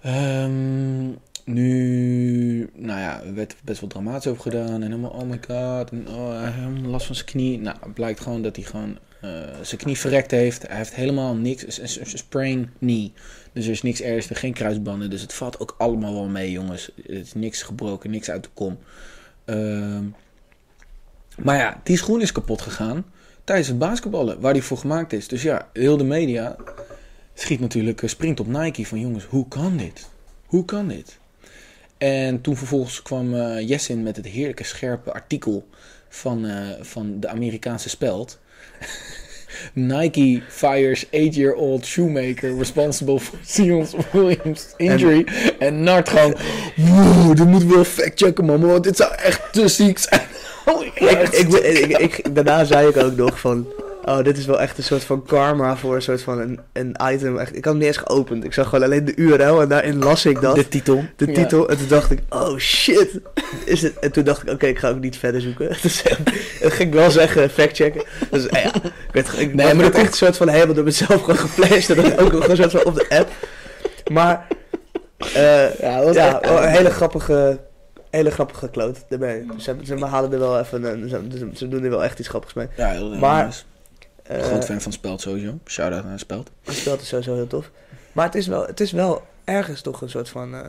Ehm, 0.00 1.08
nu, 1.44 2.70
nou 2.74 3.00
ja, 3.00 3.22
er 3.22 3.34
werd 3.34 3.56
best 3.64 3.80
wel 3.80 3.88
dramatisch 3.88 4.26
over 4.26 4.42
gedaan 4.42 4.74
en 4.74 4.82
helemaal, 4.82 5.10
oh 5.10 5.28
my 5.28 5.38
god, 5.46 5.90
en 5.90 6.08
oh, 6.08 6.40
hij 6.40 6.50
heeft 6.50 6.86
last 6.86 7.06
van 7.06 7.14
zijn 7.14 7.26
knie. 7.26 7.58
Nou, 7.58 7.76
het 7.80 7.94
blijkt 7.94 8.20
gewoon 8.20 8.42
dat 8.42 8.56
hij 8.56 8.64
gewoon 8.64 8.98
eh, 9.20 9.30
zijn 9.62 9.80
knie 9.80 9.98
verrekt 9.98 10.30
heeft. 10.30 10.66
Hij 10.68 10.76
heeft 10.76 10.94
helemaal 10.94 11.34
niks, 11.34 11.78
een 11.78 12.06
sprain 12.06 12.70
knee. 12.78 13.12
Dus 13.52 13.64
er 13.64 13.70
is 13.70 13.82
niks 13.82 14.00
ernstig, 14.00 14.40
geen 14.40 14.52
kruisbanden. 14.52 15.10
Dus 15.10 15.22
het 15.22 15.32
valt 15.32 15.60
ook 15.60 15.74
allemaal 15.78 16.14
wel 16.14 16.28
mee, 16.28 16.50
jongens. 16.50 16.90
Het 16.96 17.26
is 17.26 17.34
niks 17.34 17.62
gebroken, 17.62 18.10
niks 18.10 18.30
uit 18.30 18.42
de 18.42 18.50
kom. 18.54 18.78
Ehm, 19.44 20.04
maar 21.38 21.56
ja, 21.56 21.80
die 21.82 21.96
schoen 21.96 22.20
is 22.20 22.32
kapot 22.32 22.60
gegaan 22.60 23.04
tijdens 23.44 23.68
het 23.68 23.78
basketballen, 23.78 24.40
waar 24.40 24.52
die 24.52 24.62
voor 24.62 24.78
gemaakt 24.78 25.12
is. 25.12 25.28
Dus 25.28 25.42
ja, 25.42 25.68
heel 25.72 25.96
de 25.96 26.04
media 26.04 26.56
schiet 27.34 27.60
natuurlijk, 27.60 28.02
eh, 28.02 28.08
springt 28.08 28.40
op 28.40 28.46
Nike 28.46 28.86
van 28.86 29.00
jongens, 29.00 29.24
hoe 29.24 29.48
kan 29.48 29.76
dit? 29.76 30.08
Hoe 30.46 30.64
kan 30.64 30.88
dit? 30.88 31.20
En 32.02 32.40
toen 32.40 32.56
vervolgens 32.56 33.02
kwam 33.02 33.34
eh 33.34 33.68
Jessin 33.68 34.02
met 34.02 34.16
het 34.16 34.26
heerlijke 34.26 34.64
scherpe 34.64 35.12
artikel 35.12 35.68
van, 36.08 36.46
eh, 36.46 36.54
van 36.80 37.20
de 37.20 37.28
Amerikaanse 37.28 37.88
speld. 37.88 38.38
Nike 39.72 40.42
fires 40.48 41.06
8-year-old 41.06 41.84
shoemaker 41.86 42.58
responsible 42.58 43.20
for 43.20 43.38
Sion's 43.44 43.94
Williams 44.12 44.66
injury. 44.76 45.26
En, 45.58 45.82
Nart 45.82 46.08
gewoon, 46.08 46.34
dit 47.36 47.46
moeten 47.46 47.68
we 47.68 47.74
wel 47.74 47.84
factchecken 47.84 48.44
man, 48.44 48.60
want 48.60 48.84
dit 48.84 48.96
zou 48.96 49.14
echt 49.14 49.52
te 49.52 49.68
ziek 49.68 49.98
zijn. 49.98 50.20
ik, 50.94 51.28
ik, 51.32 51.48
ik, 51.54 51.98
ik- 51.98 52.34
daarna 52.34 52.64
zei 52.64 52.88
ik 52.88 52.96
ook 52.96 53.16
nog 53.16 53.40
van... 53.40 53.66
Oh, 54.04 54.24
dit 54.24 54.38
is 54.38 54.46
wel 54.46 54.60
echt 54.60 54.78
een 54.78 54.84
soort 54.84 55.04
van 55.04 55.22
karma 55.24 55.76
voor 55.76 55.94
een 55.94 56.02
soort 56.02 56.22
van 56.22 56.38
een, 56.38 56.60
een 56.72 56.96
item. 57.12 57.38
Echt, 57.38 57.50
ik 57.56 57.64
had 57.64 57.72
hem 57.72 57.76
niet 57.82 57.86
eens 57.86 57.96
geopend. 57.96 58.44
Ik 58.44 58.52
zag 58.52 58.68
gewoon 58.68 58.84
alleen 58.84 59.04
de 59.04 59.14
URL 59.16 59.60
en 59.62 59.68
daarin 59.68 59.98
las 59.98 60.26
ik 60.26 60.40
dat. 60.40 60.54
de 60.54 60.68
titel. 60.68 61.04
de 61.16 61.26
Ja. 61.26 61.32
titel. 61.32 61.68
En 61.68 61.76
toen 61.76 61.88
dacht 61.88 62.10
ik, 62.10 62.18
oh 62.28 62.56
shit. 62.58 63.20
Is 63.64 63.82
het? 63.82 63.98
En 63.98 64.12
toen 64.12 64.24
dacht 64.24 64.42
ik, 64.42 64.50
oké, 64.50 64.66
ik 64.66 64.78
ga 64.78 64.88
ook 64.88 65.00
niet 65.00 65.16
verder 65.16 65.40
zoeken. 65.40 65.68
Dus 65.82 66.02
eh, 66.02 66.16
dat 66.60 66.72
ging 66.72 66.88
ik 66.88 66.94
wel 66.94 67.10
zeggen, 67.10 67.50
factchecken. 67.50 68.02
Dus 68.30 68.46
eh, 68.46 68.62
ja, 68.64 68.74
ik 68.74 69.12
werd, 69.12 69.38
ik 69.38 69.54
Nee, 69.54 69.74
maar 69.74 69.84
dat 69.84 69.94
echt 69.94 70.06
een 70.06 70.12
soort 70.12 70.36
van 70.36 70.48
helemaal 70.48 70.74
door 70.74 70.84
mezelf 70.84 71.20
gewoon 71.20 71.36
geflasht. 71.38 71.90
En 71.90 71.96
dan 71.96 72.18
ook 72.18 72.32
nog 72.32 72.48
een 72.48 72.56
soort 72.56 72.70
van 72.70 72.84
op 72.84 72.94
de 72.94 73.06
app. 73.08 73.28
Maar, 74.12 74.46
eh, 75.34 75.78
Ja, 75.80 75.96
dat 75.96 76.04
was 76.06 76.14
ja, 76.16 76.40
echt- 76.40 76.48
wel 76.52 76.62
een 76.62 76.68
hele 76.68 76.90
grappige, 76.90 77.58
hele 78.10 78.30
grappige 78.30 78.70
kloot 78.70 79.04
erbij. 79.08 79.46
Ze, 79.56 79.76
ze 79.84 80.04
halen 80.06 80.32
er 80.32 80.38
wel 80.38 80.58
even, 80.58 80.84
een, 80.84 81.08
ze, 81.08 81.20
ze, 81.38 81.48
ze 81.54 81.68
doen 81.68 81.84
er 81.84 81.90
wel 81.90 82.04
echt 82.04 82.18
iets 82.18 82.28
grappigs 82.28 82.54
mee. 82.54 82.66
Ja, 82.76 82.88
heel, 82.90 83.10
heel 83.10 83.18
Maar- 83.20 83.44
nice. 83.44 83.62
Eh, 84.32 84.42
Groot 84.44 84.64
fan 84.64 84.80
van 84.80 84.92
Speld 84.92 85.20
sowieso. 85.20 85.58
Shout-out 85.66 86.04
naar 86.04 86.18
Speld. 86.18 86.50
Het 86.64 86.74
spel 86.74 86.94
is 86.94 87.08
sowieso 87.08 87.34
heel 87.34 87.46
tof. 87.46 87.70
Maar 88.12 88.24
het 88.24 88.34
is 88.34 88.46
wel, 88.46 88.66
het 88.66 88.80
is 88.80 88.92
wel 88.92 89.22
ergens 89.44 89.80
toch 89.80 90.00
een 90.00 90.10
soort 90.10 90.28
van 90.28 90.54
eh, 90.54 90.60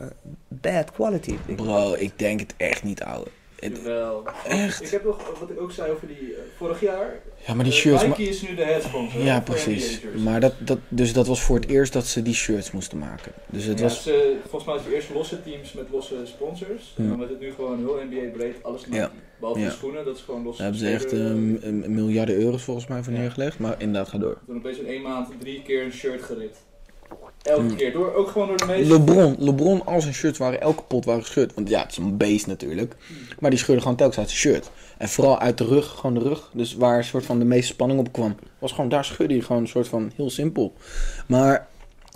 bad 0.48 0.92
quality. 0.92 1.36
Bro, 1.56 1.94
ik 1.94 2.18
denk 2.18 2.40
het 2.40 2.54
echt 2.56 2.82
niet, 2.82 3.02
ouwe. 3.02 3.26
Het- 3.64 3.76
Jawel. 3.76 4.24
Echt? 4.48 4.82
Ik 4.82 4.90
heb 4.90 5.04
nog, 5.04 5.38
wat 5.40 5.50
ik 5.50 5.60
ook 5.60 5.72
zei 5.72 5.92
over 5.92 6.06
die, 6.06 6.16
eh, 6.34 6.40
vorig 6.56 6.80
jaar. 6.80 7.14
Ja, 7.46 7.54
maar 7.54 7.64
die 7.64 7.72
eh, 7.72 7.78
shirts... 7.78 8.02
Nike 8.02 8.22
is 8.22 8.42
nu 8.42 8.54
de 8.54 8.64
headsponsor. 8.64 9.22
Ja, 9.22 9.40
precies. 9.40 10.00
Maar 10.24 10.40
dat, 10.40 10.54
dat, 10.58 10.78
dus 10.88 11.12
dat 11.12 11.26
was 11.26 11.42
voor 11.42 11.56
het 11.56 11.66
eerst 11.68 11.92
dat 11.92 12.06
ze 12.06 12.22
die 12.22 12.34
shirts 12.34 12.70
moesten 12.70 12.98
maken. 12.98 13.32
Dus 13.46 13.64
het 13.64 13.78
Ja, 13.78 13.84
was... 13.84 14.02
ze, 14.02 14.36
volgens 14.48 14.64
mij 14.64 14.90
je 14.90 14.94
eerst 14.96 15.10
losse 15.14 15.42
teams 15.42 15.72
met 15.72 15.84
losse 15.90 16.16
sponsors. 16.24 16.94
En 16.96 17.02
Ja. 17.04 17.08
dan 17.08 17.18
werd 17.18 17.30
het 17.30 17.40
nu 17.40 17.52
gewoon 17.52 17.78
heel 17.78 17.98
NBA 18.10 18.30
breed, 18.36 18.62
alles 18.62 18.84
Nike. 18.86 18.96
Ja. 18.96 19.10
Behalve 19.40 19.64
de 19.64 19.70
schoenen, 19.70 20.04
dat 20.04 20.16
is 20.16 20.22
gewoon 20.22 20.42
los. 20.44 20.56
Daar 20.56 20.66
hebben 20.70 20.86
ze 20.86 20.92
echt 20.92 21.12
eh, 21.12 21.18
um, 21.18 21.58
een 21.62 21.94
miljarden 21.94 22.34
euro's 22.36 22.62
volgens 22.62 22.86
mij 22.86 23.02
voor 23.02 23.12
neergelegd. 23.12 23.58
Maar 23.58 23.74
inderdaad, 23.78 24.08
ga 24.08 24.18
door. 24.18 24.38
Toen 24.46 24.56
opeens 24.56 24.78
in 24.78 24.86
één 24.86 25.02
maand 25.02 25.28
drie 25.40 25.62
keer 25.62 25.84
een 25.84 25.92
shirt 25.92 26.22
gerit. 26.22 26.56
Elke 27.44 27.60
Hmm. 27.60 27.76
keer, 27.76 27.92
door, 27.92 28.14
ook 28.14 28.28
gewoon 28.28 28.48
door 28.48 28.56
de 28.56 28.64
meeste. 28.66 28.92
LeBron, 28.92 29.36
LeBron 29.38 29.86
al 29.86 30.00
zijn 30.00 30.14
shirts 30.14 30.38
waren 30.38 30.60
elke 30.60 30.82
pot 30.82 31.04
waren 31.04 31.22
gescheurd. 31.22 31.54
Want 31.54 31.68
ja, 31.68 31.82
het 31.82 31.90
is 31.90 31.96
een 31.96 32.16
beest 32.16 32.46
natuurlijk. 32.46 32.96
Maar 33.38 33.50
die 33.50 33.58
scheurde 33.58 33.80
gewoon 33.82 33.96
telkens 33.96 34.18
uit 34.18 34.28
zijn 34.30 34.40
shirt. 34.40 34.70
En 34.98 35.08
vooral 35.08 35.38
uit 35.38 35.58
de 35.58 35.64
rug, 35.64 35.86
gewoon 35.90 36.14
de 36.14 36.28
rug. 36.28 36.50
Dus 36.52 36.74
waar 36.74 36.96
een 36.98 37.04
soort 37.04 37.24
van 37.26 37.38
de 37.38 37.44
meeste 37.44 37.72
spanning 37.72 38.00
op 38.00 38.12
kwam. 38.12 38.34
Was 38.58 38.72
gewoon, 38.72 38.88
daar 38.88 39.04
scheurde 39.04 39.34
hij 39.34 39.42
gewoon 39.42 39.62
een 39.62 39.68
soort 39.68 39.88
van 39.88 40.12
heel 40.16 40.30
simpel. 40.30 40.72
Maar 41.26 41.66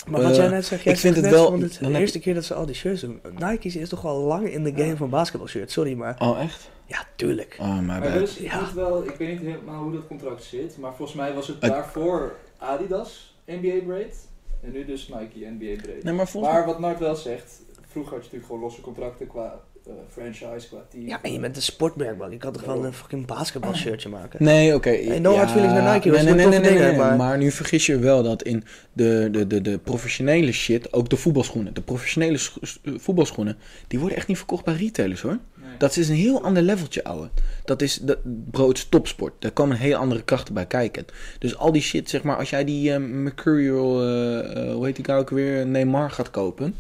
Maar 0.07 0.23
wat 0.23 0.31
Eh, 0.31 0.37
jij 0.37 0.49
net 0.49 0.67
zegt, 0.67 0.83
jij 0.83 0.93
ik 0.93 0.99
vind 0.99 1.15
het 1.15 1.25
net 1.25 1.33
wel- 1.35 1.53
het 1.61 1.79
de 1.83 1.99
eerste 1.99 2.19
keer 2.19 2.35
dat 2.35 2.45
ze 2.45 2.55
al 2.55 2.67
die 2.67 2.75
shirts 2.75 3.01
doen. 3.01 3.21
Nike 3.39 3.79
is 3.79 3.89
toch 3.89 4.07
al 4.07 4.19
lang 4.19 4.49
in 4.49 4.65
de 4.65 4.73
game 4.77 4.97
van 4.97 5.11
basketbalshirts, 5.11 5.73
sorry 5.73 5.95
maar. 5.95 6.17
Oh, 6.19 6.41
echt? 6.43 6.71
Ja, 6.87 7.05
tuurlijk. 7.17 7.57
Oh, 7.61 7.79
my 7.79 7.83
Maar 7.85 8.01
bad. 8.01 8.13
dus, 8.13 8.37
ik, 8.37 8.51
Ja. 8.51 8.61
moet 8.61 8.73
wel, 8.73 9.05
ik 9.05 9.15
weet 9.19 9.29
niet 9.29 9.41
helemaal 9.41 9.83
hoe 9.83 9.93
dat 9.93 10.07
contract 10.07 10.43
zit, 10.45 10.77
maar 10.79 10.93
volgens 10.95 11.17
mij 11.19 11.35
was 11.35 11.47
het 11.47 11.57
Het- 11.61 11.71
daarvoor 11.71 12.35
Adidas 12.59 13.35
NBA 13.47 13.85
breed 13.87 14.15
en 14.63 14.73
nu 14.73 14.85
dus 14.85 15.09
Nike 15.09 15.51
NBA 15.59 15.83
breed. 15.83 16.03
Nee, 16.05 16.15
maar 16.15 16.29
volgens 16.29 16.53
Maar 16.55 16.67
wat 16.67 16.79
Nart 16.79 16.99
wel 16.99 17.15
zegt, 17.17 17.63
vroeger 17.89 18.13
had 18.13 18.21
je 18.21 18.25
natuurlijk 18.25 18.47
gewoon 18.47 18.61
losse 18.61 18.81
contracten 18.81 19.27
qua 19.27 19.61
eh, 19.87 19.93
franchise, 20.09 20.69
qua 20.69 20.79
team. 20.91 21.07
Ja, 21.07 21.23
en 21.23 21.33
je 21.33 21.39
bent 21.41 21.57
een 21.57 21.63
sportmerk, 21.63 22.17
man. 22.19 22.31
Je 22.31 22.37
kan 22.37 22.53
toch 22.53 22.63
gewoon 22.63 22.85
een 22.85 22.93
fucking 22.93 23.27
basketbalshirtje 23.27 24.09
maken? 24.09 24.45
Nee, 24.45 24.75
oké. 24.75 24.89
Hey, 24.91 25.19
no 25.19 25.35
hard 25.35 25.51
feelings 25.51 25.75
naar 25.75 25.95
Nike. 25.95 26.09
Nee, 26.11 26.23
nee, 26.23 26.35
nee, 26.35 26.47
nee, 26.47 26.59
nee, 26.59 26.69
dingen, 26.73 26.89
nee. 26.89 26.97
maar- 26.97 27.17
Maar 27.17 27.39
nu 27.39 27.51
vergis 27.51 27.87
je 27.87 27.99
wel 27.99 28.23
dat 28.23 28.43
in 28.43 28.65
de, 28.93 29.29
de, 29.33 29.47
de, 29.47 29.61
de 29.61 29.79
professionele 29.79 30.53
shit, 30.53 30.93
ook 30.93 31.09
de 31.09 31.17
voetbalschoenen, 31.17 31.75
de 31.75 31.81
professionele 31.83 32.39
voetbalschoenen, 32.83 33.57
die 33.89 33.99
worden 33.99 34.19
echt 34.19 34.27
niet 34.29 34.37
verkocht 34.37 34.65
bij 34.65 34.75
retailers 34.75 35.21
hoor. 35.21 35.39
Dat 35.79 35.97
is 35.97 36.09
een 36.09 36.15
heel 36.15 36.43
ander 36.43 36.63
leveltje, 36.63 37.05
ouwe. 37.05 37.29
Dat 37.65 37.83
is, 37.83 37.97
dat, 37.97 38.19
bro, 38.51 38.69
het 38.69 38.77
is 38.77 38.85
topsport. 38.89 39.33
Daar 39.39 39.51
komen 39.51 39.77
hele 39.77 39.97
andere 39.97 40.23
krachten 40.23 40.55
bij 40.55 40.67
kijken. 40.67 41.05
Dus 41.39 41.57
al 41.57 41.73
die 41.73 41.83
shit, 41.83 42.11
zeg 42.11 42.23
maar, 42.23 42.37
als 42.37 42.51
jij 42.51 42.65
die 42.65 42.93
eh, 42.93 43.01
Mercurial, 43.01 44.03
eh, 44.03 44.69
eh, 44.69 44.75
hoe 44.75 44.87
heet 44.87 44.97
die 44.97 45.15
ook 45.15 45.31
weer, 45.31 45.67
Neymar 45.67 46.11
gaat 46.11 46.31
kopen. 46.31 46.75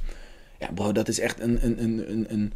Ja, 0.58 0.68
bro, 0.74 0.92
dat 0.92 1.08
is 1.08 1.20
echt 1.20 1.40
een, 1.40 1.58
een, 1.64 1.82
een, 1.82 2.04
een, 2.10 2.26
een 2.32 2.52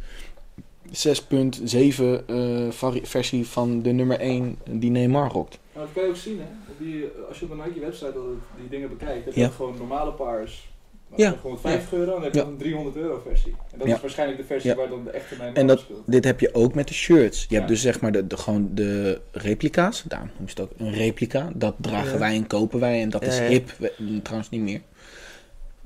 6.7 0.91 2.25
eh, 2.27 2.69
vari- 2.69 3.05
versie 3.05 3.47
van 3.47 3.81
de 3.81 3.91
nummer 3.91 4.19
1 4.19 4.57
die 4.69 4.91
Neymar 4.91 5.31
rokt. 5.31 5.59
Nou, 5.73 5.85
dat 5.85 5.93
kan 5.95 6.03
je 6.03 6.09
ook 6.09 6.15
zien, 6.15 6.37
hè. 6.39 6.45
Op 6.71 6.77
die, 6.79 7.05
als 7.29 7.39
je 7.39 7.45
op 7.45 7.51
de 7.51 7.63
Nike 7.65 7.79
website 7.79 8.11
al 8.17 8.35
die 8.59 8.69
dingen 8.69 8.89
bekijkt, 8.89 9.25
heb 9.25 9.33
je 9.33 9.39
Ja. 9.39 9.49
gewoon 9.49 9.77
normale 9.77 10.11
paars. 10.11 10.71
Ja. 11.15 11.35
50 11.61 11.93
euro 11.93 12.05
en 12.05 12.11
dan 12.13 12.23
heb 12.23 12.33
je 12.33 12.39
Ja. 12.39 12.45
een 12.45 12.57
300 12.57 12.95
euro 12.95 13.21
versie. 13.27 13.55
En 13.71 13.77
dat 13.77 13.87
Ja. 13.87 13.95
is 13.95 14.01
waarschijnlijk 14.01 14.39
de 14.39 14.45
versie 14.45 14.69
Ja. 14.69 14.75
waar 14.75 14.89
dan 14.89 15.03
de 15.03 15.09
echte 15.09 15.35
Neymar 15.37 15.55
En 15.55 15.67
dat- 15.67 15.79
speelt. 15.79 16.01
Dit 16.05 16.23
heb 16.23 16.39
je 16.39 16.53
ook 16.53 16.73
met 16.73 16.87
de 16.87 16.93
shirts. 16.93 17.39
Je 17.41 17.45
Ja. 17.49 17.55
hebt 17.55 17.67
dus 17.67 17.81
zeg 17.81 17.99
maar 18.01 18.11
de, 18.11 18.27
de, 18.27 18.37
gewoon 18.37 18.69
de 18.73 19.21
replica's. 19.31 20.03
Daarom 20.07 20.27
noem 20.37 20.47
je 20.47 20.49
het 20.49 20.59
ook 20.59 20.71
een 20.77 20.93
replica. 20.93 21.49
Dat 21.55 21.75
dragen 21.81 22.11
Ja. 22.13 22.17
wij 22.17 22.35
en 22.35 22.47
kopen 22.47 22.79
wij. 22.79 23.01
En 23.01 23.09
dat 23.09 23.21
Ja, 23.21 23.27
is 23.27 23.37
ja. 23.37 23.43
hip. 23.43 23.69
We- 23.77 24.19
trouwens 24.23 24.49
niet 24.49 24.61
meer. 24.61 24.81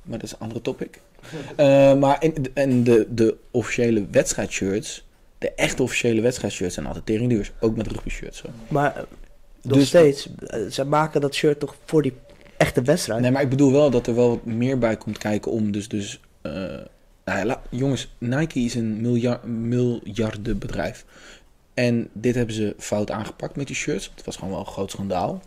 Maar 0.03 0.17
dat 0.19 0.27
is 0.27 0.31
een 0.33 0.39
andere 0.39 0.61
topic. 0.61 0.99
Eh, 1.55 1.93
maar 1.99 2.23
in, 2.23 2.33
en 2.53 2.83
de, 2.83 3.07
de 3.09 3.35
officiële 3.51 4.05
wedstrijdshirts. 4.11 5.05
De 5.37 5.51
echte 5.51 5.83
officiële 5.83 6.21
wedstrijdshirts 6.21 6.73
zijn 6.73 6.85
altijd 6.85 7.05
tering 7.05 7.29
duur. 7.29 7.51
Ook 7.59 7.75
met 7.75 7.87
rugby 7.87 8.09
shirts. 8.09 8.37
Zo. 8.37 8.47
Maar 8.67 8.95
eh, 8.95 9.03
nog 9.61 9.77
Dus- 9.77 9.87
steeds, 9.87 10.29
eh, 10.47 10.59
ze 10.69 10.85
maken 10.85 11.21
dat 11.21 11.33
shirt 11.35 11.59
toch 11.59 11.75
voor 11.85 12.01
die 12.01 12.13
echte 12.57 12.81
wedstrijd? 12.81 13.21
Nee, 13.21 13.31
maar 13.31 13.41
ik 13.41 13.49
bedoel 13.49 13.71
wel 13.71 13.89
dat 13.89 14.07
er 14.07 14.15
wel 14.15 14.29
wat 14.29 14.45
meer 14.45 14.77
bij 14.77 14.97
komt 14.97 15.17
kijken 15.17 15.51
om 15.51 15.71
dus... 15.71 15.87
dus 15.87 16.19
eh, 16.41 16.51
nou 17.25 17.39
ja, 17.39 17.45
la- 17.45 17.61
jongens, 17.69 18.15
Nike 18.17 18.59
is 18.59 18.75
een 18.75 19.01
miljard, 19.01 19.43
miljardenbedrijf. 19.45 21.05
En 21.73 22.09
dit 22.13 22.35
hebben 22.35 22.55
ze 22.55 22.75
fout 22.77 23.11
aangepakt 23.11 23.55
met 23.55 23.67
die 23.67 23.75
shirts. 23.75 24.11
Het 24.15 24.25
was 24.25 24.35
gewoon 24.35 24.49
wel 24.49 24.59
een 24.59 24.65
groot 24.65 24.91
schandaal. 24.91 25.41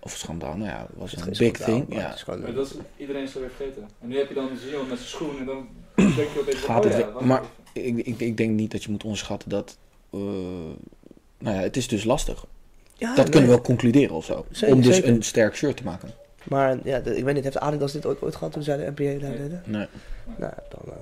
Of 0.00 0.16
schandaal, 0.16 0.56
nou 0.56 0.68
ja, 0.70 0.78
het 0.88 0.96
was 0.98 1.10
Het 1.10 1.26
een 1.26 1.34
big 1.38 1.52
thing. 1.56 1.86
Ja. 1.94 2.00
het 2.06 2.14
is 2.14 2.22
gewoon- 2.22 2.40
Maar 2.40 2.54
dat 2.54 2.66
is, 2.66 2.72
iedereen 2.96 3.22
is 3.22 3.34
er 3.34 3.40
weer 3.40 3.50
vergeten. 3.56 3.82
En 4.00 4.08
nu 4.08 4.16
heb 4.18 4.28
je 4.28 4.34
dan 4.34 4.48
Zion 4.68 4.88
met 4.88 4.98
zijn 4.98 5.10
schoen 5.10 5.38
en 5.38 5.44
dan 5.46 5.68
denk 6.16 6.16
je 6.16 6.38
opeens 6.40 6.56
Gaat 6.60 6.84
oh 6.84 6.90
het 6.92 7.00
ja, 7.00 7.20
maar-. 7.20 7.42
Ik, 7.72 7.96
ik, 7.96 8.20
ik 8.20 8.36
denk 8.36 8.50
niet 8.50 8.70
dat 8.70 8.84
je 8.84 8.90
moet 8.90 9.02
onderschatten 9.02 9.48
dat... 9.48 9.78
eh, 10.10 10.18
nou 11.38 11.56
ja, 11.56 11.60
het 11.62 11.76
is 11.76 11.88
dus 11.88 12.04
lastig. 12.04 12.44
Ja, 12.96 13.06
dat 13.08 13.16
nee. 13.16 13.24
kunnen 13.24 13.48
we 13.48 13.54
wel 13.54 13.64
concluderen 13.64 14.14
of 14.16 14.24
zo. 14.24 14.46
Zeker, 14.50 14.74
om 14.74 14.82
dus 14.82 14.94
zeker. 14.94 15.10
een 15.10 15.22
sterk 15.22 15.56
shirt 15.56 15.76
te 15.76 15.84
maken. 15.84 16.10
Maar 16.48 16.78
ja, 16.84 16.98
de- 17.00 17.16
ik 17.16 17.24
weet 17.24 17.34
niet, 17.34 17.44
heeft 17.44 17.58
Adidas 17.58 17.92
dit 17.92 18.06
ooit, 18.06 18.22
ooit 18.22 18.36
gehad 18.36 18.52
toen 18.52 18.62
zij 18.62 18.76
de 18.76 18.92
NBA 18.96 19.20
daar 19.20 19.30
Nee. 19.30 19.38
deden? 19.38 19.62
Nee. 19.64 19.86
Nou, 20.36 20.52
dan 20.68 20.80
uh, 20.86 20.92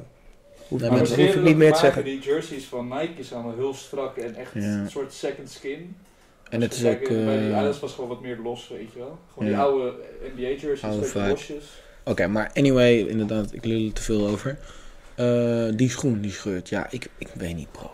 hoef, 0.69 0.81
Nee, 0.81 0.91
Maar 0.91 0.99
hoef, 0.99 1.17
ik 1.17 1.41
niet 1.43 1.57
meer 1.57 1.73
te 1.73 1.79
zeggen. 1.79 2.05
Die 2.05 2.21
jerseys 2.21 2.65
van 2.65 2.89
Nike 2.89 3.23
zijn 3.25 3.41
allemaal 3.41 3.59
heel 3.59 3.75
strak 3.75 4.17
en 4.17 4.35
echt 4.35 4.51
Ja. 4.55 4.61
een 4.61 4.91
soort 4.91 5.13
second 5.13 5.51
skin. 5.51 5.97
En 6.51 6.61
het 6.61 6.73
is 6.75 6.79
ook... 6.85 6.91
kijkt, 6.91 7.09
Bij 7.09 7.39
die 7.39 7.51
eh, 7.51 7.57
Adidas 7.57 7.81
was 7.81 7.93
gewoon 7.95 8.09
wat 8.09 8.21
meer 8.21 8.39
los, 8.43 8.69
weet 8.69 8.93
je 8.93 8.99
wel. 8.99 9.19
Gewoon 9.33 9.49
Ja. 9.49 9.55
die 9.55 9.63
oude 9.65 9.95
NBA 10.37 10.41
jerseys, 10.49 10.83
Oude 10.83 11.29
losjes. 11.29 11.65
Oké, 12.05 12.27
maar 12.27 12.51
anyway, 12.55 12.99
inderdaad, 12.99 13.53
ik 13.53 13.65
lul 13.65 13.87
er 13.87 13.93
te 13.93 14.03
veel 14.03 14.27
over. 14.27 14.59
Eh, 15.15 15.67
die 15.75 15.91
schoen, 15.91 16.21
die 16.21 16.31
scheurt. 16.33 16.69
Ja, 16.69 16.87
ik, 16.91 17.09
ik 17.19 17.29
weet 17.35 17.57
niet, 17.57 17.73
bro. 17.73 17.91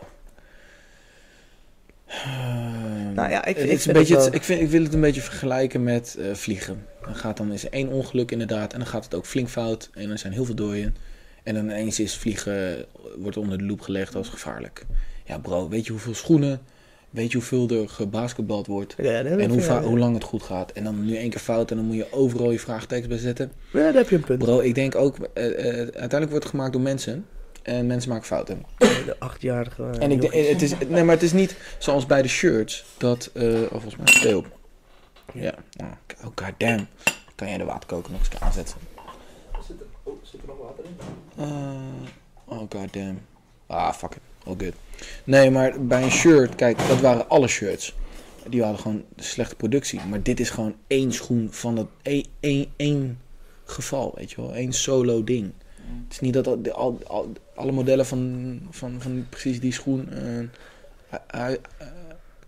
Nou 3.15 3.31
ja, 3.31 3.45
ik- 3.45 3.57
Het 3.57 3.65
ik 3.65 3.71
is 3.73 3.83
vind 3.83 3.87
een 3.87 3.93
beetje 4.03 4.17
het 4.19 4.35
ik, 4.35 4.43
vind, 4.43 4.61
ik 4.61 4.69
wil 4.69 4.83
het 4.83 4.95
een 4.95 5.01
beetje 5.01 5.21
vergelijken 5.21 5.83
met 5.83 6.17
eh, 6.19 6.35
vliegen. 6.35 6.87
Dan 7.05 7.15
gaat 7.15 7.37
dan 7.37 7.53
is 7.53 7.65
er 7.65 7.73
één 7.73 7.89
ongeluk 7.89 8.31
inderdaad 8.31 8.73
en 8.73 8.79
dan 8.79 8.89
gaat 8.89 9.05
het 9.05 9.15
ook 9.15 9.27
flink 9.27 9.49
fout 9.49 9.91
en 9.95 10.11
er 10.11 10.19
zijn 10.19 10.33
heel 10.33 10.45
veel 10.45 10.55
dooien. 10.55 10.97
En 11.43 11.55
dan 11.55 11.65
ineens 11.65 12.01
is 12.01 12.17
vliegen, 12.17 12.85
wordt 13.17 13.37
onder 13.37 13.59
de 13.59 13.65
loep 13.65 13.81
gelegd 13.81 14.15
als 14.15 14.29
gevaarlijk. 14.29 14.87
Ja 15.25 15.39
bro, 15.39 15.69
weet 15.69 15.87
je 15.87 15.91
hoeveel 15.91 16.15
schoenen, 16.15 16.61
weet 17.11 17.31
je 17.33 17.37
hoeveel 17.37 17.69
er 17.69 17.89
gebasketbald 17.89 18.67
wordt 18.67 18.95
Ja, 18.97 19.23
en 19.23 19.51
hoe, 19.51 19.73
hoe 19.73 19.99
lang 19.99 20.15
het 20.15 20.25
goed 20.25 20.43
gaat. 20.43 20.73
En 20.73 20.85
dan 20.85 21.05
nu 21.05 21.17
één 21.17 21.31
keer 21.31 21.41
fout 21.41 21.71
en 21.71 21.77
dan 21.77 21.87
moet 21.87 21.97
je 21.97 22.13
overal 22.13 22.51
je 22.51 22.59
vraagtekens 22.59 23.09
bij 23.09 23.19
zetten. 23.19 23.53
Ja, 23.73 23.81
daar 23.81 23.95
heb 23.95 24.09
je 24.09 24.17
een 24.17 24.25
punt. 24.25 24.39
Bro, 24.39 24.59
ik 24.61 24.75
denk 24.75 24.95
ook, 24.95 25.17
eh, 25.35 25.47
eh, 25.47 25.77
uiteindelijk 25.77 26.31
wordt 26.31 26.45
het 26.45 26.55
gemaakt 26.55 26.73
door 26.73 26.83
mensen. 26.83 27.27
En 27.63 27.87
mensen 27.87 28.11
maken 28.11 28.27
fouten. 28.27 28.63
De 28.79 29.17
achtjarige. 29.19 29.83
En 29.99 30.11
ik 30.11 30.21
denk, 30.21 30.33
het 30.33 30.63
is, 30.63 30.73
nee, 30.89 31.05
maar 31.05 31.15
het 31.15 31.25
is 31.25 31.33
niet 31.33 31.57
zoals 31.79 32.07
bij 32.07 32.23
de 32.23 32.29
shirts. 32.29 32.85
Dat, 32.97 33.31
eh 33.33 33.45
oh, 33.45 33.71
volgens 33.71 33.97
mij. 33.97 34.43
Ja. 35.35 35.55
Oh, 35.81 36.31
goddamn. 36.35 36.87
Kan 37.35 37.49
jij 37.49 37.59
de 37.59 37.65
waterkoker 37.65 38.13
nog 38.13 38.21
eens 38.21 38.41
aanzetten? 38.41 38.77
Zit 39.67 39.81
er, 39.81 39.87
oh, 40.03 40.15
zit 40.23 40.41
er 40.41 40.47
nog 40.47 40.57
water 40.59 40.85
in? 40.85 40.97
Eh, 41.37 42.09
oh 42.45 42.59
goddamn. 42.71 43.21
Ah, 43.67 43.93
fuck 43.93 44.11
it. 44.15 44.21
All 44.47 44.55
good. 44.59 44.75
Nee, 45.25 45.51
maar 45.51 45.87
bij 45.87 46.03
een 46.03 46.11
shirt, 46.11 46.55
kijk, 46.55 46.79
dat 46.89 47.01
waren 47.01 47.29
alle 47.29 47.49
shirts. 47.49 47.95
Die 48.49 48.63
hadden 48.63 48.81
gewoon 48.81 49.05
slechte 49.17 49.57
productie. 49.57 50.01
Maar 50.09 50.23
dit 50.23 50.41
is 50.41 50.51
gewoon 50.51 50.75
één 50.87 51.13
schoen 51.13 51.49
van 51.51 51.75
dat 51.75 51.87
één, 52.03 52.27
één, 52.41 52.67
één 52.77 53.21
geval, 53.65 54.13
weet 54.15 54.31
je 54.31 54.37
wel. 54.41 54.57
Eén 54.57 54.73
solo 54.73 55.25
ding. 55.25 55.53
Het 56.05 56.13
is 56.13 56.21
niet 56.21 56.33
dat 56.35 56.47
al, 56.47 56.61
al, 56.73 56.99
al- 57.07 57.33
alle 57.55 57.73
modellen 57.73 58.07
van, 58.07 58.61
van, 58.71 59.01
van 59.01 59.27
precies 59.29 59.61
die 59.61 59.73
schoen 59.73 60.09
eh, 60.11 61.51
eh, 61.51 61.59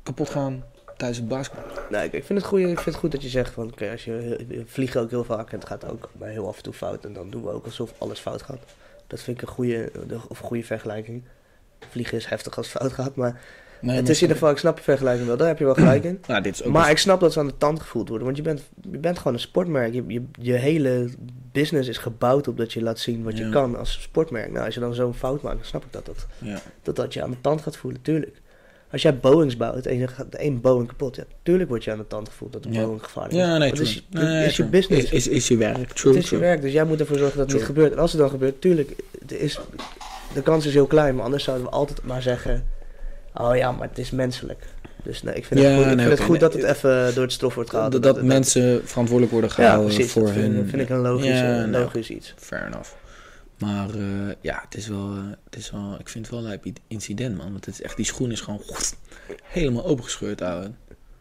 kapot 0.03 0.29
gaan. 0.31 0.65
Tijdens 0.97 1.19
het 1.19 1.29
basketbal. 1.29 1.65
Nee, 1.91 2.05
ik 2.11 2.25
vind 2.25 2.39
het 2.39 2.49
goed, 2.49 2.59
ik 2.61 2.67
vind 2.67 2.85
het 2.85 2.95
goed 2.95 3.13
dat 3.13 3.23
je 3.23 3.29
zegt 3.29 3.53
van, 3.53 3.67
oké, 3.73 3.91
als 3.91 4.05
je 4.05 4.65
vliegen 4.67 5.01
ook 5.01 5.11
heel 5.11 5.25
vaak 5.25 5.53
en 5.53 5.59
het 5.59 5.69
gaat 5.69 5.89
ook 5.91 6.11
bij 6.13 6.31
heel 6.33 6.49
af 6.49 6.57
en 6.57 6.63
toe 6.63 6.73
fout 6.73 7.05
en 7.05 7.13
dan 7.13 7.31
doen 7.31 7.43
we 7.43 7.51
ook 7.51 7.65
alsof 7.65 7.93
alles 7.99 8.19
fout 8.19 8.43
gaat. 8.43 8.61
Dat 9.07 9.21
vind 9.23 9.37
ik 9.41 9.49
een 9.49 9.55
goede, 9.55 9.91
of 10.29 10.41
een 10.41 10.47
goede 10.47 10.65
vergelijking. 10.65 11.23
Vliegen 11.91 12.17
is 12.19 12.27
heftig 12.27 12.57
als 12.57 12.73
het 12.73 12.81
fout 12.83 12.93
gaat, 12.93 13.15
maar 13.15 13.41
Nee, 13.81 13.97
het 13.97 14.09
is 14.09 14.15
in 14.17 14.21
ieder 14.23 14.37
geval, 14.37 14.53
ik 14.53 14.59
snap 14.59 14.77
je 14.79 14.85
vergelijking 14.85 15.27
wel, 15.27 15.37
daar 15.37 15.47
heb 15.47 15.59
je 15.59 15.65
wel 15.65 15.75
gelijk 15.75 16.05
in. 16.05 16.21
Nou, 16.29 16.43
dit 16.43 16.55
is 16.55 16.63
ook 16.65 16.73
Maar 16.73 16.91
ik 16.91 16.99
snap 16.99 17.21
dat 17.21 17.33
ze 17.33 17.39
aan 17.39 17.47
de 17.47 17.59
tand 17.59 17.81
gevoeld 17.81 18.09
worden, 18.09 18.27
want 18.27 18.37
je 18.39 18.43
bent, 18.43 18.63
je 18.91 18.99
bent 18.99 19.19
gewoon 19.19 19.33
een 19.33 19.41
sportmerk. 19.41 19.93
Je, 19.95 20.05
je, 20.07 20.23
je 20.33 20.53
hele 20.53 21.09
business 21.53 21.89
is 21.89 21.99
gebouwd 21.99 22.49
op 22.49 22.57
dat 22.57 22.73
je 22.73 22.83
laat 22.83 22.99
zien 22.99 23.23
wat 23.23 23.39
je 23.39 23.45
Ja. 23.45 23.51
kan 23.51 23.77
als 23.77 24.03
sportmerk. 24.03 24.51
Nou, 24.53 24.65
als 24.65 24.75
je 24.75 24.81
dan 24.81 24.95
zo'n 24.95 25.15
fout 25.15 25.43
maakt, 25.43 25.57
dan 25.57 25.65
snap 25.67 25.85
ik 25.85 25.93
dat 25.93 26.07
dat, 26.07 26.27
ja. 26.39 26.59
dat 26.83 26.97
dat 26.97 27.13
je 27.15 27.23
aan 27.23 27.31
de 27.31 27.41
tand 27.41 27.61
gaat 27.63 27.77
voelen, 27.77 28.03
tuurlijk. 28.03 28.41
Als 28.95 29.03
jij 29.03 29.19
Boeings 29.19 29.57
bouwt 29.57 29.87
en 29.87 29.99
je 29.99 30.07
gaat 30.07 30.35
één 30.35 30.61
Boeing 30.61 30.89
kapot, 30.89 31.17
ja, 31.17 31.23
tuurlijk 31.43 31.69
word 31.69 31.85
je 31.85 31.91
aan 31.91 31.99
de 31.99 32.07
tand 32.07 32.29
gevoeld 32.29 32.53
dat 32.53 32.63
de 32.63 32.69
Ja. 32.73 32.81
Boeing 32.83 33.03
gevaarlijk 33.03 33.35
Ja, 33.35 33.53
is. 33.53 33.59
nee, 33.59 33.71
het 33.71 33.81
is, 33.81 34.05
true. 34.11 34.23
het 34.25 34.33
Nee, 34.33 34.47
is 34.47 34.57
je 34.57 34.65
business. 34.65 35.05
Is, 35.05 35.11
is, 35.13 35.29
is 35.29 35.49
je 35.49 35.57
werk. 35.57 35.93
True, 35.93 36.15
het 36.15 36.23
is 36.25 36.31
je 36.31 36.37
werk, 36.39 36.61
dus 36.63 36.73
jij 36.73 36.85
moet 36.85 37.01
ervoor 37.01 37.19
zorgen 37.19 37.37
dat 37.39 37.47
het 37.47 37.57
niet 37.57 37.67
gebeurt. 37.67 37.93
En 37.93 37.99
als 37.99 38.13
het 38.13 38.21
dan 38.21 38.31
gebeurt, 38.31 38.61
tuurlijk, 38.61 38.93
het 39.21 39.33
is, 39.33 39.59
de 40.35 40.43
kans 40.43 40.67
is 40.67 40.73
heel 40.75 40.87
klein, 40.87 41.15
maar 41.15 41.25
anders 41.25 41.45
zouden 41.45 41.67
we 41.67 41.73
altijd 41.73 42.03
maar 42.05 42.23
zeggen, 42.23 42.65
oh 43.35 43.57
ja, 43.57 43.73
maar 43.73 43.89
het 43.89 43.99
is 43.99 44.11
menselijk. 44.11 44.65
Dus 45.03 45.23
nee, 45.23 45.35
ik 45.35 45.45
vind 45.45 45.61
Ja, 45.61 45.67
het 45.67 45.75
goed, 45.77 45.91
ik 45.91 45.97
nee, 45.97 46.07
vind 46.07 46.19
het 46.19 46.27
goed 46.29 46.41
dat 46.41 46.55
nee. 46.55 46.65
het 46.65 46.77
even 46.77 47.15
door 47.15 47.23
het 47.25 47.33
stof 47.33 47.55
wordt 47.55 47.71
gehaald. 47.71 47.93
Dat, 47.93 48.03
dat 48.03 48.23
mensen 48.23 48.81
verantwoordelijk 48.85 49.33
worden 49.33 49.51
ja, 49.51 49.57
gehouden 49.57 49.95
precies, 49.95 50.13
voor 50.13 50.23
dat 50.23 50.31
vind, 50.33 50.55
hun... 50.55 50.69
vind 50.69 50.83
ik 50.83 50.89
een 50.91 50.99
logisch, 51.01 51.27
Ja, 51.27 51.65
nou, 51.65 51.83
logisch 51.83 52.11
iets. 52.11 52.35
Fair 52.37 52.67
enough. 52.67 52.91
Maar 53.59 53.89
eh, 53.95 54.29
ja, 54.41 54.61
het 54.65 54.75
is, 54.77 54.89
wel, 54.89 55.11
eh, 55.17 55.23
het 55.45 55.57
is 55.57 55.71
wel... 55.71 55.97
Ik 55.99 56.09
vind 56.09 56.25
het 56.27 56.35
wel 56.35 56.45
een 56.45 56.49
lijp 56.49 56.65
incident, 56.89 57.37
man. 57.37 57.53
Want 57.53 57.65
het 57.65 57.75
is 57.75 57.83
echt, 57.83 57.97
die 57.97 58.05
schoen 58.05 58.31
is 58.31 58.41
gewoon 58.41 58.61
helemaal 59.43 59.85
opengescheurd, 59.85 60.43
ouwe. 60.43 60.71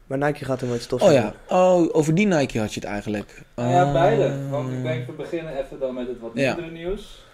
Maar 0.08 0.18
Nike 0.18 0.46
gaat 0.46 0.62
er 0.62 0.68
nooit 0.68 0.82
stof 0.82 1.02
Oh 1.02 1.12
ja, 1.12 1.34
oh, 1.48 1.96
over 1.96 2.16
die 2.16 2.26
Nike 2.28 2.60
had 2.60 2.74
je 2.74 2.80
het 2.80 2.90
eigenlijk. 2.90 3.42
Nou 3.56 3.70
ja, 3.70 3.92
beide. 3.92 4.50
Want 4.50 4.72
ik 4.72 4.84
denk, 4.84 5.06
we 5.08 5.12
beginnen 5.14 5.58
even 5.58 5.80
dan 5.80 5.94
met 5.94 6.08
het 6.08 6.20
wat 6.20 6.32
Ja. 6.34 6.56
mindere 6.56 6.74
nieuws. 6.78 7.26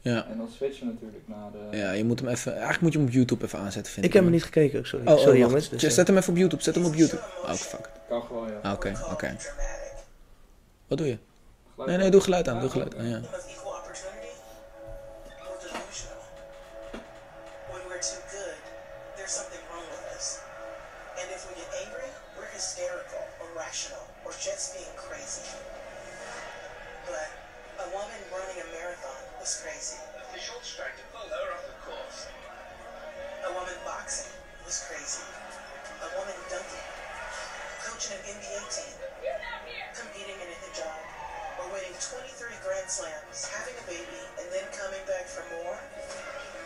Ja. 0.00 0.26
En 0.30 0.36
dan 0.36 0.48
switchen 0.56 0.86
we 0.86 0.92
natuurlijk 0.92 1.22
naar 1.26 1.50
de... 1.70 1.76
ja, 1.76 1.92
je 1.92 2.04
moet 2.04 2.20
hem 2.20 2.28
even... 2.28 2.52
Eigenlijk 2.52 2.80
moet 2.82 2.92
je 2.92 2.98
hem 2.98 3.06
op 3.08 3.12
YouTube 3.14 3.44
even 3.44 3.58
aanzetten, 3.58 3.92
vind 3.92 4.04
Ik 4.06 4.10
ik. 4.10 4.12
heb 4.16 4.22
hem 4.22 4.32
niet 4.32 4.44
gekeken, 4.44 4.86
sorry. 4.86 5.06
Oh, 5.06 5.12
oh, 5.12 5.18
sorry 5.20 5.38
jongens. 5.38 5.68
Dus, 5.68 5.82
eh, 5.82 5.90
Zet 5.90 6.06
hem 6.06 6.16
even 6.16 6.32
op 6.32 6.38
YouTube, 6.38 6.62
zet 6.62 6.74
hem 6.74 6.84
op 6.84 6.94
YouTube. 6.94 7.22
Oh, 7.42 7.50
fuck. 7.52 7.90
Kan 8.08 8.22
gewoon, 8.22 8.48
ja. 8.48 8.58
Ah, 8.62 8.72
Oké, 8.72 8.92
oké. 9.12 9.36
Wat 10.86 10.98
doe 10.98 11.06
je? 11.06 11.18
Nee, 11.86 11.96
nee, 11.96 12.10
doe 12.10 12.20
geluid 12.20 12.48
aan, 12.48 12.60
doe 12.60 12.70
geluid 12.70 12.96
aan, 12.96 13.08
ja. 13.08 13.20
Too 18.02 18.18
good, 18.34 18.58
there's 19.14 19.30
something 19.30 19.62
wrong 19.70 19.86
with 19.86 20.02
us. 20.10 20.42
And 21.22 21.30
if 21.30 21.46
we 21.46 21.54
get 21.54 21.70
angry, 21.86 22.10
we're 22.34 22.50
hysterical 22.50 23.22
or 23.38 23.46
rational 23.54 24.02
or 24.26 24.34
just 24.42 24.74
being 24.74 24.90
crazy. 24.98 25.46
But 27.06 27.30
a 27.78 27.86
woman 27.94 28.18
running 28.34 28.58
a 28.58 28.66
marathon 28.74 29.22
was 29.38 29.54
crazy. 29.62 30.02
Short 30.34 30.66
strike 30.66 30.98
to 30.98 31.06
pull 31.14 31.30
her 31.30 31.46
off 31.54 31.62
the 31.62 31.78
course. 31.86 32.26
A 33.46 33.54
woman 33.54 33.78
boxing 33.86 34.34
was 34.66 34.82
crazy. 34.90 35.22
A 36.02 36.10
woman 36.18 36.34
dunking, 36.50 36.86
coaching 37.86 38.18
an 38.18 38.34
NBA 38.34 38.66
team, 38.66 38.98
competing 39.94 40.42
in 40.42 40.48
a 40.50 40.58
hijab, 40.66 40.90
or 41.62 41.70
winning 41.70 41.94
23 41.94 42.50
Grand 42.66 42.90
Slams, 42.90 43.46
having 43.46 43.78
a 43.78 43.86
baby, 43.86 44.22
and 44.42 44.50
then 44.50 44.66
coming 44.74 45.06
back 45.06 45.30
for 45.30 45.46
more. 45.62 45.78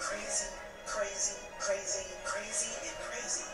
Crazy, 0.00 0.48
crazy, 0.86 1.36
crazy, 1.58 2.04
crazy, 2.24 2.70
and 2.86 2.96
crazy. 3.08 3.44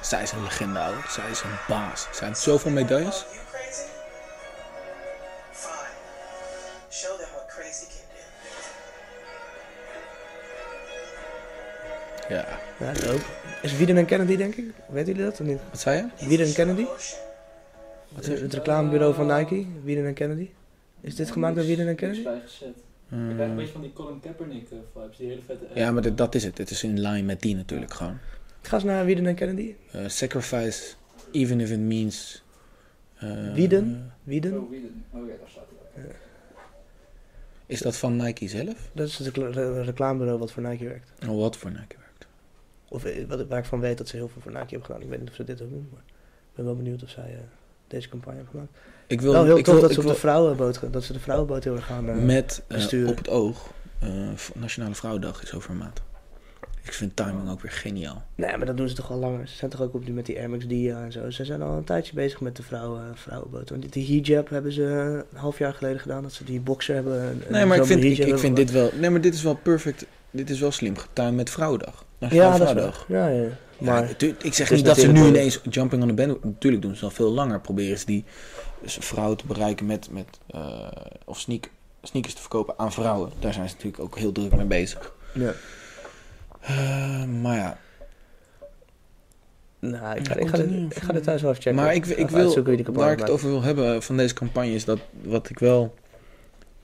Zij 0.00 0.22
is 0.22 0.32
een 0.32 0.42
legende, 0.42 0.78
ouwe. 0.78 0.98
Zij 1.08 1.30
is 1.30 1.40
een 1.42 1.56
baas. 1.68 2.08
Zij 2.12 2.26
heeft 2.26 2.40
zoveel 2.40 2.70
medailles. 2.70 3.24
Ja. 12.28 12.58
Ja, 12.78 12.92
dope. 12.92 13.22
Is 13.62 13.76
Wieden 13.76 13.96
en 13.96 14.04
Kennedy, 14.04 14.36
denk 14.36 14.54
ik? 14.54 14.64
Weten 14.88 15.12
jullie 15.12 15.30
dat 15.30 15.40
of 15.40 15.46
niet? 15.46 15.58
Wat 15.70 15.80
zei 15.80 15.96
je? 15.96 16.26
Wieden 16.26 16.46
en 16.46 16.52
Kennedy? 16.52 16.86
Het, 18.14 18.28
is 18.28 18.40
het 18.40 18.54
reclamebureau 18.54 19.14
van 19.14 19.26
Nike, 19.26 19.66
Wieden 19.82 20.06
en 20.06 20.14
Kennedy. 20.14 20.50
Is 21.00 21.16
dit 21.16 21.30
gemaakt 21.30 21.54
door 21.54 21.64
Wieden 21.64 21.88
en 21.88 21.96
Niks 22.00 22.22
Kennedy? 22.22 22.72
Bijgezet. 23.10 23.30
Ik 23.30 23.34
krijg 23.36 23.50
een 23.50 23.56
beetje 23.56 23.72
van 23.72 23.80
die 23.80 23.92
Colin 23.92 24.20
Kaepernick 24.20 24.70
eh, 24.70 24.78
vibes, 24.94 25.16
die 25.16 25.28
hele 25.28 25.42
vette... 25.42 25.66
Ja, 25.74 25.90
maar 25.90 26.02
dit- 26.02 26.18
dat 26.18 26.34
is 26.34 26.44
het. 26.44 26.58
Het 26.58 26.70
is 26.70 26.82
in 26.82 27.00
line 27.00 27.22
met 27.22 27.40
die 27.40 27.54
natuurlijk 27.56 27.92
gewoon. 27.94 28.18
Ga 28.62 28.74
eens 28.74 28.84
naar 28.84 29.04
Wieden 29.04 29.26
en 29.26 29.34
Kennedy. 29.34 29.74
Eh, 29.92 30.08
sacrifice, 30.08 30.94
even 31.32 31.60
if 31.60 31.70
it 31.70 31.78
means... 31.80 32.42
eh, 33.16 33.52
Wieden? 33.54 34.12
Wieden? 34.22 34.60
Oh, 34.60 34.68
Whedon. 34.70 35.04
Oh 35.10 35.28
ja, 35.28 35.34
daar 35.40 35.48
staat 35.48 35.66
hij. 35.94 36.04
Is 37.66 37.80
dat 37.80 37.96
van 37.96 38.16
Nike 38.16 38.48
zelf? 38.48 38.90
Dat 38.92 39.06
is 39.08 39.18
het 39.18 39.26
recla- 39.26 39.50
re- 39.50 39.82
reclamebureau 39.82 40.38
wat 40.38 40.52
voor 40.52 40.62
Nike 40.62 40.84
werkt. 40.84 41.10
Oh, 41.28 41.36
wat 41.40 41.56
voor 41.56 41.70
Nike 41.70 41.96
werkt? 41.98 42.26
Of 42.88 43.04
eh, 43.04 43.26
wat, 43.28 43.46
waar 43.46 43.58
ik 43.58 43.64
van 43.64 43.80
weet 43.80 43.98
dat 43.98 44.08
ze 44.08 44.16
heel 44.16 44.28
veel 44.28 44.42
voor 44.42 44.52
Nike 44.52 44.64
hebben 44.66 44.84
gedaan. 44.84 45.02
Ik 45.02 45.08
weet 45.08 45.20
niet 45.20 45.28
of 45.28 45.34
ze 45.34 45.44
dit 45.44 45.62
ook 45.62 45.70
doen, 45.70 45.88
maar 45.92 46.02
ik 46.06 46.54
ben 46.54 46.64
wel 46.64 46.76
benieuwd 46.76 47.02
of 47.02 47.08
zij 47.10 47.24
eh, 47.34 47.38
deze 47.86 48.08
campagne 48.08 48.36
hebben 48.38 48.54
gemaakt. 48.54 48.78
Ik 49.10 49.20
wil, 49.20 49.32
wel 49.32 49.44
heel 49.44 49.58
ik 49.58 49.64
tof 49.64 49.74
wil, 49.74 49.82
dat 49.82 49.92
ze 49.92 49.98
op 49.98 50.04
wil 50.04 50.12
de 50.12 50.18
vrouwenboot, 50.18 50.80
dat 50.90 51.04
ze 51.04 51.12
de 51.12 51.20
vrouwenboot 51.20 51.64
heel 51.64 51.74
erg 51.76 51.86
gaan 51.86 52.08
eh, 52.08 52.14
met 52.16 52.62
eh, 52.68 53.08
op 53.08 53.16
het 53.16 53.28
oog. 53.28 53.70
eh, 53.98 54.08
Nationale 54.54 54.94
Vrouwendag 54.94 55.42
is 55.42 55.54
over 55.54 55.70
een 55.70 55.76
maand. 55.76 56.02
Ik 56.82 56.92
vind 56.92 57.16
timing 57.16 57.50
ook 57.50 57.60
weer 57.60 57.70
geniaal. 57.70 58.22
Nee, 58.34 58.56
maar 58.56 58.66
dat 58.66 58.76
doen 58.76 58.88
ze 58.88 58.94
toch 58.94 59.10
al 59.10 59.18
langer. 59.18 59.48
Ze 59.48 59.56
zijn 59.56 59.70
toch 59.70 59.80
ook 59.80 59.94
op 59.94 60.04
die, 60.04 60.14
met 60.14 60.26
die 60.26 60.38
Air 60.38 60.50
Max 60.50 60.66
Dia 60.66 61.04
en 61.04 61.12
zo. 61.12 61.30
Ze 61.30 61.44
zijn 61.44 61.62
al 61.62 61.76
een 61.76 61.84
tijdje 61.84 62.14
bezig 62.14 62.40
met 62.40 62.56
de 62.56 62.62
vrouwen, 62.62 63.02
vrouwenboot. 63.14 63.70
Want 63.70 63.92
die 63.92 64.06
hijab 64.06 64.48
hebben 64.48 64.72
ze 64.72 64.82
een 65.32 65.38
half 65.38 65.58
jaar 65.58 65.74
geleden 65.74 66.00
gedaan. 66.00 66.22
Dat 66.22 66.32
ze 66.32 66.44
die 66.44 66.60
boxer 66.60 66.94
hebben. 66.94 67.42
Nee, 67.48 67.64
maar 67.64 67.76
ik 67.76 67.84
vind, 67.84 68.04
ik, 68.04 68.38
vind 68.38 68.56
dit 68.56 68.70
wel... 68.70 68.90
Nee, 69.00 69.10
maar 69.10 69.20
dit 69.20 69.34
is 69.34 69.42
wel 69.42 69.54
perfect. 69.54 70.06
Dit 70.30 70.50
is 70.50 70.60
wel 70.60 70.70
slim 70.70 70.96
getimed 70.96 71.34
met 71.34 71.50
Vrouwendag. 71.50 72.04
Ja, 72.18 72.26
Nationale 72.26 72.58
dat 72.58 72.60
is 72.60 72.72
Vrouwendag. 72.72 73.06
wel. 73.06 73.18
Ja, 73.18 73.28
ja. 73.28 73.48
Maar 73.78 74.14
ik 74.42 74.54
zeg 74.54 74.70
niet 74.70 74.84
dat 74.84 74.98
ze 74.98 75.12
nu 75.12 75.26
ineens 75.26 75.60
jumping 75.70 76.02
on 76.02 76.08
the 76.08 76.14
band... 76.14 76.44
Natuurlijk 76.44 76.82
doen 76.82 76.96
ze 76.96 77.04
al 77.04 77.10
veel 77.10 77.30
langer. 77.30 77.60
Proberen 77.60 77.98
ze 77.98 78.06
die 78.06 78.24
dus 78.82 78.96
vrouwen 79.00 79.36
te 79.36 79.46
bereiken 79.46 79.86
met... 79.86 80.10
met 80.10 80.38
eh, 80.46 80.88
of 81.24 81.38
sneak, 81.38 81.70
sneakers 82.02 82.34
te 82.34 82.40
verkopen 82.40 82.74
aan 82.78 82.92
vrouwen. 82.92 83.32
Daar 83.38 83.52
zijn 83.52 83.68
ze 83.68 83.74
natuurlijk 83.74 84.02
ook 84.02 84.18
heel 84.18 84.32
druk 84.32 84.56
mee 84.56 84.66
bezig. 84.66 85.14
ja. 85.34 85.52
Eh, 86.60 87.24
maar 87.24 87.56
ja. 87.56 87.78
Nou, 89.78 90.16
ik 90.16 90.26
Ja, 90.26 90.32
ga, 90.34 90.40
ik, 90.40 90.48
ga 90.48 90.56
dit, 90.56 90.96
ik 90.96 91.02
ga 91.02 91.12
dit 91.12 91.22
thuis 91.22 91.42
wel 91.42 91.50
even 91.50 91.62
checken. 91.62 91.82
maar 91.82 91.94
ik, 91.94 92.06
ik 92.06 92.28
wil... 92.28 92.40
uitzoeken 92.40 92.74
wie 92.76 92.84
die 92.84 92.94
Waar 92.94 93.12
ik 93.12 93.18
het 93.18 93.30
over 93.30 93.48
wil 93.48 93.62
hebben 93.62 94.02
van 94.02 94.16
deze 94.16 94.34
campagne 94.34 94.72
is 94.72 94.84
dat... 94.84 94.98
Wat 95.22 95.50
ik 95.50 95.58
wel... 95.58 95.94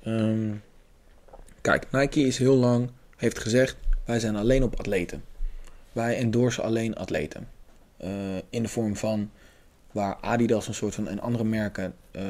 ehm, 0.02 0.52
kijk, 1.60 1.86
Nike 1.90 2.20
is 2.20 2.38
heel 2.38 2.56
lang... 2.56 2.90
Heeft 3.16 3.38
gezegd... 3.38 3.76
Wij 4.04 4.20
zijn 4.20 4.36
alleen 4.36 4.62
op 4.62 4.78
atleten. 4.78 5.24
Wij 5.92 6.16
endorsen 6.16 6.62
alleen 6.64 6.96
atleten. 6.96 7.48
Eh, 7.96 8.10
in 8.50 8.62
de 8.62 8.68
vorm 8.68 8.96
van... 8.96 9.30
Waar 9.96 10.16
Adidas 10.20 10.68
een 10.68 10.74
soort 10.74 10.94
van... 10.94 11.08
En 11.08 11.20
andere 11.20 11.44
merken... 11.44 11.94
eh, 12.10 12.22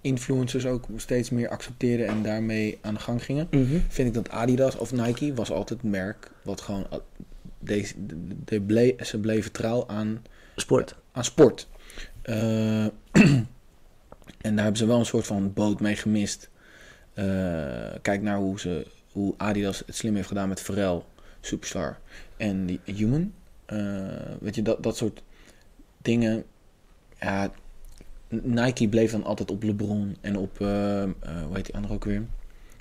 influencers 0.00 0.66
ook 0.66 0.84
steeds 0.96 1.30
meer 1.30 1.48
accepteerden... 1.48 2.06
En 2.06 2.22
daarmee 2.22 2.78
aan 2.82 2.94
de 2.94 3.00
gang 3.00 3.24
gingen. 3.24 3.46
Mhm. 3.50 3.78
Vind 3.88 4.08
ik 4.08 4.14
dat 4.14 4.28
Adidas 4.30 4.76
of 4.76 4.92
Nike... 4.92 5.34
Was 5.34 5.50
altijd 5.50 5.82
een 5.82 5.90
merk... 5.90 6.30
Wat 6.42 6.60
gewoon... 6.60 6.86
a- 6.92 7.00
Deze, 7.58 8.06
de, 8.06 8.16
de 8.44 8.60
ble- 8.60 8.94
ze 9.04 9.18
bleven 9.18 9.52
trouw 9.52 9.84
aan 9.86 10.22
Sport. 10.56 10.94
aan 11.12 11.24
sport. 11.24 11.68
Eh, 12.22 12.84
en 14.46 14.54
daar 14.54 14.62
hebben 14.62 14.76
ze 14.76 14.86
wel 14.86 14.98
een 14.98 15.06
soort 15.06 15.26
van 15.26 15.52
boot 15.52 15.80
mee 15.80 15.96
gemist. 15.96 16.50
Eh, 17.14 17.24
kijk 18.02 18.22
naar 18.22 18.36
hoe, 18.36 18.60
ze, 18.60 18.86
hoe 19.12 19.34
Adidas 19.36 19.82
het 19.86 19.96
slim 19.96 20.14
heeft 20.14 20.28
gedaan 20.28 20.48
met 20.48 20.60
Pharrell, 20.60 21.02
Superstar 21.40 21.98
en 22.36 22.66
die 22.66 22.80
Human. 22.84 23.32
Eh, 23.64 23.76
weet 24.40 24.54
je, 24.54 24.62
dat, 24.62 24.82
dat 24.82 24.96
soort 24.96 25.22
dingen. 26.02 26.44
Ja, 27.22 27.50
Nike 28.28 28.88
bleef 28.88 29.10
dan 29.10 29.24
altijd 29.24 29.50
op 29.50 29.62
LeBron 29.62 30.16
en 30.20 30.36
op, 30.36 30.60
eh, 30.60 31.02
eh, 31.02 31.10
hoe 31.46 31.54
heet 31.56 31.64
die 31.64 31.74
andere 31.74 31.94
ook 31.94 32.04
weer? 32.04 32.22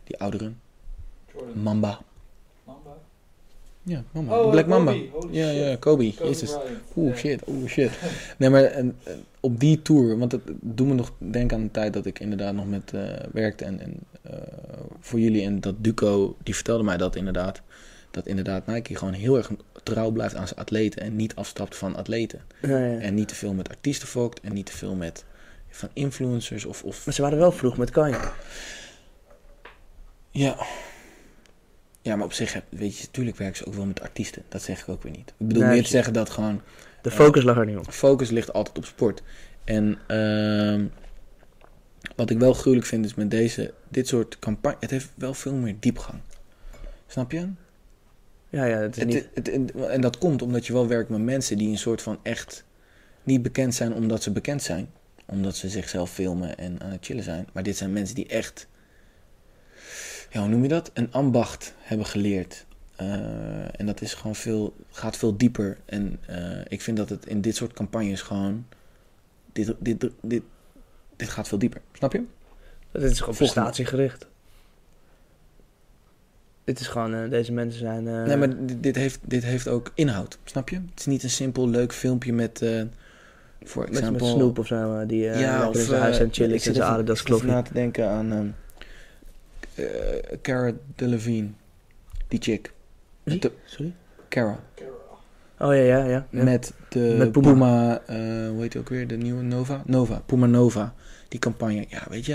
Die 0.03 0.19
ouderen. 0.19 0.59
Jordan. 1.33 1.61
Mamba. 1.61 2.01
Mamba? 2.63 2.97
Ja, 3.83 4.03
Mamba. 4.11 4.39
Oh, 4.39 4.51
Black 4.51 4.67
Kobe. 4.67 4.83
Mamba. 4.83 5.27
Ja, 5.31 5.49
ja, 5.49 5.75
Kobe. 5.75 6.13
Kobe 6.13 6.27
Jezus. 6.27 6.57
Oeh, 6.95 7.15
shit, 7.15 7.47
oeh, 7.47 7.69
shit. 7.69 7.91
Nee, 8.37 8.49
maar 8.49 8.63
en, 8.63 8.95
en 9.03 9.25
op 9.39 9.59
die 9.59 9.81
tour, 9.81 10.17
want 10.17 10.31
het 10.31 10.41
doet 10.61 10.87
me 10.87 10.93
nog 10.93 11.11
denken 11.17 11.57
aan 11.57 11.63
de 11.63 11.71
tijd 11.71 11.93
dat 11.93 12.05
ik 12.05 12.19
inderdaad 12.19 12.53
nog 12.53 12.67
met 12.69 12.93
eh, 12.93 13.01
werkte 13.31 13.65
en, 13.65 13.79
en 13.79 13.93
eh, 14.21 14.33
voor 14.99 15.19
jullie. 15.19 15.45
En 15.45 15.59
dat 15.59 15.75
Duco, 15.77 16.35
die 16.43 16.55
vertelde 16.55 16.83
mij 16.83 16.97
dat 16.97 17.15
inderdaad, 17.15 17.61
dat 18.11 18.25
inderdaad 18.27 18.65
Nike 18.67 18.95
gewoon 18.95 19.13
heel 19.13 19.37
erg 19.37 19.51
trouw 19.83 20.11
blijft 20.11 20.35
aan 20.35 20.47
zijn 20.47 20.59
atleten 20.59 21.01
en 21.01 21.15
niet 21.15 21.35
afstapt 21.35 21.75
van 21.75 21.95
atleten. 21.95 22.41
Ja, 22.61 22.77
ja. 22.77 22.99
En 22.99 23.13
niet 23.13 23.27
te 23.27 23.35
veel 23.35 23.53
met 23.53 23.69
artiesten 23.69 24.07
fokt 24.07 24.39
en 24.39 24.53
niet 24.53 24.65
te 24.65 24.77
veel 24.77 24.95
met 24.95 25.25
van 25.69 25.89
influencers 25.93 26.65
of... 26.65 26.83
of 26.83 27.05
Maar 27.05 27.13
ze 27.13 27.21
waren 27.21 27.37
wel 27.37 27.51
vroeg 27.51 27.77
met 27.77 27.89
Kanye. 27.89 28.31
ja. 30.31 30.55
Ja, 32.03 32.15
maar 32.15 32.25
op 32.25 32.33
zich, 32.33 32.53
heb- 32.53 32.65
weet 32.69 32.97
je, 32.97 33.03
natuurlijk 33.05 33.37
werken 33.37 33.57
ze 33.57 33.65
ook 33.65 33.73
wel 33.73 33.85
met 33.85 34.01
artiesten. 34.01 34.43
Dat 34.49 34.61
zeg 34.61 34.81
ik 34.81 34.89
ook 34.89 35.03
weer 35.03 35.11
niet. 35.11 35.29
Ik 35.37 35.47
bedoel 35.47 35.63
Nee, 35.63 35.71
meer 35.71 35.83
te 35.83 35.89
zeggen 35.89 36.13
dat 36.13 36.29
gewoon 36.29 36.61
De 37.01 37.11
focus 37.11 37.43
lag 37.43 37.57
er 37.57 37.65
niet 37.65 37.77
op. 37.77 37.91
focus 37.91 38.29
ligt 38.29 38.53
altijd 38.53 38.77
op 38.77 38.85
sport. 38.85 39.21
En 39.63 39.97
ehm, 40.07 40.85
wat 42.15 42.29
ik 42.29 42.39
wel 42.39 42.53
gruwelijk 42.53 42.87
vind 42.87 43.05
is 43.05 43.13
met 43.13 43.31
deze, 43.31 43.73
dit 43.89 44.07
soort 44.07 44.39
campagne, 44.39 44.77
het 44.79 44.89
heeft 44.91 45.09
wel 45.15 45.33
veel 45.33 45.53
meer 45.53 45.75
diepgang. 45.79 46.19
Snap 47.07 47.31
je? 47.31 47.47
Ja, 48.51 48.65
ja, 48.65 48.77
het 48.77 48.97
is 48.97 49.03
Het- 49.03 49.13
niet... 49.13 49.29
het- 49.33 49.71
en- 49.87 50.01
dat 50.01 50.17
komt 50.17 50.41
omdat 50.41 50.65
je 50.65 50.73
wel 50.73 50.87
werkt 50.87 51.09
met 51.09 51.19
mensen 51.21 51.57
die 51.57 51.69
een 51.69 51.77
soort 51.77 52.01
van 52.01 52.19
echt 52.23 52.65
niet 53.23 53.41
bekend 53.41 53.75
zijn 53.75 53.93
omdat 53.93 54.23
ze 54.23 54.31
bekend 54.31 54.61
zijn. 54.61 54.89
Omdat 55.25 55.55
ze 55.55 55.69
zichzelf 55.69 56.11
filmen 56.11 56.57
en 56.57 56.81
aan 56.81 56.91
het 56.91 57.05
chillen 57.05 57.23
zijn. 57.23 57.47
Maar 57.53 57.63
dit 57.63 57.77
zijn 57.77 57.93
mensen 57.93 58.15
die 58.15 58.27
echt, 58.27 58.67
ja, 60.31 60.39
hoe 60.39 60.49
noem 60.49 60.61
je 60.63 60.67
dat? 60.69 60.91
Een 60.93 61.11
ambacht 61.11 61.73
hebben 61.79 62.05
geleerd. 62.05 62.65
Eh, 62.95 63.79
en 63.79 63.85
dat 63.85 64.01
is 64.01 64.13
gewoon 64.13 64.35
veel, 64.35 64.73
gaat 64.91 65.17
veel 65.17 65.37
dieper. 65.37 65.77
En 65.85 66.19
eh, 66.27 66.61
ik 66.67 66.81
vind 66.81 66.97
dat 66.97 67.09
het 67.09 67.25
in 67.25 67.41
dit 67.41 67.55
soort 67.55 67.73
campagnes 67.73 68.21
gewoon, 68.21 68.65
dit, 69.51 69.73
dit, 69.79 70.09
dit, 70.21 70.43
dit 71.15 71.29
gaat 71.29 71.47
veel 71.47 71.59
dieper. 71.59 71.81
Snap 71.93 72.11
je? 72.13 72.23
Het 72.91 73.03
is 73.03 73.19
gewoon 73.19 73.35
prestatiegericht. 73.35 74.27
Dit 76.71 76.79
is 76.79 76.87
gewoon, 76.87 77.13
eh, 77.13 77.29
deze 77.29 77.51
mensen 77.51 77.79
zijn... 77.79 78.07
eh, 78.07 78.23
Nee, 78.23 78.37
maar 78.37 78.65
dit, 78.65 78.83
dit 78.83 78.95
heeft, 78.95 79.19
dit 79.23 79.43
heeft 79.43 79.67
ook 79.67 79.91
inhoud. 79.95 80.37
Snap 80.43 80.69
je? 80.69 80.75
Het 80.75 80.99
is 80.99 81.05
niet 81.05 81.23
een 81.23 81.29
simpel 81.29 81.69
leuk 81.69 81.93
filmpje 81.93 82.33
met, 82.33 82.61
eh 82.61 82.81
voor 83.63 83.83
met, 83.83 83.91
met 83.91 83.99
example... 84.01 84.27
Snoop 84.27 84.59
of 84.59 84.67
zo, 84.67 85.05
die 85.05 85.19
ja, 85.21 85.69
of 85.69 85.75
in 85.75 85.81
zijn 85.85 86.01
huis 86.01 86.17
het 86.17 86.35
chillen 86.35 86.55
ik 86.55 86.61
zit 86.61 86.73
zijn 86.75 86.85
even- 86.85 86.97
Adidas 86.97 87.19
ik 87.19 87.25
kloffie. 87.25 87.49
na 87.49 87.61
te 87.61 87.73
denken 87.73 88.09
aan 88.09 88.31
ehm 88.31 88.47
eh, 89.75 90.37
Cara 90.41 90.71
Delevingne. 90.95 91.49
Die 92.27 92.41
chick. 92.41 92.71
De- 93.23 93.51
Sorry? 93.65 93.93
Cara. 94.29 94.59
Oh 95.59 95.73
ja, 95.75 95.81
ja, 95.81 95.97
ja. 96.05 96.25
ja. 96.29 96.43
Met 96.43 96.73
de 96.89 97.15
Met 97.17 97.31
Puma, 97.31 97.51
Puma. 97.51 98.01
hoe 98.49 98.61
heet 98.61 98.71
die 98.71 98.81
ook 98.81 98.89
weer? 98.89 99.07
De 99.07 99.17
nieuwe 99.17 99.41
Nova? 99.43 99.81
Nova. 99.85 100.21
Puma 100.25 100.45
Nova. 100.45 100.93
Die 101.27 101.39
campagne. 101.39 101.85
Ja, 101.89 102.03
weet 102.09 102.25
je. 102.25 102.33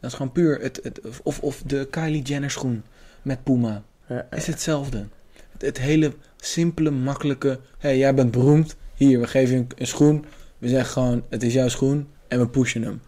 Dat 0.00 0.10
is 0.10 0.16
gewoon 0.16 0.32
puur. 0.32 0.60
Het, 0.60 0.80
het, 0.82 1.00
of, 1.22 1.40
of 1.40 1.62
de 1.66 1.86
Kylie 1.90 2.22
Jenner 2.22 2.50
schoen 2.50 2.82
met 3.28 3.44
Puma. 3.44 3.82
Ja, 4.06 4.26
is 4.30 4.46
hetzelfde. 4.46 5.06
Het, 5.52 5.62
het 5.62 5.78
hele 5.78 6.14
simpele, 6.36 6.90
makkelijke. 6.90 7.48
Hé, 7.48 7.88
hey, 7.88 7.98
jij 7.98 8.14
bent 8.14 8.30
beroemd. 8.30 8.76
Hier, 8.94 9.20
we 9.20 9.26
geven 9.26 9.54
je 9.54 9.60
een, 9.60 9.68
een 9.76 9.86
schoen. 9.86 10.24
We 10.58 10.68
zeggen 10.68 10.92
gewoon, 10.92 11.22
het 11.28 11.42
is 11.42 11.52
jouw 11.52 11.68
schoen. 11.68 12.08
En 12.28 12.38
we 12.38 12.48
pushen 12.48 12.82
hem. 12.82 13.00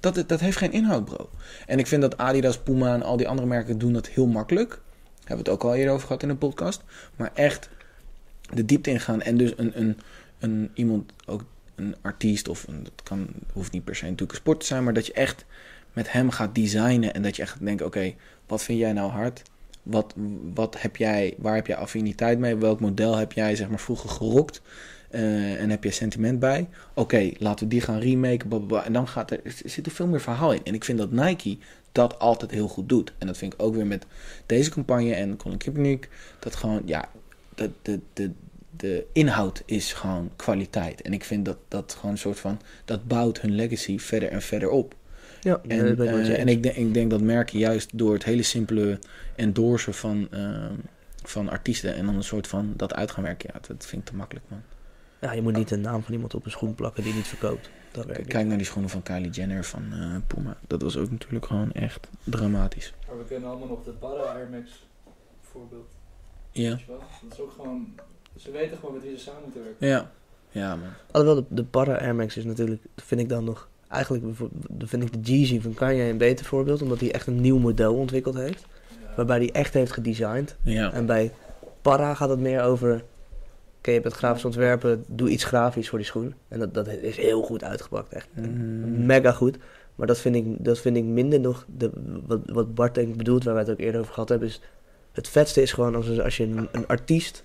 Dat, 0.00 0.24
dat 0.26 0.40
heeft 0.40 0.56
geen 0.56 0.72
inhoud, 0.72 1.04
bro. 1.04 1.30
En 1.66 1.78
ik 1.78 1.86
vind 1.86 2.02
dat 2.02 2.18
Adidas, 2.18 2.58
Puma 2.58 2.94
en 2.94 3.02
al 3.02 3.16
die 3.16 3.28
andere 3.28 3.48
merken 3.48 3.78
doen 3.78 3.92
dat 3.92 4.08
heel 4.08 4.26
makkelijk. 4.26 4.80
Hebben 5.18 5.44
we 5.44 5.50
het 5.50 5.60
ook 5.60 5.64
al 5.64 5.74
eerder 5.74 5.92
over 5.92 6.06
gehad 6.06 6.22
in 6.22 6.28
de 6.28 6.36
podcast. 6.36 6.82
Maar 7.16 7.30
echt 7.34 7.68
de 8.54 8.64
diepte 8.64 8.90
ingaan. 8.90 9.22
En 9.22 9.36
dus 9.36 9.52
een, 9.56 9.80
een, 9.80 9.98
een 10.38 10.70
iemand, 10.74 11.12
ook 11.26 11.44
een 11.74 11.96
artiest 12.02 12.48
of 12.48 12.68
een, 12.68 12.82
dat 12.82 13.02
kan, 13.02 13.28
hoeft 13.52 13.72
niet 13.72 13.84
per 13.84 13.96
se 13.96 14.04
natuurlijk 14.04 14.32
een 14.32 14.38
sport 14.38 14.60
te 14.60 14.66
zijn. 14.66 14.84
Maar 14.84 14.94
dat 14.94 15.06
je 15.06 15.12
echt 15.12 15.44
met 15.92 16.12
hem 16.12 16.30
gaat 16.30 16.54
designen. 16.54 17.14
En 17.14 17.22
dat 17.22 17.36
je 17.36 17.42
echt 17.42 17.64
denkt, 17.64 17.82
oké, 17.82 18.14
wat 18.46 18.62
vind 18.62 18.78
jij 18.78 18.92
nou 18.92 19.10
hard? 19.10 19.42
Wat, 19.84 20.14
wat 20.54 20.80
heb 20.82 20.96
jij, 20.96 21.34
waar 21.38 21.54
heb 21.54 21.66
jij 21.66 21.76
affiniteit 21.76 22.38
mee? 22.38 22.56
Welk 22.56 22.80
model 22.80 23.16
heb 23.16 23.32
jij 23.32 23.56
zeg 23.56 23.68
maar 23.68 23.80
vroeger 23.80 24.10
gerokt? 24.10 24.62
Eh, 25.10 25.60
en 25.60 25.70
heb 25.70 25.84
je 25.84 25.90
sentiment 25.90 26.38
bij? 26.38 26.68
Oké, 26.94 27.30
laten 27.38 27.64
we 27.64 27.70
die 27.70 27.80
gaan 27.80 27.98
remaken. 27.98 28.70
En 28.84 28.92
dan 28.92 29.08
gaat 29.08 29.30
er 29.30 29.40
zit 29.64 29.86
er 29.86 29.92
veel 29.92 30.06
meer 30.06 30.20
verhaal 30.20 30.52
in. 30.52 30.64
En 30.64 30.74
ik 30.74 30.84
vind 30.84 30.98
dat 30.98 31.10
Nike 31.10 31.58
dat 31.92 32.18
altijd 32.18 32.50
heel 32.50 32.68
goed 32.68 32.88
doet. 32.88 33.12
En 33.18 33.26
dat 33.26 33.36
vind 33.36 33.52
ik 33.52 33.62
ook 33.62 33.74
weer 33.74 33.86
met 33.86 34.06
deze 34.46 34.70
campagne 34.70 35.14
en 35.14 35.36
Colin 35.36 35.58
Kaepernick. 35.58 36.08
Dat 36.38 36.56
gewoon, 36.56 36.82
ja, 36.84 37.08
de, 37.54 37.70
de, 37.82 38.00
de, 38.12 38.30
de 38.76 39.06
inhoud 39.12 39.62
is 39.66 39.92
gewoon 39.92 40.30
kwaliteit. 40.36 41.02
En 41.02 41.12
ik 41.12 41.24
vind 41.24 41.44
dat 41.44 41.58
dat 41.68 41.94
gewoon 41.94 42.10
een 42.10 42.18
soort 42.18 42.40
van, 42.40 42.60
dat 42.84 43.06
bouwt 43.06 43.40
hun 43.40 43.54
legacy 43.54 43.98
verder 43.98 44.28
en 44.28 44.42
verder 44.42 44.70
op. 44.70 44.94
Ja, 45.44 45.60
En, 45.68 45.98
eh, 45.98 46.38
en 46.38 46.48
ik, 46.48 46.62
denk, 46.62 46.76
ik 46.76 46.94
denk 46.94 47.10
dat 47.10 47.20
merken 47.20 47.58
juist 47.58 47.98
door 47.98 48.12
het 48.12 48.24
hele 48.24 48.42
simpele 48.42 48.98
endorsen 49.34 49.94
van, 49.94 50.28
eh, 50.30 50.70
van 51.22 51.48
artiesten 51.48 51.94
en 51.94 52.06
dan 52.06 52.14
een 52.14 52.24
soort 52.24 52.46
van 52.46 52.72
dat 52.76 52.94
uit 52.94 53.10
gaan 53.10 53.24
werken. 53.24 53.50
Ja, 53.52 53.60
dat 53.68 53.86
vind 53.86 54.02
ik 54.02 54.08
te 54.08 54.16
makkelijk, 54.16 54.46
man. 54.48 54.62
Ja, 55.20 55.32
je 55.32 55.42
moet 55.42 55.56
niet 55.56 55.68
de 55.68 55.76
naam 55.76 56.02
van 56.02 56.12
iemand 56.12 56.34
op 56.34 56.44
een 56.44 56.50
schoen 56.50 56.74
plakken 56.74 57.02
die 57.02 57.14
niet 57.14 57.26
verkoopt. 57.26 57.70
Dat 57.90 58.04
werkt 58.04 58.06
Kijk, 58.06 58.18
niet. 58.18 58.28
kijk 58.28 58.46
naar 58.46 58.56
die 58.56 58.66
schoenen 58.66 58.90
van 58.90 59.02
Kylie 59.02 59.30
Jenner 59.30 59.64
van 59.64 59.92
eh, 59.92 60.16
Puma. 60.26 60.56
Dat 60.66 60.82
was 60.82 60.96
ook 60.96 61.10
natuurlijk 61.10 61.46
gewoon 61.46 61.72
echt 61.72 62.08
dramatisch. 62.24 62.94
Maar 63.08 63.18
we 63.18 63.24
kennen 63.24 63.48
allemaal 63.48 63.68
nog 63.68 63.84
de 63.84 63.92
Barra 64.00 64.22
Air 64.22 64.48
Max 64.50 64.86
voorbeeld. 65.40 65.90
Ja. 66.50 66.78
Dat 66.86 67.02
is 67.32 67.40
ook 67.40 67.52
gewoon... 67.52 67.94
Ze 68.36 68.50
weten 68.50 68.76
gewoon 68.76 68.94
met 68.94 69.02
wie 69.02 69.16
ze 69.16 69.22
samen 69.22 69.42
moeten 69.42 69.62
werken. 69.62 69.86
Ja. 69.86 70.10
Ja, 70.50 70.76
man. 70.76 70.88
Alhoewel, 71.10 71.34
de, 71.48 71.54
de 71.54 71.64
Para 71.64 71.98
Air 71.98 72.14
Max 72.14 72.36
is 72.36 72.44
natuurlijk, 72.44 72.82
vind 72.96 73.20
ik 73.20 73.28
dan 73.28 73.44
nog... 73.44 73.68
Eigenlijk 73.88 74.24
vind 74.78 75.02
ik 75.02 75.12
de 75.12 75.32
Jeezy 75.32 75.60
van 75.60 75.74
Kanye 75.74 76.02
een 76.02 76.18
beter 76.18 76.46
voorbeeld. 76.46 76.82
Omdat 76.82 77.00
hij 77.00 77.12
echt 77.12 77.26
een 77.26 77.40
nieuw 77.40 77.58
model 77.58 77.94
ontwikkeld 77.94 78.34
heeft. 78.34 78.66
Waarbij 79.16 79.38
hij 79.38 79.52
echt 79.52 79.74
heeft 79.74 79.92
gedesigned. 79.92 80.56
Ja. 80.62 80.92
En 80.92 81.06
bij 81.06 81.32
Para 81.82 82.14
gaat 82.14 82.28
het 82.28 82.40
meer 82.40 82.62
over... 82.62 83.04
Oké, 83.78 83.90
je 83.90 84.00
bent 84.00 84.14
grafisch 84.14 84.44
ontwerpen, 84.44 85.04
doe 85.06 85.28
iets 85.28 85.44
grafisch 85.44 85.88
voor 85.88 85.98
die 85.98 86.06
schoen. 86.06 86.34
En 86.48 86.58
dat, 86.58 86.74
dat 86.74 86.88
is 86.88 87.16
heel 87.16 87.42
goed 87.42 87.64
uitgepakt, 87.64 88.12
echt. 88.12 88.28
Mm. 88.32 89.06
Mega 89.06 89.32
goed. 89.32 89.58
Maar 89.94 90.06
dat 90.06 90.18
vind 90.18 90.34
ik, 90.34 90.44
dat 90.64 90.78
vind 90.78 90.96
ik 90.96 91.04
minder 91.04 91.40
nog... 91.40 91.66
De, 91.76 91.90
wat, 92.26 92.40
wat 92.46 92.74
Bart 92.74 92.94
denk 92.94 93.08
ik 93.08 93.16
bedoelt, 93.16 93.44
waar 93.44 93.54
wij 93.54 93.62
het 93.62 93.72
ook 93.72 93.78
eerder 93.78 94.00
over 94.00 94.12
gehad 94.12 94.28
hebben... 94.28 94.48
is 94.48 94.60
het 95.12 95.28
vetste 95.28 95.62
is 95.62 95.72
gewoon 95.72 95.94
als, 95.94 96.20
als 96.20 96.36
je 96.36 96.44
een, 96.44 96.68
een 96.72 96.86
artiest 96.86 97.44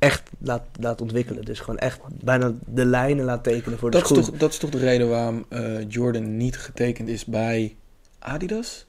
echt 0.00 0.30
laat, 0.38 0.62
laat 0.80 1.00
ontwikkelen. 1.00 1.44
Dus 1.44 1.60
gewoon 1.60 1.78
echt 1.78 2.00
bijna 2.24 2.52
de 2.66 2.84
lijnen 2.84 3.24
laat 3.24 3.44
tekenen 3.44 3.78
voor 3.78 3.90
de 3.90 3.96
is, 3.96 4.02
schoen. 4.04 4.22
toch, 4.22 4.30
dat 4.30 4.50
is 4.50 4.58
toch 4.58 4.70
de 4.70 4.78
reden 4.78 5.08
waarom 5.08 5.44
eh, 5.48 5.88
Jordan 5.88 6.36
niet 6.36 6.56
getekend 6.56 7.08
is 7.08 7.24
bij 7.24 7.76
Adidas? 8.18 8.86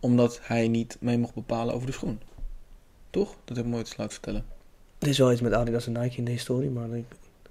Omdat 0.00 0.40
hij 0.42 0.68
niet 0.68 0.96
mee 1.00 1.18
mocht 1.18 1.34
bepalen 1.34 1.74
over 1.74 1.86
de 1.86 1.92
schoen. 1.92 2.20
Toch? 3.10 3.36
Dat 3.44 3.56
heb 3.56 3.66
ik 3.66 3.72
nooit 3.72 3.86
eens 3.86 3.96
laten 3.96 4.12
vertellen. 4.12 4.44
Er 4.98 5.08
is 5.08 5.18
wel 5.18 5.32
iets 5.32 5.40
met 5.40 5.52
Adidas 5.52 5.86
en 5.86 5.92
Nike 5.92 6.16
in 6.16 6.24
de 6.24 6.30
historie, 6.30 6.70
maar 6.70 6.88
ik, 6.88 7.04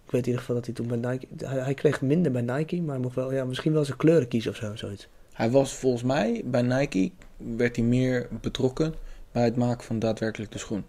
ik 0.05 0.11
weet 0.11 0.21
in 0.21 0.25
ieder 0.25 0.39
geval 0.39 0.55
dat 0.55 0.65
hij 0.65 0.73
toen 0.73 0.87
bij 0.87 1.11
Nike... 1.11 1.27
Hij, 1.45 1.59
hij 1.59 1.73
kreeg 1.73 2.01
minder 2.01 2.31
bij 2.31 2.41
Nike, 2.41 2.81
maar 2.81 2.93
hij 2.93 3.03
mocht 3.03 3.15
wel, 3.15 3.33
ja, 3.33 3.45
misschien 3.45 3.73
wel 3.73 3.85
zijn 3.85 3.97
kleuren 3.97 4.27
kiezen 4.27 4.51
of 4.51 4.57
zo, 4.57 4.75
zoiets. 4.75 5.07
Hij 5.33 5.51
was 5.51 5.73
volgens 5.73 6.03
mij 6.03 6.41
bij 6.45 6.61
Nike, 6.61 7.11
werd 7.37 7.75
hij 7.75 7.85
meer 7.85 8.27
betrokken 8.41 8.93
bij 9.31 9.43
het 9.43 9.55
maken 9.55 9.85
van 9.85 9.99
daadwerkelijk 9.99 10.51
de 10.51 10.57
schoen. 10.57 10.83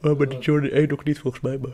Maar 0.00 0.16
bij 0.16 0.26
de 0.26 0.36
Jordan 0.38 0.70
1 0.70 0.88
nog 0.88 1.04
niet 1.04 1.18
volgens 1.18 1.42
mij, 1.42 1.58
maar... 1.58 1.70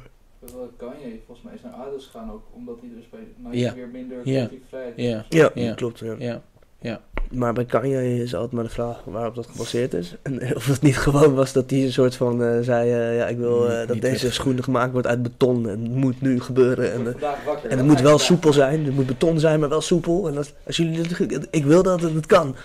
Wel, 0.53 0.71
Kanye 0.77 1.21
volgens 1.27 1.47
mij 1.47 1.55
is 1.55 1.63
naar 1.63 1.73
Adidas 1.73 2.05
gegaan 2.05 2.33
ook, 2.33 2.43
omdat 2.53 2.77
hij 2.81 2.89
dus 2.97 3.09
bij 3.11 3.21
Nike 3.37 3.59
Ja. 3.59 3.75
weer 3.75 3.89
minder 3.89 4.17
Ja. 4.17 4.23
creatieve 4.23 4.65
vrijheid 4.69 4.95
Ja, 4.97 5.25
Ja, 5.29 5.51
Ja. 5.55 5.75
klopt. 5.75 6.03
Ja. 6.19 6.43
ja. 6.81 7.01
Maar 7.31 7.53
bij 7.53 7.65
Kanye 7.65 8.23
is 8.23 8.35
altijd 8.35 8.53
maar 8.53 8.65
de 8.65 8.71
vraag 8.71 9.03
waarop 9.05 9.35
dat 9.35 9.47
gebaseerd 9.47 9.95
is. 9.95 10.17
En 10.23 10.43
of 10.57 10.67
het 10.67 10.83
niet 10.83 10.97
gewoon 10.97 11.35
was 11.35 11.53
dat 11.53 11.71
hij 11.71 11.83
een 11.85 11.93
soort 11.93 12.17
van 12.17 12.43
eh, 12.45 12.59
zei... 12.61 12.91
eh, 12.93 13.17
ja, 13.17 13.27
ik 13.27 13.37
wil 13.37 13.69
eh, 13.71 13.79
Niet- 13.79 13.87
dat 13.87 13.95
niet 13.97 14.03
deze 14.05 14.25
weg. 14.25 14.35
schoen 14.35 14.63
gemaakt 14.63 14.93
wordt 14.93 15.07
uit 15.07 15.23
beton 15.23 15.69
en 15.69 15.81
het 15.83 15.95
moet 15.95 16.21
nu 16.21 16.41
gebeuren. 16.41 16.93
En, 16.93 17.07
eh, 17.15 17.23
wakker. 17.47 17.71
en 17.71 17.77
het 17.79 17.87
moet 17.87 18.01
wel 18.01 18.19
soepel 18.19 18.53
zijn. 18.53 18.85
Het 18.85 18.95
moet 18.95 19.07
beton 19.07 19.41
zijn, 19.41 19.61
maar 19.61 19.69
wel 19.69 19.81
soepel. 19.81 20.29
En 20.29 20.37
als, 20.37 20.53
als 20.67 20.77
jullie 20.77 21.03
dit- 21.27 21.49
ik 21.51 21.65
wil 21.65 21.83
dat 21.83 22.01
het, 22.01 22.15
het 22.15 22.27
kan. 22.27 22.57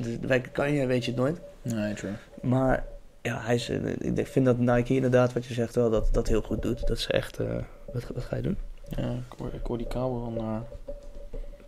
Dus 0.00 0.18
bij 0.20 0.40
Kanye 0.40 0.86
weet 0.86 1.04
je 1.04 1.10
het 1.10 1.20
nooit. 1.20 1.40
Nee, 1.62 1.94
true. 1.94 2.10
Maar 2.42 2.84
ja, 3.22 3.40
hij 3.40 3.54
is, 3.54 3.68
eh, 3.68 4.16
ik 4.16 4.26
vind 4.26 4.44
dat 4.46 4.58
Nike 4.58 4.94
inderdaad, 4.94 5.32
wat 5.32 5.46
je 5.46 5.54
zegt, 5.54 5.74
wel 5.74 5.90
dat, 5.90 6.08
dat 6.12 6.28
heel 6.28 6.42
goed 6.42 6.62
doet. 6.62 6.86
Dat 6.86 6.98
is 6.98 7.06
echt... 7.06 7.38
eh, 7.38 7.56
wat, 7.92 8.04
wat 8.14 8.24
ga 8.24 8.36
je 8.36 8.42
doen? 8.42 8.56
Ja, 8.96 9.12
ik 9.12 9.38
hoor, 9.38 9.54
ik 9.54 9.66
hoor 9.66 9.78
die 9.78 9.86
kabel 9.86 10.20
wel 10.20 10.42
naar. 10.42 10.62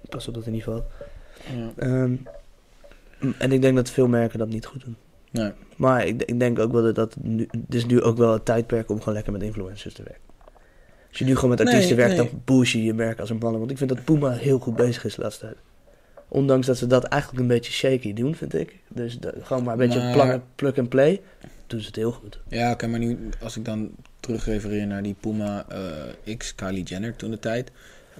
Pas 0.08 0.28
op 0.28 0.34
dat 0.34 0.46
in 0.46 0.54
ieder 0.54 0.72
geval. 0.72 0.86
Ja. 1.56 1.70
Ehm, 1.76 2.14
en 3.38 3.52
ik 3.52 3.62
denk 3.62 3.76
dat 3.76 3.90
veel 3.90 4.08
merken 4.08 4.38
dat 4.38 4.48
niet 4.48 4.66
goed 4.66 4.84
doen. 4.84 4.96
Nee. 5.30 5.52
Maar 5.76 6.06
ik, 6.06 6.22
ik 6.22 6.38
denk 6.38 6.58
ook 6.58 6.72
wel 6.72 6.82
dat, 6.82 6.94
dat 6.94 7.16
nu, 7.20 7.48
het 7.50 7.74
is 7.74 7.86
nu 7.86 8.02
ook 8.02 8.16
wel 8.16 8.32
het 8.32 8.44
tijdperk 8.44 8.90
om 8.90 8.98
gewoon 8.98 9.14
lekker 9.14 9.32
met 9.32 9.42
influencers 9.42 9.94
te 9.94 10.02
werken. 10.02 10.22
Als 11.08 11.18
je 11.18 11.24
nu 11.24 11.34
gewoon 11.34 11.50
met 11.50 11.58
Nee, 11.58 11.68
artiesten 11.68 11.96
werkt, 11.96 12.16
nee. 12.16 12.30
dan 12.30 12.42
push 12.44 12.72
je 12.72 12.84
je 12.84 12.94
merk 12.94 13.20
als 13.20 13.30
een 13.30 13.38
mannen. 13.38 13.58
Want 13.58 13.70
ik 13.70 13.78
vind 13.78 13.90
dat 13.90 14.04
Puma 14.04 14.30
heel 14.30 14.58
goed 14.58 14.76
bezig 14.76 15.04
is 15.04 15.14
de 15.14 15.22
laatste 15.22 15.46
tijd. 15.46 15.56
Ondanks 16.34 16.66
dat 16.66 16.76
ze 16.76 16.86
dat 16.86 17.04
eigenlijk 17.04 17.42
een 17.42 17.48
beetje 17.48 17.72
shaky 17.72 18.12
doen, 18.12 18.34
vind 18.34 18.54
ik. 18.54 18.76
Dus 18.88 19.18
de- 19.18 19.34
gewoon 19.42 19.62
maar 19.64 19.72
een 19.72 19.78
beetje 19.78 20.14
Maar- 20.16 20.40
plug 20.54 20.78
and 20.78 20.88
play. 20.88 21.20
Doen 21.66 21.80
ze 21.80 21.86
het 21.86 21.96
heel 21.96 22.12
goed. 22.12 22.40
Ja, 22.48 22.72
oké, 22.72 22.86
maar 22.86 22.98
nu 22.98 23.18
als 23.42 23.56
ik 23.56 23.64
dan 23.64 23.90
terugrefereer 24.20 24.86
naar 24.86 25.02
die 25.02 25.14
Puma 25.20 25.64
eh, 26.26 26.36
X 26.36 26.54
Kylie 26.54 26.82
Jenner 26.84 27.16
toen 27.16 27.30
de 27.30 27.38
tijd. 27.38 27.70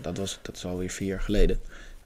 Dat, 0.01 0.17
was, 0.19 0.39
dat 0.43 0.57
is 0.57 0.65
alweer 0.65 0.91
vier 0.91 1.09
jaar 1.09 1.21
geleden. 1.21 1.59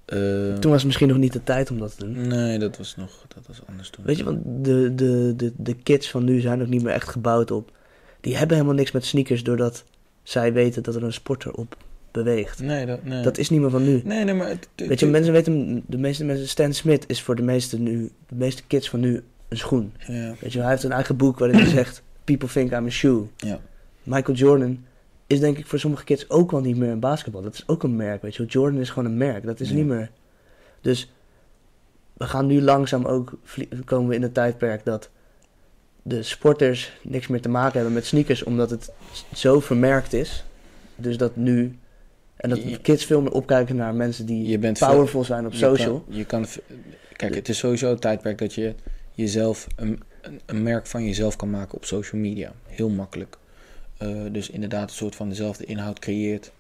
Eh, 0.05 0.19
Toen 0.55 0.71
was 0.71 0.75
het 0.79 0.85
misschien 0.85 1.09
nog 1.09 1.17
niet 1.17 1.33
de 1.33 1.45
tijd 1.45 1.71
om 1.71 1.79
dat 1.79 1.97
te 1.99 2.05
doen. 2.05 2.27
Nee, 2.29 2.59
dat 2.59 2.77
was 2.77 2.97
nog 2.97 3.25
dat 3.35 3.47
was 3.47 3.61
anders 3.69 3.91
toen. 3.91 4.05
Weet 4.05 4.17
je, 4.17 4.25
want 4.25 4.39
de, 4.45 4.95
de, 4.95 5.33
de, 5.37 5.53
de 5.57 5.75
kids 5.75 6.11
van 6.11 6.25
nu 6.25 6.41
zijn 6.41 6.61
ook 6.63 6.69
niet 6.69 6.83
meer 6.83 6.93
echt 6.93 7.09
gebouwd 7.09 7.51
op. 7.51 7.71
Die 8.21 8.37
hebben 8.37 8.57
helemaal 8.57 8.77
niks 8.77 8.93
met 8.93 9.05
sneakers 9.05 9.43
doordat 9.43 9.85
zij 10.23 10.53
weten 10.53 10.83
dat 10.83 10.95
er 10.95 11.03
een 11.05 11.13
sporter 11.13 11.53
op 11.53 11.77
beweegt. 12.11 12.61
Nee, 12.63 12.87
dat, 12.87 13.05
nee. 13.05 13.23
Dat 13.23 13.39
is 13.39 13.51
niet 13.51 13.61
meer 13.61 13.71
van 13.71 13.85
nu. 13.85 14.01
Nee, 14.05 14.25
nee, 14.25 14.35
maar... 14.35 14.57
Weet 14.75 15.01
je, 15.01 15.07
mensen 15.07 15.33
weten, 15.33 15.83
de 15.87 15.99
meeste 15.99 16.25
mensen, 16.25 16.49
Stan 16.49 16.73
Smith 16.73 17.05
is 17.07 17.23
voor 17.23 17.37
de 17.37 17.43
meeste, 17.43 17.79
nu, 17.81 18.11
de 18.29 18.35
meeste 18.35 18.63
kids 18.67 18.89
van 18.91 19.01
nu 19.01 19.23
een 19.49 19.57
schoen. 19.57 19.93
Ja, 20.07 20.35
Weet 20.41 20.53
je, 20.53 20.61
hij 20.61 20.71
heeft 20.71 20.83
een 20.83 20.93
eigen 20.93 21.17
boek 21.17 21.39
waarin 21.39 21.59
hij 21.59 21.69
zegt, 21.81 22.03
people 22.25 22.49
think 22.49 22.73
I'm 22.73 22.87
a 22.87 22.91
shoe. 22.91 23.27
ja. 23.37 23.61
Michael 24.03 24.37
Jordan 24.37 24.85
is 25.27 25.41
denk 25.41 25.59
ik 25.59 25.67
voor 25.67 25.79
sommige 25.79 26.05
kids 26.05 26.31
ook 26.31 26.51
wel 26.51 26.61
niet 26.61 26.77
meer 26.77 26.91
een 26.91 27.01
basketbal. 27.01 27.43
Dat 27.43 27.55
is 27.55 27.65
ook 27.67 27.83
een 27.83 27.97
merk, 27.97 28.23
weet 28.23 28.33
je 28.37 28.39
wel. 28.43 28.51
Jordan 28.51 28.81
is 28.81 28.91
gewoon 28.91 29.11
een 29.11 29.17
merk. 29.17 29.45
Dat 29.45 29.61
is 29.61 29.69
Ja. 29.69 29.75
niet 29.75 29.87
meer... 29.87 30.11
Dus 30.81 31.13
we 32.13 32.25
gaan 32.25 32.47
nu 32.47 32.63
langzaam 32.63 33.05
ook... 33.05 33.39
komen 33.85 34.09
we 34.09 34.15
in 34.15 34.23
het 34.23 34.35
tijdperk 34.35 34.85
dat 34.85 35.11
de 36.03 36.23
sporters 36.23 36.93
niks 37.03 37.27
meer 37.27 37.41
te 37.41 37.49
maken 37.49 37.75
hebben 37.75 37.93
met 37.93 38.07
sneakers... 38.07 38.43
omdat 38.43 38.71
het 38.71 38.91
zo 39.35 39.61
vermerkt 39.61 40.13
is. 40.13 40.45
Dus 40.97 41.17
dat 41.17 41.37
nu... 41.37 41.79
En 42.39 42.49
dat 42.49 42.63
Je- 42.63 42.81
kids 42.81 43.05
veel 43.05 43.21
meer 43.21 43.33
opkijken 43.33 43.77
naar 43.77 43.95
mensen 43.95 44.27
die 44.27 44.49
Je 44.49 44.59
bent 44.59 44.79
veel- 44.79 44.89
powerful 44.89 45.25
zijn 45.25 45.47
op 45.47 45.53
Je 45.53 45.59
social. 45.59 46.01
kan- 46.07 46.17
Je 46.17 46.25
kan, 46.25 46.47
kijk, 47.17 47.35
het 47.35 47.49
is 47.49 47.59
sowieso 47.59 47.91
het 47.91 48.01
tijdperk 48.01 48.39
dat 48.39 48.55
je 48.55 48.75
jezelf 49.15 49.67
een, 49.77 50.01
een, 50.23 50.41
een 50.47 50.63
merk 50.63 50.87
van 50.87 51.05
jezelf 51.05 51.37
kan 51.37 51.51
maken 51.51 51.75
op 51.75 51.85
social 51.85 52.21
media. 52.21 52.53
Heel 52.67 52.89
makkelijk. 52.89 53.37
Eh, 53.97 54.23
dus 54.33 54.51
inderdaad 54.51 54.91
een 54.91 54.97
soort 54.97 55.15
van 55.15 55.29
dezelfde 55.29 55.65
inhoud 55.65 55.99
creëert. 55.99 56.53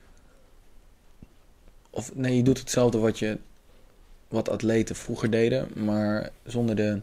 Of 1.90 2.14
nee, 2.14 2.36
je 2.36 2.42
doet 2.42 2.58
hetzelfde 2.58 2.98
wat 2.98 3.18
je 3.18 3.38
wat 4.28 4.48
atleten 4.48 4.96
vroeger 4.96 5.30
deden, 5.30 5.68
maar 5.84 6.30
zonder 6.44 6.76
de 6.76 7.00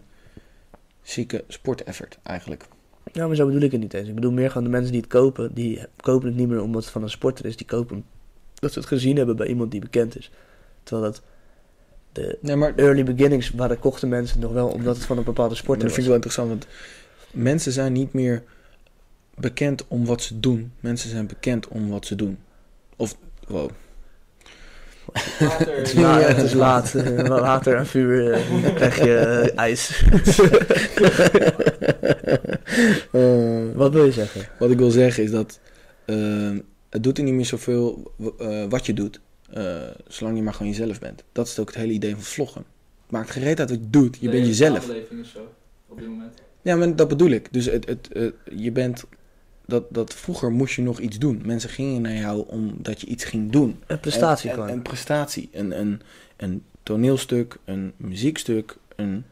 zieke 1.02 1.44
sporteffort 1.48 2.18
eigenlijk. 2.24 2.66
Ja, 3.14 3.28
maar 3.28 3.36
zo 3.36 3.46
bedoel 3.46 3.62
ik 3.62 3.72
het 3.72 3.82
niet 3.82 3.94
eens. 3.94 4.08
Ik 4.08 4.16
bedoel 4.16 4.32
meer 4.32 4.48
gewoon 4.48 4.64
de 4.64 4.70
mensen 4.70 4.92
die 4.92 5.02
het 5.02 5.10
kopen, 5.10 5.54
die 5.54 5.86
kopen 5.96 6.28
het 6.28 6.38
niet 6.38 6.48
meer 6.48 6.62
omdat 6.62 6.84
het 6.84 6.92
van 6.92 7.04
een 7.04 7.10
sporter 7.10 7.46
is. 7.46 7.56
Die 7.58 7.66
kopen 7.66 8.06
dat 8.66 8.74
ze 8.74 8.80
het 8.80 9.00
gezien 9.00 9.18
hebben 9.18 9.36
bij 9.36 9.48
iemand 9.48 9.72
die 9.72 9.80
bekend 9.80 10.18
is. 10.18 10.32
Terwijl 10.84 11.12
dat 11.12 11.22
de 12.12 12.38
Nee, 12.42 12.56
maar 12.56 12.74
early 12.76 13.04
beginnings 13.04 13.52
waren 13.52 13.80
kochten 13.80 14.10
mensen 14.10 14.40
nog 14.40 14.52
wel 14.52 14.68
omdat 14.68 14.96
het 14.96 15.06
van 15.06 15.18
een 15.18 15.24
bepaalde 15.24 15.50
Maar 15.50 15.60
sporter 15.60 15.84
dat 15.84 15.94
vind 15.94 16.06
ik 16.06 16.12
wel 16.12 16.22
interessant, 16.22 16.50
want 16.50 16.68
mensen 17.32 17.72
zijn 17.72 17.94
niet 17.94 18.14
meer 18.14 18.44
bekend 19.36 19.88
om 19.88 20.06
wat 20.06 20.22
ze 20.22 20.40
doen. 20.40 20.72
Mensen 20.80 21.10
zijn 21.10 21.28
bekend 21.28 21.68
om 21.68 21.90
wat 21.90 22.06
ze 22.06 22.16
doen. 22.16 22.38
Of, 22.96 23.16
wow. 23.48 23.70
Later, 25.40 25.76
Het 25.78 25.94
is, 25.94 26.36
het 26.36 26.42
is 26.42 26.54
laat. 26.54 26.96
eh, 26.96 27.28
water 27.28 27.76
en 27.76 27.88
vuur, 27.88 28.32
eh, 28.34 28.40
dan 28.64 28.74
krijg 28.74 28.98
je 28.98 29.18
eh, 29.18 29.58
ijs. 29.58 29.90
Eh, 33.12 33.64
wat 33.74 33.94
wil 33.94 34.06
je 34.06 34.12
zeggen? 34.12 34.42
Wat 34.60 34.72
ik 34.72 34.78
wil 34.78 34.92
zeggen 34.92 35.24
is 35.24 35.32
dat 35.32 35.60
het 36.90 37.04
doet 37.04 37.18
er 37.18 37.24
niet 37.24 37.34
meer 37.34 37.46
zoveel 37.46 38.12
eh, 38.40 38.66
wat 38.70 38.86
je 38.86 38.94
doet, 38.94 39.20
eh, 39.50 39.82
zolang 40.08 40.38
je 40.38 40.44
maar 40.44 40.54
gewoon 40.54 40.72
jezelf 40.72 41.00
bent. 41.00 41.24
Dat 41.32 41.48
is 41.48 41.60
ook 41.60 41.68
het 41.68 41.76
hele 41.76 41.94
idee 41.94 42.14
van 42.14 42.24
vloggen. 42.24 42.64
Het 43.02 43.12
maakt 43.12 43.30
gereed 43.30 43.60
uit 43.60 43.70
wat 43.70 43.80
je 43.80 43.90
doet, 43.90 44.18
je 44.20 44.28
Nee, 44.28 44.36
bent 44.36 44.48
jezelf. 44.48 44.82
samenleving 44.82 45.20
is 45.22 45.32
zo, 45.32 45.54
op 45.88 45.98
dit 46.00 46.08
moment. 46.08 46.34
Ja, 46.62 46.76
maar 46.76 46.96
dat 46.96 47.08
bedoel 47.08 47.30
ik. 47.30 47.48
Dus 47.54 47.66
het, 47.66 47.88
het, 47.88 48.12
eh, 48.12 48.28
je 48.56 48.72
bent, 48.72 49.04
dat, 49.66 49.84
dat 49.90 50.14
vroeger 50.14 50.52
moest 50.52 50.76
je 50.76 50.82
nog 50.82 51.00
iets 51.00 51.18
doen. 51.18 51.42
Mensen 51.46 51.70
gingen 51.70 52.02
naar 52.02 52.16
jou 52.16 52.46
omdat 52.48 53.02
je 53.02 53.08
iets 53.08 53.24
ging 53.24 53.52
doen. 53.52 53.80
Een 53.88 54.00
prestatie 54.00 54.50
gewoon. 54.50 54.68
Een, 54.68 54.74
een 54.74 54.82
prestatie. 54.82 55.50
Een, 55.52 55.80
een, 55.80 56.02
een 56.38 56.64
toneelstuk, 56.84 57.58
een 57.66 57.94
muziekstuk, 57.98 58.78
een, 58.96 59.26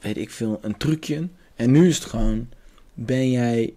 weet 0.00 0.16
ik 0.16 0.30
veel, 0.30 0.58
een 0.62 0.76
trucje. 0.76 1.28
En 1.54 1.70
nu 1.70 1.88
is 1.88 1.94
het 1.96 2.04
gewoon, 2.04 2.48
ben 2.94 3.30
jij, 3.30 3.74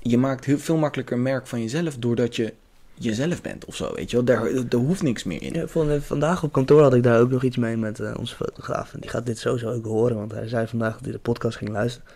je 0.00 0.18
maakt 0.18 0.44
heel 0.44 0.58
veel 0.58 0.76
makkelijker 0.76 1.18
merk 1.18 1.46
van 1.46 1.60
jezelf 1.60 1.96
doordat 1.96 2.36
je 2.36 2.54
jezelf 2.94 3.42
bent 3.42 3.64
of 3.64 3.74
zo, 3.76 3.94
weet 3.94 4.10
je 4.10 4.16
wel. 4.16 4.24
Daar, 4.24 4.68
daar 4.68 4.80
hoeft 4.80 5.02
niks 5.02 5.24
meer 5.24 5.42
in. 5.42 5.52
Ja, 5.52 5.66
van- 5.66 6.00
vandaag 6.00 6.42
op 6.42 6.52
kantoor 6.52 6.82
had 6.82 6.94
ik 6.94 7.02
daar 7.02 7.20
ook 7.20 7.30
nog 7.30 7.42
iets 7.42 7.56
mee 7.56 7.76
met 7.76 8.00
eh, 8.00 8.14
onze 8.18 8.34
fotograaf. 8.34 8.92
En 8.94 9.00
die 9.00 9.10
gaat 9.10 9.26
dit 9.26 9.38
sowieso 9.38 9.72
ook 9.72 9.84
horen, 9.84 10.16
want 10.16 10.32
hij 10.32 10.48
zei 10.48 10.66
vandaag 10.66 10.92
dat 10.92 11.02
hij 11.02 11.12
de 11.12 11.18
podcast 11.18 11.56
ging 11.56 11.70
luisteren. 11.70 12.08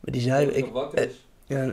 Maar 0.00 0.12
die 0.12 0.22
zei... 0.22 0.46
Ik, 0.46 0.66
wakker 0.72 0.98
eh, 0.98 1.04
is. 1.08 1.26
Ja, 1.46 1.72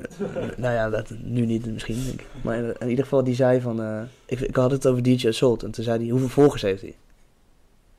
nou 0.58 0.74
ja, 0.74 0.90
dat 0.90 1.10
nu 1.24 1.46
niet 1.46 1.66
misschien, 1.66 2.04
denk 2.06 2.20
ik. 2.22 2.28
Maar 2.42 2.58
in, 2.58 2.76
in 2.80 2.90
ieder 2.90 3.04
geval, 3.04 3.24
die 3.24 3.36
zei 3.36 3.62
van... 3.62 3.82
eh, 3.82 4.02
ik, 4.26 4.40
ik 4.40 4.56
had 4.56 4.72
het 4.72 4.88
over 4.88 5.04
DJ 5.04 5.28
Assault. 5.28 5.64
En 5.64 5.72
toen 5.72 5.84
zei 5.84 6.00
hij, 6.00 6.10
hoeveel 6.10 6.28
volgers 6.30 6.62
heeft 6.62 6.82
hij? 6.82 6.96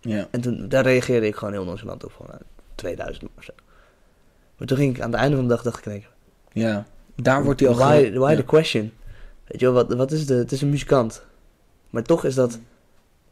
Ja. 0.00 0.28
En 0.30 0.40
toen, 0.40 0.68
daar 0.68 0.82
reageerde 0.84 1.26
ik 1.26 1.34
gewoon 1.36 1.52
heel 1.54 1.64
nonchalant 1.64 2.04
op. 2.04 2.12
Van, 2.12 2.26
nou, 2.28 2.40
2000 2.74 3.30
of 3.38 3.44
zo. 3.44 3.52
Maar 4.56 4.66
toen 4.66 4.76
ging 4.76 4.96
ik 4.96 5.02
aan 5.02 5.10
het 5.10 5.20
einde 5.20 5.36
van 5.36 5.48
de 5.48 5.54
dag, 5.54 5.62
dacht 5.62 5.76
ik... 5.86 5.92
keer, 5.92 6.08
Ja. 6.52 6.86
Daar 7.22 7.44
wordt 7.44 7.60
hij 7.60 7.68
al 7.68 7.74
Why, 7.74 8.04
ge- 8.04 8.18
why 8.18 8.30
ja. 8.30 8.36
the 8.36 8.44
question? 8.44 8.92
Weet 9.46 9.60
je 9.60 9.72
wel, 9.72 9.74
wat, 9.74 9.94
wat 9.94 10.12
is 10.12 10.26
de... 10.26 10.34
Het 10.34 10.52
is 10.52 10.62
een 10.62 10.70
muzikant. 10.70 11.22
Maar 11.90 12.02
toch 12.02 12.24
is 12.24 12.34
dat... 12.34 12.58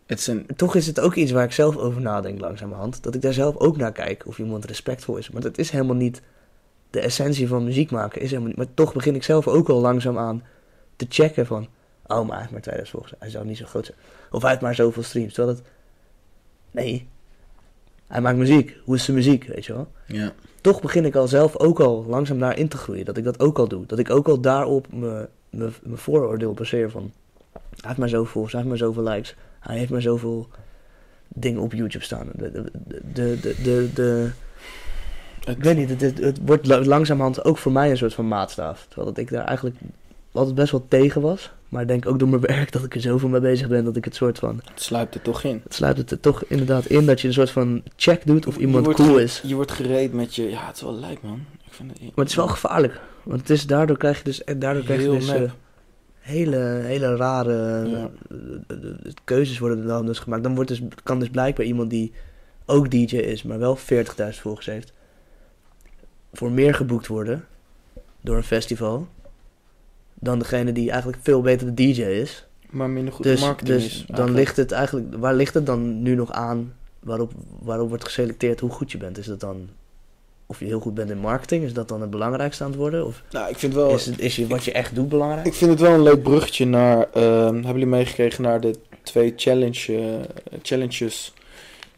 Het 0.07 0.19
is 0.19 0.27
een, 0.27 0.47
Toch 0.57 0.75
is 0.75 0.87
het 0.87 1.01
ook 1.01 1.15
iets 1.15 1.31
waar 1.31 1.45
ik 1.45 1.53
zelf 1.53 1.77
over 1.77 2.01
nadenk 2.01 2.41
langzamerhand. 2.41 3.03
Dat 3.03 3.15
ik 3.15 3.23
daar 3.23 3.33
zelf 3.33 3.57
ook 3.57 3.77
naar 3.77 3.93
kijk. 3.93 4.27
Of 4.27 4.39
iemand 4.39 4.65
respectvol 4.65 5.17
is. 5.17 5.31
Maar 5.31 5.43
dat 5.43 5.59
is 5.59 5.71
helemaal 5.71 5.97
niet... 5.97 6.23
De 6.91 7.01
essentie 7.01 7.49
van 7.49 7.65
muziek 7.65 7.91
maken 7.91 8.21
is 8.21 8.29
helemaal 8.29 8.49
niet... 8.49 8.57
Maar 8.57 8.75
toch 8.75 8.93
begin 8.93 9.15
ik 9.15 9.23
zelf 9.23 9.49
ook 9.49 9.67
wel 9.67 9.81
langzaam 9.81 10.19
aan 10.19 10.43
te 10.97 11.07
checken 11.09 11.47
van... 11.47 11.69
Oh, 12.07 12.19
maar 12.19 12.29
hij 12.29 12.39
heeft 12.39 12.51
maar 12.51 12.61
2000 12.61 12.97
volgers. 12.97 13.15
Hij 13.19 13.31
zou 13.31 13.47
niet 13.47 13.57
zo 13.57 13.65
groot 13.67 13.87
zijn. 13.87 13.99
Of 14.31 14.41
hij 14.41 14.51
heeft 14.51 14.63
maar 14.63 14.75
zoveel 14.75 15.03
streams. 15.03 15.35
Terwijl 15.35 15.57
het... 15.57 15.67
Nee. 16.71 17.09
Hij 18.07 18.21
maakt 18.21 18.37
muziek. 18.37 18.77
Hoe 18.85 18.95
is 18.95 19.05
zijn 19.05 19.17
muziek, 19.17 19.45
weet 19.45 19.67
je 19.67 19.73
wel? 19.73 19.89
ja. 20.07 20.33
Toch 20.61 20.81
begin 20.81 21.05
ik 21.05 21.15
al 21.17 21.29
zelf 21.29 21.57
ook 21.57 21.81
al 21.81 22.05
langzaam 22.09 22.39
daarin 22.39 22.69
te 22.69 22.77
groeien. 22.77 23.05
Dat 23.05 23.17
ik 23.17 23.25
dat 23.25 23.41
ook 23.41 23.59
al 23.59 23.69
doe. 23.69 23.87
Dat 23.87 23.99
ik 23.99 24.11
ook 24.11 24.29
al 24.29 24.41
daarop 24.41 24.87
me- 24.93 25.29
me- 25.51 25.71
mijn 25.83 25.99
vooroordeel 25.99 26.53
baseer 26.53 26.91
van... 26.91 27.13
Hij 27.53 27.61
heeft 27.81 27.99
maar 27.99 28.09
zoveel 28.09 28.31
volgers. 28.33 28.53
Hij 28.53 28.63
heeft 28.63 28.81
maar 28.81 28.89
zoveel 28.89 29.03
likes. 29.13 29.37
Hij 29.61 29.79
heeft 29.79 29.91
maar 29.91 30.03
zoveel 30.03 30.49
dingen 31.29 31.61
op 31.61 31.73
YouTube 31.73 32.05
staan. 32.05 32.29
De, 32.35 32.51
de, 32.53 32.71
de, 33.13 33.57
de, 33.63 33.91
de, 33.95 34.31
ik 35.45 35.63
weet 35.63 35.77
niet, 35.77 35.91
het, 35.91 36.01
het, 36.01 36.19
het 36.19 36.39
wordt 36.45 36.67
la- 36.67 36.85
langzamerhand 36.85 37.45
ook 37.45 37.59
voor 37.59 37.73
mij 37.73 37.91
een 37.91 37.97
soort 37.97 38.15
van 38.15 38.29
maatstaaf. 38.29 38.85
Terwijl 38.89 39.09
dat 39.09 39.19
ik 39.19 39.31
daar 39.31 39.45
eigenlijk 39.45 39.77
altijd 40.33 40.55
best 40.55 40.71
wel 40.71 40.85
tegen 40.89 41.21
was. 41.21 41.53
Maar 41.69 41.83
ik 41.83 41.89
denk 41.89 42.07
ook 42.07 42.19
door 42.19 42.29
mijn 42.29 42.41
werk 42.41 42.73
dat 42.73 42.85
ik 42.85 42.95
er 42.95 43.01
zoveel 43.01 43.29
mee 43.29 43.41
bezig 43.41 43.69
ben 43.69 43.85
dat 43.85 43.97
ik 43.97 44.05
het 44.05 44.15
soort 44.15 44.39
van... 44.39 44.61
Het 44.71 44.83
sluipt 44.83 45.15
er 45.15 45.23
toch 45.23 45.43
in. 45.43 45.61
Het 45.65 45.75
sluit 45.75 45.97
het 45.97 46.11
er 46.11 46.21
toch 46.21 46.45
inderdaad 46.45 46.87
in 46.87 47.07
dat 47.07 47.21
je 47.21 47.27
een 47.29 47.35
soort 47.35 47.51
van 47.51 47.83
check 47.97 48.27
doet 48.27 48.47
of 48.47 48.57
iemand 48.57 48.95
cool 48.95 49.19
is. 49.19 49.43
Je 49.45 49.55
wordt 49.55 49.71
gereed 49.73 50.13
met 50.13 50.35
je... 50.35 50.51
Ja, 50.51 50.67
het 50.67 50.77
is 50.77 50.83
wel 50.83 50.95
lijp, 50.95 51.23
man. 51.23 51.41
Ik 51.67 51.73
vind 51.73 51.91
het, 51.91 52.01
Maar 52.01 52.11
het 52.15 52.29
is 52.29 52.35
wel 52.35 52.49
gevaarlijk. 52.49 53.01
Want 53.23 53.41
het 53.41 53.51
is, 53.51 53.67
daardoor 53.67 53.97
krijg 53.97 54.19
je 54.19 54.25
dus, 54.25 54.45
en 54.45 54.59
daardoor 54.59 54.83
krijg 54.83 55.03
je 55.03 55.09
dus 55.11 55.29
eh, 55.29 55.51
hele, 56.19 56.57
hele 56.85 57.17
rare 57.17 57.87
Ja. 57.89 58.11
eh, 58.69 58.77
keuzes 59.25 59.59
worden 59.59 59.79
er 59.81 59.87
dan 59.87 60.07
dus 60.07 60.19
gemaakt. 60.19 60.43
Dan 60.43 60.55
wordt 60.55 60.71
dus, 60.71 60.83
kan 61.03 61.19
dus 61.19 61.29
blijkbaar 61.31 61.67
iemand 61.67 61.91
die 61.91 62.13
ook 62.67 62.91
DJ 62.91 63.17
is, 63.17 63.43
maar 63.43 63.59
wel 63.59 63.77
40.000 63.79 63.83
volgers 64.41 64.67
heeft, 64.67 64.93
voor 66.33 66.51
meer 66.51 66.75
geboekt 66.75 67.07
worden 67.07 67.45
door 68.21 68.37
een 68.37 68.43
festival 68.43 69.09
dan 70.21 70.39
degene 70.39 70.73
die 70.73 70.91
eigenlijk 70.91 71.23
veel 71.23 71.41
beter 71.41 71.75
de 71.75 71.75
DJ 71.93 72.03
is. 72.03 72.47
Maar 72.71 72.91
minder 72.91 73.13
goed 73.15 73.25
Dus, 73.25 73.41
marketing 73.41 73.77
dus 73.79 73.87
is. 73.87 73.93
dan 73.93 74.07
eigenlijk. 74.09 74.39
ligt 74.39 74.57
het 74.57 74.73
eigenlijk, 74.73 75.17
waar 75.17 75.35
ligt 75.35 75.55
het 75.55 75.67
dan 75.67 76.03
nu 76.03 76.15
nog 76.15 76.33
aan 76.33 76.73
waarop, 77.01 77.33
waarop 77.59 77.89
wordt 77.89 78.05
geselecteerd 78.05 78.61
hoe 78.61 78.71
goed 78.71 78.93
je 78.93 78.99
bent? 78.99 79.19
Is 79.19 79.27
dat 79.27 79.41
dan, 79.41 79.69
of 80.47 80.59
je 80.59 80.65
heel 80.65 80.81
goed 80.81 80.95
bent 80.95 81.11
in 81.11 81.19
marketing, 81.19 81.65
is 81.65 81.73
dat 81.73 81.89
dan 81.89 82.01
het 82.01 82.11
belangrijkste 82.11 82.65
aan 82.65 82.71
het 82.71 82.79
worden? 82.79 83.07
Of 83.07 83.23
Nou, 83.31 83.51
ik 83.51 83.59
vind 83.59 83.75
wel... 83.75 83.91
is, 83.91 84.07
het, 84.07 84.19
is 84.19 84.37
je, 84.37 84.47
wat 84.47 84.65
je 84.65 84.73
echt 84.73 84.95
doet 84.95 85.09
belangrijk? 85.09 85.47
Ik 85.47 85.55
vind 85.55 85.71
het 85.71 85.81
wel 85.81 85.95
een 85.95 86.03
leuk 86.03 86.23
bruggetje 86.23 86.65
naar... 86.67 87.07
ehm, 87.13 87.55
hebben 87.55 87.73
jullie 87.73 87.87
meegekregen 87.87 88.43
naar 88.43 88.61
de 88.61 88.75
twee 89.03 89.33
challenge, 89.37 89.97
eh, 89.97 90.59
challenges 90.63 91.33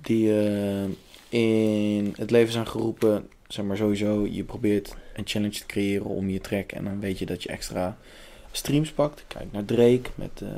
die 0.01 0.31
eh, 0.40 0.85
in 1.28 2.15
het 2.16 2.31
leven 2.31 2.53
zijn 2.53 2.66
geroepen? 2.66 3.28
Zeg 3.49 3.65
maar 3.65 3.77
sowieso, 3.77 4.27
je 4.31 4.44
probeert 4.44 4.94
een 5.15 5.27
challenge 5.27 5.59
te 5.59 5.66
creëren 5.66 6.07
om 6.07 6.31
je 6.31 6.40
track 6.40 6.73
en 6.73 6.85
dan 6.85 7.01
weet 7.01 7.19
je 7.19 7.27
dat 7.27 7.43
je 7.43 7.49
extra 7.49 7.99
streams 8.52 8.93
pakt. 8.93 9.24
Kijk 9.28 9.52
naar 9.52 9.64
Drake 9.64 10.10
met 10.14 10.31
eh, 10.43 10.48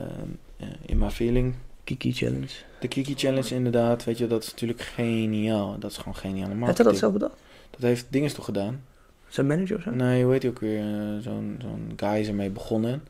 eh, 0.57 0.67
In 0.87 0.99
My 0.99 1.11
Feeling. 1.11 1.55
Kiki 1.85 2.13
Challenge. 2.13 2.47
De 2.81 2.89
Kiki 2.89 3.15
Challenge 3.15 3.55
inderdaad, 3.55 4.05
weet 4.05 4.19
je, 4.19 4.27
dat 4.27 4.43
is 4.43 4.51
natuurlijk 4.51 4.81
geniaal. 4.81 5.79
Dat 5.79 5.91
is 5.91 5.97
gewoon 5.97 6.17
geniale 6.17 6.39
Heeft 6.39 6.51
hij 6.51 6.59
marketing. 6.59 6.89
dat 6.89 6.99
zelf 6.99 7.13
bedacht? 7.13 7.35
Dat 7.71 7.81
heeft 7.81 8.07
Dinges 8.09 8.33
toch 8.35 8.45
gedaan? 8.45 8.85
Zijn 9.29 9.47
manager 9.47 9.77
of 9.77 9.83
zo? 9.83 9.91
Nee, 9.91 10.23
hoe 10.25 10.33
heet 10.33 10.43
hij 10.43 10.51
ook 10.51 10.59
weer? 10.61 10.79
eh, 10.79 11.19
Zo'n 11.23 11.59
zo'n 11.63 11.93
guy 11.97 12.19
is 12.21 12.29
ermee 12.29 12.51
begonnen. 12.51 13.03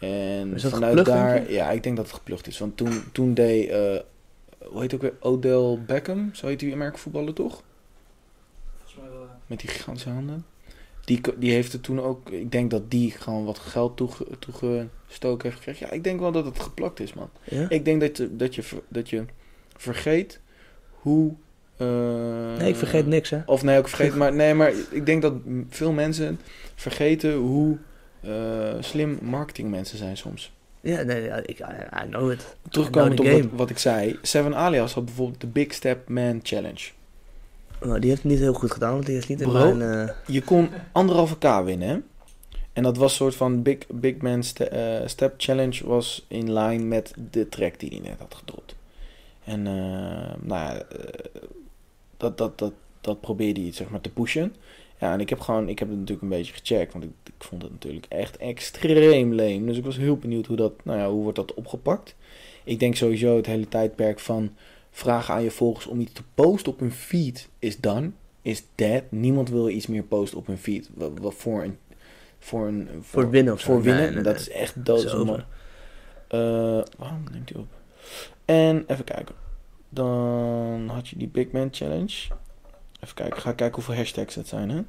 En 0.00 0.54
Is 0.54 0.62
dat 0.62 0.72
vanuit 0.72 1.04
daar, 1.04 1.50
ja, 1.50 1.70
ik 1.70 1.82
denk 1.82 1.96
dat 1.96 2.06
het 2.06 2.14
geplucht 2.14 2.46
is. 2.46 2.58
Want 2.58 2.76
toen, 2.76 3.02
toen 3.12 3.34
deed, 3.34 3.68
eh, 3.68 3.76
hoe 4.68 4.80
heet 4.80 4.90
hij 4.90 4.94
ook 4.94 5.00
weer? 5.00 5.14
Odell 5.20 5.78
Beckham, 5.86 6.30
zo 6.34 6.46
heet 6.46 6.60
die 6.60 6.68
Amerikaanse 6.72 7.02
voetballer 7.02 7.32
toch? 7.34 7.62
Volgens 8.76 8.96
mij 9.00 9.10
wel. 9.18 9.26
Met 9.46 9.60
die 9.60 9.68
gigantische 9.68 10.10
handen. 10.10 10.44
Die, 11.04 11.20
die 11.38 11.52
heeft 11.52 11.72
er 11.72 11.80
toen 11.80 12.00
ook, 12.00 12.30
ik 12.30 12.52
denk 12.52 12.70
dat 12.70 12.90
die 12.90 13.10
gewoon 13.10 13.44
wat 13.44 13.58
geld 13.58 13.96
toege- 13.96 14.26
toegestoken 14.38 15.48
heeft 15.48 15.56
gekregen. 15.62 15.86
Ja, 15.86 15.92
ik 15.92 16.04
denk 16.04 16.20
wel 16.20 16.32
dat 16.32 16.44
het 16.44 16.60
geplakt 16.60 17.00
is, 17.00 17.12
man. 17.12 17.30
Ja? 17.44 17.66
Ik 17.68 17.84
denk 17.84 18.00
dat, 18.00 18.16
je- 18.16 18.36
dat, 18.36 18.54
je, 18.54 18.62
dat 18.88 19.10
je 19.10 19.24
vergeet 19.76 20.40
hoe... 20.90 21.32
eh, 21.76 21.86
Nee, 22.58 22.68
ik 22.68 22.76
vergeet 22.76 23.06
niks, 23.06 23.30
hè? 23.30 23.40
of 23.46 23.62
nee, 23.62 23.78
ook 23.78 23.88
vergeten. 23.88 24.18
Maar, 24.18 24.34
nee, 24.34 24.54
maar 24.54 24.72
ik 24.90 25.06
denk 25.06 25.22
dat 25.22 25.34
veel 25.68 25.92
mensen 25.92 26.40
vergeten 26.74 27.34
hoe 27.34 27.78
eh, 28.20 28.74
slim 28.80 29.18
marketingmensen 29.22 29.98
zijn 29.98 30.16
soms. 30.16 30.52
Ja, 30.80 31.02
nee, 31.02 31.28
ik, 31.46 31.58
I, 31.58 32.08
know 32.10 32.30
it. 32.30 32.56
Terugkomend 32.70 33.20
op 33.20 33.26
wat, 33.26 33.42
wat 33.52 33.70
ik 33.70 33.78
zei. 33.78 34.18
Seven 34.22 34.54
Alias 34.54 34.94
had 34.94 35.04
bijvoorbeeld 35.04 35.40
de 35.40 35.46
Big 35.46 35.72
Step 35.74 36.08
Man 36.08 36.40
Challenge. 36.42 36.90
Maar 37.82 38.00
die 38.00 38.10
heeft 38.10 38.22
het 38.22 38.30
niet 38.32 38.40
heel 38.40 38.52
goed 38.52 38.70
gedaan, 38.72 38.92
want 38.92 39.06
die 39.06 39.14
heeft 39.14 39.28
niet 39.28 39.40
in 39.40 39.48
Bro. 39.48 39.74
mijn... 39.74 40.08
eh, 40.08 40.14
Je 40.26 40.42
kon 40.42 40.68
anderhalve 40.92 41.38
k 41.38 41.62
winnen, 41.64 41.88
hè? 41.88 41.98
En 42.72 42.82
dat 42.82 42.96
was 42.96 43.10
een 43.10 43.16
soort 43.16 43.34
van 43.34 43.62
Big, 43.62 43.78
big 43.88 44.16
Man 44.16 44.42
ste- 44.42 44.64
eh, 44.64 45.06
Step 45.08 45.34
Challenge 45.36 45.86
was 45.86 46.24
in 46.28 46.52
lijn 46.52 46.88
met 46.88 47.14
de 47.30 47.48
track 47.48 47.78
die 47.80 47.90
hij 47.90 48.08
net 48.10 48.18
had 48.18 48.34
gedropt. 48.34 48.74
En 49.44 49.66
eh, 49.66 49.72
nou 50.40 50.74
ja, 50.74 50.82
dat, 52.16 52.38
dat, 52.38 52.58
dat, 52.58 52.72
dat 53.00 53.20
probeerde 53.20 53.60
hij 53.60 53.72
zeg 53.72 53.90
maar 53.90 54.00
te 54.00 54.10
pushen. 54.10 54.54
Ja, 55.00 55.12
en 55.12 55.20
ik 55.20 55.28
heb 55.28 55.40
gewoon, 55.40 55.68
ik 55.68 55.78
heb 55.78 55.88
het 55.88 55.96
natuurlijk 55.98 56.22
een 56.22 56.38
beetje 56.38 56.52
gecheckt, 56.52 56.92
want 56.92 57.04
ik, 57.04 57.10
ik 57.24 57.44
vond 57.44 57.62
het 57.62 57.70
natuurlijk 57.70 58.06
echt 58.08 58.36
extreem 58.36 59.32
leem. 59.34 59.66
Dus 59.66 59.76
ik 59.76 59.84
was 59.84 59.96
heel 59.96 60.16
benieuwd 60.16 60.46
hoe 60.46 60.56
dat, 60.56 60.72
nou 60.84 60.98
ja, 60.98 61.08
hoe 61.10 61.22
wordt 61.22 61.36
dat 61.36 61.54
opgepakt. 61.54 62.14
Ik 62.64 62.78
denk 62.78 62.96
sowieso 62.96 63.36
het 63.36 63.46
hele 63.46 63.68
tijdperk 63.68 64.20
van 64.20 64.50
vragen 64.94 65.34
aan 65.34 65.42
je 65.42 65.50
volgers 65.50 65.86
om 65.86 66.00
iets 66.00 66.12
te 66.12 66.22
posten 66.34 66.72
op 66.72 66.80
hun 66.80 66.92
feed 66.92 67.48
is 67.58 67.80
done, 67.80 68.10
is 68.42 68.62
dead. 68.74 69.02
Niemand 69.08 69.50
wil 69.50 69.68
iets 69.68 69.86
meer 69.86 70.02
posten 70.02 70.38
op 70.38 70.46
hun 70.46 70.58
feed. 70.58 70.90
Wat, 70.94 71.10
wat 71.20 71.34
voor 71.34 71.62
een, 71.62 71.78
voor 72.38 72.66
een, 72.66 72.88
Voor 73.00 73.30
winnen 73.30 73.52
of 73.52 73.60
voor 73.60 73.82
winnen. 73.82 74.02
Nee, 74.02 74.14
nee, 74.14 74.22
dat 74.22 74.40
is 74.40 74.48
echt 74.48 74.84
dood. 74.84 75.04
is 75.04 75.12
over. 75.12 75.46
waarom 76.98 77.24
neemt 77.32 77.50
hij 77.50 77.60
op? 77.60 77.68
En 78.44 78.84
even 78.86 79.04
kijken. 79.04 79.34
Dan 79.88 80.88
had 80.88 81.08
je 81.08 81.16
die 81.16 81.28
Big 81.28 81.50
Man 81.50 81.68
Challenge. 81.70 82.14
Even 83.00 83.14
kijken. 83.14 83.40
Ga 83.40 83.52
kijken 83.52 83.74
hoeveel 83.74 83.94
hashtags 83.94 84.34
het 84.34 84.48
zijn. 84.48 84.70
Hè? 84.70 84.82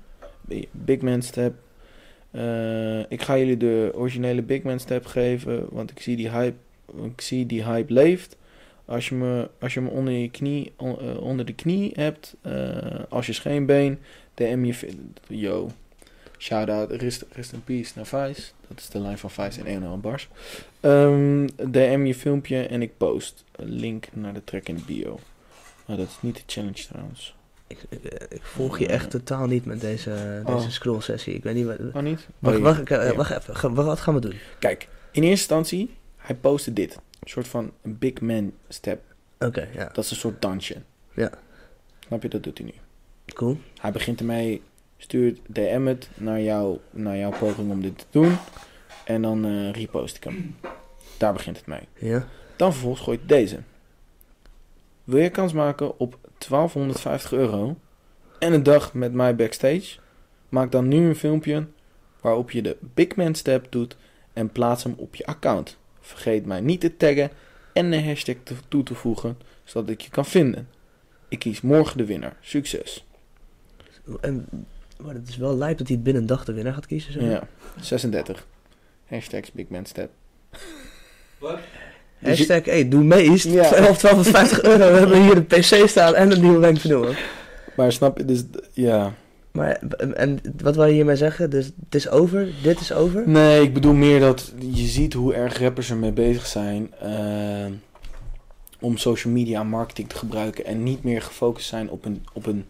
Big 0.72 1.02
Man 1.02 1.22
Step. 1.22 1.56
Eh, 2.32 3.00
ik 3.00 3.22
ga 3.22 3.38
jullie 3.38 3.58
de 3.58 3.92
originele 3.96 4.42
Big 4.42 4.64
Man 4.64 4.80
Step 4.80 5.06
geven. 5.06 5.66
Want 5.70 5.92
ik 5.92 6.00
zie 6.00 6.16
die 6.16 6.30
hype, 6.30 6.58
ik 7.04 7.22
zie 7.22 7.46
die 7.46 7.64
hype 7.64 7.94
leeft. 7.94 8.38
Als 8.86 9.10
je 9.10 9.16
me, 9.16 9.50
als 9.60 9.74
je 9.74 9.82
me 9.82 9.90
onder, 9.90 10.14
je 10.14 10.30
knie, 10.32 10.74
on- 10.78 11.00
eh, 11.00 11.22
onder 11.22 11.46
de 11.46 11.54
knie 11.54 11.92
hebt. 11.96 12.36
eh, 12.42 12.78
als 13.10 13.26
je 13.26 13.34
scheenbeen. 13.34 14.00
DM 14.34 14.64
je... 14.64 14.96
Yo. 15.28 15.70
Shout-out. 16.38 16.92
Rest, 16.92 17.26
rest 17.32 17.52
in 17.54 17.64
peace 17.64 17.92
naar 17.96 18.06
Vice. 18.06 18.42
Dat 18.68 18.78
is 18.80 18.90
de 18.90 19.00
lijn 19.00 19.18
van 19.18 19.30
Vice 19.32 19.60
en 19.64 19.66
1 19.84 20.02
bars. 20.02 20.30
Ehm, 20.80 21.48
DM 21.72 22.04
je 22.06 22.16
filmpje 22.16 22.62
en 22.68 22.82
ik 22.82 22.98
post 22.98 23.44
een 23.52 23.70
link 23.72 24.08
naar 24.14 24.34
de 24.34 24.44
track 24.44 24.68
in 24.68 24.76
de 24.76 24.82
bio. 24.86 25.20
Maar 25.86 25.98
dat 25.98 26.08
is 26.08 26.18
niet 26.20 26.36
de 26.36 26.42
challenge 26.46 26.84
trouwens. 26.88 27.36
Ik, 27.68 27.78
ik, 27.90 28.04
ik 28.30 28.42
volg 28.44 28.80
je 28.80 28.88
echt 28.88 29.10
totaal 29.10 29.48
niet 29.48 29.66
met 29.66 29.82
deze, 29.82 30.42
deze 30.46 30.58
Oh. 30.66 30.70
scroll 30.70 31.02
sessie. 31.02 31.34
Ik 31.34 31.44
weet 31.44 31.56
niet 31.56 31.66
wat... 31.66 31.78
Oh 31.94 32.02
niet? 32.02 32.28
Wacht, 32.40 32.58
Oh, 32.58 32.64
wacht, 32.64 32.92
eh, 32.92 33.12
wacht 33.12 33.32
even. 33.50 33.74
Wat 33.74 34.00
gaan 34.00 34.14
we 34.14 34.20
doen? 34.20 34.36
Kijk, 34.60 34.82
in 35.12 35.22
eerste 35.24 35.30
instantie, 35.30 35.96
hij 36.18 36.36
postte 36.36 36.74
dit. 36.74 37.00
Een 37.26 37.32
soort 37.32 37.48
van 37.48 37.72
een 37.82 37.98
big 37.98 38.22
man 38.22 38.54
step. 38.68 39.02
Oké, 39.40 39.68
ja. 39.74 39.90
Dat 39.94 40.04
is 40.04 40.12
een 40.12 40.18
soort 40.18 40.42
dansje. 40.42 40.82
Ja. 41.14 41.32
Snap 42.00 42.22
je? 42.22 42.30
Dat 42.30 42.44
doet 42.44 42.58
hij 42.58 42.68
nu. 42.68 42.74
Cool. 43.34 43.58
Hij 43.82 43.92
begint 43.92 44.20
ermee, 44.20 44.62
stuurt 44.98 45.40
DM 45.48 45.86
het 45.86 46.10
naar, 46.16 46.42
jou, 46.42 46.80
naar 46.92 47.18
jouw 47.18 47.32
poging 47.40 47.72
om 47.72 47.82
dit 47.82 47.98
te 47.98 48.06
doen. 48.10 48.38
En 49.06 49.22
dan 49.22 49.46
eh 49.46 49.72
repost 49.72 50.16
ik 50.16 50.24
hem. 50.24 50.56
Daar 51.18 51.34
begint 51.34 51.58
het 51.58 51.66
mee. 51.66 51.88
Ja. 51.94 52.28
Dan 52.56 52.72
vervolgens 52.72 53.04
gooit 53.04 53.28
deze. 53.28 53.60
Wil 55.04 55.22
je 55.22 55.30
kans 55.30 55.54
maken 55.54 56.00
op 56.00 56.18
1250 56.22 57.32
euro 57.32 57.78
en 58.40 58.54
een 58.54 58.64
dag 58.64 58.94
met 58.94 59.14
mij 59.14 59.36
backstage? 59.36 59.98
Maak 60.50 60.72
dan 60.72 60.88
nu 60.88 61.08
een 61.08 61.16
filmpje 61.16 61.68
waarop 62.22 62.52
je 62.52 62.62
de 62.62 62.78
Big 62.80 63.16
Man 63.16 63.36
Step 63.36 63.68
doet 63.70 63.98
en 64.34 64.50
plaats 64.50 64.84
hem 64.84 64.94
op 64.98 65.16
je 65.16 65.26
account. 65.26 65.78
Vergeet 66.06 66.46
mij 66.46 66.62
niet 66.62 66.82
te 66.82 66.98
taggen 66.98 67.32
en 67.74 67.92
een 67.92 68.06
hashtag 68.06 68.36
toe 68.68 68.84
te 68.84 68.96
voegen, 68.96 69.38
zodat 69.64 69.90
ik 69.90 70.02
je 70.02 70.10
kan 70.10 70.26
vinden. 70.26 70.68
Ik 71.28 71.40
kies 71.40 71.62
morgen 71.62 71.98
de 71.98 72.06
winnaar. 72.06 72.36
Succes. 72.42 73.06
En, 74.22 74.48
maar 75.02 75.14
het 75.14 75.28
is 75.28 75.38
wel 75.38 75.58
lijp 75.58 75.78
dat 75.78 75.88
hij 75.88 76.00
binnen 76.00 76.22
een 76.22 76.28
dag 76.28 76.46
de 76.46 76.54
winnaar 76.54 76.74
gaat 76.74 76.86
kiezen. 76.86 77.14
Zo. 77.14 77.20
Ja, 77.20 77.48
36. 77.82 78.48
Hashtags 79.06 79.52
Big 79.52 79.68
Man 79.68 79.86
Step. 79.86 80.10
Wat? 81.40 81.60
Hashtag, 82.22 82.66
hey, 82.66 82.90
doe 82.90 83.04
mee. 83.04 83.24
Is 83.34 83.44
Ja. 83.44 83.64
12, 83.64 83.98
1250 83.98 84.62
euro. 84.62 84.92
We 84.92 84.98
hebben 85.00 85.22
hier 85.24 85.38
een 85.38 85.46
PC 85.46 85.88
staan 85.90 86.16
en 86.16 86.32
een 86.32 86.42
nieuwe 86.42 86.60
wenkbril. 86.60 87.14
Maar 87.76 87.92
snap 87.92 88.18
je, 88.18 88.26
dus 88.26 88.44
ja. 88.74 89.14
Maar, 89.56 89.76
en 90.14 90.40
wat 90.62 90.76
wil 90.76 90.86
je 90.86 90.94
hiermee 90.94 91.16
zeggen? 91.16 91.50
Dus 91.50 91.66
het 91.66 91.96
is 91.96 92.10
over, 92.10 92.50
dit 92.64 92.80
is 92.80 92.94
over? 92.94 93.30
Nee, 93.30 93.62
ik 93.62 93.74
bedoel 93.74 93.94
meer 93.94 94.20
dat 94.20 94.54
je 94.60 94.86
ziet 94.86 95.14
hoe 95.14 95.34
erg 95.34 95.60
rappers 95.60 95.90
ermee 95.90 96.12
bezig 96.12 96.46
zijn 96.46 96.94
eh, 96.94 97.66
om 98.80 98.98
social 98.98 99.34
media 99.34 99.60
en 99.60 99.68
marketing 99.68 100.10
te 100.10 100.16
gebruiken 100.16 100.66
en 100.66 100.84
niet 100.84 101.04
meer 101.04 101.22
gefocust 101.22 101.68
zijn 101.68 101.90
op, 101.90 102.06
een, 102.06 102.26
op, 102.34 102.46
een, 102.46 102.66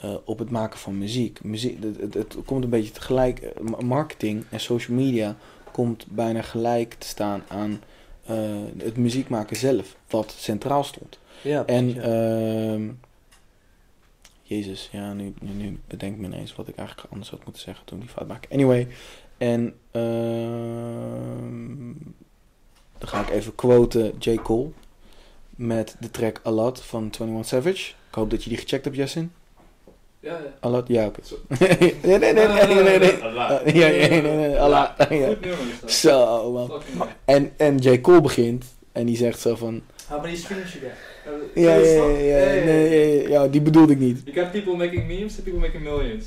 eh, 0.00 0.14
op 0.24 0.38
het 0.38 0.50
maken 0.50 0.78
van 0.78 0.98
muziek. 0.98 1.44
muziek 1.44 1.82
het, 1.82 2.00
het, 2.00 2.14
het 2.14 2.36
komt 2.44 2.64
een 2.64 2.70
beetje 2.70 2.92
tegelijk, 2.92 3.38
eh, 3.38 3.62
ma- 3.62 3.84
marketing 3.84 4.44
en 4.50 4.60
social 4.60 4.96
media 4.96 5.36
komt 5.72 6.06
bijna 6.10 6.42
gelijk 6.42 6.94
te 6.98 7.06
staan 7.06 7.42
aan 7.48 7.80
eh, 8.26 8.36
het 8.78 8.96
muziek 8.96 9.28
maken 9.28 9.56
zelf, 9.56 9.96
wat 10.08 10.34
centraal 10.38 10.84
stond. 10.84 11.18
Ja, 11.42 11.64
En, 11.66 12.02
ehm 12.02 12.82
Jezus, 14.48 14.88
ja, 14.92 15.12
nu, 15.12 15.34
nu, 15.40 15.50
nu 15.50 15.78
bedenk 15.86 16.14
ik 16.14 16.20
me 16.20 16.26
ineens 16.26 16.54
wat 16.54 16.68
ik 16.68 16.76
eigenlijk 16.76 17.08
anders 17.10 17.30
had 17.30 17.44
moeten 17.44 17.62
zeggen 17.62 17.84
toen 17.84 17.98
ik 17.98 18.04
die 18.04 18.12
fout 18.12 18.28
maakte. 18.28 18.54
Anyway, 18.54 18.88
en 19.38 19.74
ehm 19.90 21.26
dan 22.98 23.08
ga 23.08 23.20
ik 23.20 23.30
even 23.30 23.54
quoten 23.54 24.14
J. 24.18 24.34
Cole 24.34 24.68
met 25.50 25.96
de 26.00 26.10
track 26.10 26.40
Alat 26.42 26.82
van 26.82 27.02
21 27.02 27.46
Savage. 27.46 27.92
Ik 28.08 28.14
hoop 28.14 28.30
dat 28.30 28.42
je 28.42 28.48
die 28.48 28.58
gecheckt 28.58 28.84
hebt, 28.84 28.96
Jessin. 28.96 29.32
Ja, 30.20 30.32
ja. 30.32 30.54
Alat, 30.60 30.88
ja, 30.88 31.06
oké. 31.06 31.20
Nee, 31.58 32.18
nee, 32.18 32.18
nee, 32.18 32.46
nee, 32.48 32.82
nee, 32.82 32.98
nee. 32.98 33.16
Uh, 33.16 33.74
ja, 33.74 33.86
ja, 33.86 34.08
nee, 34.08 34.22
nee, 34.22 35.36
nee. 35.38 35.90
Zo, 35.90 36.52
man. 36.52 36.82
En, 37.24 37.52
en 37.56 37.78
J. 37.78 38.00
Cole 38.00 38.20
begint 38.20 38.64
en 38.92 39.06
die 39.06 39.16
zegt 39.16 39.40
zo 39.40 39.56
van... 39.56 39.82
How 40.08 40.22
many 40.22 40.36
streams 40.36 40.72
you 40.72 40.84
got? 40.84 41.15
Ja, 41.54 41.74
ja, 41.74 42.04
ja, 42.06 42.08
ja, 42.08 42.64
nee, 42.64 43.22
ja, 43.22 43.28
ja, 43.28 43.48
die 43.48 43.60
bedoelde 43.60 43.92
ik 43.92 43.98
niet. 43.98 44.20
You 44.24 44.36
got 44.38 44.50
people 44.52 44.76
making 44.76 45.06
memes 45.06 45.34
and 45.36 45.44
people 45.44 45.60
making 45.60 45.82
millions. 45.82 46.26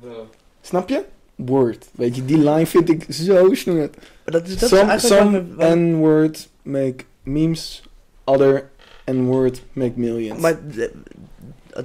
Bro. 0.00 0.26
Snap 0.60 0.88
je? 0.88 1.04
Word. 1.34 1.88
Weet 1.92 2.16
je, 2.16 2.24
die 2.24 2.38
line 2.38 2.66
vind 2.66 2.88
ik 2.88 3.06
zo 3.12 3.54
snoerd. 3.54 3.96
Maar 3.96 4.34
dat 4.40 4.46
is, 4.46 4.58
dat 4.58 4.62
is 4.72 4.78
Some, 4.78 4.90
eigenlijk 4.90 5.46
some 5.56 5.74
N-word 5.76 6.48
make 6.62 7.04
memes, 7.22 7.82
other 8.24 8.68
N-word 9.10 9.62
make 9.72 9.92
millions. 9.94 10.40
Maar 10.40 10.58
de- 10.74 10.90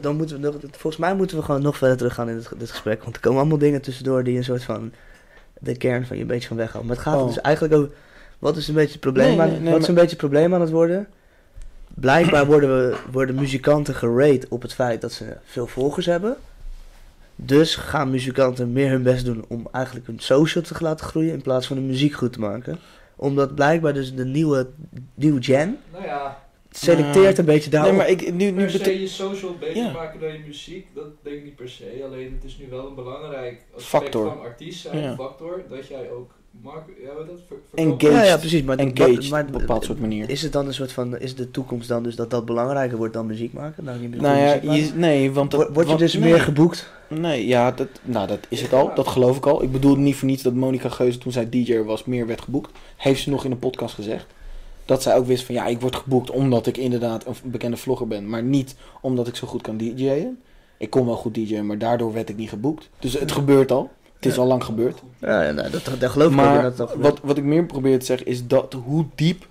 dan 0.02 0.16
moeten 0.16 0.36
we 0.36 0.42
nog, 0.48 0.56
volgens 0.72 0.98
mij 0.98 1.16
moeten 1.16 1.38
we 1.38 1.44
gewoon 1.44 1.62
nog 1.62 1.78
verder 1.78 1.98
teruggaan 1.98 2.30
in 2.30 2.36
dit, 2.38 2.50
dit 2.58 2.70
gesprek. 2.70 3.04
Want 3.04 3.16
er 3.16 3.22
komen 3.22 3.40
allemaal 3.40 3.58
dingen 3.58 3.82
tussendoor 3.82 4.24
die 4.24 4.38
een 4.38 4.44
soort 4.44 4.64
van 4.64 4.92
de 5.60 5.78
kern 5.78 6.06
van 6.06 6.16
je 6.16 6.22
een 6.22 6.28
beetje 6.28 6.48
van 6.48 6.58
weghalen. 6.58 6.88
Maar 6.88 6.96
het 6.96 7.06
gaat 7.06 7.20
Oh. 7.22 7.28
dus 7.28 7.42
eigenlijk 7.42 7.76
over. 7.76 7.90
Wat 8.40 8.58
is 8.58 8.68
een 8.68 8.74
beetje 8.74 8.92
het 8.92 9.00
probleem, 9.00 9.28
Nee, 9.30 9.40
aan, 9.42 9.50
nee, 9.52 9.60
nee, 9.60 9.72
wat 9.72 9.82
is 9.82 9.88
een 9.88 9.94
maar- 9.94 10.04
beetje 10.04 10.18
het 10.20 10.28
probleem 10.30 10.54
aan 10.54 10.62
het 10.62 10.70
worden? 10.70 11.08
Blijkbaar 11.94 12.46
worden, 12.46 12.70
we, 12.90 12.98
worden 13.12 13.36
muzikanten 13.36 13.96
gerate 13.96 14.46
op 14.50 14.62
het 14.62 14.74
feit 14.74 15.02
dat 15.02 15.12
ze 15.12 15.38
veel 15.44 15.68
volgers 15.68 16.06
hebben. 16.06 16.36
Dus 17.36 17.76
gaan 17.76 18.10
muzikanten 18.10 18.72
meer 18.74 18.90
hun 18.90 19.04
best 19.04 19.26
doen 19.26 19.46
om 19.48 19.68
eigenlijk 19.72 20.08
hun 20.08 20.20
social 20.20 20.64
te 20.64 20.74
laten 20.80 21.06
groeien 21.06 21.34
in 21.34 21.42
plaats 21.42 21.68
van 21.68 21.78
hun 21.78 21.86
muziek 21.88 22.14
goed 22.14 22.34
te 22.34 22.40
maken. 22.40 22.80
Omdat 23.16 23.56
blijkbaar 23.56 23.94
dus 23.94 24.16
de 24.16 24.26
nieuwe, 24.26 24.68
nieuwe 25.14 25.44
gen 25.44 25.78
Nou 25.92 26.04
ja, 26.06 26.44
selecteert 26.72 27.38
een 27.38 27.46
beetje 27.46 27.70
daarop. 27.70 27.90
nee, 27.92 28.00
maar 28.00 28.10
ik, 28.10 28.34
nu, 28.34 28.52
nu 28.52 28.62
per 28.62 28.70
se 28.70 29.00
je 29.00 29.08
social 29.08 29.56
beter 29.60 29.76
Ja. 29.84 29.92
maken 29.92 30.20
dan 30.20 30.34
je 30.34 30.40
muziek, 30.46 30.88
dat 30.96 31.06
denk 31.22 31.36
ik 31.38 31.44
niet 31.44 31.56
per 31.56 31.70
se. 31.70 32.02
Alleen 32.06 32.34
het 32.34 32.44
is 32.44 32.58
nu 32.58 32.70
wel 32.70 32.88
een 32.88 32.96
belangrijk 32.96 33.62
aspect 33.76 33.84
Factor. 34.04 34.28
van 34.28 34.40
artiest 34.42 34.82
zijn, 34.82 34.98
Ja. 35.02 35.16
factor, 35.16 35.64
dat 35.70 35.88
jij 35.88 36.12
ook 36.12 36.32
mark 36.62 36.84
ja, 37.04 37.14
wat 37.18 37.28
dat 37.28 37.40
ver, 37.48 37.58
Engaged. 37.74 38.00
verkoopt. 38.02 38.26
Ja, 38.26 38.32
ja, 38.32 38.38
precies. 38.38 38.64
Maar, 38.64 38.78
engaged 38.78 39.30
maar- 39.30 39.42
op 39.42 39.54
een 39.54 39.60
bepaald 39.60 39.84
soort 39.86 40.00
manier. 40.00 40.30
Is 40.30 40.42
het 40.42 40.52
dan 40.52 40.68
een 40.68 40.74
soort 40.74 40.92
van, 40.92 41.20
is 41.20 41.36
de 41.36 41.52
toekomst 41.52 41.88
dan 41.88 42.04
dus 42.04 42.16
dat 42.16 42.30
dat 42.30 42.46
belangrijker 42.46 42.98
wordt 42.98 43.14
dan 43.14 43.26
muziek 43.26 43.54
maken? 43.54 43.84
Nou, 43.84 44.00
niet 44.00 44.10
meer 44.10 44.22
Nou 44.22 44.38
ja, 44.38 44.74
je, 44.74 44.92
nee, 44.96 45.32
want 45.32 45.52
dat... 45.52 45.60
Word, 45.68 45.78
je 45.80 45.84
want- 45.86 46.00
dus 46.00 46.14
nee. 46.14 46.32
meer 46.32 46.42
geboekt? 46.42 46.92
Nee, 47.08 47.48
ja, 47.48 47.72
dat, 47.72 47.88
nou, 48.04 48.28
dat 48.28 48.40
is 48.50 48.62
het 48.62 48.74
al. 48.74 48.92
Dat 48.96 49.08
geloof 49.08 49.38
ik 49.38 49.46
al. 49.46 49.64
Ik 49.64 49.72
bedoel 49.72 49.96
niet 49.96 50.16
voor 50.16 50.28
niets 50.28 50.44
dat 50.44 50.54
Monica 50.54 50.90
Geuze 50.90 51.18
toen 51.18 51.32
zij 51.32 51.50
DJ 51.50 51.78
was 51.78 52.06
meer 52.06 52.28
werd 52.28 52.42
geboekt. 52.42 52.72
Heeft 52.98 53.22
ze 53.22 53.30
nog 53.30 53.46
in 53.46 53.52
een 53.52 53.60
podcast 53.60 53.96
gezegd. 53.96 54.26
Dat 54.86 55.02
zij 55.04 55.16
ook 55.16 55.26
wist 55.26 55.44
van 55.46 55.56
ja, 55.56 55.66
ik 55.66 55.82
word 55.82 55.96
geboekt 55.96 56.30
omdat 56.30 56.68
ik 56.68 56.78
inderdaad 56.78 57.26
een 57.26 57.36
bekende 57.52 57.78
vlogger 57.78 58.08
ben. 58.08 58.30
Maar 58.30 58.44
niet 58.44 58.76
omdat 59.02 59.28
ik 59.28 59.36
zo 59.36 59.48
goed 59.48 59.62
kan 59.62 59.78
DJ'en. 59.78 60.40
Ik 60.78 60.90
kon 60.90 61.06
wel 61.06 61.16
goed 61.16 61.34
DJ'en, 61.34 61.66
maar 61.66 61.78
daardoor 61.78 62.14
werd 62.14 62.30
ik 62.30 62.38
niet 62.38 62.50
geboekt. 62.50 62.90
Dus 63.00 63.20
het 63.20 63.32
gebeurt 63.32 63.72
al. 63.72 63.90
Het 64.24 64.32
is 64.32 64.36
Ja. 64.38 64.42
al 64.42 64.48
lang 64.48 64.64
gebeurd. 64.64 65.02
Ja, 65.20 65.44
ja, 65.44 65.52
nou, 65.52 65.70
dat, 65.70 65.90
dat 66.00 66.10
geloof 66.12 66.30
ik 66.30 66.36
Maar 66.36 66.62
dat 66.62 66.78
dat 66.78 66.96
wat, 66.96 67.20
wat 67.24 67.38
ik 67.38 67.44
meer 67.44 67.66
probeer 67.66 68.00
te 68.00 68.06
zeggen 68.06 68.28
is 68.28 68.48
dat 68.48 68.74
hoe 68.74 69.06
diep, 69.16 69.48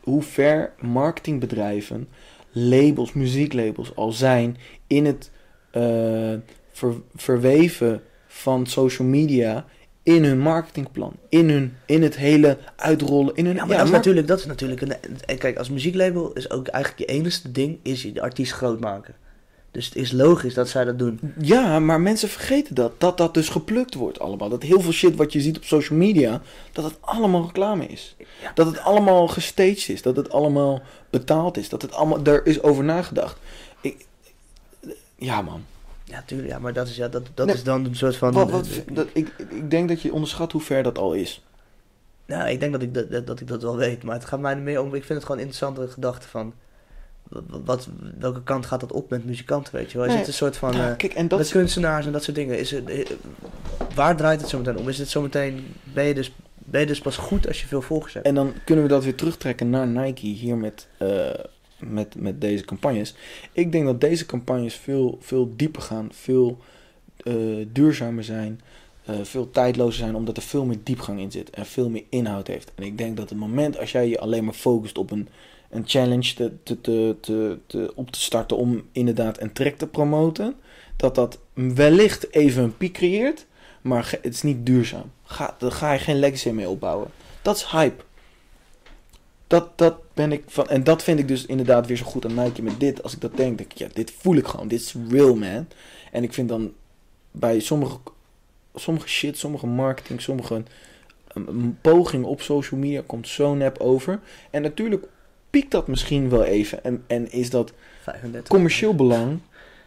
hoe 0.00 0.22
ver 0.22 0.72
marketingbedrijven, 0.80 2.08
labels, 2.52 3.12
muzieklabels 3.12 3.94
al 3.96 4.12
zijn 4.12 4.56
in 4.86 5.04
het 5.06 5.30
eh, 5.70 5.82
ver- 6.72 7.00
verweven 7.16 8.02
van 8.26 8.66
social 8.66 9.08
media 9.08 9.64
in 10.02 10.24
hun 10.24 10.38
marketingplan. 10.38 11.12
In, 11.28 11.50
hun, 11.50 11.76
in 11.86 12.02
het 12.02 12.16
hele 12.16 12.58
uitrollen. 12.76 13.34
In 13.34 13.46
hun, 13.46 13.54
Ja, 13.54 13.64
maar 13.64 13.76
dat, 13.76 13.84
is 13.84 13.90
mar- 13.90 13.98
natuurlijk, 13.98 14.26
dat 14.26 14.38
is 14.38 14.46
natuurlijk 14.46 14.80
een... 14.80 14.92
en 15.26 15.38
Kijk, 15.38 15.58
als 15.58 15.70
muzieklabel 15.70 16.32
is 16.32 16.50
ook 16.50 16.66
eigenlijk 16.66 17.10
je 17.10 17.16
enigste 17.16 17.52
ding... 17.52 17.78
is 17.82 18.02
je 18.02 18.12
de 18.12 18.20
artiest 18.22 18.52
groot 18.52 18.80
maken. 18.80 19.14
Dus 19.76 19.84
het 19.84 19.96
is 19.96 20.12
logisch 20.12 20.54
dat 20.54 20.68
zij 20.68 20.84
dat 20.84 20.98
doen. 20.98 21.20
Ja, 21.40 21.78
maar 21.78 22.00
mensen 22.00 22.28
vergeten 22.28 22.74
dat. 22.74 22.92
Dat 23.00 23.16
dat 23.16 23.34
dus 23.34 23.48
geplukt 23.48 23.94
wordt 23.94 24.18
allemaal. 24.18 24.48
Dat 24.48 24.62
heel 24.62 24.80
veel 24.80 24.92
shit 24.92 25.16
wat 25.16 25.32
je 25.32 25.40
ziet 25.40 25.56
op 25.56 25.64
social 25.64 25.98
media, 25.98 26.40
dat 26.72 26.84
het 26.84 26.96
allemaal 27.00 27.46
reclame 27.46 27.86
is. 27.86 28.16
Dat 28.54 28.66
het 28.66 28.78
allemaal 28.78 29.28
gestaged 29.28 29.88
is. 29.88 30.02
Dat 30.02 30.16
het 30.16 30.30
allemaal 30.30 30.82
betaald 31.10 31.56
is. 31.56 31.68
Dat 31.68 31.82
het 31.82 31.92
allemaal, 31.92 32.24
er 32.24 32.46
is 32.46 32.62
over 32.62 32.84
nagedacht. 32.84 33.38
Ik, 33.80 34.06
ja 35.16 35.42
man. 35.42 35.64
Ja, 36.04 36.22
tuurlijk. 36.26 36.50
Ja, 36.50 36.58
maar 36.58 36.72
dat 36.72 36.88
is, 36.88 36.96
ja, 36.96 37.08
dat, 37.08 37.22
dat 37.34 37.46
Nee. 37.46 37.54
is 37.54 37.64
dan 37.64 37.84
een 37.84 37.96
soort 37.96 38.16
van... 38.16 38.32
Wat, 38.32 38.50
wat, 38.50 38.68
dat, 38.92 39.06
ik, 39.12 39.32
ik 39.48 39.70
denk 39.70 39.88
dat 39.88 40.02
je 40.02 40.12
onderschat 40.12 40.52
hoe 40.52 40.60
ver 40.60 40.82
dat 40.82 40.98
al 40.98 41.12
is. 41.12 41.44
Nou, 42.26 42.48
ik 42.48 42.60
denk 42.60 42.72
dat 42.72 42.82
ik 42.82 42.94
dat, 42.94 43.10
dat, 43.10 43.26
dat 43.26 43.40
ik 43.40 43.48
dat 43.48 43.62
wel 43.62 43.76
weet. 43.76 44.02
Maar 44.02 44.14
het 44.14 44.24
gaat 44.24 44.40
mij 44.40 44.54
er 44.54 44.58
meer 44.58 44.80
om... 44.80 44.86
Ik 44.86 45.04
vind 45.04 45.08
het 45.08 45.22
gewoon 45.22 45.40
een 45.40 45.46
interessante 45.46 45.92
gedachte 45.92 46.28
van... 46.28 46.54
Wat, 47.64 47.88
welke 48.18 48.42
kant 48.42 48.66
gaat 48.66 48.80
dat 48.80 48.92
op 48.92 49.10
met 49.10 49.24
muzikanten, 49.24 49.74
weet 49.74 49.92
je 49.92 49.98
wel? 49.98 50.06
Is 50.06 50.12
Nee. 50.12 50.20
het 50.20 50.28
een 50.28 50.34
soort 50.34 50.56
van... 50.56 50.72
Ja, 50.72 50.90
eh, 50.90 50.96
kijk, 50.96 51.14
en 51.14 51.28
dat 51.28 51.38
met 51.38 51.48
kunstenaars 51.48 52.06
en 52.06 52.12
dat 52.12 52.22
soort 52.24 52.36
dingen. 52.36 52.58
Is 52.58 52.70
het, 52.70 52.88
eh, 52.90 53.06
waar 53.94 54.16
draait 54.16 54.40
het 54.40 54.50
zo 54.50 54.58
meteen 54.58 54.76
om? 54.78 54.88
Is 54.88 54.98
het 54.98 55.08
zometeen... 55.08 55.66
Ben 55.84 56.04
je, 56.04 56.14
dus, 56.14 56.32
ben 56.54 56.80
je 56.80 56.86
dus 56.86 57.00
pas 57.00 57.16
goed 57.16 57.48
als 57.48 57.60
je 57.60 57.66
veel 57.66 57.82
volgers 57.82 58.14
hebt? 58.14 58.26
En 58.26 58.34
dan 58.34 58.52
kunnen 58.64 58.84
we 58.84 58.90
dat 58.90 59.04
weer 59.04 59.14
terugtrekken 59.14 59.70
naar 59.70 59.86
Nike 59.86 60.26
hier 60.26 60.56
met, 60.56 60.86
eh, 60.96 61.30
met, 61.78 62.14
met 62.18 62.40
deze 62.40 62.64
campagnes. 62.64 63.14
Ik 63.52 63.72
denk 63.72 63.84
dat 63.84 64.00
deze 64.00 64.26
campagnes 64.26 64.74
veel, 64.74 65.18
veel 65.20 65.52
dieper 65.56 65.82
gaan, 65.82 66.08
veel 66.12 66.58
eh, 67.16 67.34
duurzamer 67.72 68.24
zijn, 68.24 68.60
veel 69.22 69.50
tijdlozer 69.50 69.98
zijn, 69.98 70.14
omdat 70.14 70.36
er 70.36 70.42
veel 70.42 70.64
meer 70.64 70.78
diepgang 70.82 71.20
in 71.20 71.30
zit 71.30 71.50
en 71.50 71.66
veel 71.66 71.88
meer 71.88 72.04
inhoud 72.08 72.46
heeft. 72.46 72.72
En 72.74 72.84
ik 72.84 72.98
denk 72.98 73.16
dat 73.16 73.28
het 73.28 73.38
moment 73.38 73.78
als 73.78 73.92
jij 73.92 74.08
je 74.08 74.18
alleen 74.18 74.44
maar 74.44 74.54
focust 74.54 74.98
op 74.98 75.10
een, 75.10 75.28
een 75.76 75.84
challenge 75.86 76.34
te, 76.34 76.52
te, 76.62 76.80
te, 77.20 77.58
te, 77.66 77.92
op 77.94 78.10
te 78.10 78.20
starten 78.20 78.56
om 78.56 78.82
inderdaad 78.92 79.40
een 79.40 79.52
track 79.52 79.74
te 79.74 79.86
promoten, 79.86 80.54
dat 80.96 81.14
dat 81.14 81.38
wellicht 81.54 82.32
even 82.32 82.62
een 82.62 82.76
piek 82.76 82.92
creëert, 82.92 83.46
maar 83.80 84.18
het 84.22 84.34
is 84.34 84.42
niet 84.42 84.66
duurzaam. 84.66 85.10
Ga, 85.24 85.54
daar 85.58 85.72
ga 85.72 85.92
je 85.92 85.98
geen 85.98 86.18
legacy 86.18 86.50
mee 86.50 86.68
opbouwen. 86.68 87.08
Dat 87.42 87.56
is 87.56 87.64
hype. 87.64 88.02
Dat, 89.46 89.78
dat 89.78 90.14
ben 90.14 90.32
ik 90.32 90.42
van. 90.46 90.68
En 90.68 90.84
dat 90.84 91.02
vind 91.02 91.18
ik 91.18 91.28
dus 91.28 91.46
inderdaad 91.46 91.86
weer 91.86 91.96
zo 91.96 92.04
goed 92.04 92.24
aan 92.24 92.34
Nike 92.34 92.62
met 92.62 92.80
dit. 92.80 93.02
Als 93.02 93.14
ik 93.14 93.20
dat 93.20 93.36
denk, 93.36 93.58
denk 93.58 93.72
ik, 93.72 93.78
ja, 93.78 93.88
dit 93.92 94.12
voel 94.18 94.36
ik 94.36 94.46
gewoon. 94.46 94.68
Dit 94.68 94.80
is 94.80 94.94
real, 95.08 95.34
man. 95.34 95.66
En 96.12 96.22
ik 96.22 96.32
vind 96.32 96.48
dan 96.48 96.72
bij 97.30 97.60
sommige, 97.60 97.98
sommige 98.74 99.08
shit, 99.08 99.38
sommige 99.38 99.66
marketing, 99.66 100.20
sommige 100.20 100.62
um, 101.36 101.78
pogingen 101.80 102.28
op 102.28 102.40
social 102.40 102.80
media 102.80 103.02
komt 103.06 103.28
zo 103.28 103.54
nep 103.54 103.78
over. 103.78 104.20
En 104.50 104.62
natuurlijk 104.62 105.08
piekt 105.56 105.70
dat 105.70 105.86
misschien 105.86 106.28
wel 106.28 106.44
even. 106.44 106.84
En, 106.84 107.04
en 107.06 107.32
is 107.32 107.50
dat 107.50 107.72
35. 108.02 108.48
commercieel 108.48 108.94
belang. 108.94 109.38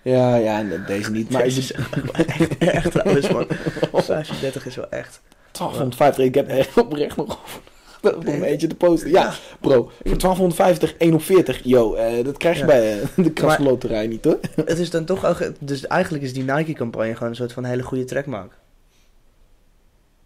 Ja, 0.02 0.36
ja, 0.36 0.64
deze 0.88 1.12
niet. 1.12 1.30
Maar 1.30 1.44
Jezus, 1.44 1.72
echt, 2.12 2.58
echt 2.58 2.92
trouwens, 2.92 3.30
man. 3.32 3.48
35 3.94 4.66
is 4.66 4.76
wel 4.76 4.90
echt. 4.90 5.22
1250, 5.52 6.26
ik 6.26 6.36
heb 6.36 6.48
echt 6.48 6.78
oprecht 6.78 7.16
nog 7.16 7.40
over 8.02 8.28
een 8.28 8.44
eentje 8.44 8.68
te 8.68 8.76
posten. 8.76 9.10
Ja, 9.10 9.34
bro, 9.60 9.84
voor 9.84 10.18
1250, 10.18 10.96
1 10.98 11.14
op 11.14 11.22
40, 11.22 11.62
yo, 11.64 11.94
eh, 11.94 12.24
dat 12.24 12.38
krijg 12.38 12.56
je 12.56 12.62
Ja. 12.62 12.68
bij 12.68 13.02
eh, 13.02 13.08
de 13.16 13.32
krasloterij 13.32 14.08
niet 14.08 14.26
hoor. 14.26 14.40
Het 14.66 14.80
is 14.80 14.90
dan 14.90 15.06
toch 15.06 15.26
ook... 15.26 15.52
Dus 15.60 15.88
eigenlijk 15.88 16.24
is 16.24 16.34
die 16.34 16.44
Nike-campagne 16.44 17.14
gewoon 17.14 17.30
een 17.30 17.36
soort 17.36 17.54
van 17.54 17.64
hele 17.64 17.84
goede 17.84 18.06
track 18.06 18.26
maken. 18.26 18.58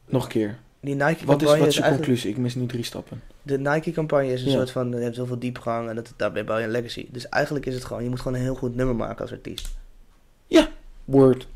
Nog 0.06 0.24
een 0.24 0.30
keer. 0.30 0.58
Die 0.80 0.98
Wat 0.98 1.08
Nike-campagne 1.08 1.44
is, 1.44 1.50
wat 1.50 1.60
is 1.60 1.68
is 1.68 1.76
je 1.76 1.82
eigenlijk... 1.82 1.96
conclusie? 1.96 2.30
Ik 2.30 2.38
mis 2.38 2.56
nu 2.56 2.66
drie 2.66 2.84
stappen. 2.84 3.22
De 3.44 3.60
Nike-campagne 3.60 4.32
is 4.32 4.42
een 4.44 4.50
Ja. 4.52 4.56
soort 4.58 4.72
van... 4.72 4.90
Je 4.90 4.96
hebt 4.96 5.16
zoveel 5.16 5.40
diepgang 5.40 5.90
en 5.90 5.96
dat, 5.96 6.14
daarbij 6.18 6.44
bouw 6.44 6.58
je 6.58 6.64
een 6.64 6.72
legacy. 6.72 7.08
Dus 7.12 7.30
eigenlijk 7.30 7.66
is 7.66 7.74
het 7.74 7.86
gewoon... 7.86 8.04
Je 8.04 8.10
moet 8.10 8.22
gewoon 8.22 8.38
een 8.38 8.44
heel 8.44 8.56
goed 8.56 8.76
nummer 8.76 8.96
maken 8.96 9.22
als 9.22 9.32
artiest. 9.32 9.70
Word. 11.06 11.48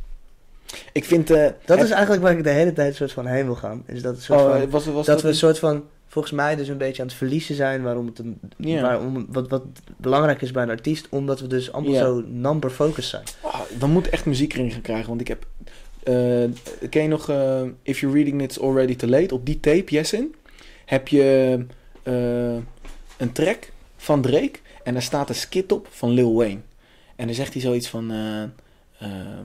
Ik 0.92 1.06
vind... 1.06 1.32
eh, 1.32 1.48
Dat 1.66 1.82
is 1.84 1.90
eigenlijk 1.90 2.22
waar 2.24 2.38
ik 2.38 2.44
de 2.44 2.50
hele 2.50 2.74
tijd 2.74 2.96
soort 2.96 3.12
van 3.12 3.26
heen 3.26 3.46
wil 3.46 3.56
gaan. 3.56 3.84
Is 3.86 4.02
dat, 4.02 4.16
een 4.16 4.22
soort 4.22 4.40
Oh, 4.42 4.50
van, 4.60 4.70
was, 4.70 4.86
was 4.86 5.06
dat 5.06 5.22
we 5.22 5.28
een 5.28 5.36
soort 5.36 5.60
van... 5.60 5.84
Volgens 6.08 6.34
mij 6.34 6.56
dus 6.56 6.68
een 6.68 6.78
beetje 6.78 7.02
aan 7.02 7.08
het 7.08 7.18
verliezen 7.18 7.56
zijn 7.56 7.82
waarom 7.84 8.06
het 8.06 8.20
een, 8.20 8.40
Ja. 8.58 8.82
waarom, 8.82 9.26
wat, 9.30 9.48
wat 9.50 9.64
belangrijk 9.98 10.42
is 10.42 10.52
bij 10.52 10.64
een 10.64 10.70
artiest. 10.70 11.08
Omdat 11.10 11.40
we 11.40 11.48
dus 11.48 11.72
allemaal 11.72 11.94
Ja. 11.94 12.00
zo 12.00 12.24
number 12.28 12.70
focused 12.70 13.04
zijn. 13.10 13.24
Oh, 13.42 13.62
we 13.80 13.88
moeten 13.88 14.12
echt 14.12 14.26
muziek 14.26 14.54
erin 14.54 14.72
gaan 14.72 14.82
krijgen, 14.82 15.08
want 15.08 15.22
ik 15.22 15.28
heb... 15.28 15.46
eh, 16.04 16.14
ken 16.90 17.02
je 17.02 17.08
nog 17.08 17.30
eh, 17.30 17.62
If 17.84 18.00
You're 18.00 18.16
Reading 18.16 18.42
It's 18.42 18.60
Already 18.60 18.96
Too 18.96 19.10
Late? 19.10 19.34
Op 19.34 19.46
die 19.46 19.60
tape, 19.60 19.92
Jessin, 19.92 20.36
heb 20.88 21.08
je 21.08 21.60
eh, 22.04 22.56
een 23.18 23.32
track 23.32 23.72
van 23.98 24.22
Drake 24.22 24.60
en 24.84 24.94
daar 24.94 25.02
staat 25.02 25.30
een 25.30 25.36
skit 25.36 25.72
op 25.72 25.88
van 25.90 26.10
Lil 26.10 26.36
Wayne. 26.36 26.60
En 27.16 27.26
dan 27.26 27.36
zegt 27.36 27.54
hij 27.54 27.62
zoiets 27.62 27.88
van... 27.88 28.12
eh, 28.12 28.44
eh, 28.98 29.40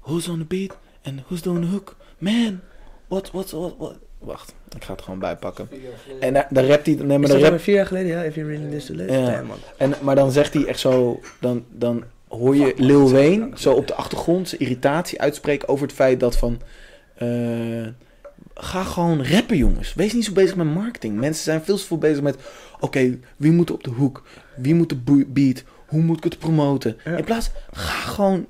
who's 0.00 0.28
on 0.28 0.38
the 0.38 0.44
beat 0.44 0.76
and 1.04 1.20
who's 1.26 1.42
doing 1.42 1.64
the 1.64 1.70
hook? 1.70 1.96
Man, 2.18 2.60
what, 3.08 3.30
what, 3.30 3.50
what, 3.50 3.74
what? 3.78 3.94
Wacht, 4.18 4.54
ik 4.76 4.84
ga 4.84 4.92
het 4.92 5.02
gewoon 5.02 5.18
bijpakken. 5.18 5.68
En 6.20 6.32
daar, 6.32 6.46
daar 6.50 6.66
rapt 6.66 6.86
hij... 6.86 6.94
Nee, 6.94 7.18
maar 7.18 7.28
dat 7.28 7.40
rap, 7.40 7.60
vier 7.60 7.74
jaar 7.74 7.86
geleden? 7.86 8.08
Ja, 8.08 8.22
if 8.22 8.34
you're 8.34 8.50
reading 8.50 8.70
this 8.70 8.86
to 8.86 8.94
live. 8.94 9.12
Ja. 9.12 9.42
Man. 9.42 9.56
En, 9.76 9.94
maar 10.02 10.14
dan 10.14 10.32
zegt 10.32 10.54
hij 10.54 10.64
echt 10.64 10.80
zo, 10.80 11.20
dan, 11.40 11.64
dan 11.70 12.04
hoor 12.28 12.56
je 12.56 12.74
Lil 12.76 13.10
Wayne 13.10 13.50
zo 13.54 13.72
op 13.72 13.86
de 13.86 13.94
achtergrond 13.94 14.48
zijn 14.48 14.60
irritatie 14.60 15.20
uitspreken 15.20 15.68
over 15.68 15.86
het 15.86 15.94
feit 15.94 16.20
dat 16.20 16.36
van, 16.36 16.60
eh, 17.14 17.86
ga 18.54 18.84
gewoon 18.84 19.26
rappen 19.26 19.56
jongens. 19.56 19.94
Wees 19.94 20.12
niet 20.12 20.24
zo 20.24 20.32
bezig 20.32 20.56
met 20.56 20.66
marketing. 20.66 21.18
Mensen 21.18 21.44
zijn 21.44 21.62
veel 21.64 21.76
te 21.76 21.84
veel 21.84 21.98
bezig 21.98 22.22
met, 22.22 22.36
oké, 22.80 23.18
wie 23.36 23.52
moet 23.52 23.70
op 23.70 23.84
de 23.84 23.90
hoek? 23.90 24.22
Wie 24.56 24.74
moet 24.74 24.88
de 24.88 25.24
beat? 25.26 25.62
Hoe 25.86 26.02
moet 26.02 26.16
ik 26.16 26.24
het 26.24 26.38
promoten? 26.38 26.96
Ja. 27.04 27.16
In 27.16 27.24
plaats, 27.24 27.50
ga 27.72 28.10
gewoon, 28.10 28.46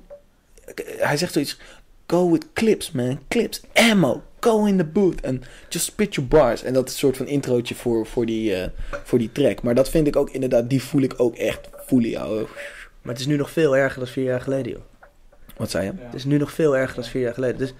hij 0.97 1.17
zegt 1.17 1.33
zoiets, 1.33 1.59
go 2.07 2.31
with 2.31 2.45
clips 2.53 2.91
man, 2.91 3.19
clips, 3.27 3.61
ammo. 3.73 4.23
Go 4.39 4.65
in 4.65 4.77
the 4.77 4.83
booth 4.83 5.21
en 5.21 5.43
just 5.69 5.85
spit 5.85 6.15
your 6.15 6.29
bars. 6.29 6.63
En 6.63 6.73
dat 6.73 6.87
is 6.87 6.93
een 6.93 6.99
soort 6.99 7.17
van 7.17 7.27
introotje 7.27 7.75
voor, 7.75 8.05
voor, 8.05 8.25
die, 8.25 8.55
eh, 8.55 8.69
voor 9.03 9.19
die 9.19 9.31
track. 9.31 9.61
Maar 9.61 9.75
dat 9.75 9.89
vind 9.89 10.07
ik 10.07 10.15
ook 10.15 10.29
inderdaad, 10.29 10.69
die 10.69 10.83
voel 10.83 11.01
ik 11.01 11.13
ook 11.17 11.35
echt 11.35 11.69
voelen, 11.85 12.15
ouwe. 12.15 12.47
Maar 13.01 13.13
het 13.13 13.19
is 13.19 13.25
nu 13.25 13.37
nog 13.37 13.51
veel 13.51 13.77
erger 13.77 13.99
dan 13.99 14.07
vier 14.07 14.23
jaar 14.23 14.41
geleden, 14.41 14.71
joh. 14.71 14.81
Wat 15.57 15.71
zei 15.71 15.85
je? 15.85 15.91
Ja. 15.97 16.05
Het 16.05 16.13
is 16.13 16.25
nu 16.25 16.37
nog 16.37 16.51
veel 16.51 16.77
erger 16.77 16.95
dan 16.95 17.03
vier 17.03 17.21
jaar 17.21 17.33
geleden. 17.33 17.57
Dus, 17.57 17.73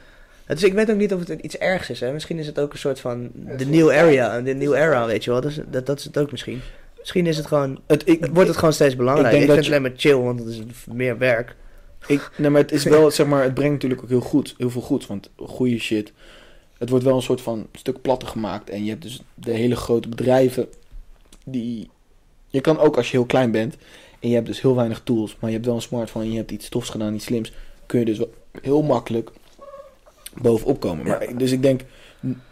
is, 0.48 0.64
ik 0.64 0.74
weet 0.74 0.92
ook 0.92 0.98
niet 0.98 1.14
of 1.14 1.28
het 1.28 1.42
iets 1.42 1.58
ergs 1.58 1.90
is, 1.90 2.00
hè. 2.00 2.12
Misschien 2.12 2.40
is 2.40 2.46
het 2.46 2.60
ook 2.60 2.74
een 2.74 2.80
soort 2.80 3.00
van 3.00 3.32
de 3.58 3.66
new 3.66 3.90
area, 3.90 4.42
de 4.42 4.54
new 4.54 4.74
era, 4.74 5.06
weet 5.06 5.24
je 5.24 5.32
wel. 5.32 5.42
Dat 5.42 5.52
is, 5.52 5.60
dat, 5.70 5.86
dat 5.86 6.00
is 6.00 6.04
het 6.04 6.18
ook 6.18 6.32
misschien. 6.32 6.62
Misschien 6.98 7.28
is 7.28 7.38
het 7.38 7.46
gewoon, 7.46 7.80
Het, 7.88 8.08
ik, 8.08 8.26
wordt 8.26 8.50
het 8.50 8.58
gewoon 8.58 8.74
steeds 8.74 8.96
belangrijker. 8.96 9.34
Ik 9.34 9.42
Ik, 9.42 9.52
vind 9.52 9.66
het 9.66 9.74
alleen 9.74 9.82
maar 9.82 10.00
chill, 10.00 10.16
want 10.16 10.40
het 10.40 10.48
is 10.48 10.62
meer 10.94 11.18
werk. 11.18 11.56
ik, 12.08 12.32
nee, 12.38 12.50
maar 12.50 12.62
het 12.62 12.72
is 12.72 12.84
wel, 12.84 13.12
zeg 13.12 13.28
maar, 13.28 13.44
het 13.44 13.54
brengt 13.54 13.74
natuurlijk 13.74 14.04
ook 14.04 14.10
heel 14.10 14.20
goed, 14.20 14.56
heel 14.58 14.70
veel 14.70 14.82
goeds. 14.82 15.08
Want 15.08 15.30
goede 15.36 15.80
shit, 15.80 16.12
het 16.78 16.90
wordt 16.90 17.06
wel 17.06 17.16
een 17.16 17.22
soort 17.22 17.42
van 17.42 17.68
stuk 17.72 18.02
platter 18.02 18.28
gemaakt. 18.28 18.70
En 18.70 18.84
je 18.84 18.90
hebt 18.90 19.02
dus 19.02 19.22
de 19.34 19.52
hele 19.52 19.76
grote 19.76 20.10
bedrijven 20.10 20.68
die... 21.46 21.90
Je 22.48 22.62
kan 22.62 22.80
ook 22.80 22.98
als 22.98 23.12
je 23.12 23.18
heel 23.18 23.26
klein 23.26 23.52
bent 23.52 23.76
en 24.20 24.30
je 24.30 24.36
hebt 24.36 24.48
dus 24.48 24.62
heel 24.62 24.76
weinig 24.76 25.02
tools, 25.04 25.38
maar 25.40 25.50
je 25.50 25.56
hebt 25.56 25.68
wel 25.68 25.76
een 25.76 25.82
smartphone 25.82 26.26
en 26.26 26.32
je 26.32 26.38
hebt 26.38 26.52
iets 26.52 26.70
tofs 26.70 26.90
gedaan, 26.90 27.14
iets 27.14 27.26
slims, 27.26 27.54
kun 27.86 28.00
je 28.00 28.06
dus 28.06 28.18
wel 28.18 28.34
heel 28.62 28.82
makkelijk 28.82 29.32
bovenop 30.42 30.80
komen. 30.80 31.08
Maar, 31.08 31.38
Dus 31.38 31.52
ik 31.52 31.62
denk 31.62 31.82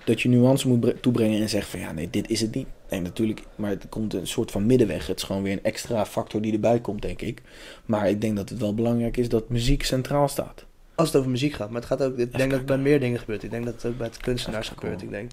dat 0.03 0.21
je 0.21 0.29
nuance 0.29 0.67
moet 0.67 0.79
bre- 0.79 0.99
toebrengen 0.99 1.41
en 1.41 1.49
zeggen 1.49 1.71
van 1.71 1.79
ja, 1.79 1.91
nee, 1.91 2.09
dit 2.09 2.29
is 2.29 2.41
het 2.41 2.55
niet. 2.55 2.67
Nee, 2.89 3.01
natuurlijk, 3.01 3.43
maar 3.55 3.69
het 3.69 3.85
komt 3.89 4.13
een 4.13 4.27
soort 4.27 4.51
van 4.51 4.65
middenweg. 4.65 5.07
Het 5.07 5.17
is 5.17 5.23
gewoon 5.23 5.43
weer 5.43 5.51
een 5.51 5.63
extra 5.63 6.05
factor 6.05 6.41
die 6.41 6.53
erbij 6.53 6.79
komt, 6.79 7.01
denk 7.01 7.21
ik. 7.21 7.41
Maar 7.85 8.09
ik 8.09 8.21
denk 8.21 8.35
dat 8.35 8.49
het 8.49 8.59
wel 8.59 8.73
belangrijk 8.73 9.17
is 9.17 9.29
dat 9.29 9.49
muziek 9.49 9.83
centraal 9.83 10.27
staat. 10.27 10.65
Als 10.95 11.07
het 11.07 11.17
over 11.17 11.31
muziek 11.31 11.53
gaat. 11.53 11.69
Maar 11.69 11.81
het 11.81 11.89
gaat 11.89 12.01
ook, 12.03 12.17
ik 12.17 12.37
denk 12.37 12.49
dat 12.49 12.59
het 12.59 12.67
bij 12.67 12.77
meer 12.77 12.99
dingen 12.99 13.19
gebeurt. 13.19 13.43
Ik 13.43 13.51
denk 13.51 13.65
dat 13.65 13.73
het 13.73 13.85
ook 13.85 13.97
bij 13.97 14.07
het 14.07 14.17
kunstenaars 14.17 14.69
Even 14.69 14.79
gebeurt. 14.79 15.01
Ik 15.01 15.09
denk, 15.09 15.31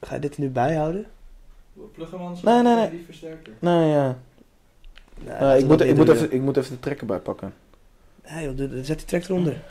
ga 0.00 0.14
je 0.14 0.20
dit 0.20 0.34
er 0.34 0.40
nu 0.40 0.48
bijhouden? 0.48 1.06
Plug 1.94 2.10
hem 2.10 2.20
anders 2.20 2.42
Nee, 2.42 2.62
nee, 2.62 2.74
nee. 2.74 2.90
die 2.90 3.02
versterker. 3.04 3.52
Nou 3.58 3.86
ja, 3.86 4.18
ik, 5.54 5.66
moet, 5.66 5.80
ik, 5.80 5.96
moet 5.96 6.08
even, 6.08 6.32
ik 6.32 6.40
moet 6.40 6.56
even 6.56 6.70
de 6.74 6.80
trekker 6.80 7.06
bijpakken. 7.06 7.54
Nee, 8.30 8.44
joh, 8.44 8.70
zet 8.82 8.98
die 8.98 9.06
track 9.06 9.24
eronder. 9.24 9.62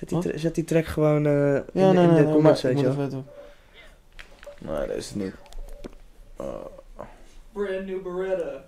Zet 0.00 0.08
die, 0.08 0.18
tra- 0.18 0.38
zet 0.38 0.54
die 0.54 0.64
track 0.64 0.84
gewoon 0.86 1.26
eh, 1.26 1.32
in, 1.32 1.52
Ja, 1.52 1.60
de- 1.72 1.80
nee, 1.80 1.88
in 1.88 1.94
nee, 1.94 2.06
de 2.18 2.22
nee, 2.24 2.32
comments, 2.32 2.62
weet 2.62 2.80
je 2.80 2.96
wel. 2.96 3.08
doen. 3.08 3.24
Nee, 4.58 4.86
dat 4.86 4.96
is 4.96 5.06
het 5.08 5.16
niet. 5.16 5.32
Uh, 6.40 6.46
Brand 7.52 7.86
new 7.86 8.02
Beretta. 8.02 8.64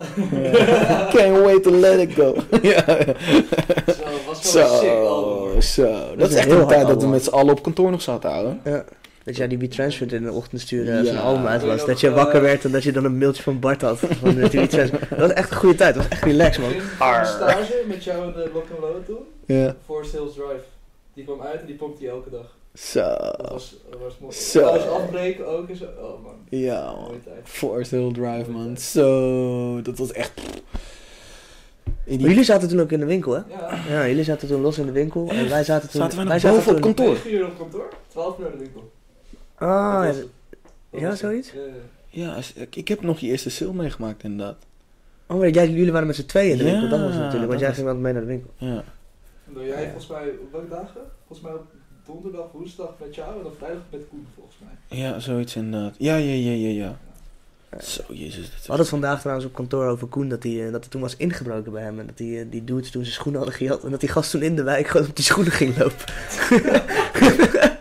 can't 1.16 1.44
wait 1.44 1.62
to 1.62 1.70
let 1.70 1.98
it 2.00 2.14
go. 2.14 2.34
ja. 2.62 2.84
Zo, 2.86 4.02
was 4.26 4.52
wel 4.52 4.66
sick 4.68 4.88
Zo, 4.88 5.06
album. 5.06 5.60
zo. 5.60 6.16
Dat 6.16 6.30
is 6.30 6.34
echt 6.36 6.50
een 6.50 6.66
tijd 6.66 6.86
dat 6.86 7.02
we 7.02 7.09
met 7.09 7.24
z'n 7.24 7.30
allen 7.30 7.52
op 7.52 7.62
kantoor 7.62 7.90
nog 7.90 8.02
zaten, 8.02 8.30
ouwe. 8.30 8.56
Ja. 8.64 8.84
Dat 9.24 9.36
jij 9.36 9.48
die 9.48 9.68
Transferred 9.68 10.12
in 10.12 10.22
de 10.22 10.32
ochtend 10.32 10.60
stuurde 10.60 10.98
als 10.98 11.06
Ja. 11.06 11.12
een 11.12 11.18
album 11.20 11.46
uit 11.46 11.62
was. 11.64 11.86
Dat 11.86 12.00
je 12.00 12.10
wakker 12.10 12.42
werd 12.42 12.64
en 12.64 12.70
dat 12.70 12.82
je 12.82 12.92
dan 12.92 13.04
een 13.04 13.18
mailtje 13.18 13.42
van 13.42 13.59
Bart 13.60 13.82
had. 13.82 13.98
Van 13.98 14.34
dat, 14.40 14.52
was 15.16 15.32
echt 15.32 15.50
een 15.50 15.56
goede 15.56 15.74
tijd. 15.76 15.94
Dat 15.94 16.02
was 16.02 16.12
echt 16.12 16.24
relaxed, 16.24 16.62
man. 16.62 16.70
Ik 16.72 16.80
voor 16.80 17.24
stage 17.24 17.82
met 17.86 18.04
jou 18.04 18.26
in 18.26 18.32
de 18.32 18.50
Rock'n'Roll 18.52 19.02
toen. 19.06 19.16
Ja. 19.46 19.74
Forest 19.84 20.12
Hills 20.12 20.34
Drive. 20.34 20.60
Die 21.14 21.24
kwam 21.24 21.40
uit 21.43 21.60
en 21.60 21.66
die 21.66 21.74
pompte 21.74 22.02
hij 22.05 22.12
elke 22.12 22.30
dag. 22.30 22.56
Zo. 22.74 23.01
Dat 23.36 23.48
was, 23.51 23.74
was 24.02 24.18
mooi. 24.18 24.32
Zo. 24.34 24.64
Alles 24.66 24.86
afbreken 24.86 25.47
ook 25.47 25.68
en 25.68 25.76
zo. 25.76 25.84
Oh 25.84 26.22
man, 26.22 26.34
Ja, 26.48 26.84
man. 26.93 27.14
Forest 27.44 27.90
Hill 27.90 28.12
Drive, 28.12 28.51
man. 28.51 28.76
Zo. 28.76 29.82
Dat 29.82 29.98
was 29.98 30.12
echt... 30.12 30.40
In 32.05 32.18
die- 32.18 32.28
jullie 32.28 32.44
zaten 32.44 32.68
toen 32.68 32.80
ook 32.80 32.93
in 32.93 33.01
de 33.01 33.06
winkel, 33.06 33.32
hè? 33.32 33.40
Ja. 33.48 33.78
Ja, 33.89 34.06
jullie 34.09 34.24
zaten 34.24 34.48
toen 34.48 34.60
los 34.60 34.78
in 34.78 34.86
de 34.86 34.93
winkel 34.93 35.28
en 35.28 35.48
wij 35.48 35.64
zaten 35.64 35.90
toen... 35.90 36.01
Zaten 36.01 36.16
wij 36.16 36.24
nog 36.24 36.32
wij 36.32 36.43
zaten 36.43 36.56
boven 36.59 36.74
op 36.76 36.82
toen- 36.82 36.94
kantoor? 36.94 37.14
9 37.14 37.32
uur 37.34 37.47
op 37.47 37.59
kantoor, 37.59 37.89
12 38.09 38.39
uur 38.39 38.43
naar 38.44 38.52
de 38.52 38.59
winkel. 38.59 38.90
Ah, 39.55 40.05
Dat 40.06 40.16
ja, 40.16 40.20
was. 40.90 41.01
Dat 41.01 41.18
zoiets? 41.18 41.52
Ja, 41.52 41.60
ja. 41.60 42.24
Ja, 42.30 42.36
is- 42.36 42.55
ik, 42.70 42.89
heb 42.89 43.01
nog 43.02 43.18
je 43.18 43.26
eerste 43.26 43.51
sale 43.51 43.72
meegemaakt 43.72 44.22
inderdaad. 44.22 44.56
oh, 45.26 45.39
maar 45.39 45.48
jij, 45.48 45.68
jullie 45.70 45.93
waren 45.93 46.06
met 46.06 46.16
z'n 46.16 46.26
tweeën 46.26 46.51
in 46.51 46.59
de 46.59 46.64
Ja, 46.64 46.70
winkel, 46.70 46.89
dat 46.89 47.01
was 47.01 47.10
het 47.12 47.18
natuurlijk, 47.22 47.48
want 47.48 47.59
jij 47.60 47.68
was- 47.68 47.76
ging 47.78 47.89
dan 47.89 48.01
mee 48.01 48.12
naar 48.12 48.22
de 48.22 48.28
winkel. 48.28 48.51
Ja. 48.56 48.84
Dan 49.55 49.65
jij 49.65 49.85
volgens 49.85 50.07
mij, 50.07 50.29
op 50.29 50.53
welke 50.53 50.69
dagen? 50.69 51.01
Volgens 51.27 51.49
mij 51.49 51.53
op 51.53 51.66
donderdag, 52.07 52.53
woensdag 52.53 52.95
met 53.01 53.15
jou 53.15 53.37
en 53.37 53.43
dan 53.43 53.53
vrijdag 53.59 53.83
met 53.91 54.09
Koen 54.09 54.27
volgens 54.35 54.57
mij. 54.59 54.99
ja, 54.99 55.19
zoiets 55.19 55.57
inderdaad. 55.57 55.95
Ja, 55.99 56.16
ja, 56.16 56.33
ja, 56.33 56.69
ja, 56.69 56.69
ja. 56.69 56.99
Zo, 57.81 58.03
jezus. 58.09 58.47
We 58.47 58.53
hadden 58.57 58.79
het 58.79 58.89
vandaag 58.89 59.20
trouwens 59.20 59.47
op 59.47 59.55
kantoor 59.55 59.87
over 59.87 60.07
Koen, 60.07 60.29
dat, 60.29 60.43
hij, 60.43 60.66
eh, 60.66 60.73
dat 60.73 60.85
er 60.85 60.91
toen 60.91 61.01
was 61.01 61.16
ingebroken 61.16 61.73
bij 61.73 61.83
hem. 61.83 61.99
En 61.99 62.07
dat 62.07 62.16
die, 62.16 62.41
eh, 62.41 62.47
die 62.51 62.65
dudes 62.65 62.91
toen 62.91 63.03
zijn 63.03 63.15
schoenen 63.15 63.41
hadden 63.41 63.59
gejat. 63.59 63.85
En 63.85 63.91
dat 63.91 64.01
die 64.01 64.09
gast 64.09 64.31
toen 64.31 64.43
in 64.43 64.57
de 64.57 64.62
wijk 64.62 64.87
gewoon 64.87 65.07
op 65.07 65.16
die 65.16 65.24
schoenen 65.24 65.53
ging 65.53 65.79
lopen. 65.79 66.05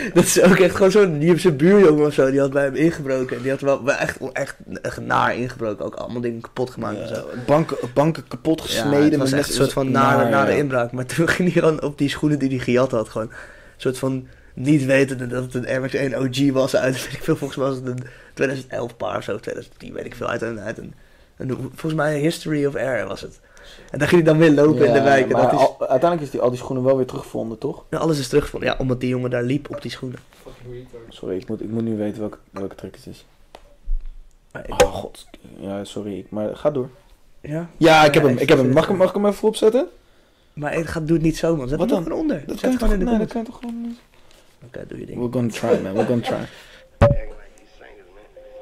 dat 0.14 0.24
is 0.24 0.42
ook 0.42 0.56
echt 0.56 0.74
gewoon 0.74 0.90
zo'n, 0.90 1.18
die 1.18 1.28
heeft 1.28 1.42
zijn 1.42 1.56
buurjongen 1.56 2.06
of 2.06 2.14
zo, 2.14 2.30
die 2.30 2.40
had 2.40 2.52
bij 2.52 2.64
hem 2.64 2.74
ingebroken. 2.74 3.36
En 3.36 3.42
die 3.42 3.50
had 3.50 3.60
wel, 3.60 3.84
wel 3.84 3.94
echt, 3.94 4.18
echt, 4.32 4.56
echt 4.82 5.00
naar 5.00 5.36
ingebroken, 5.36 5.84
ook 5.84 5.94
allemaal 5.94 6.20
dingen 6.20 6.40
kapot 6.40 6.70
gemaakt 6.70 6.98
en 6.98 7.08
zo. 7.08 7.14
Ja, 7.14 7.24
banken, 7.46 7.76
banken 7.94 8.28
kapot 8.28 8.58
Ja, 8.58 8.64
gesneden. 8.64 9.10
het 9.10 9.16
was 9.16 9.30
met 9.30 9.38
echt 9.38 9.48
een 9.48 9.54
soort 9.54 9.72
van 9.72 9.90
nare, 9.90 10.22
naar, 10.22 10.30
nare 10.30 10.50
ja. 10.50 10.56
inbraak. 10.56 10.92
Maar 10.92 11.06
toen 11.14 11.28
ging 11.28 11.52
hij 11.52 11.62
gewoon 11.62 11.82
op 11.82 11.98
die 11.98 12.08
schoenen 12.08 12.38
die 12.38 12.48
hij 12.48 12.58
gejat 12.58 12.90
had, 12.90 13.08
gewoon 13.08 13.26
een 13.26 13.36
soort 13.76 13.98
van 13.98 14.26
niet 14.54 14.84
wetende 14.84 15.26
dat 15.26 15.42
het 15.42 15.54
een 15.54 15.66
Air 15.66 15.80
Max 15.80 15.94
1 15.94 16.18
OG 16.18 16.52
was 16.52 16.76
uit, 16.76 16.94
weet 17.04 17.12
ik 17.12 17.24
veel, 17.24 17.36
volgens 17.36 17.58
mij 17.58 17.68
was 17.68 17.76
het 17.76 17.86
een 17.86 18.02
2011 18.34 18.96
paar 18.96 19.16
of 19.16 19.24
zo, 19.24 19.38
2010, 19.38 19.92
weet 19.92 20.04
ik 20.04 20.14
veel, 20.14 20.28
uit 20.28 20.42
een, 20.42 20.60
uit 20.60 20.78
een, 20.78 20.94
een 21.36 21.56
volgens 21.56 21.94
mij 21.94 22.14
een 22.14 22.20
History 22.20 22.66
of 22.66 22.74
Air 22.74 23.06
was 23.06 23.20
het. 23.20 23.40
En 23.90 23.98
dan 23.98 24.08
ging 24.08 24.22
hij 24.22 24.32
dan 24.32 24.40
weer 24.40 24.50
lopen 24.52 24.86
in 24.86 24.92
de 24.92 25.00
wijk. 25.02 25.26
En 25.26 25.32
maar 25.32 25.42
dat 25.42 25.52
is, 25.52 25.58
al- 25.58 25.76
uiteindelijk 25.78 26.20
is 26.22 26.30
die, 26.30 26.40
al 26.40 26.50
die 26.50 26.58
schoenen 26.58 26.84
wel 26.84 26.96
weer 26.96 27.06
teruggevonden, 27.06 27.58
toch? 27.58 27.84
ja, 27.90 27.98
alles 27.98 28.18
is 28.18 28.28
teruggevonden. 28.28 28.68
Ja, 28.68 28.74
omdat 28.78 29.00
die 29.00 29.08
jongen 29.08 29.30
daar 29.30 29.42
liep 29.42 29.70
op 29.70 29.82
die 29.82 29.90
schoenen. 29.90 30.18
Sorry, 31.08 31.36
ik 31.36 31.48
moet, 31.48 31.60
ik 31.62 31.70
moet 31.70 31.82
nu 31.82 31.96
weten 31.96 32.20
welke, 32.20 32.38
welke 32.50 32.74
track 32.74 32.94
het 32.94 33.06
is. 33.06 33.24
Ik- 34.66 34.82
Oh 34.82 34.92
god. 34.94 35.26
Ja, 35.58 35.84
sorry. 35.84 36.18
ik- 36.18 36.30
Maar 36.30 36.56
ga 36.56 36.70
door. 36.70 36.88
ja, 37.40 37.70
Ja, 37.76 38.04
ik 38.04 38.14
heb 38.14 38.22
hem. 38.22 38.36
ik 38.38 38.48
heb 38.48 38.58
hem. 38.58 38.70
Mag 38.72 38.88
ik 38.88 38.96
mag 38.96 39.08
ik 39.08 39.14
hem 39.14 39.26
even 39.26 39.48
opzetten? 39.48 39.88
maar 40.52 40.72
het 40.74 40.86
gaat, 40.88 41.06
doe 41.06 41.16
het 41.16 41.24
niet 41.26 41.36
zo, 41.36 41.56
man. 41.56 41.68
Zet 41.68 41.78
Wat 41.78 41.88
hem 41.90 41.98
er 41.98 42.04
dan? 42.04 42.12
gewoon 42.12 42.30
onder. 42.30 42.42
Dat 42.46 42.58
Zet 42.58 42.60
kan 42.60 42.70
je 42.70 42.76
gewoon 42.78 42.90
toch, 42.90 42.98
in 42.98 43.04
de 43.04 43.10
nee, 43.10 43.18
dat 43.20 43.28
kan 43.32 43.40
je 43.40 43.46
toch 43.46 43.58
gewoon 43.60 43.80
niet? 43.82 43.98
Oké, 44.66 44.84
doe 44.88 44.98
je 45.00 45.06
ding. 45.06 45.18
We're 45.18 45.32
gonna 45.32 45.48
try, 45.52 45.82
man. 45.82 45.92
We're 45.92 46.06
gonna 46.06 46.22
try. 46.22 46.38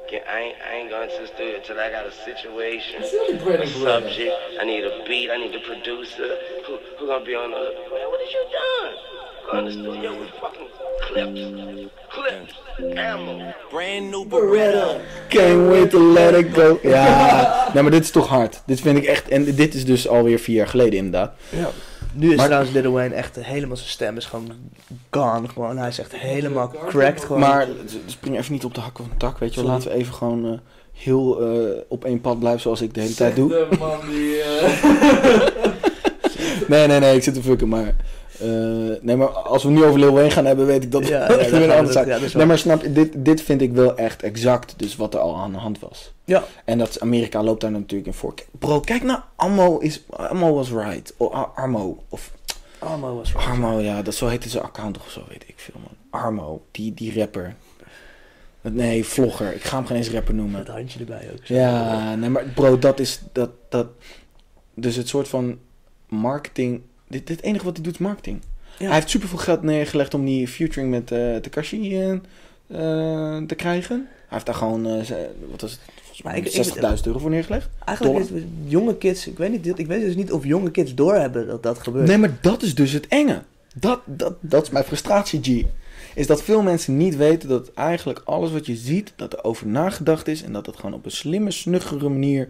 Get, 0.09 0.25
I, 0.27 0.39
ain't, 0.39 0.57
I 0.67 0.73
ain't 0.75 0.89
gonna 0.89 1.11
sit 1.11 1.37
there 1.37 1.57
until 1.57 1.79
I 1.79 1.91
got 1.91 2.07
a 2.07 2.11
situation, 2.11 3.03
a 3.03 3.67
subject. 3.67 4.33
I 4.59 4.65
need 4.65 4.83
a 4.83 5.03
beat. 5.07 5.29
I 5.29 5.37
need 5.37 5.53
a 5.53 5.59
producer. 5.59 6.35
Who, 6.65 6.79
who 6.97 7.07
gonna 7.07 7.23
be 7.23 7.35
on 7.35 7.51
the? 7.51 7.57
Man, 7.91 8.09
what 8.09 8.21
is 8.21 8.33
you 8.33 8.45
doing? 8.57 8.95
Go 9.51 9.57
in 9.59 9.65
the 9.65 9.71
studio 9.71 10.19
with 10.19 10.29
fucking 10.41 10.69
clips, 11.01 11.91
clips, 12.09 12.53
ammo. 12.97 13.53
Brand 13.69 14.09
new 14.09 14.25
Beretta. 14.25 15.01
Can't 15.29 15.69
wait 15.69 15.91
to 15.91 15.99
let 15.99 16.33
it 16.33 16.53
go. 16.55 16.79
Ja, 16.83 17.69
nee, 17.73 17.83
maar 17.83 17.91
dit 17.91 18.03
is 18.03 18.11
toch 18.11 18.27
hard. 18.27 18.61
Dit 18.65 18.81
vind 18.81 18.97
ik 18.97 19.05
echt. 19.05 19.27
En 19.27 19.55
dit 19.55 19.73
is 19.73 19.85
dus 19.85 20.07
alweer 20.07 20.39
vier 20.39 20.55
jaar 20.55 20.67
geleden, 20.67 20.97
inderdaad. 20.97 21.33
Ja. 21.49 21.69
Nu 22.13 22.29
is 22.31 22.35
Maar- 22.35 22.45
trouwens 22.45 22.73
Lil 22.73 22.91
Wayne 22.91 23.15
echt 23.15 23.35
helemaal 23.35 23.77
zijn 23.77 23.89
stem 23.89 24.17
is 24.17 24.25
gewoon 24.25 24.51
gone. 25.09 25.47
Gewoon. 25.47 25.77
Hij 25.77 25.87
is 25.87 25.99
echt 25.99 26.15
helemaal 26.15 26.73
cracked 26.87 27.23
gewoon. 27.23 27.39
Maar 27.41 27.67
spring 28.05 28.37
even 28.37 28.53
niet 28.53 28.65
op 28.65 28.73
de 28.73 28.81
hakken 28.81 29.03
van 29.03 29.11
het 29.11 29.19
dak, 29.19 29.37
weet 29.37 29.53
je 29.53 29.61
wel. 29.61 29.69
Laten 29.69 29.89
we 29.89 29.95
even 29.95 30.13
gewoon 30.13 30.45
eh, 30.45 30.59
heel 30.93 31.41
eh, 31.41 31.81
op 31.87 32.05
één 32.05 32.21
pad 32.21 32.39
blijven 32.39 32.61
zoals 32.61 32.81
ik 32.81 32.93
de 32.93 33.01
hele 33.01 33.13
tijd 33.13 33.35
doe. 33.35 33.49
De 33.49 33.67
man 33.79 33.99
die... 34.09 34.41
eh, 34.41 35.47
Nee, 36.67 36.87
nee, 36.87 36.99
nee, 36.99 37.15
ik 37.15 37.23
zit 37.23 37.33
te 37.33 37.41
fucken, 37.41 37.67
maar... 37.67 37.95
eh, 38.39 39.01
nee, 39.01 39.15
maar 39.15 39.27
als 39.27 39.63
we 39.63 39.69
nu 39.69 39.83
over 39.83 39.99
Lil 39.99 40.13
Wayne 40.13 40.31
gaan 40.31 40.45
hebben, 40.45 40.65
weet 40.65 40.83
ik 40.83 40.91
dat 40.91 41.07
Ja, 41.07 41.19
ja, 41.21 41.27
dat 41.27 41.49
weer 41.49 41.63
een 41.63 41.71
andere 41.71 41.91
zaak. 41.91 42.07
Ja, 42.07 42.19
Nee, 42.37 42.45
maar 42.45 42.57
snap 42.57 42.81
je, 42.81 42.91
dit, 42.91 43.11
dit 43.15 43.41
vind 43.41 43.61
ik 43.61 43.71
wel 43.71 43.97
echt 43.97 44.23
exact 44.23 44.73
dus 44.77 44.95
wat 44.95 45.13
er 45.13 45.19
al 45.19 45.35
aan 45.37 45.51
de 45.51 45.57
hand 45.57 45.79
was. 45.79 46.13
Ja. 46.25 46.43
En 46.65 46.77
dat 46.77 46.99
Amerika 46.99 47.43
loopt 47.43 47.61
daar 47.61 47.71
natuurlijk 47.71 48.07
in 48.07 48.13
voor. 48.13 48.33
Bro, 48.59 48.79
kijk 48.79 49.03
naar 49.03 49.23
Ammo 49.35 49.77
is... 49.77 50.03
Ammo 50.09 50.53
was 50.53 50.71
right. 50.71 51.13
Oh, 51.17 51.33
Ar- 51.33 51.51
Armo. 51.55 52.03
Of 52.09 52.31
Armo 52.79 53.15
was 53.15 53.35
Armo, 53.35 53.79
ja, 53.79 54.01
dat 54.01 54.13
zo 54.15 54.27
heette 54.27 54.49
zijn 54.49 54.63
account 54.63 54.97
of 54.97 55.09
zo, 55.09 55.23
weet 55.29 55.43
ik 55.47 55.53
veel, 55.57 55.73
man. 55.83 56.21
Armo, 56.21 56.61
die, 56.71 56.93
die 56.93 57.19
rapper. 57.19 57.55
Nee, 58.61 59.05
vlogger. 59.05 59.55
Ik 59.55 59.63
ga 59.63 59.77
hem 59.77 59.85
geen 59.85 59.97
eens 59.97 60.09
rapper 60.09 60.33
noemen. 60.33 60.59
Met 60.59 60.67
een 60.67 60.73
handje 60.73 60.99
erbij 60.99 61.29
ook. 61.31 61.45
zo. 61.45 61.53
Ja, 61.53 62.15
nee, 62.15 62.29
maar 62.29 62.43
bro, 62.55 62.79
dat 62.79 62.99
is 62.99 63.21
dat, 63.31 63.49
dat. 63.69 63.87
Dus 64.73 64.95
het 64.95 65.07
soort 65.07 65.27
van 65.27 65.57
marketing. 66.07 66.81
Dit, 67.09 67.27
dit 67.27 67.41
enige 67.41 67.65
wat 67.65 67.75
hij 67.75 67.83
doet 67.83 67.93
is 67.93 67.99
marketing. 67.99 68.41
Ja. 68.77 68.85
Hij 68.85 68.93
heeft 68.95 69.09
superveel 69.09 69.37
geld 69.37 69.61
neergelegd 69.61 70.13
om 70.13 70.25
die 70.25 70.47
featuring 70.47 70.89
met 70.89 71.11
eh 71.11 71.35
Takashi 71.35 71.95
eh, 72.01 72.11
eh, 72.11 73.43
te 73.47 73.55
krijgen. 73.55 73.95
Hij 74.09 74.27
heeft 74.37 74.45
daar 74.45 74.55
gewoon, 74.55 74.83
wat 75.49 75.61
was 75.61 75.71
het, 75.71 75.79
volgens 75.95 76.21
Maar 76.23 76.31
mij 76.33 76.41
ik- 76.41 76.47
ik- 76.47 76.53
60.000 76.53 77.05
euro 77.07 77.19
voor 77.19 77.29
neergelegd. 77.29 77.69
Eigenlijk 77.85 78.19
is 78.19 78.29
het 78.29 78.43
jonge 78.65 78.97
kids, 78.97 79.27
ik 79.27 79.37
weet, 79.37 79.51
niet, 79.51 79.79
ik 79.79 79.87
weet 79.87 80.01
dus 80.01 80.15
niet 80.15 80.31
of 80.31 80.45
jonge 80.45 80.71
kids 80.71 80.95
doorhebben 80.95 81.47
dat 81.47 81.63
dat 81.63 81.79
gebeurt. 81.79 82.07
Nee, 82.07 82.17
maar 82.17 82.37
dat 82.41 82.61
is 82.61 82.75
dus 82.75 82.91
het 82.91 83.07
enge. 83.07 83.41
Dat, 83.75 83.99
dat, 84.05 84.33
dat 84.39 84.63
is 84.63 84.69
mijn 84.69 84.85
frustratie, 84.85 85.39
G. 85.43 85.65
Is 86.15 86.27
dat 86.27 86.43
veel 86.43 86.61
mensen 86.61 86.97
niet 86.97 87.15
weten 87.15 87.49
dat 87.49 87.73
eigenlijk 87.73 88.21
alles 88.25 88.51
wat 88.51 88.65
je 88.65 88.75
ziet, 88.75 89.13
dat 89.15 89.33
er 89.33 89.43
over 89.43 89.67
nagedacht 89.67 90.27
is. 90.27 90.43
En 90.43 90.53
dat 90.53 90.65
het 90.65 90.75
gewoon 90.75 90.93
op 90.93 91.05
een 91.05 91.11
slimme, 91.11 91.51
snuggere 91.51 92.09
manier 92.09 92.47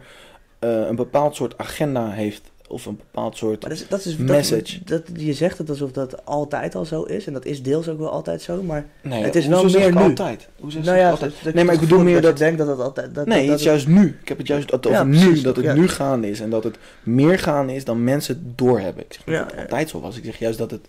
een 0.59 0.95
bepaald 0.95 1.35
soort 1.35 1.57
agenda 1.57 2.09
heeft. 2.11 2.41
Of 2.69 2.85
een 2.85 2.95
bepaald 2.97 3.37
soort... 3.37 3.61
Maar 3.61 3.69
dat 3.69 3.79
is, 3.79 3.87
dat 3.87 4.05
is 4.05 4.17
Message. 4.17 4.83
Dat, 4.83 5.07
dat, 5.07 5.21
je 5.21 5.33
zegt 5.33 5.57
het 5.57 5.69
alsof 5.69 5.91
dat 5.91 6.25
altijd 6.25 6.75
al 6.75 6.85
zo 6.85 7.03
is. 7.03 7.27
En 7.27 7.33
dat 7.33 7.45
is 7.45 7.63
deels 7.63 7.87
ook 7.87 7.99
wel 7.99 8.09
altijd 8.09 8.41
zo. 8.41 8.63
Maar 8.63 8.85
Nee, 9.03 9.23
Het 9.23 9.35
is 9.35 9.47
wel 9.47 9.63
meer 9.63 9.87
ik 9.87 9.93
nu. 9.93 10.01
altijd. 10.01 10.47
Nou 10.59 10.71
zeg 10.71 10.85
ja, 10.85 11.05
ik 11.05 11.11
altijd? 11.11 11.33
dat- 11.43 11.53
Nee, 11.53 11.63
maar 11.63 11.73
ik 11.73 11.79
bedoel 11.79 12.03
meer 12.03 12.21
dat 12.21 12.37
je 12.37 12.43
denkt 12.43 12.57
dat 12.57 12.67
het 12.67 12.79
altijd. 12.79 13.15
Dat, 13.15 13.25
nee, 13.25 13.49
het 13.49 13.59
is 13.59 13.65
juist 13.65 13.87
nu. 13.87 14.17
Ik 14.21 14.27
heb 14.27 14.37
het 14.37 14.47
juist 14.47 14.73
over 14.73 14.91
Ja, 14.91 15.03
nu. 15.03 15.19
precies, 15.19 15.43
Dat 15.43 15.55
het 15.55 15.65
ja. 15.65 15.73
nu 15.73 15.87
gaande 15.87 16.29
is. 16.29 16.39
En 16.39 16.49
dat 16.49 16.63
het 16.63 16.77
meer 17.03 17.39
gaande 17.39 17.73
is 17.75 17.83
dan 17.85 18.03
mensen 18.03 18.35
het 18.35 18.57
doorhebben. 18.57 19.03
Ik 19.03 19.13
zeg 19.13 19.25
niet 19.25 19.35
Ja, 19.35 19.41
dat 19.41 19.51
het 19.51 19.59
ja. 19.59 19.65
altijd 19.65 19.89
zo 19.89 19.99
was. 19.99 20.17
Ik 20.17 20.23
zeg 20.23 20.39
juist 20.39 20.57
dat 20.57 20.71
het... 20.71 20.87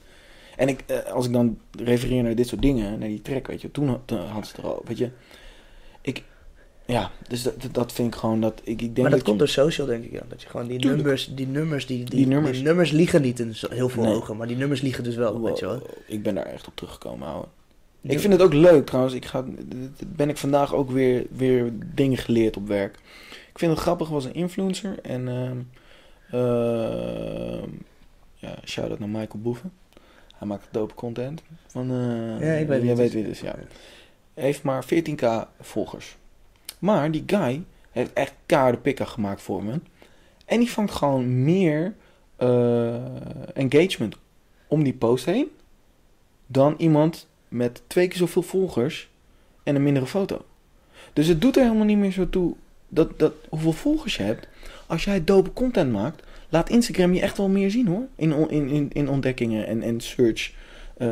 En 0.56 0.68
ik, 0.68 0.82
eh, 0.86 1.12
als 1.12 1.26
ik 1.26 1.32
dan 1.32 1.58
refereer 1.84 2.22
naar 2.22 2.34
dit 2.34 2.48
soort 2.48 2.62
dingen, 2.62 2.98
naar 2.98 3.08
die 3.08 3.22
track, 3.22 3.46
weet 3.46 3.60
je, 3.60 3.70
toen 3.70 3.88
had, 3.88 4.00
toen 4.04 4.18
had 4.18 4.46
ze 4.46 4.52
het 4.56 4.64
er 4.64 4.70
al, 4.70 4.82
weet 4.86 4.98
je. 4.98 5.08
Ik, 6.00 6.22
ja, 6.90 7.10
dus 7.28 7.42
dat, 7.42 7.54
dat 7.72 7.92
vind 7.92 8.14
ik 8.14 8.20
gewoon 8.20 8.40
dat, 8.40 8.60
ik, 8.64 8.68
ik 8.68 8.78
denk 8.78 8.98
maar 8.98 9.10
dat 9.10 9.22
komt 9.22 9.38
door 9.38 9.48
social, 9.48 9.86
denk 9.86 10.04
ik. 10.04 10.12
Ja. 10.12 10.22
Dat 10.28 10.42
je 10.42 10.48
gewoon 10.48 10.66
die 10.66 10.78
Tuurlijk. 10.78 11.02
nummers, 11.02 11.30
die 11.34 11.46
nummers, 11.46 11.86
die, 11.86 12.04
die, 12.04 12.16
Die 12.16 12.26
nummers. 12.26 12.56
die 12.56 12.66
nummers 12.66 12.90
liegen 12.90 13.22
niet 13.22 13.40
in 13.40 13.54
heel 13.70 13.88
veel 13.88 14.02
Nee. 14.02 14.14
ogen. 14.14 14.36
Maar 14.36 14.46
die 14.46 14.56
nummers 14.56 14.80
liegen 14.80 15.04
dus 15.04 15.14
wel, 15.16 15.42
weet 15.42 15.58
je 15.58 15.66
wel. 15.66 15.82
Ik 16.06 16.22
ben 16.22 16.34
daar 16.34 16.46
echt 16.46 16.66
op 16.66 16.76
teruggekomen, 16.76 17.28
ouwe. 17.28 17.46
Ik 18.02 18.20
vind 18.20 18.32
het 18.32 18.42
ook 18.42 18.52
leuk 18.52 18.86
trouwens. 18.86 19.14
Ik 19.14 19.24
ga, 19.24 19.44
ben 20.06 20.28
ik 20.28 20.36
vandaag 20.36 20.74
ook 20.74 20.90
weer, 20.90 21.26
weer 21.30 21.72
dingen 21.94 22.18
geleerd 22.18 22.56
op 22.56 22.66
werk. 22.68 22.94
Ik 23.52 23.58
vind 23.58 23.70
het 23.72 23.80
grappig, 23.80 24.08
was 24.08 24.24
een 24.24 24.34
influencer. 24.34 24.94
En 25.02 25.28
ehm 25.28 25.58
ehm, 26.30 27.68
ja, 28.34 28.54
shout-out 28.64 28.98
naar 28.98 29.08
Michael 29.08 29.42
Boeven. 29.42 29.72
Hij 30.36 30.48
maakt 30.48 30.68
dope 30.70 30.94
content. 30.94 31.42
Van, 31.66 31.90
eh, 31.90 32.46
Ja, 32.46 32.52
ik 32.52 32.66
weet 32.68 32.82
jij 32.82 32.96
weet 32.96 33.12
wie 33.12 33.22
het 33.22 33.30
is, 33.32 33.40
ja. 33.40 33.54
Heeft 34.34 34.62
maar 34.62 34.84
14k 34.84 35.46
volgers. 35.60 36.16
Maar 36.80 37.10
die 37.10 37.22
guy 37.26 37.62
heeft 37.90 38.12
echt 38.12 38.32
keiharde 38.46 38.96
gemaakt 38.96 39.42
voor 39.42 39.64
me. 39.64 39.80
En 40.44 40.58
die 40.58 40.70
vangt 40.70 40.92
gewoon 40.92 41.44
meer 41.44 41.94
eh, 42.36 42.94
engagement 43.54 44.16
om 44.66 44.82
die 44.82 44.92
post 44.94 45.24
heen 45.24 45.48
dan 46.46 46.74
iemand 46.78 47.26
met 47.48 47.82
twee 47.86 48.08
keer 48.08 48.18
zoveel 48.18 48.42
volgers 48.42 49.08
en 49.62 49.74
een 49.74 49.82
mindere 49.82 50.06
foto. 50.06 50.44
Dus 51.12 51.26
het 51.26 51.40
doet 51.40 51.56
er 51.56 51.62
helemaal 51.62 51.84
niet 51.84 51.98
meer 51.98 52.12
zo 52.12 52.30
toe 52.30 52.54
dat, 52.88 53.18
dat, 53.18 53.32
hoeveel 53.48 53.72
volgers 53.72 54.16
je 54.16 54.22
hebt. 54.22 54.48
Als 54.86 55.04
jij 55.04 55.24
dope 55.24 55.52
content 55.52 55.92
maakt, 55.92 56.22
laat 56.48 56.68
Instagram 56.70 57.14
je 57.14 57.20
echt 57.20 57.36
wel 57.36 57.48
meer 57.48 57.70
zien 57.70 57.86
hoor. 57.86 58.06
In, 58.16 58.50
in, 58.50 58.68
in, 58.68 58.90
in 58.92 59.08
ontdekkingen 59.08 59.66
en, 59.66 59.82
en 59.82 60.00
search. 60.00 60.52
Eh, 60.96 61.08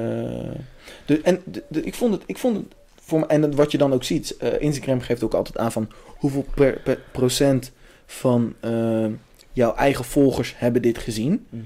de, 1.07 1.21
en 1.23 1.41
de, 1.45 1.63
de- 1.69 1.83
ik 1.83 1.95
vond 1.95 2.13
het, 2.15 2.23
ik 2.27 2.39
vond 2.39 2.57
het 2.57 2.75
voor 3.09 3.27
en 3.27 3.55
wat 3.55 3.71
je 3.71 3.79
dan 3.79 3.93
ook 3.93 4.05
ziet, 4.05 4.37
eh, 4.37 4.61
Instagram 4.61 5.01
geeft 5.01 5.23
ook 5.23 5.35
altijd 5.35 5.59
aan 5.59 5.73
van 5.73 5.89
hoeveel 6.05 6.47
per, 6.55 6.81
per 6.85 7.01
procent 7.13 7.73
van 8.07 8.55
eh, 8.61 9.07
jouw 9.53 9.75
eigen 9.75 10.05
volgers 10.05 10.55
hebben 10.57 10.83
dit 10.83 10.99
gezien. 10.99 11.47
Mhm. 11.49 11.63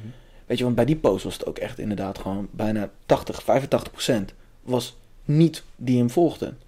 Weet 0.47 0.59
je, 0.59 0.64
want 0.64 0.77
bij 0.77 0.85
die 0.85 0.97
post 0.97 1.24
was 1.24 1.32
het 1.32 1.47
ook 1.47 1.59
echt 1.59 1.78
inderdaad 1.78 2.19
gewoon 2.19 2.48
bijna 2.51 2.90
80, 3.06 3.43
85 3.43 3.93
procent 3.93 4.35
was 4.62 4.97
niet 5.24 5.62
die 5.77 5.98
hem 5.98 6.10
volgden. 6.10 6.59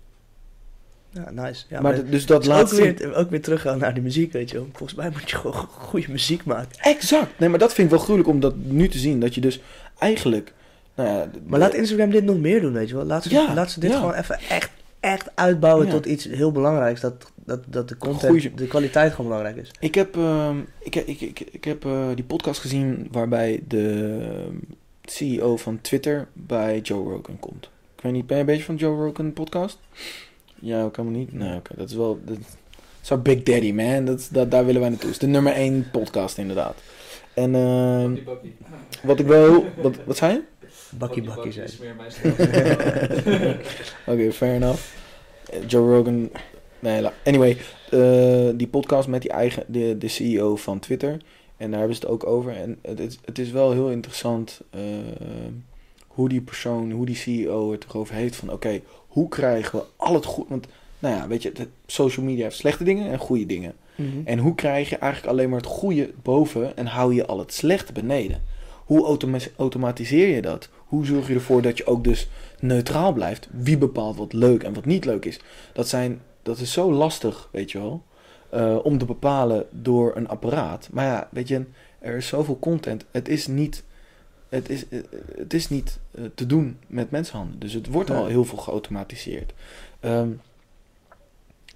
Ja, 1.10 1.30
nice. 1.30 1.64
Ja, 1.68 1.80
maar 1.80 2.05
dus 2.10 2.26
dat 2.26 2.46
laat 2.46 2.62
ook, 2.62 2.68
zien... 2.68 2.96
weer, 2.96 3.14
ook 3.14 3.30
weer 3.30 3.42
teruggaan 3.42 3.78
naar 3.78 3.94
die 3.94 4.02
muziek, 4.02 4.32
weet 4.32 4.51
je 4.51 4.56
wel. 4.56 4.68
Volgens 4.72 4.98
mij 4.98 5.10
moet 5.10 5.30
je 5.30 5.36
gewoon 5.36 5.55
go- 5.55 5.68
goede 5.90 6.10
muziek 6.10 6.44
maken. 6.44 6.78
Exact. 6.80 7.38
Nee, 7.38 7.48
maar 7.48 7.59
dat 7.59 7.72
vind 7.72 7.86
ik 7.86 7.94
wel 7.94 8.02
gruwelijk 8.02 8.30
om 8.30 8.40
dat 8.40 8.56
nu 8.56 8.88
te 8.88 8.98
zien. 8.98 9.20
Dat 9.20 9.34
je 9.34 9.40
dus 9.40 9.60
eigenlijk... 9.98 10.52
Nou 10.96 11.08
ja, 11.08 11.30
Maar 11.46 11.58
laat 11.58 11.74
Instagram 11.74 12.10
dit 12.10 12.24
nog 12.24 12.38
meer 12.38 12.60
doen, 12.60 12.72
weet 12.72 12.88
je 12.88 12.94
wel. 12.94 13.04
Laat 13.04 13.22
ze, 13.22 13.30
Ja, 13.30 13.54
laat 13.54 13.70
ze 13.70 13.80
dit 13.80 13.90
ja. 13.90 13.96
gewoon 13.98 14.14
even 14.14 14.38
echt, 14.48 14.70
echt 15.00 15.30
uitbouwen 15.34 15.86
Ja. 15.86 15.92
tot 15.92 16.06
iets 16.06 16.24
heel 16.24 16.52
belangrijks. 16.52 17.00
Dat 17.00 17.32
dat, 17.46 17.60
dat 17.66 17.88
de 17.88 17.96
content, 17.96 18.32
Goeie- 18.32 18.54
de 18.54 18.66
kwaliteit 18.66 19.10
gewoon 19.12 19.26
belangrijk 19.30 19.56
is. 19.56 19.70
Ik 19.80 19.94
heb, 19.94 20.16
ehm, 20.16 20.56
ik, 20.82 20.94
ik, 20.94 21.20
ik, 21.20 21.40
ik 21.40 21.64
heb 21.64 21.84
eh, 21.84 22.06
die 22.14 22.24
podcast 22.24 22.60
gezien 22.60 23.08
waarbij 23.10 23.62
de 23.68 24.16
ehm, 24.20 24.56
CEO 25.04 25.56
van 25.56 25.80
Twitter 25.80 26.26
bij 26.32 26.80
Joe 26.80 27.02
Rogan 27.10 27.38
komt. 27.40 27.70
Ik 27.96 28.02
weet 28.02 28.12
niet, 28.12 28.26
ben 28.26 28.36
je 28.36 28.42
een 28.42 28.48
beetje 28.48 28.64
van 28.64 28.76
Joe 28.76 29.04
Rogan 29.04 29.32
podcast? 29.32 29.78
Ja, 30.54 30.82
ook 30.82 30.96
helemaal 30.96 31.18
niet. 31.18 31.32
Nee, 31.32 31.56
oké, 31.56 31.74
dat 31.76 31.90
is 31.90 31.96
wel... 31.96 32.18
Dat, 32.24 32.36
zo 33.00 33.16
Big 33.16 33.42
Daddy, 33.42 33.72
man. 33.72 34.04
Dat, 34.04 34.28
dat, 34.32 34.50
daar 34.50 34.64
willen 34.66 34.80
wij 34.80 34.90
naartoe. 34.90 35.10
Het 35.10 35.20
is 35.22 35.26
de 35.26 35.32
nummer 35.32 35.52
één 35.52 35.88
podcast, 35.92 36.38
inderdaad. 36.38 36.74
En 37.34 37.54
ehm, 37.54 38.14
wat 39.02 39.18
ik 39.20 39.26
wel... 39.26 39.64
Wat, 39.82 39.96
wat 40.04 40.16
zei 40.16 40.32
je? 40.32 40.42
Bakkie 40.98 41.22
bakkie 41.22 41.52
stijl. 41.52 41.94
Oké, 44.06 44.32
fair 44.32 44.54
enough. 44.54 44.80
Joe 45.66 45.96
Rogan. 45.96 46.30
Nee, 46.78 47.06
anyway. 47.24 47.56
eh, 47.90 48.48
die 48.54 48.66
podcast 48.68 49.08
met 49.08 49.22
die 49.22 49.30
eigen, 49.30 49.64
de, 49.66 49.98
de 49.98 50.08
CEO 50.08 50.56
van 50.56 50.78
Twitter. 50.78 51.16
En 51.56 51.70
daar 51.70 51.78
hebben 51.78 51.96
ze 51.96 52.02
het 52.02 52.10
ook 52.10 52.26
over. 52.26 52.52
En 52.56 52.78
het 52.82 53.00
is, 53.00 53.18
het 53.24 53.38
is 53.38 53.50
wel 53.50 53.72
heel 53.72 53.90
interessant 53.90 54.60
eh, 54.70 54.80
hoe 56.06 56.28
die 56.28 56.40
persoon, 56.40 56.90
hoe 56.90 57.06
die 57.06 57.16
CEO 57.16 57.72
het 57.72 57.84
erover 57.88 58.14
heeft. 58.14 58.36
Van 58.36 58.52
oké, 58.52 58.80
hoe 59.08 59.28
krijgen 59.28 59.78
we 59.78 59.84
al 59.96 60.14
het 60.14 60.24
goed. 60.24 60.48
Want 60.48 60.66
nou 60.98 61.14
ja, 61.16 61.28
weet 61.28 61.42
je, 61.42 61.52
het, 61.54 61.68
social 61.86 62.26
media 62.26 62.42
heeft 62.44 62.56
slechte 62.56 62.84
dingen 62.84 63.10
en 63.10 63.18
goede 63.18 63.46
dingen. 63.46 63.72
Mhm. 63.94 64.08
En 64.24 64.38
hoe 64.38 64.54
krijg 64.54 64.88
je 64.90 64.96
eigenlijk 64.96 65.32
alleen 65.32 65.48
maar 65.48 65.58
het 65.58 65.68
goede 65.68 66.10
boven 66.22 66.76
en 66.76 66.86
hou 66.86 67.14
je 67.14 67.26
al 67.26 67.38
het 67.38 67.52
slechte 67.52 67.92
beneden? 67.92 68.42
Hoe 68.84 69.04
automa- 69.04 69.38
automatiseer 69.56 70.28
je 70.34 70.42
dat? 70.42 70.68
Hoe 70.94 71.06
zorg 71.06 71.28
je 71.28 71.34
ervoor 71.34 71.62
dat 71.62 71.78
je 71.78 71.86
ook 71.86 72.04
dus 72.04 72.28
neutraal 72.60 73.12
blijft? 73.12 73.48
Wie 73.50 73.78
bepaalt 73.78 74.16
wat 74.16 74.32
leuk 74.32 74.62
en 74.62 74.74
wat 74.74 74.84
niet 74.84 75.04
leuk 75.04 75.24
is? 75.24 75.40
Dat, 75.72 75.88
zijn, 75.88 76.20
dat 76.42 76.58
is 76.58 76.72
zo 76.72 76.92
lastig, 76.92 77.48
weet 77.52 77.72
je 77.72 77.78
wel, 77.78 78.02
eh, 78.48 78.78
om 78.82 78.98
te 78.98 79.04
bepalen 79.04 79.66
door 79.70 80.16
een 80.16 80.28
apparaat. 80.28 80.88
Maar 80.92 81.04
ja, 81.04 81.28
weet 81.30 81.48
je, 81.48 81.64
er 81.98 82.16
is 82.16 82.26
zoveel 82.26 82.58
content. 82.58 83.04
Het 83.10 83.28
is 83.28 83.46
niet, 83.46 83.84
het 84.48 84.68
is, 84.68 84.88
eh, 84.88 84.98
het 85.36 85.54
is 85.54 85.68
niet 85.68 85.98
eh, 86.10 86.24
te 86.34 86.46
doen 86.46 86.78
met 86.86 87.10
mensenhanden. 87.10 87.58
Dus 87.58 87.72
het 87.72 87.86
wordt 87.86 88.10
al 88.10 88.26
heel 88.26 88.44
veel 88.44 88.58
geautomatiseerd. 88.58 89.52
Ehm, 90.00 90.28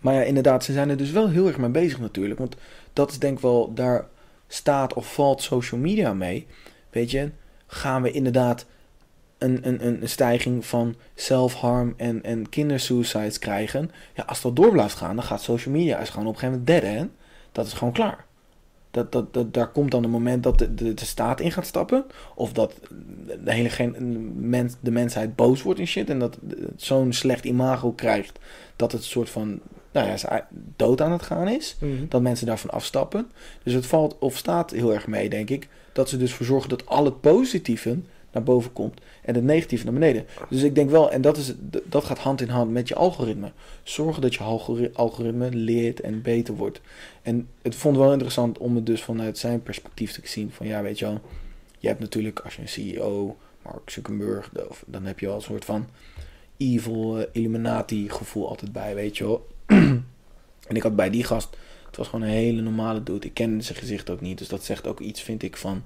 maar 0.00 0.14
ja, 0.14 0.22
inderdaad, 0.22 0.64
ze 0.64 0.72
zijn 0.72 0.88
er 0.88 0.96
dus 0.96 1.10
wel 1.10 1.28
heel 1.28 1.46
erg 1.46 1.58
mee 1.58 1.70
bezig 1.70 2.00
natuurlijk. 2.00 2.38
Want 2.38 2.56
dat 2.92 3.10
is 3.10 3.18
denk 3.18 3.36
ik 3.36 3.42
wel, 3.42 3.74
daar 3.74 4.08
staat 4.46 4.94
of 4.94 5.14
valt 5.14 5.42
social 5.42 5.80
media 5.80 6.12
mee. 6.12 6.46
Weet 6.90 7.10
je, 7.10 7.30
gaan 7.66 8.02
we 8.02 8.10
inderdaad 8.10 8.66
een, 9.38 9.86
een, 9.86 10.08
stijging 10.08 10.66
van 10.66 10.94
self-harm 11.14 11.94
en, 11.96 12.22
en 12.24 12.48
kindersuicides 12.48 13.38
krijgen. 13.38 13.90
Ja, 14.14 14.22
als 14.26 14.40
dat 14.40 14.56
door 14.56 14.70
blijft 14.70 14.94
gaan, 14.94 15.16
dan 15.16 15.24
gaat 15.24 15.42
social 15.42 15.74
media 15.74 15.98
is 15.98 16.08
gewoon 16.08 16.26
op 16.26 16.32
een 16.32 16.38
gegeven 16.38 16.60
moment 16.60 16.82
dead 16.82 16.94
end. 16.94 17.10
Dat 17.52 17.66
is 17.66 17.72
gewoon 17.72 17.92
klaar. 17.92 18.26
Dat, 18.90 19.12
dat, 19.12 19.34
dat, 19.34 19.54
daar 19.54 19.68
komt 19.68 19.90
dan 19.90 20.04
een 20.04 20.10
moment 20.10 20.42
dat 20.42 20.58
de, 20.58 20.74
de, 20.74 20.94
de 20.94 21.04
staat 21.04 21.40
in 21.40 21.52
gaat 21.52 21.66
stappen. 21.66 22.04
Of 22.34 22.52
dat 22.52 22.74
de 23.44 23.52
hele 23.52 23.70
gen, 23.70 24.48
mens, 24.48 24.74
de 24.80 24.90
mensheid 24.90 25.36
boos 25.36 25.62
wordt 25.62 25.80
en 25.80 25.86
shit. 25.86 26.10
En 26.10 26.18
dat 26.18 26.38
het 26.48 26.82
zo'n 26.82 27.12
slecht 27.12 27.44
imago 27.44 27.92
krijgt. 27.92 28.38
Dat 28.76 28.92
het 28.92 29.00
een 29.00 29.06
soort 29.06 29.30
van 29.30 29.60
nou 29.92 30.08
ja, 30.08 30.48
dood 30.76 31.00
aan 31.00 31.12
het 31.12 31.22
gaan 31.22 31.48
is. 31.48 31.76
Mhm. 31.80 32.08
Dat 32.08 32.22
mensen 32.22 32.46
daarvan 32.46 32.70
afstappen. 32.70 33.30
Dus 33.62 33.72
het 33.72 33.86
valt 33.86 34.16
of 34.18 34.36
staat 34.36 34.70
heel 34.70 34.92
erg 34.94 35.06
mee, 35.06 35.28
denk 35.28 35.50
ik. 35.50 35.68
Dat 35.92 36.08
ze 36.08 36.16
dus 36.16 36.32
voor 36.32 36.46
zorgen 36.46 36.68
dat 36.68 36.86
al 36.86 37.04
het 37.04 37.20
positieve 37.20 37.98
naar 38.32 38.42
boven 38.42 38.72
komt. 38.72 39.00
En 39.22 39.34
het 39.34 39.44
negatieve 39.44 39.84
naar 39.84 39.92
beneden. 39.92 40.26
Dus 40.48 40.62
ik 40.62 40.74
denk 40.74 40.90
wel, 40.90 41.10
en 41.10 41.20
dat, 41.20 41.36
is, 41.36 41.54
dat 41.84 42.04
gaat 42.04 42.18
hand 42.18 42.40
in 42.40 42.48
hand 42.48 42.70
met 42.70 42.88
je 42.88 42.94
algoritme. 42.94 43.52
Zorgen 43.82 44.22
dat 44.22 44.34
je 44.34 44.42
algori- 44.42 44.90
algoritme 44.92 45.50
leert 45.50 46.00
en 46.00 46.22
beter 46.22 46.54
wordt. 46.54 46.80
En 47.22 47.48
het 47.62 47.74
vond 47.74 47.96
wel 47.96 48.12
interessant 48.12 48.58
om 48.58 48.74
het 48.74 48.86
dus 48.86 49.02
vanuit 49.02 49.38
zijn 49.38 49.62
perspectief 49.62 50.12
te 50.12 50.20
zien. 50.24 50.50
Van 50.52 50.66
ja, 50.66 50.82
weet 50.82 50.98
je 50.98 51.04
wel. 51.04 51.20
Je 51.78 51.88
hebt 51.88 52.00
natuurlijk 52.00 52.40
als 52.40 52.54
je 52.54 52.62
een 52.62 52.68
CEO, 52.68 53.36
Mark 53.62 53.90
Zuckerberg, 53.90 54.50
dan 54.86 55.04
heb 55.04 55.20
je 55.20 55.26
wel 55.26 55.34
een 55.34 55.42
soort 55.42 55.64
van 55.64 55.86
evil 56.56 57.18
eh, 57.18 57.26
Illuminati 57.32 58.10
gevoel 58.10 58.48
altijd 58.48 58.72
bij, 58.72 58.94
weet 58.94 59.16
je 59.16 59.24
wel. 59.24 59.46
en 60.68 60.76
ik 60.76 60.82
had 60.82 60.96
bij 60.96 61.10
die 61.10 61.24
gast, 61.24 61.56
het 61.86 61.96
was 61.96 62.08
gewoon 62.08 62.24
een 62.24 62.34
hele 62.34 62.60
normale 62.60 63.02
dude. 63.02 63.26
Ik 63.26 63.34
kende 63.34 63.62
zijn 63.64 63.78
gezicht 63.78 64.10
ook 64.10 64.20
niet, 64.20 64.38
dus 64.38 64.48
dat 64.48 64.64
zegt 64.64 64.86
ook 64.86 65.00
iets, 65.00 65.22
vind 65.22 65.42
ik, 65.42 65.56
van 65.56 65.82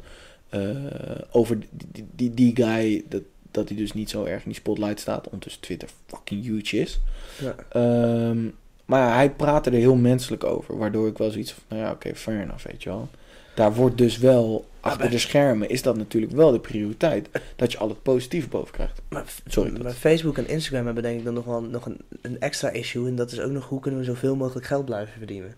over 1.30 1.58
die, 1.70 2.06
die, 2.14 2.30
die, 2.34 2.56
guy, 2.56 3.04
dat, 3.08 3.22
dat 3.50 3.68
hij 3.68 3.76
dus 3.76 3.92
niet 3.92 4.10
zo 4.10 4.24
erg 4.24 4.36
in 4.42 4.50
die 4.50 4.54
spotlight 4.60 5.00
staat. 5.00 5.26
Ondertussen 5.26 5.62
Twitter 5.62 5.88
fucking 6.06 6.44
huge 6.44 6.76
is. 6.78 7.00
Ja. 7.40 7.54
Ehm, 7.68 8.48
maar 8.84 9.14
hij 9.14 9.30
praatte 9.30 9.70
er 9.70 9.76
heel 9.76 9.94
menselijk 9.96 10.44
over, 10.44 10.76
waardoor 10.78 11.06
ik 11.08 11.18
wel 11.18 11.30
zoiets 11.30 11.52
van, 11.52 11.62
nou 11.68 11.82
ja, 11.82 11.90
oké, 11.90 12.14
fair 12.14 12.40
enough, 12.42 12.64
weet 12.66 12.82
je 12.82 12.88
wel. 12.88 13.08
Daar 13.54 13.74
wordt 13.74 13.98
dus 13.98 14.18
wel, 14.18 14.68
achter 14.80 15.00
bij- 15.00 15.10
de 15.10 15.18
schermen, 15.18 15.68
is 15.68 15.82
dat 15.82 15.96
natuurlijk 15.96 16.32
wel 16.32 16.52
de 16.52 16.60
prioriteit. 16.60 17.28
Dat 17.56 17.72
je 17.72 17.78
al 17.78 17.88
het 17.88 18.02
positieve 18.02 18.48
boven 18.48 18.72
krijgt. 18.72 19.00
Maar, 19.08 19.24
Sorry, 19.46 19.70
dat- 19.72 19.82
maar 19.82 19.92
Facebook 19.92 20.38
en 20.38 20.48
Instagram 20.48 20.84
hebben 20.84 21.02
denk 21.02 21.18
ik 21.18 21.24
dan 21.24 21.34
nog 21.34 21.44
wel 21.44 21.62
nog 21.62 21.86
een, 21.86 22.00
een 22.20 22.40
extra 22.40 22.70
issue. 22.70 23.06
En 23.08 23.16
dat 23.16 23.32
is 23.32 23.40
ook 23.40 23.50
nog 23.50 23.68
hoe 23.68 23.80
kunnen 23.80 24.00
we 24.00 24.06
zoveel 24.06 24.36
mogelijk 24.36 24.66
geld 24.66 24.84
blijven 24.84 25.18
verdienen. 25.18 25.54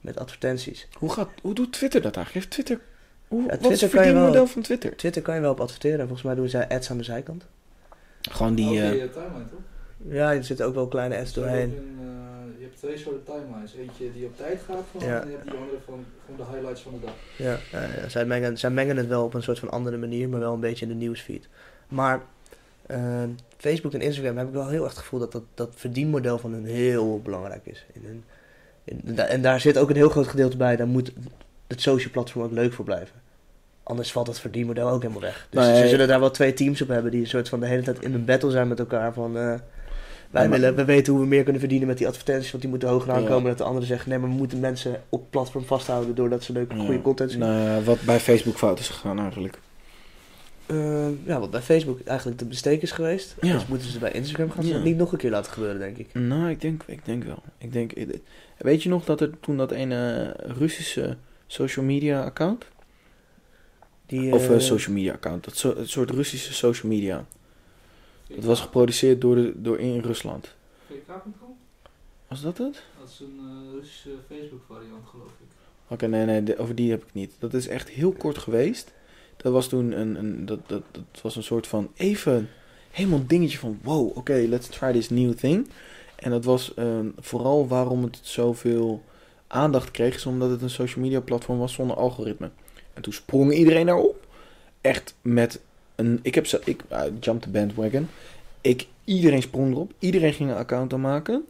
Met 0.00 0.18
advertenties. 0.18 0.88
Hoe, 0.92 1.10
gaat, 1.12 1.28
hoe 1.42 1.54
doet 1.54 1.72
Twitter 1.72 2.02
dat 2.02 2.16
eigenlijk? 2.16 2.44
Heeft 2.46 2.66
Twitter, 2.66 2.86
hoe, 3.32 3.46
wat 3.60 3.70
is 3.70 3.80
het 3.80 3.92
wel- 3.92 4.02
verdienmodel 4.02 4.46
van 4.46 4.62
Twitter? 4.62 4.96
Twitter 4.96 5.22
kan 5.22 5.34
je 5.34 5.40
wel 5.40 5.50
op 5.50 5.60
adverteren. 5.60 5.98
En 5.98 6.06
volgens 6.06 6.22
mij 6.26 6.34
doen 6.34 6.48
zij 6.48 6.68
ads 6.68 6.90
aan 6.90 6.98
de 6.98 7.04
zijkant. 7.04 7.46
Gewoon 8.30 8.54
die, 8.54 8.68
Ook 8.68 8.74
eh, 8.76 8.90
die 8.90 9.10
timeline, 9.10 9.48
toch? 9.50 9.60
Ja, 10.08 10.32
er 10.32 10.44
zitten 10.44 10.66
ook 10.66 10.74
wel 10.74 10.88
kleine 10.88 11.18
ads 11.18 11.32
doorheen. 11.32 11.70
je 11.70 11.76
een, 11.76 11.98
eh, 12.00 12.58
je 12.58 12.64
hebt 12.64 12.76
twee 12.76 12.98
soorten 12.98 13.24
timelines. 13.24 13.74
Eentje 13.74 14.12
die 14.12 14.24
op 14.26 14.36
tijd 14.36 14.60
gaat 14.66 14.84
van, 14.90 15.08
Ja. 15.08 15.20
en 15.20 15.26
je 15.28 15.32
hebt 15.36 15.44
die 15.50 15.58
andere 15.58 15.78
van 15.84 16.04
gewoon 16.26 16.46
de 16.46 16.52
highlights 16.52 16.82
van 16.82 16.92
de 16.92 17.06
dag. 17.06 17.14
Ja, 17.36 17.58
ja, 17.72 17.82
ja, 18.02 18.08
zij, 18.08 18.24
mengen, 18.24 18.58
zij 18.58 18.70
mengen 18.70 18.96
het 18.96 19.06
wel 19.06 19.24
op 19.24 19.34
een 19.34 19.42
soort 19.42 19.58
van 19.58 19.70
andere 19.70 19.96
manier, 19.96 20.28
maar 20.28 20.40
wel 20.40 20.52
een 20.54 20.60
beetje 20.60 20.84
in 20.86 20.90
de 20.90 20.98
nieuwsfeed. 20.98 21.48
Maar 21.88 22.20
eh, 22.86 23.22
Facebook 23.56 23.92
en 23.92 24.00
Instagram 24.00 24.36
heb 24.36 24.46
ik 24.46 24.52
wel 24.52 24.68
heel 24.68 24.82
erg 24.82 24.92
het 24.92 25.00
gevoel 25.02 25.20
dat 25.20 25.32
dat, 25.32 25.42
dat 25.54 25.70
verdienmodel 25.74 26.38
van 26.38 26.52
hun 26.52 26.64
heel 26.64 27.20
belangrijk 27.20 27.66
is. 27.66 27.86
In 27.92 28.02
hun, 28.04 28.24
in, 28.84 29.00
da- 29.14 29.24
en 29.26 29.42
daar 29.42 29.60
zit 29.60 29.78
ook 29.78 29.90
een 29.90 29.96
heel 29.96 30.08
groot 30.08 30.28
gedeelte 30.28 30.56
bij, 30.56 30.76
daar 30.76 30.86
moet 30.86 31.12
het 31.66 31.80
social 31.80 32.10
platform 32.12 32.44
ook 32.44 32.52
leuk 32.52 32.72
voor 32.72 32.84
blijven. 32.84 33.20
Anders 33.82 34.12
valt 34.12 34.26
dat 34.26 34.40
verdienmodel 34.40 34.88
ook 34.88 35.02
helemaal 35.02 35.22
weg. 35.22 35.46
Dus 35.50 35.66
Nee. 35.66 35.82
ze 35.82 35.88
zullen 35.88 36.08
daar 36.08 36.20
wel 36.20 36.30
twee 36.30 36.54
teams 36.54 36.82
op 36.82 36.88
hebben 36.88 37.10
die 37.10 37.20
een 37.20 37.26
soort 37.26 37.48
van 37.48 37.60
de 37.60 37.66
hele 37.66 37.82
tijd 37.82 38.02
in 38.02 38.14
een 38.14 38.24
battle 38.24 38.50
zijn 38.50 38.68
met 38.68 38.78
elkaar 38.78 39.12
van... 39.12 39.36
eh, 39.36 39.54
wij, 40.30 40.42
Ja, 40.42 40.48
willen, 40.48 40.74
we 40.74 40.84
weten 40.84 41.12
hoe 41.12 41.22
we 41.22 41.28
meer 41.28 41.42
kunnen 41.42 41.60
verdienen 41.60 41.88
met 41.88 41.98
die 41.98 42.06
advertenties, 42.06 42.50
want 42.50 42.62
die 42.62 42.70
moeten 42.70 42.88
hoger 42.88 43.08
Ja. 43.08 43.14
aankomen. 43.16 43.48
Dat 43.48 43.58
de 43.58 43.64
anderen 43.64 43.86
zeggen, 43.88 44.08
nee, 44.10 44.18
maar 44.18 44.28
we 44.28 44.34
moeten 44.34 44.60
mensen 44.60 45.02
op 45.08 45.30
platform 45.30 45.64
vasthouden 45.64 46.14
doordat 46.14 46.42
ze 46.42 46.52
leuke, 46.52 46.74
goede 46.76 47.02
content 47.02 47.30
zien. 47.30 47.40
nou 47.40 47.84
wat 47.84 48.00
bij 48.02 48.20
Facebook 48.20 48.56
fout 48.56 48.78
is 48.78 48.88
gegaan 48.88 49.18
eigenlijk. 49.18 49.58
Eh, 50.66 51.06
ja, 51.26 51.40
wat 51.40 51.50
bij 51.50 51.60
Facebook 51.60 52.00
eigenlijk 52.00 52.38
de 52.38 52.44
besteek 52.44 52.82
is 52.82 52.90
geweest. 52.92 53.34
Ja. 53.40 53.52
Dus 53.52 53.66
moeten 53.66 53.88
ze 53.88 53.98
bij 53.98 54.12
Instagram 54.12 54.50
gaan 54.50 54.66
Ja. 54.66 54.78
niet 54.78 54.96
nog 54.96 55.12
een 55.12 55.18
keer 55.18 55.30
laten 55.30 55.52
gebeuren, 55.52 55.78
denk 55.78 55.96
ik. 55.96 56.08
Nou, 56.14 56.50
ik 56.50 56.60
denk, 56.60 56.82
ik 56.86 57.04
denk 57.04 57.24
wel. 57.24 57.42
Ik 57.58 57.72
denk, 57.72 57.92
weet 58.58 58.82
je 58.82 58.88
nog 58.88 59.04
dat 59.04 59.20
er 59.20 59.30
toen 59.40 59.56
dat 59.56 59.70
ene 59.70 60.32
Russische 60.58 61.16
social 61.46 61.84
media 61.84 62.22
account? 62.24 62.64
Die, 64.20 64.32
of 64.34 64.48
eh, 64.48 64.54
eh, 64.54 64.60
social 64.60 64.94
media 64.94 65.12
account. 65.12 65.44
Dat 65.44 65.56
so, 65.56 65.76
soort 65.84 66.10
Russische 66.10 66.52
social 66.54 66.92
media. 66.92 67.26
Dat 68.28 68.44
was 68.44 68.60
geproduceerd 68.60 69.20
door, 69.20 69.34
de, 69.34 69.52
door 69.56 69.78
in 69.78 70.00
Rusland. 70.00 70.54
VK.com? 70.86 71.56
Was 72.28 72.42
dat 72.42 72.58
het? 72.58 72.82
Dat 73.00 73.08
is 73.08 73.20
een 73.20 73.38
eh, 73.38 73.74
Russische 73.78 74.10
Facebook 74.28 74.62
variant, 74.68 75.06
geloof 75.10 75.26
ik. 75.26 75.46
Oké, 75.88 76.06
nee, 76.06 76.24
nee, 76.24 76.42
de- 76.42 76.58
over 76.58 76.74
die 76.74 76.90
heb 76.90 77.02
ik 77.02 77.12
niet. 77.12 77.32
Dat 77.38 77.54
is 77.54 77.68
echt 77.68 77.88
heel 77.88 78.12
kort 78.12 78.38
geweest. 78.38 78.92
Dat 79.36 79.52
was 79.52 79.68
toen 79.68 79.92
een, 80.00 80.16
een 80.18 80.46
dat, 80.46 80.58
dat, 80.66 80.82
dat 80.90 81.20
was 81.22 81.36
een 81.36 81.42
soort 81.42 81.66
van 81.66 81.90
even 81.94 82.48
helemaal 82.90 83.18
een 83.18 83.26
dingetje 83.26 83.58
van 83.58 83.78
wow, 83.82 84.16
oké, 84.16 84.44
let's 84.48 84.68
try 84.68 84.92
this 84.92 85.10
new 85.10 85.32
thing. 85.32 85.68
En 86.16 86.30
dat 86.30 86.44
was 86.44 86.74
eh, 86.74 86.98
vooral 87.18 87.68
waarom 87.68 88.02
het 88.02 88.18
zoveel 88.22 89.02
aandacht 89.46 89.90
kreeg, 89.90 90.14
is 90.14 90.26
omdat 90.26 90.50
het 90.50 90.62
een 90.62 90.70
social 90.70 91.04
media 91.04 91.20
platform 91.20 91.58
was 91.58 91.72
zonder 91.72 91.96
algoritme. 91.96 92.50
En 93.02 93.10
toen 93.10 93.22
sprong 93.22 93.52
iedereen 93.52 93.86
daarop. 93.86 94.26
Echt 94.80 95.14
met 95.22 95.60
een, 95.94 96.18
ik 96.22 96.34
heb 96.34 96.46
zo, 96.46 96.58
ik 96.64 96.82
uh, 96.92 97.02
jump 97.20 97.42
the 97.42 97.48
bandwagon. 97.50 98.08
Ik, 98.60 98.86
iedereen 99.04 99.42
sprong 99.42 99.72
erop. 99.72 99.92
Iedereen 99.98 100.32
ging 100.32 100.50
een 100.50 100.56
account 100.56 100.92
aanmaken. 100.92 101.44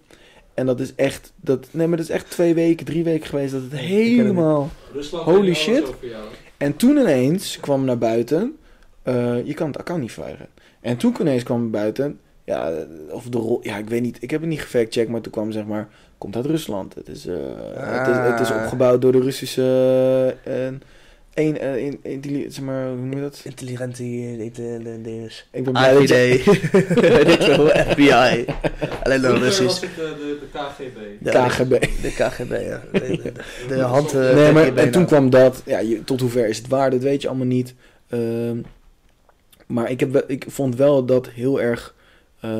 En 0.55 0.66
dat 0.66 0.81
is 0.81 0.95
echt, 0.95 1.33
dat, 1.37 1.66
nee, 1.70 1.87
maar 1.87 1.97
dat 1.97 2.07
is 2.07 2.12
echt 2.12 2.31
twee 2.31 2.55
weken, 2.55 2.87
drie 2.87 3.05
weken 3.05 3.27
geweest 3.29 3.53
dat 3.53 3.62
het 3.62 3.73
helemaal. 3.73 4.70
Rusland 4.93 5.24
Holy 5.24 5.55
shit. 5.55 5.85
En 6.57 6.77
toen 6.77 6.97
ineens 6.97 7.61
kwam 7.61 7.85
naar 7.85 7.99
buiten, 7.99 8.57
eh, 9.03 9.47
je 9.47 9.55
kan 9.55 9.66
het 9.66 9.79
account 9.79 10.01
niet 10.01 10.12
verwijderen. 10.12 10.49
En 10.81 10.97
toen 10.97 11.16
ineens 11.20 11.43
kwam 11.43 11.70
buiten, 11.70 12.19
ja, 12.45 12.73
of 13.11 13.24
de 13.24 13.39
rol, 13.39 13.59
ja, 13.62 13.77
ik 13.77 13.89
weet 13.89 14.03
niet, 14.03 14.23
ik 14.23 14.31
heb 14.31 14.41
het 14.41 14.49
niet 14.51 14.61
gefactcheckt, 14.61 15.11
maar 15.11 15.20
toen 15.20 15.33
kwam 15.33 15.53
zeg 15.53 15.65
maar, 15.65 15.89
komt 16.19 16.37
uit 16.37 16.47
Rusland. 16.47 16.95
Het 16.95 17.09
is, 17.09 17.27
eh, 17.27 17.35
het 17.74 18.09
is, 18.09 18.16
het 18.16 18.41
is 18.41 18.51
Ah. 18.51 18.62
opgebouwd 18.62 19.03
door 19.03 19.12
de 19.12 19.20
Russische, 19.20 20.37
eh, 20.45 20.69
Een, 21.34 21.59
eh, 21.59 21.76
in, 21.76 21.98
in, 22.02 22.52
zeg 22.52 22.64
maar, 22.64 22.86
hoe 22.88 22.96
noem 22.96 23.14
je 23.14 23.20
dat? 23.20 23.40
Intelligentie, 23.44 24.36
eh, 24.38 24.52
de 24.54 24.98
dinges. 25.02 25.46
Ik 25.52 25.64
ben 25.64 25.72
blij 25.72 25.94
weet 25.98 27.28
ik 27.28 27.42
veel, 27.42 27.66
FBI. 27.68 28.44
Alleen 29.02 29.20
dan 29.20 29.36
Russisch. 29.38 29.64
was 29.64 29.80
het 29.80 29.90
de, 29.96 30.14
de, 30.18 30.38
de 30.40 30.46
KGB. 30.59 31.24
Ja, 31.32 31.46
KGB. 31.48 31.70
De 32.02 32.10
KGB, 32.10 32.50
ja. 32.50 32.82
De, 32.92 32.98
de, 33.00 33.22
de, 33.22 33.32
de 33.68 33.80
hand... 33.80 34.14
eh, 34.14 34.34
Nee, 34.34 34.52
maar 34.52 34.76
en 34.76 34.90
toen 34.90 35.06
kwam 35.06 35.30
dat. 35.30 35.62
Ja, 35.66 35.78
je, 35.78 36.04
tot 36.04 36.20
hoever 36.20 36.48
is 36.48 36.59
het 36.59 36.68
waar, 36.68 36.90
dat 36.90 37.02
weet 37.02 37.22
je 37.22 37.28
allemaal 37.28 37.46
niet. 37.46 37.74
Ehm, 38.09 38.56
maar 39.66 39.90
ik, 39.90 40.00
heb, 40.00 40.12
wel- 40.12 40.24
ik 40.26 40.44
vond 40.48 40.76
wel 40.76 41.04
dat 41.04 41.28
heel 41.28 41.60
erg 41.60 41.94
eh, 42.40 42.50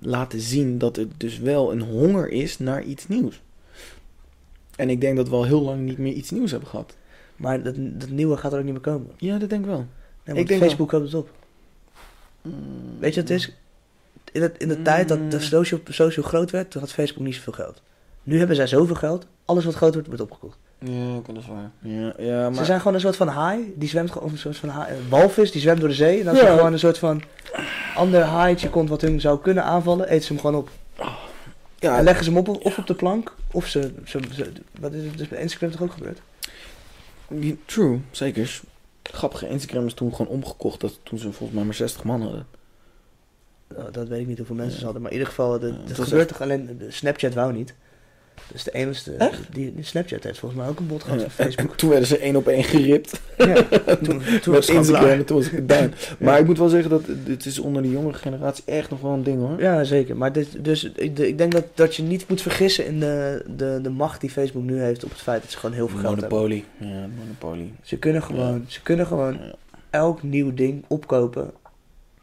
laten 0.00 0.40
zien 0.40 0.78
dat 0.78 0.96
er 0.96 1.06
dus 1.16 1.38
wel 1.38 1.72
een 1.72 1.80
honger 1.80 2.28
is 2.28 2.58
naar 2.58 2.82
iets 2.82 3.08
nieuws. 3.08 3.40
En 4.80 4.90
ik 4.90 5.00
denk 5.00 5.16
dat 5.16 5.28
we 5.28 5.34
al 5.34 5.44
heel 5.44 5.62
lang 5.62 5.80
niet 5.80 5.98
meer 5.98 6.12
iets 6.12 6.30
nieuws 6.30 6.50
hebben 6.50 6.68
gehad. 6.68 6.96
Maar 7.36 7.62
dat, 7.62 7.74
dat 7.76 8.08
nieuwe 8.08 8.36
gaat 8.36 8.52
er 8.52 8.58
ook 8.58 8.64
niet 8.64 8.72
meer 8.72 8.82
komen. 8.82 9.10
Ja, 9.16 9.38
dat 9.38 9.48
denk 9.50 9.62
ik 9.62 9.68
wel. 9.70 9.86
Nee, 10.24 10.36
Ik 10.36 10.48
denk 10.48 10.62
Facebook 10.62 10.88
koopt 10.88 11.04
het 11.04 11.14
op. 11.14 11.30
Weet 12.98 13.14
je 13.14 13.20
wat 13.20 13.28
het 13.28 13.38
is? 13.38 13.52
In 14.32 14.40
de, 14.40 14.52
in 14.58 14.68
de 14.68 14.82
tijd 14.82 15.08
dat 15.08 15.30
de 15.30 15.40
social, 15.40 15.80
social 15.88 16.26
groot 16.26 16.50
werd, 16.50 16.70
toen 16.70 16.80
had 16.80 16.92
Facebook 16.92 17.24
niet 17.24 17.34
zoveel 17.34 17.52
geld. 17.52 17.82
Nu 18.22 18.38
hebben 18.38 18.56
zij 18.56 18.66
zoveel 18.66 18.94
geld, 18.94 19.26
alles 19.44 19.64
wat 19.64 19.74
groot 19.74 19.92
wordt, 19.92 20.08
wordt 20.08 20.22
opgekocht. 20.22 20.58
Ja, 20.78 21.20
dat 21.26 21.36
is 21.36 21.46
waar. 21.46 21.70
Ja, 21.78 22.12
ja 22.18 22.42
maar... 22.42 22.54
Ze 22.58 22.64
zijn 22.64 22.78
gewoon 22.78 22.94
een 22.94 23.00
soort 23.00 23.16
van 23.16 23.28
haai, 23.28 23.72
die 23.76 23.88
zwemt 23.88 24.10
gewoon, 24.10 24.26
of 24.26 24.32
een 24.32 24.38
soort 24.38 24.56
van 24.56 24.68
haai, 24.68 24.94
een 24.96 25.08
walvis, 25.08 25.52
die 25.52 25.60
zwemt 25.60 25.80
door 25.80 25.88
de 25.88 25.94
zee. 25.94 26.18
En 26.18 26.24
dan 26.24 26.34
is 26.34 26.40
Ja. 26.40 26.46
er 26.46 26.56
gewoon 26.56 26.72
een 26.72 26.78
soort 26.78 26.98
van 26.98 27.22
ander 27.94 28.22
haaitje 28.22 28.70
komt 28.70 28.88
wat 28.88 29.00
hun 29.00 29.20
zou 29.20 29.40
kunnen 29.40 29.64
aanvallen, 29.64 30.08
eten 30.08 30.24
ze 30.24 30.32
hem 30.32 30.40
gewoon 30.40 30.56
op. 30.56 30.70
ja, 31.80 31.98
En 31.98 32.04
leggen 32.04 32.24
ze 32.24 32.30
hem 32.30 32.38
op, 32.38 32.64
of 32.64 32.78
op 32.78 32.86
de 32.86 32.94
plank, 32.94 33.34
of 33.52 33.66
ze, 33.66 33.92
ze, 34.04 34.20
ze- 34.32 34.52
wat 34.80 34.92
is 34.92 35.04
het 35.04 35.18
dus 35.18 35.28
bij 35.28 35.40
Instagram 35.40 35.70
toch 35.70 35.82
ook 35.82 35.92
gebeurd? 35.92 36.20
True, 37.64 38.00
zeker. 38.10 38.60
Grappige 39.02 39.48
Instagram 39.48 39.86
is 39.86 39.94
toen 39.94 40.14
gewoon 40.14 40.32
omgekocht 40.32 40.80
dat 40.80 40.98
toen 41.02 41.18
ze 41.18 41.32
volgens 41.32 41.52
mij 41.58 41.64
maar 41.64 41.74
60 41.74 42.04
man 42.04 42.22
hadden. 42.22 42.46
Nou, 43.76 43.90
dat 43.90 44.08
weet 44.08 44.20
ik 44.20 44.26
niet 44.26 44.36
hoeveel 44.38 44.54
mensen 44.56 44.72
Ja. 44.74 44.78
ze 44.78 44.84
hadden, 44.84 45.02
maar 45.02 45.10
in 45.10 45.16
ieder 45.18 45.32
geval, 45.34 45.58
de, 45.58 45.66
Ja, 45.66 45.72
het 45.72 45.88
het 45.88 45.96
was 45.96 46.08
gebeurt 46.08 46.28
toch 46.28 46.40
alleen, 46.40 46.78
de 46.78 46.90
Snapchat 46.90 47.34
wou 47.34 47.52
niet. 47.52 47.74
Dus 48.52 48.64
de 48.64 48.70
enige, 48.70 49.12
Echt? 49.12 49.40
die, 49.52 49.74
die 49.74 49.84
Snapchat 49.84 50.24
heeft 50.24 50.38
volgens 50.38 50.60
mij 50.60 50.70
ook 50.70 50.78
een 50.78 50.86
bot 50.86 51.02
gehad 51.02 51.20
Ja, 51.20 51.28
van 51.30 51.44
Facebook. 51.44 51.70
en 51.70 51.76
toen 51.78 51.88
werden 51.90 52.08
ze 52.08 52.18
één 52.18 52.36
op 52.36 52.46
één 52.48 52.64
geript. 52.64 53.20
Ja, 53.38 53.54
toen, 54.02 54.02
toen 54.02 54.16
met 54.24 54.44
was 54.46 54.66
het 54.66 54.76
Instagram 54.76 55.24
toen 55.24 55.36
was 55.36 55.46
ik 55.46 55.52
gedaan. 55.52 55.92
Maar 56.18 56.38
ik 56.38 56.46
moet 56.46 56.58
wel 56.58 56.68
zeggen 56.68 56.90
dat 56.90 57.02
dit 57.24 57.46
is 57.46 57.58
onder 57.58 57.82
de 57.82 57.90
jongere 57.90 58.18
generatie 58.18 58.64
echt 58.66 58.90
nog 58.90 59.00
wel 59.00 59.12
een 59.12 59.22
ding 59.22 59.38
hoor. 59.40 59.60
Ja, 59.60 59.84
zeker. 59.84 60.16
Maar 60.16 60.32
dit, 60.32 60.64
dus 60.64 60.84
ik, 60.84 61.18
ik 61.18 61.38
denk 61.38 61.52
dat, 61.52 61.64
dat 61.74 61.96
je 61.96 62.02
niet 62.02 62.28
moet 62.28 62.42
vergissen 62.42 62.86
in 62.86 63.00
de, 63.00 63.44
de, 63.56 63.78
de 63.82 63.90
macht 63.90 64.20
die 64.20 64.30
Facebook 64.30 64.62
nu 64.62 64.80
heeft 64.80 65.04
op 65.04 65.10
het 65.10 65.20
feit 65.20 65.42
dat 65.42 65.50
ze 65.50 65.58
gewoon 65.58 65.74
heel 65.76 65.88
veel 65.88 65.98
geld 65.98 66.20
hebben. 66.20 66.38
Monopolie. 66.38 66.64
Ja, 66.78 67.06
monopolie. 67.18 67.72
Ze 67.82 67.96
kunnen 67.96 68.22
gewoon, 68.22 68.64
ze 68.68 68.82
kunnen 68.82 69.06
gewoon 69.06 69.32
Ja. 69.32 69.52
elk 69.90 70.22
nieuw 70.22 70.54
ding 70.54 70.84
opkopen 70.88 71.50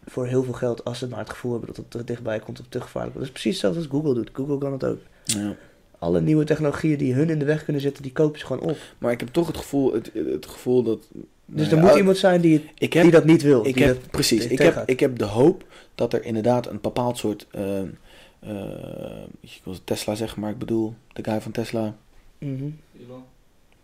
voor 0.06 0.26
heel 0.28 0.44
veel 0.44 0.54
geld 0.54 0.84
als 0.84 1.00
ze 1.00 1.08
maar 1.08 1.20
het 1.20 1.30
gevoel 1.30 1.52
hebben 1.52 1.70
dat 1.74 1.78
het 1.86 1.94
er 1.94 2.06
dichtbij 2.06 2.40
komt 2.40 2.60
of 2.60 2.66
te 2.70 2.82
gevaarlijk. 2.82 3.14
Dat 3.16 3.24
is 3.24 3.32
precies 3.32 3.52
hetzelfde 3.52 3.80
als 3.80 3.90
Google 3.90 4.14
doet. 4.14 4.30
Google 4.34 4.58
kan 4.58 4.72
het 4.72 4.84
ook. 4.84 4.98
Ja. 5.24 5.56
Alle 6.00 6.22
nieuwe 6.22 6.44
technologieën 6.44 6.98
die 6.98 7.14
hun 7.14 7.30
in 7.30 7.40
de 7.40 7.46
weg 7.46 7.64
kunnen 7.64 7.82
zitten, 7.82 8.04
die 8.04 8.12
kopen 8.12 8.40
ze 8.40 8.46
gewoon 8.46 8.70
op. 8.70 8.78
Maar 8.98 9.12
ik 9.12 9.20
heb 9.20 9.30
toch 9.30 9.48
het 9.48 9.58
gevoel, 9.58 9.94
het, 9.94 10.12
het 10.14 10.46
gevoel 10.46 10.84
dat... 10.84 11.08
Dus 11.46 11.66
nou 11.66 11.78
er 11.78 11.84
ja, 11.84 11.90
moet 11.90 11.98
iemand 12.00 12.18
zijn 12.18 12.42
die, 12.42 12.54
het- 12.54 12.64
ik 12.78 12.92
die 13.02 13.12
dat 13.12 13.26
niet 13.26 13.42
wil. 13.42 13.66
ik 13.66 13.74
die 13.74 13.84
heb 13.84 14.02
dat- 14.02 14.12
precies, 14.12 14.46
ik 14.48 14.58
heb, 14.60 14.84
ik 14.86 15.00
heb 15.00 15.18
de 15.18 15.26
hoop 15.26 15.66
dat 15.96 16.14
er 16.14 16.24
inderdaad 16.26 16.68
een 16.68 16.80
bepaald 16.82 17.18
soort... 17.18 17.48
eh, 17.52 17.80
eh, 17.82 17.88
ik 19.40 19.62
wil 19.64 19.76
Tesla 19.84 20.16
zeggen, 20.16 20.42
maar 20.42 20.52
ik 20.52 20.58
bedoel 20.58 20.94
de 21.14 21.24
guy 21.24 21.42
van 21.42 21.52
Tesla. 21.52 21.96
Mhm. 22.38 22.64
Elon. 23.06 23.22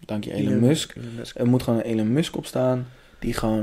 Dank 0.06 0.24
je, 0.24 0.34
Elon 0.34 0.60
Musk. 0.60 0.96
Elon 0.96 1.16
Musk. 1.18 1.40
Er 1.40 1.48
moet 1.48 1.64
gewoon 1.64 1.80
een 1.80 1.86
Elon 1.86 2.14
Musk 2.14 2.36
op 2.38 2.46
staan 2.46 2.88
die 3.20 3.34
gewoon 3.34 3.60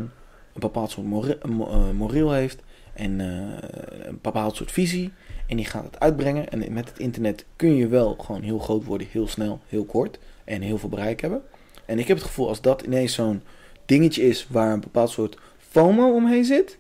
een 0.54 0.60
bepaald 0.60 0.90
soort 0.90 1.06
eh, 1.42 1.90
moreel 1.90 2.32
heeft 2.32 2.62
en 2.94 3.20
eh, 3.20 4.06
een 4.08 4.18
bepaald 4.22 4.56
soort 4.56 4.72
visie. 4.72 5.10
En 5.50 5.56
die 5.56 5.64
gaat 5.66 5.84
het 5.84 6.00
uitbrengen. 6.00 6.48
En 6.50 6.72
met 6.72 6.88
het 6.88 6.98
internet 6.98 7.44
kun 7.56 7.74
je 7.76 7.86
wel 7.88 8.14
gewoon 8.20 8.42
heel 8.42 8.58
groot 8.58 8.84
worden, 8.84 9.06
heel 9.10 9.28
snel, 9.28 9.60
heel 9.68 9.84
kort 9.84 10.18
en 10.44 10.60
heel 10.62 10.78
veel 10.78 10.88
bereik 10.88 11.20
hebben. 11.20 11.42
En 11.84 11.98
ik 11.98 12.08
heb 12.08 12.16
het 12.16 12.26
gevoel 12.26 12.48
als 12.48 12.60
dat 12.60 12.82
ineens 12.82 13.14
zo'n 13.14 13.42
dingetje 13.86 14.22
is 14.22 14.46
waar 14.50 14.72
een 14.72 14.80
bepaald 14.80 15.10
soort 15.10 15.38
FOMO 15.70 16.14
omheen 16.14 16.44
zit, 16.44 16.78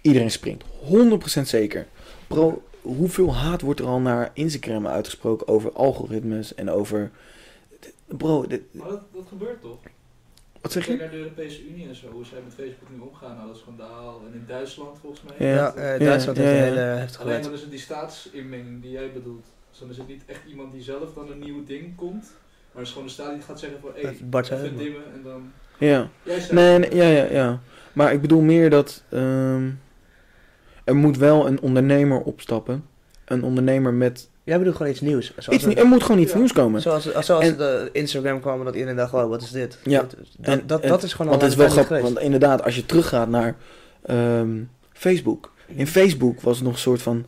iedereen 0.00 0.30
springt. 0.30 0.64
100% 1.38 1.40
zeker. 1.42 1.86
Bro, 2.26 2.62
hoeveel 2.82 3.34
haat 3.34 3.60
wordt 3.60 3.80
er 3.80 3.86
al 3.86 4.00
naar 4.00 4.30
Instagram 4.34 4.86
uitgesproken 4.86 5.48
over 5.48 5.72
algoritmes 5.72 6.54
en 6.54 6.70
over... 6.70 7.10
Bro, 8.06 8.46
dit- 8.46 8.62
Maar 8.74 8.88
dat, 8.88 9.00
dat 9.12 9.24
gebeurt 9.28 9.60
toch? 9.60 9.78
Wat 10.62 10.72
zeg 10.72 10.84
Kijk 10.84 10.98
naar 10.98 11.10
de 11.10 11.16
Europese 11.16 11.68
Unie 11.68 11.88
en 11.88 11.94
zo, 11.94 12.10
hoe 12.10 12.24
zij 12.24 12.38
met 12.44 12.54
Facebook 12.54 12.90
nu 12.90 12.98
omgaan, 12.98 13.36
nou, 13.36 13.48
dat 13.48 13.56
schandaal. 13.56 14.22
En 14.26 14.34
in 14.34 14.44
Duitsland 14.46 14.98
volgens 14.98 15.22
mij. 15.22 15.48
Ja. 15.48 15.54
Ja, 15.54 15.74
eh, 15.74 16.00
Duitsland 16.00 16.38
ja, 16.38 16.44
heeft 16.44 16.58
ja. 16.58 16.66
een 16.66 16.68
hele 16.68 16.80
heftige 16.80 17.22
Alleen 17.22 17.42
dan 17.42 17.52
is 17.52 17.60
het 17.60 17.70
die 17.70 17.78
staatsinmenging 17.78 18.82
die 18.82 18.90
jij 18.90 19.12
bedoelt. 19.12 19.46
Dus 19.70 19.78
dan 19.78 19.90
is 19.90 19.96
het 19.96 20.08
niet 20.08 20.22
echt 20.26 20.40
iemand 20.48 20.72
die 20.72 20.82
zelf 20.82 21.14
dan 21.14 21.30
een 21.30 21.38
nieuw 21.38 21.64
ding 21.64 21.96
komt. 21.96 22.22
Maar 22.72 22.82
het 22.82 22.86
is 22.86 22.92
gewoon 22.92 23.06
de 23.06 23.12
staat 23.12 23.32
die 23.32 23.42
gaat 23.42 23.60
zeggen 23.60 23.80
van, 23.80 23.90
hé, 23.94 24.10
Bart 24.24 24.50
maar- 24.50 24.76
dimmen 24.76 25.12
en 25.14 25.22
dan... 25.22 25.52
Ja. 25.78 26.08
Nee, 26.50 26.78
nee, 26.78 26.94
ja, 26.94 27.06
ja, 27.08 27.24
ja. 27.24 27.60
Maar 27.92 28.12
ik 28.12 28.20
bedoel 28.20 28.40
meer 28.40 28.70
dat 28.70 29.02
ehm, 29.08 29.70
er 30.84 30.96
moet 30.96 31.16
wel 31.16 31.46
een 31.46 31.60
ondernemer 31.60 32.20
opstappen. 32.20 32.84
Een 33.24 33.42
ondernemer 33.42 33.94
met 33.94 34.30
Jij 34.44 34.58
bedoelt 34.58 34.76
gewoon 34.76 34.92
iets 34.92 35.00
nieuws. 35.00 35.32
Zoals 35.38 35.64
iets. 35.66 35.74
Er 35.80 35.86
moet 35.86 36.02
gewoon 36.02 36.20
iets 36.20 36.32
Ja. 36.32 36.38
nieuws 36.38 36.52
komen. 36.52 36.80
Zoals, 36.80 37.12
zoals 37.12 37.44
En- 37.44 37.56
de 37.56 37.88
Instagram 37.92 38.40
kwam 38.40 38.64
dat 38.64 38.74
iedereen 38.74 38.96
dacht, 38.96 39.10
wow, 39.10 39.30
wat 39.30 39.42
is 39.42 39.50
dit? 39.50 39.78
Ja. 39.84 40.00
Dat, 40.00 40.10
dat, 40.10 40.18
En- 40.40 40.66
dat, 40.66 40.80
en- 40.80 40.88
dat 40.88 41.02
is 41.02 41.12
gewoon 41.12 41.26
Want 41.30 41.42
al 41.42 41.48
het 41.48 41.58
is 41.58 41.62
wel 41.64 41.70
grappig. 41.72 41.96
geweest. 41.96 42.12
Want 42.14 42.24
inderdaad, 42.24 42.64
als 42.64 42.76
je 42.76 42.86
teruggaat 42.86 43.28
naar 43.28 43.56
ehm, 44.06 44.48
Facebook. 44.92 45.52
In 45.66 45.86
Facebook 45.86 46.40
was 46.40 46.54
het 46.56 46.64
nog 46.64 46.72
een 46.72 46.78
soort 46.80 47.02
van 47.02 47.26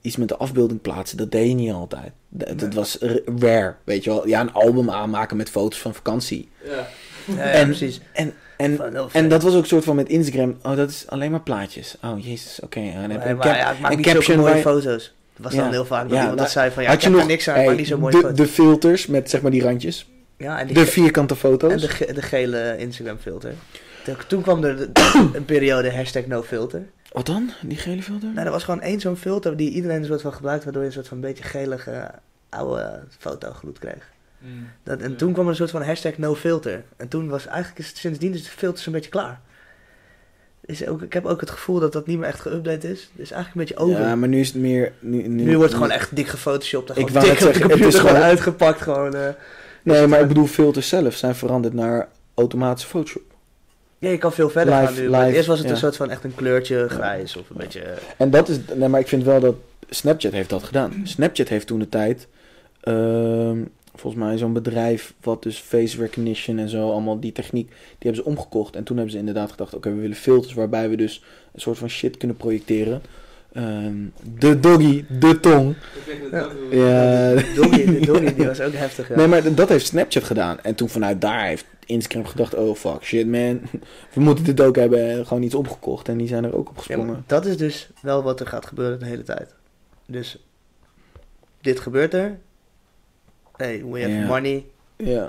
iets 0.00 0.16
met 0.16 0.28
de 0.28 0.36
afbeelding 0.36 0.80
plaatsen. 0.80 1.16
Dat 1.16 1.30
deed 1.30 1.48
je 1.48 1.54
niet 1.54 1.72
altijd. 1.72 2.12
Dat, 2.28 2.74
was 2.74 2.98
rare, 3.38 3.74
weet 3.84 4.04
je 4.04 4.10
wel. 4.10 4.26
Ja, 4.28 4.40
een 4.40 4.52
album 4.52 4.90
aanmaken 4.90 5.36
met 5.36 5.50
foto's 5.50 5.78
van 5.80 5.94
vakantie. 5.94 6.48
Ja. 6.64 6.70
Ja, 7.24 7.34
ja, 7.34 7.40
en- 7.50 7.66
precies. 7.66 8.00
En, 8.12 8.34
en, 8.56 8.80
en 9.12 9.28
dat 9.28 9.42
was 9.42 9.54
ook 9.54 9.62
een 9.62 9.66
soort 9.68 9.84
van 9.84 9.96
met 9.96 10.08
Instagram. 10.08 10.56
Oh, 10.62 10.76
dat 10.76 10.90
is 10.90 11.04
alleen 11.08 11.30
maar 11.30 11.40
plaatjes. 11.42 11.96
Oh, 12.04 12.24
jezus, 12.24 12.60
oké. 12.60 12.80
heb 12.80 13.10
je 13.10 13.16
Nee, 13.18 13.36
cap- 13.36 13.44
ja, 13.44 13.74
zulke 13.88 14.02
caption 14.02 14.38
mooie 14.38 14.54
je- 14.54 14.60
foto's. 14.60 15.14
Dat 15.36 15.44
was 15.44 15.54
Ja. 15.54 15.60
dan 15.62 15.70
heel 15.70 15.84
vaak 15.84 16.02
dat 16.02 16.10
Ja, 16.10 16.16
iemand 16.18 16.38
dat 16.38 16.46
nou, 16.54 16.58
zei 16.58 16.70
van, 16.70 16.82
ja, 16.82 16.88
had 16.88 16.98
ik 16.98 17.04
je 17.04 17.10
er 17.10 17.16
nog 17.18 17.26
niks 17.26 17.48
aan, 17.48 17.54
hey, 17.54 17.66
maar 17.66 17.74
niet 17.74 17.86
zo 17.86 17.98
mooie 17.98 18.32
de, 18.32 18.46
filters 18.46 19.06
met 19.06 19.30
zeg 19.30 19.40
maar 19.42 19.50
die 19.50 19.62
randjes. 19.62 20.10
ja, 20.36 20.58
en 20.60 20.66
die 20.66 20.74
De 20.76 20.86
vierkante 20.86 21.36
foto's. 21.36 21.72
En 21.72 21.78
de, 21.78 21.88
ge- 21.88 22.12
de 22.12 22.22
gele 22.22 22.76
Instagram 22.78 23.18
filter. 23.18 23.54
Toen- 24.04 24.16
Toen 24.26 24.42
kwam 24.42 24.64
er 24.64 24.76
de- 24.76 24.90
een 25.34 25.44
periode 25.44 25.92
hashtag 25.94 26.26
no 26.26 26.42
filter. 26.42 26.82
Wat 27.12 27.26
dan? 27.26 27.50
Die 27.62 27.76
gele 27.76 28.02
filter? 28.02 28.28
Nou, 28.34 28.46
er 28.46 28.52
was 28.52 28.64
gewoon 28.64 28.80
één 28.80 29.00
zo'n 29.00 29.16
filter 29.16 29.56
die 29.56 29.70
iedereen 29.70 29.96
een 30.00 30.04
soort 30.04 30.20
van 30.22 30.32
gebruikt, 30.32 30.64
waardoor 30.64 30.82
je 30.82 30.88
een 30.88 30.94
soort 30.94 31.08
van 31.08 31.20
beetje 31.20 31.44
gelige 31.44 32.10
oude 32.48 33.00
fotogloed 33.18 33.78
kreeg. 33.78 34.10
Mm. 34.38 34.68
Dat, 34.82 35.00
en 35.00 35.10
Ja. 35.10 35.16
toen 35.16 35.32
kwam 35.32 35.44
er 35.44 35.50
een 35.50 35.56
soort 35.56 35.70
van 35.70 35.82
hashtag 35.82 36.18
no 36.18 36.34
filter. 36.34 36.82
En 36.96 37.08
toen 37.08 37.28
was 37.28 37.46
eigenlijk, 37.46 37.78
is 37.78 37.88
het, 37.88 37.96
sindsdien 37.96 38.34
is 38.34 38.42
de 38.44 38.50
filters 38.50 38.86
een 38.86 38.92
beetje 38.92 39.10
klaar. 39.10 39.40
Is 40.66 40.86
ook, 40.86 41.02
ik 41.02 41.12
heb 41.12 41.24
ook 41.24 41.40
het 41.40 41.50
gevoel 41.50 41.80
dat 41.80 41.92
dat 41.92 42.06
niet 42.06 42.18
meer 42.18 42.28
echt 42.28 42.40
geüpdate 42.48 42.90
is. 42.90 43.10
Dus 43.12 43.30
eigenlijk 43.30 43.46
een 43.52 43.52
beetje 43.60 43.76
over. 43.76 44.00
Ja, 44.00 44.16
maar 44.16 44.28
nu 44.28 44.40
is 44.40 44.46
het 44.48 44.56
meer... 44.56 44.92
Nu, 44.98 45.22
nu, 45.28 45.44
nu, 45.44 45.56
wordt 45.56 45.62
het 45.72 45.82
gewoon 45.82 45.90
echt 45.90 46.16
dik 46.16 46.26
gefotoshopt. 46.26 46.90
en 46.90 46.96
Ik 46.96 47.08
wou 47.08 47.26
zeggen, 47.26 47.70
het 47.70 47.80
is 47.80 47.94
gewoon 47.98 48.16
uitgepakt. 48.16 48.80
Gewoon, 48.82 49.14
eh. 49.14 49.28
Nee, 49.82 50.06
maar 50.06 50.20
ik 50.20 50.28
bedoel, 50.28 50.46
filters 50.46 50.88
zelf 50.88 51.14
zijn 51.14 51.34
veranderd 51.34 51.74
naar 51.74 52.08
automatische 52.34 52.88
Photoshop. 52.88 53.22
Ja, 53.98 54.08
je 54.10 54.18
kan 54.18 54.32
veel 54.32 54.50
verder 54.50 54.74
Live- 54.74 54.86
gaan 54.92 55.02
nu. 55.02 55.10
live, 55.10 55.36
eerst 55.36 55.46
was 55.46 55.58
het 55.58 55.66
ja. 55.66 55.72
een 55.72 55.78
soort 55.80 55.96
van 55.96 56.10
echt 56.10 56.24
een 56.24 56.34
kleurtje 56.34 56.88
grijs 56.88 57.36
of 57.36 57.50
een 57.50 57.56
beetje... 57.56 57.80
eh, 57.80 57.96
En 58.16 58.30
dat 58.30 58.48
is... 58.48 58.56
Nee, 58.74 58.88
maar 58.88 59.00
ik 59.00 59.08
vind 59.08 59.24
wel 59.24 59.40
dat 59.40 59.54
Snapchat 59.88 60.32
heeft 60.32 60.50
dat 60.50 60.62
gedaan. 60.62 61.00
Snapchat 61.04 61.48
heeft 61.48 61.66
toen 61.66 61.78
de 61.78 61.88
tijd... 61.88 62.26
ehm, 62.80 63.58
volgens 63.98 64.22
mij 64.24 64.38
zo'n 64.38 64.52
bedrijf 64.52 65.14
wat 65.20 65.42
dus 65.42 65.58
face 65.58 65.96
recognition 65.98 66.58
en 66.58 66.68
zo, 66.68 66.90
allemaal 66.90 67.20
die 67.20 67.32
techniek, 67.32 67.68
die 67.68 67.76
hebben 67.98 68.22
ze 68.22 68.28
omgekocht. 68.28 68.76
En 68.76 68.84
toen 68.84 68.96
hebben 68.96 69.14
ze 69.14 69.18
inderdaad 69.18 69.50
gedacht, 69.50 69.74
oké, 69.74 69.90
we 69.90 70.00
willen 70.00 70.16
filters 70.16 70.54
waarbij 70.54 70.88
we 70.90 70.96
dus 70.96 71.22
een 71.54 71.60
soort 71.60 71.78
van 71.78 71.88
shit 71.88 72.16
kunnen 72.16 72.36
projecteren. 72.36 73.02
Ehm, 73.52 73.94
de 74.38 74.60
doggy, 74.60 75.04
de 75.08 75.40
tong. 75.40 75.76
Ja. 76.70 77.34
De 77.34 77.52
Doggy, 77.54 77.84
de 77.84 78.06
Doggy, 78.06 78.34
die 78.34 78.46
was 78.46 78.60
ook 78.60 78.72
heftig. 78.72 79.08
Ja. 79.08 79.16
Nee, 79.16 79.26
maar 79.26 79.54
dat 79.54 79.68
heeft 79.68 79.86
Snapchat 79.86 80.24
gedaan. 80.24 80.60
En 80.60 80.74
toen 80.74 80.88
vanuit 80.88 81.20
daar 81.20 81.46
heeft 81.46 81.64
Instagram 81.86 82.26
gedacht, 82.26 82.54
oh 82.54 82.74
fuck, 82.76 83.02
shit 83.02 83.26
man. 83.26 83.60
We 84.14 84.20
moeten 84.20 84.44
dit 84.44 84.60
ook 84.60 84.76
hebben. 84.76 85.10
En 85.10 85.26
gewoon 85.26 85.42
iets 85.42 85.54
opgekocht. 85.54 86.08
En 86.08 86.16
die 86.16 86.28
zijn 86.28 86.44
er 86.44 86.56
ook 86.56 86.68
op 86.68 86.76
Ja, 86.76 86.82
gesprongen. 86.82 87.24
dat 87.26 87.46
is 87.46 87.56
dus 87.56 87.90
wel 88.02 88.22
wat 88.22 88.40
er 88.40 88.46
gaat 88.46 88.66
gebeuren 88.66 88.98
de 88.98 89.06
hele 89.06 89.22
tijd. 89.22 89.54
Dus 90.06 90.44
dit 91.60 91.80
gebeurt 91.80 92.14
er. 92.14 92.38
Hey, 93.56 93.84
we 93.84 94.00
have 94.00 94.26
money, 94.26 94.66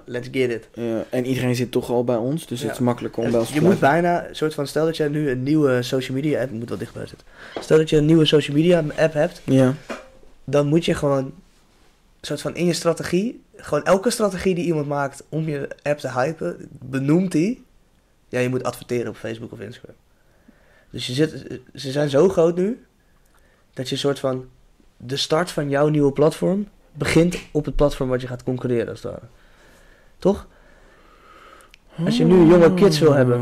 let's 0.05 0.27
get 0.31 0.49
it. 0.49 0.67
ja. 0.73 1.05
En 1.09 1.25
iedereen 1.25 1.55
zit 1.55 1.71
toch 1.71 1.89
al 1.89 2.03
bij 2.03 2.15
ons. 2.15 2.47
Dus 2.47 2.61
het 2.61 2.71
is 2.71 2.79
makkelijker 2.79 3.19
om 3.19 3.25
En 3.25 3.31
bij 3.31 3.39
ons 3.39 3.49
te 3.49 3.55
je 3.55 3.61
moet 3.61 3.79
bijna, 3.79 4.27
soort 4.31 4.53
van, 4.53 4.67
stel 4.67 4.85
dat 4.85 4.97
je 4.97 5.09
nu 5.09 5.29
een 5.29 5.43
nieuwe 5.43 5.81
social 5.81 6.15
media 6.15 6.41
app, 6.41 6.51
moet 6.51 6.69
wel 6.69 6.77
dichtbij 6.77 7.05
zitten. 7.05 7.27
Stel 7.59 7.77
dat 7.77 7.89
je 7.89 7.97
een 7.97 8.05
nieuwe 8.05 8.25
social 8.25 8.55
media 8.55 8.83
app 8.97 9.13
hebt, 9.13 9.41
Ja, 9.43 9.73
dan 10.43 10.67
moet 10.67 10.85
je 10.85 10.93
gewoon, 10.93 11.33
soort 12.21 12.41
van 12.41 12.55
in 12.55 12.65
je 12.65 12.73
strategie, 12.73 13.41
gewoon 13.55 13.83
elke 13.83 14.09
strategie 14.09 14.55
die 14.55 14.65
iemand 14.65 14.87
maakt 14.87 15.23
om 15.29 15.47
je 15.47 15.69
app 15.83 15.99
te 15.99 16.11
hypen, 16.11 16.69
benoemt 16.69 17.33
hij. 17.33 17.59
Ja, 18.29 18.39
je 18.39 18.49
moet 18.49 18.63
adverteren 18.63 19.07
op 19.07 19.15
Facebook 19.15 19.51
of 19.51 19.59
Instagram. 19.59 19.95
Dus 20.89 21.07
je 21.07 21.13
zit, 21.13 21.59
ze 21.75 21.91
zijn 21.91 22.09
zo 22.09 22.29
groot 22.29 22.55
nu, 22.55 22.85
dat 23.73 23.87
je 23.87 23.93
een 23.93 24.01
soort 24.01 24.19
van, 24.19 24.45
de 24.97 25.17
start 25.17 25.51
van 25.51 25.69
jouw 25.69 25.87
nieuwe 25.87 26.11
platform 26.11 26.67
begint 26.97 27.37
op 27.51 27.65
het 27.65 27.75
platform 27.75 28.09
wat 28.09 28.21
je 28.21 28.27
gaat 28.27 28.43
concurreren 28.43 28.89
als 28.89 29.03
het 29.03 29.11
ware. 29.11 29.25
Toch? 30.19 30.47
Als 32.05 32.17
je 32.17 32.23
nu 32.25 32.45
jonge 32.45 32.73
kids 32.73 32.99
wil 32.99 33.13
hebben. 33.13 33.41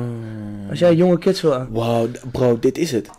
Als 0.69 0.79
jij 0.79 0.95
jonge 0.95 1.17
kids 1.17 1.41
wil 1.41 1.53
aan. 1.55 1.67
Wauw, 1.71 2.07
bro, 2.31 2.59
dit 2.59 2.77
is 2.77 2.91
het. 2.91 3.09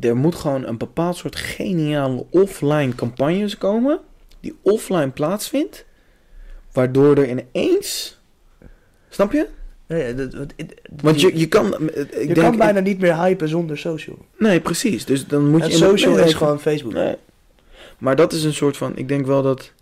Er 0.00 0.16
moet 0.16 0.34
gewoon 0.34 0.66
een 0.66 0.78
bepaald 0.78 1.16
soort 1.16 1.36
geniale 1.36 2.24
offline 2.30 2.94
campagnes 2.94 3.58
komen. 3.58 3.98
Die 4.40 4.56
offline 4.62 5.08
plaatsvindt. 5.10 5.84
Waardoor 6.72 7.16
er 7.16 7.28
ineens. 7.28 8.18
Snap 9.08 9.32
je? 9.32 9.46
Nee, 9.86 10.14
dat- 10.14 10.32
dat- 10.32 10.52
het- 10.56 10.74
Want 11.02 11.20
je, 11.20 11.38
je 11.38 11.48
kan. 11.48 11.66
Ik 11.88 12.10
je 12.10 12.26
denk, 12.26 12.36
kan 12.36 12.56
bijna 12.56 12.80
niet 12.80 12.98
meer 12.98 13.22
hypen 13.22 13.48
zonder 13.48 13.78
social. 13.78 14.16
Nee, 14.38 14.60
precies. 14.60 15.04
Dus 15.04 15.26
dan 15.26 15.48
moet 15.50 15.66
je. 15.66 15.72
En 15.72 15.78
social 15.78 16.18
is 16.18 16.34
gewoon 16.34 16.60
Facebook. 16.60 16.92
Nee. 16.92 17.16
Maar 17.98 18.16
dat 18.16 18.32
is 18.32 18.44
een 18.44 18.54
soort 18.54 18.76
van. 18.76 18.96
Ik 18.96 19.08
denk 19.08 19.26
wel 19.26 19.42
dat. 19.42 19.72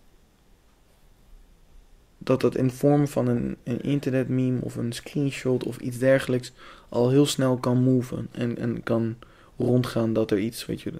Dat 2.19 2.41
dat 2.41 2.57
in 2.57 2.71
vorm 2.71 3.09
van 3.09 3.29
een, 3.29 3.57
een 3.65 3.83
internet 3.83 4.29
meme 4.29 4.59
of 4.63 4.77
een 4.77 4.93
screenshot 4.93 5.65
of 5.65 5.77
iets 5.79 5.99
dergelijks. 5.99 6.53
al 6.89 7.11
heel 7.11 7.27
snel 7.27 7.57
kan 7.57 7.83
moven. 7.83 8.29
En, 8.33 8.59
en 8.59 8.83
kan 8.83 9.15
rondgaan 9.59 10.13
dat 10.13 10.31
er 10.31 10.39
iets. 10.39 10.67
Weet 10.67 10.81
je. 10.81 10.93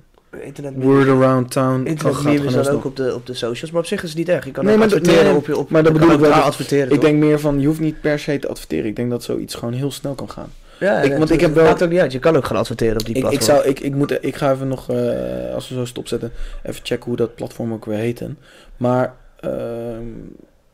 Internet 0.43 0.75
Word 0.77 1.09
around 1.09 1.51
town. 1.51 1.87
Internet 1.87 2.45
is 2.45 2.53
dan 2.53 2.69
ook 2.69 2.85
op 2.85 2.97
de, 2.97 3.15
op 3.15 3.27
de 3.27 3.35
socials, 3.35 3.71
maar 3.71 3.81
op 3.81 3.87
zich 3.87 4.03
is 4.03 4.09
het 4.09 4.19
niet 4.19 4.29
erg. 4.29 4.45
Je 4.45 4.51
kan 4.51 4.65
Nee, 4.65 4.73
ook 4.73 4.79
maar 4.79 4.89
dat- 4.89 4.99
adverteren 4.99 5.29
nee, 5.31 5.37
op 5.41 5.47
je 5.47 5.57
op 5.57 5.71
maar 5.71 5.83
dat 5.83 5.93
bedoel 5.93 6.11
ik 6.13 6.19
wel. 6.19 6.33
adverteren. 6.33 6.93
Ik 6.93 7.01
denk 7.01 7.19
meer 7.19 7.41
van. 7.41 7.61
Je 7.61 7.67
hoeft 7.67 7.81
niet 7.81 8.01
per 8.01 8.19
se 8.19 8.39
te 8.39 8.49
adverteren. 8.49 8.87
Ik 8.87 8.97
denk 8.97 9.11
dat 9.11 9.23
zoiets 9.23 9.55
gewoon 9.55 9.75
heel 9.75 9.91
snel 9.91 10.15
kan 10.15 10.31
gaan. 10.31 10.53
ja, 10.81 11.01
ik- 11.01 11.17
want 11.17 11.31
ik 11.31 11.41
heb 11.41 11.55
wel- 11.55 11.65
maakt 11.65 11.83
ook 11.83 11.91
niet 11.91 12.01
uit. 12.01 12.13
Je 12.13 12.19
kan 12.19 12.37
ook 12.37 12.45
gaan 12.45 12.57
adverteren 12.57 12.99
op 13.01 13.07
die 13.07 13.15
Ik, 13.17 13.31
ik, 13.31 13.41
zou, 13.41 13.65
ik, 13.65 13.81
ik, 13.81 13.95
moet, 13.95 14.25
ik 14.25 14.37
ga 14.37 14.53
even 14.53 14.69
nog, 14.69 14.91
eh, 14.91 15.55
als 15.55 15.69
we 15.69 15.75
zo 15.75 15.85
stopzetten, 15.85 16.33
even 16.63 16.81
checken 16.85 17.05
hoe 17.07 17.17
dat 17.17 17.35
platform 17.35 17.73
ook 17.73 17.85
weer 17.85 17.99
heeten. 17.99 18.39
Maar 18.77 19.15
ehm, 19.41 20.03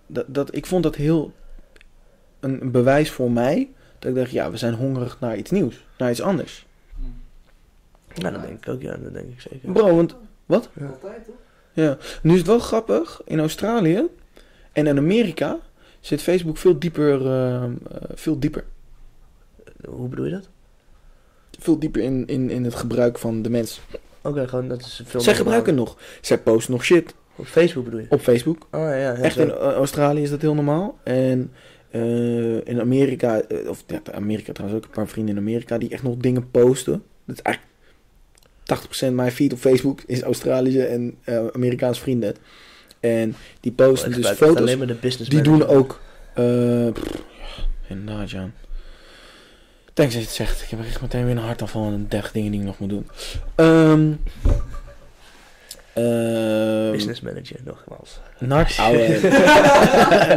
dat, 0.07 0.25
dat, 0.29 0.55
ik 0.55 0.67
vond 0.67 0.83
dat 0.83 0.95
heel 0.95 1.33
een, 2.41 2.63
een 2.63 2.71
bewijs 2.71 3.11
voor 3.11 3.31
mij. 3.31 3.71
Dat 3.99 4.11
ik 4.11 4.17
dacht, 4.17 4.31
ja, 4.31 4.51
we 4.51 4.57
zijn 4.57 4.75
hongerig 4.75 5.21
naar 5.21 5.37
iets 5.37 5.51
nieuws, 5.51 5.85
naar 5.99 6.11
iets 6.11 6.23
anders. 6.23 6.67
Ja, 8.15 8.31
dat 8.31 8.43
denk 8.43 8.67
ik 8.67 8.69
ook. 8.69 8.83
Ja, 8.83 8.97
dat 8.97 9.13
denk 9.13 9.29
ik 9.29 9.41
zeker. 9.41 9.73
Bro, 9.73 9.97
want 9.97 10.17
Altijd 10.47 11.25
toch? 11.25 11.35
ja, 11.73 11.99
nu 12.23 12.33
is 12.33 12.39
het 12.39 12.47
wel 12.47 12.59
grappig. 12.59 13.21
In 13.25 13.39
Australië 13.39 14.07
en 14.73 14.87
in 14.87 14.99
Amerika 14.99 15.59
zit 16.01 16.23
Facebook 16.23 16.57
veel 16.57 16.79
dieper, 16.79 17.27
ehm, 17.27 17.73
eh, 17.91 17.99
veel 18.15 18.39
dieper. 18.39 18.65
Hoe 19.89 20.09
bedoel 20.09 20.25
je 20.25 20.31
dat? 20.31 20.49
Veel 21.59 21.79
dieper 21.79 22.03
in, 22.03 22.27
in, 22.27 22.51
in 22.51 22.65
het 22.65 22.75
gebruik 22.75 23.19
van 23.19 23.43
de 23.43 23.51
mens. 23.51 23.81
Oké, 24.21 24.49
gewoon 24.49 24.69
dat 24.69 24.81
is 24.81 25.03
veel. 25.05 25.21
Zij 25.21 25.35
gebruiken 25.35 25.75
nog. 25.75 25.97
Zij 26.21 26.39
posten 26.39 26.73
nog 26.73 26.85
shit 26.85 27.15
Op 27.37 27.47
Facebook 27.47 27.85
bedoel 27.85 28.01
je? 28.01 28.07
op 28.09 28.21
Facebook. 28.21 28.67
Oh 28.71 28.81
ja, 28.81 28.95
ja. 28.95 29.15
Echt 29.15 29.35
zo. 29.35 29.43
in 29.43 29.51
Australië 29.51 30.23
is 30.23 30.31
dat 30.31 30.41
heel 30.41 30.55
normaal. 30.55 30.99
En 31.05 31.53
eh, 31.91 32.67
in 32.67 32.81
Amerika, 32.81 33.41
eh, 33.41 33.69
of 33.69 33.85
ja, 33.87 34.01
Amerika 34.13 34.53
trouwens 34.53 34.81
ook 34.81 34.87
een 34.89 34.95
paar 34.97 35.09
vrienden 35.09 35.35
in 35.35 35.41
Amerika 35.41 35.79
die 35.79 35.89
echt 35.89 36.03
nog 36.03 36.17
dingen 36.17 36.51
posten. 36.51 37.03
Dat 37.27 37.37
is 37.37 37.43
eigenlijk 37.43 37.73
80% 39.13 39.15
mijn 39.15 39.33
feed 39.33 39.53
op 39.53 39.59
Facebook 39.59 40.01
is 40.07 40.23
Australische 40.23 40.85
en 40.85 41.17
eh 41.25 41.47
Amerikaanse 41.53 42.01
vrienden. 42.01 42.35
En 43.01 43.35
die 43.61 43.73
posten 43.73 44.11
Ik 44.11 44.17
dus 44.17 44.31
foto's. 44.31 44.57
Alleen 44.57 44.79
maar 44.79 44.87
de 44.87 44.95
business 44.95 45.31
Die 45.31 45.43
doen 45.43 45.67
ook. 45.67 46.01
pff, 46.35 47.25
ja, 47.39 47.65
inderdaad, 47.89 48.31
Jan. 48.31 48.53
Thanks 49.93 50.15
dat 50.15 50.23
je 50.23 50.29
het 50.29 50.37
zegt. 50.37 50.63
Ik 50.63 50.69
heb 50.69 50.81
echt 50.81 51.01
meteen 51.01 51.25
weer 51.25 51.37
een 51.37 51.43
hartaanval 51.43 51.93
en 51.93 52.07
30 52.09 52.33
dingen 52.33 52.51
die 52.51 52.61
ik 52.61 52.67
nog 52.67 52.79
moet 52.79 52.89
doen. 52.89 53.07
Ehm 53.55 54.13
ehm, 55.95 56.93
Business 56.93 57.21
manager, 57.21 57.57
nogmaals. 57.65 58.21
Nar, 58.39 58.75
ouwe. 58.81 59.21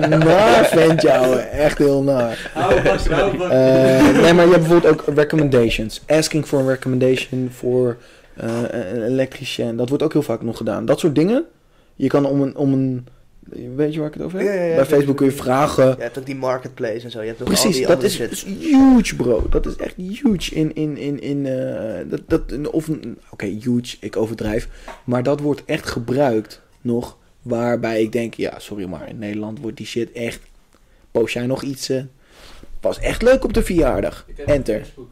naar 0.26 0.66
ventje, 0.66 1.14
ouwe. 1.14 1.36
Echt 1.38 1.78
heel 1.78 2.04
naar. 2.04 2.52
Hou 2.54 2.82
vast, 2.82 3.08
hou 3.08 3.38
vast. 3.38 3.52
Eh, 3.52 4.22
nee, 4.22 4.34
maar 4.34 4.46
je 4.46 4.52
hebt 4.52 4.68
bijvoorbeeld 4.68 4.94
ook 4.94 5.16
recommendations. 5.16 6.02
Asking 6.08 6.46
for 6.46 6.60
a 6.60 6.68
recommendation 6.68 7.50
voor 7.52 7.98
eh, 8.34 8.50
een 8.94 9.04
elektricien. 9.04 9.78
Dat 9.78 9.90
wordt 9.90 10.04
ook 10.04 10.14
heel 10.14 10.22
vaak 10.22 10.42
nog 10.42 10.58
gedaan. 10.58 10.86
Dat 10.86 11.00
soort 11.00 11.16
dingen. 11.16 11.46
Je 11.96 12.08
kan 12.08 12.26
om 12.26 12.42
een... 12.42 12.56
Om 12.56 12.74
een 12.74 13.08
weet 13.76 13.94
je 13.94 14.00
waar 14.00 14.08
ik 14.08 14.14
het 14.14 14.24
over 14.24 14.40
heb? 14.40 14.48
Ja, 14.48 14.54
ja, 14.54 14.64
ja. 14.64 14.76
Bij 14.76 14.86
Facebook 14.86 15.18
kun 15.18 15.26
je 15.26 15.32
vragen... 15.32 15.86
Je 15.86 15.96
hebt 16.02 16.18
ook 16.20 16.26
die 16.26 16.36
marketplace 16.36 17.04
en 17.04 17.12
zo. 17.12 17.22
Je 17.22 17.28
hebt 17.28 17.42
ook 17.42 17.48
al 17.48 17.54
Precies, 17.54 17.76
die 17.76 17.88
dat 17.88 18.04
is, 18.04 18.44
huge, 18.44 19.16
bro. 19.16 19.46
Dat 19.50 19.66
is 19.66 19.76
echt 19.76 19.96
huge 19.96 20.56
in, 20.56 20.76
in, 20.76 20.98
in, 20.98 21.22
in 21.22 21.46
eh, 21.46 22.10
dat, 22.10 22.22
dat, 22.28 22.70
of, 22.70 22.90
oké, 23.30 23.46
huge, 23.46 23.98
ik 24.00 24.16
overdrijf. 24.16 24.68
Maar 25.04 25.24
dat 25.24 25.40
wordt 25.40 25.66
echt 25.66 25.88
gebruikt 25.88 26.62
nog, 26.82 27.18
waarbij 27.42 28.02
ik 28.02 28.12
denk, 28.12 28.34
ja, 28.34 28.60
sorry, 28.60 28.86
maar 28.86 29.10
in 29.10 29.18
Nederland 29.18 29.60
wordt 29.60 29.78
die 29.78 29.86
shit 29.86 30.12
echt, 30.12 30.40
post 31.12 31.34
jij 31.34 31.46
nog 31.46 31.62
iets, 31.62 31.90
eh, 31.90 32.02
was 32.82 33.00
echt 33.00 33.22
leuk 33.22 33.44
op 33.44 33.54
de 33.54 33.64
verjaardag. 33.64 34.26
Ik 34.28 34.38
heb 34.38 34.48
Enter. 34.48 34.80
Facebook. 34.80 35.10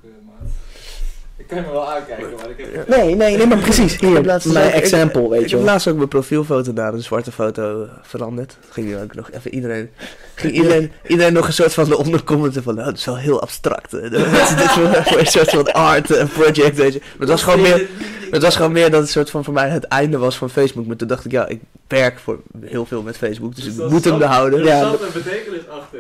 Ik 1.47 1.51
kan 1.51 1.57
je 1.57 1.63
me 1.67 1.71
wel 1.71 1.89
aankijken, 1.93 2.27
maar 2.37 2.49
ik 2.49 2.65
heb... 2.73 2.87
Nee, 2.87 3.15
nee, 3.15 3.37
nee, 3.37 3.47
maar 3.47 3.57
precies, 3.57 3.93
Ik 3.93 3.99
heb 4.01 4.09
hier, 4.09 4.23
laatst 4.23 4.53
mijn 4.53 4.65
ook- 4.67 4.73
ik- 4.73 4.81
example, 4.81 5.23
Ik 5.23 5.29
weet 5.29 5.39
je 5.49 5.55
heb 5.55 5.55
wel. 5.55 5.73
laatst 5.73 5.87
ook 5.87 5.95
mijn 5.95 6.07
profielfoto 6.07 6.71
naar 6.71 6.93
een 6.93 7.01
zwarte 7.03 7.31
foto 7.31 7.81
eh, 7.83 7.89
veranderd. 8.01 8.57
Ging 8.69 8.87
nu 8.87 8.97
ook 8.97 9.15
nog 9.15 9.31
even 9.31 9.53
iedereen... 9.53 9.89
Ging 10.35 10.53
iedereen, 10.53 10.91
iedereen 11.07 11.33
nog 11.33 11.47
een 11.47 11.53
soort 11.53 11.73
van 11.73 11.89
de 11.89 11.97
ondercommenten 11.97 12.63
van... 12.63 12.75
Nou, 12.75 12.87
dat 12.89 12.97
is 12.97 13.05
wel 13.05 13.17
heel 13.17 13.41
abstract. 13.41 13.91
Wat 13.91 14.01
is 14.43 14.55
dit 14.55 14.69
voor, 14.71 15.03
voor 15.03 15.19
een 15.19 15.25
soort 15.27 15.49
van 15.49 15.71
art 15.73 16.11
eh, 16.11 16.25
project, 16.33 16.75
weet 16.77 16.93
je. 16.93 16.99
Maar 16.99 17.19
het 17.19 17.29
was 17.29 17.43
gewoon 17.43 17.61
meer... 17.61 17.87
Het 18.31 18.41
was 18.43 18.55
gewoon 18.55 18.71
meer 18.71 18.91
dat 18.91 19.01
het 19.01 19.09
soort 19.09 19.29
van 19.29 19.43
voor 19.43 19.53
mij 19.53 19.69
het 19.69 19.83
einde 19.83 20.17
was 20.17 20.37
van 20.37 20.49
Facebook. 20.49 20.85
Maar 20.85 20.95
toen 20.95 21.07
dacht 21.07 21.25
ik, 21.25 21.31
ja, 21.31 21.47
ik 21.47 21.59
werk 21.87 22.19
voor 22.19 22.39
heel 22.65 22.85
veel 22.85 23.01
met 23.01 23.17
Facebook. 23.17 23.55
Dus, 23.55 23.63
Dus 23.63 23.77
ik 23.77 23.89
moet 23.89 24.05
hem 24.05 24.17
behouden. 24.17 24.59
Er 24.59 24.65
Ja, 24.65 24.79
zat 24.79 25.01
een 25.01 25.07
betekenis 25.13 25.59
achter 25.69 25.99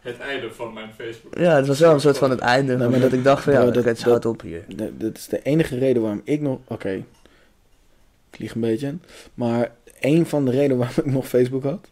het 0.00 0.18
einde 0.18 0.50
van 0.52 0.72
mijn 0.72 0.90
Facebook. 0.98 1.38
Ja, 1.38 1.56
het 1.56 1.66
was 1.66 1.78
wel 1.80 1.92
een 1.92 2.00
soort 2.00 2.18
van 2.18 2.30
het 2.30 2.40
einde. 2.40 2.66
Nou, 2.76 2.78
maar 2.78 2.86
omdat 2.94 3.10
dat- 3.10 3.18
ik 3.18 3.24
dacht 3.24 3.42
van, 3.42 3.52
ja, 3.52 3.70
dat, 3.70 3.84
het 3.84 4.02
houdt 4.02 4.26
op 4.26 4.40
hier. 4.42 4.64
Dat, 4.68 5.00
dat 5.00 5.16
is 5.16 5.26
de 5.26 5.42
enige 5.42 5.78
reden 5.78 6.02
waarom 6.02 6.20
ik 6.24 6.40
nog, 6.40 6.58
oké, 6.66 6.90
ik 8.30 8.38
lieg 8.38 8.54
een 8.54 8.60
beetje, 8.60 8.94
maar 9.34 9.72
een 10.00 10.26
van 10.26 10.44
de 10.44 10.50
redenen 10.50 10.76
waarom 10.76 11.04
ik 11.04 11.12
nog 11.12 11.28
Facebook 11.28 11.62
had, 11.62 11.90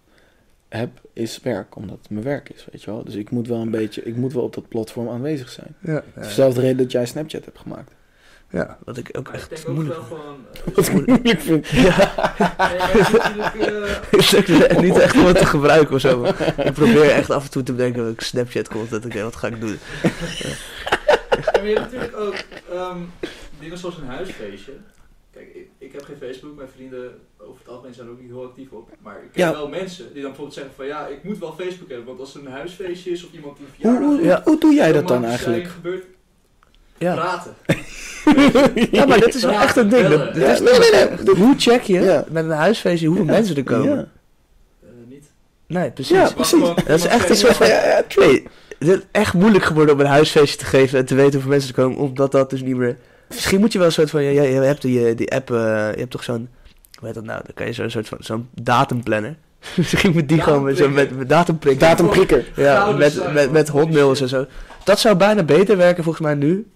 heb, 0.68 0.90
is 1.12 1.40
werk, 1.42 1.76
omdat 1.76 1.98
het 2.00 2.10
mijn 2.10 2.24
werk 2.24 2.48
is, 2.48 2.66
weet 2.72 2.82
je 2.82 2.90
wel. 2.90 3.04
Dus 3.04 3.14
ik 3.14 3.30
moet 3.30 3.48
wel 3.48 3.60
een 3.60 3.70
beetje, 3.70 4.02
ik 4.02 4.16
moet 4.16 4.32
wel 4.32 4.42
op 4.42 4.54
dat 4.54 4.68
platform 4.68 5.08
aanwezig 5.08 5.48
zijn. 5.50 5.74
Ja, 5.80 5.92
Het 5.94 6.04
ja, 6.14 6.20
is 6.20 6.26
dezelfde 6.26 6.60
reden 6.60 6.76
dat 6.76 6.92
jij 6.92 7.06
Snapchat 7.06 7.44
hebt 7.44 7.58
gemaakt. 7.58 7.92
Ja, 8.50 8.78
wat 8.84 8.96
ik 8.96 9.08
ook 9.18 9.24
Maar 9.26 9.34
ik 9.34 9.40
echt 9.40 9.50
denk 9.50 9.68
ook 9.68 9.74
moeilijk 9.74 9.96
wel 9.98 10.04
vind. 10.06 10.20
gewoon... 10.20 10.74
Wat 10.74 10.86
ik 10.88 11.06
moeilijk 11.06 11.40
vind. 11.40 11.68
Ja, 11.88 12.12
maar 12.58 13.54
eh, 13.58 14.70
echt 14.70 14.80
niet 14.80 14.98
echt 14.98 15.14
om 15.16 15.24
het 15.26 15.38
te 15.38 15.46
gebruiken 15.46 15.94
of 15.94 16.00
zo. 16.00 16.20
maar 16.20 16.66
Ik 16.66 16.72
probeer 16.72 17.10
echt 17.10 17.30
af 17.30 17.44
en 17.44 17.50
toe 17.50 17.62
te 17.62 17.72
bedenken 17.72 18.02
dat 18.04 18.12
ik 18.12 18.20
Snapchat 18.20 18.68
content. 18.68 19.04
Oké, 19.04 19.22
wat 19.22 19.36
ga 19.36 19.46
ik 19.46 19.60
doen? 19.60 19.78
En 21.52 21.66
je 21.68 21.74
hebt 21.74 21.80
natuurlijk 21.92 22.16
ook 22.16 22.34
ehm, 22.72 22.96
dingen 23.60 23.78
zoals 23.78 23.96
een 23.96 24.06
huisfeestje. 24.06 24.72
Kijk, 25.32 25.54
ik, 25.54 25.68
ik 25.78 25.92
heb 25.92 26.04
geen 26.04 26.16
Facebook, 26.20 26.56
mijn 26.56 26.68
vrienden 26.74 27.18
over 27.38 27.58
het 27.58 27.68
algemeen 27.68 27.94
zijn 27.94 28.06
er 28.06 28.12
ook 28.12 28.20
niet 28.20 28.30
heel 28.30 28.44
actief 28.44 28.70
op. 28.70 28.88
Maar 29.02 29.14
ik 29.14 29.32
ken 29.32 29.44
Ja. 29.46 29.52
wel 29.52 29.68
mensen 29.68 30.04
die 30.04 30.14
dan 30.14 30.22
bijvoorbeeld 30.22 30.54
zeggen 30.56 30.72
van 30.76 30.86
ja, 30.86 31.06
ik 31.06 31.22
moet 31.24 31.38
wel 31.38 31.52
Facebook 31.58 31.88
hebben, 31.88 32.06
want 32.06 32.20
als 32.20 32.34
er 32.34 32.40
een 32.40 32.52
huisfeestje 32.52 33.10
is 33.10 33.24
of 33.24 33.32
iemand 33.32 33.58
een 33.58 33.64
Hoe, 33.64 33.74
verjaardag 33.74 34.08
hoe, 34.08 34.16
heeft, 34.16 34.28
Ja. 34.28 34.40
hoe 34.44 34.58
doe 34.60 34.74
jij 34.74 34.92
dat 34.92 35.08
dan 35.08 35.24
eigenlijk? 35.24 35.62
zijn 35.64 35.74
gebeurd 35.76 36.04
Ja, 36.98 37.14
praten. 37.14 37.54
ja 38.90 39.06
maar 39.06 39.20
dit 39.20 39.34
is 39.34 39.42
wel 39.44 39.60
echt 39.60 39.76
een 39.76 39.88
ding. 39.88 40.08
Dat- 40.08 40.34
dit 40.34 40.42
Ja, 40.42 40.52
is- 40.52 40.60
nee, 40.60 40.78
nee, 40.78 40.90
nee. 41.24 41.34
Hoe 41.36 41.54
check 41.58 41.82
je 41.82 42.00
Ja. 42.00 42.24
met 42.28 42.44
een 42.44 42.50
huisfeestje 42.50 43.06
hoeveel 43.06 43.24
mensen 43.24 43.56
er 43.56 43.62
komen? 43.64 43.88
Ja. 43.96 44.06
Eh, 44.82 44.88
niet. 45.08 45.24
Nee, 45.66 45.90
precies. 45.90 46.16
Ja, 46.16 46.30
precies. 46.34 46.60
Dat 46.60 46.88
is 46.98 47.06
echt 47.06 47.30
een 47.30 47.36
soort 47.36 47.56
van... 47.56 47.66
Nee, 48.16 48.42
het 48.78 48.88
is 48.88 48.98
echt 49.12 49.34
moeilijk 49.34 49.64
geworden 49.64 49.94
om 49.94 50.00
een 50.00 50.06
huisfeestje 50.06 50.58
te 50.58 50.64
geven 50.64 50.98
en 50.98 51.04
te 51.06 51.14
weten 51.14 51.32
hoeveel 51.32 51.50
mensen 51.50 51.68
er 51.68 51.74
komen, 51.82 51.98
omdat 51.98 52.32
dat 52.32 52.50
dus 52.50 52.62
niet 52.62 52.76
meer... 52.76 52.96
Misschien 53.28 53.60
moet 53.60 53.72
je 53.72 53.78
wel 53.78 53.86
een 53.86 53.92
soort 53.92 54.10
van, 54.10 54.22
ja, 54.22 54.42
je 54.42 54.52
hebt 54.60 54.82
die, 54.82 55.14
die 55.14 55.32
app, 55.32 55.50
eh, 55.50 55.56
je 55.92 55.98
hebt 55.98 56.10
toch 56.10 56.24
zo'n, 56.24 56.48
hoe 56.98 57.06
heet 57.06 57.14
dat 57.14 57.24
nou, 57.24 57.40
dan 57.44 57.54
kan 57.54 57.66
je 57.66 57.72
zo'n 57.72 57.90
soort 57.90 58.08
van, 58.08 58.18
zo'n 58.20 58.48
datumplanner. 58.62 59.36
Misschien 59.76 60.12
moet 60.12 60.28
die 60.28 60.40
gewoon 60.40 60.62
met 60.62 60.76
zo'n 60.76 60.92
met, 60.92 61.16
met 61.16 61.28
datumprikker. 61.28 61.88
Datumprikker. 61.88 62.44
Ja, 62.56 62.90
met, 62.92 63.32
met, 63.32 63.52
met 63.52 63.68
hotmails 63.68 64.20
en 64.20 64.28
zo. 64.28 64.46
Dat 64.84 64.98
zou 65.00 65.16
bijna 65.16 65.42
beter 65.42 65.76
werken 65.76 66.02
volgens 66.04 66.24
mij 66.24 66.34
nu 66.34 66.66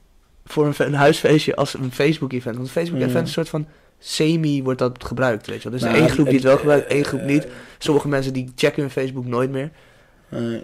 voor 0.44 0.66
een, 0.66 0.74
fe- 0.74 0.84
een 0.84 0.94
huisfeestje 0.94 1.54
als 1.56 1.74
een 1.74 1.92
Facebook-event. 1.92 2.54
Want 2.56 2.66
een 2.66 2.72
Facebook-event 2.74 3.12
Mm. 3.14 3.20
is 3.22 3.28
een 3.28 3.34
soort 3.34 3.48
van 3.48 3.66
semi 3.98 4.62
wordt 4.62 4.78
dat 4.78 5.04
gebruikt, 5.04 5.46
weet 5.46 5.62
je 5.62 5.70
wel. 5.70 5.78
Dus 5.78 5.88
Nou, 5.88 6.00
één 6.00 6.10
groep 6.10 6.24
die 6.26 6.34
het 6.34 6.44
wel 6.44 6.56
gebruikt, 6.58 6.86
één 6.86 7.04
groep 7.04 7.20
eh, 7.20 7.26
niet. 7.26 7.46
Sommige 7.78 8.08
mensen 8.08 8.32
die 8.32 8.52
checken 8.56 8.82
hun 8.82 8.90
Facebook 8.90 9.26
nooit 9.26 9.50
meer. 9.50 9.70
Nee. 10.28 10.62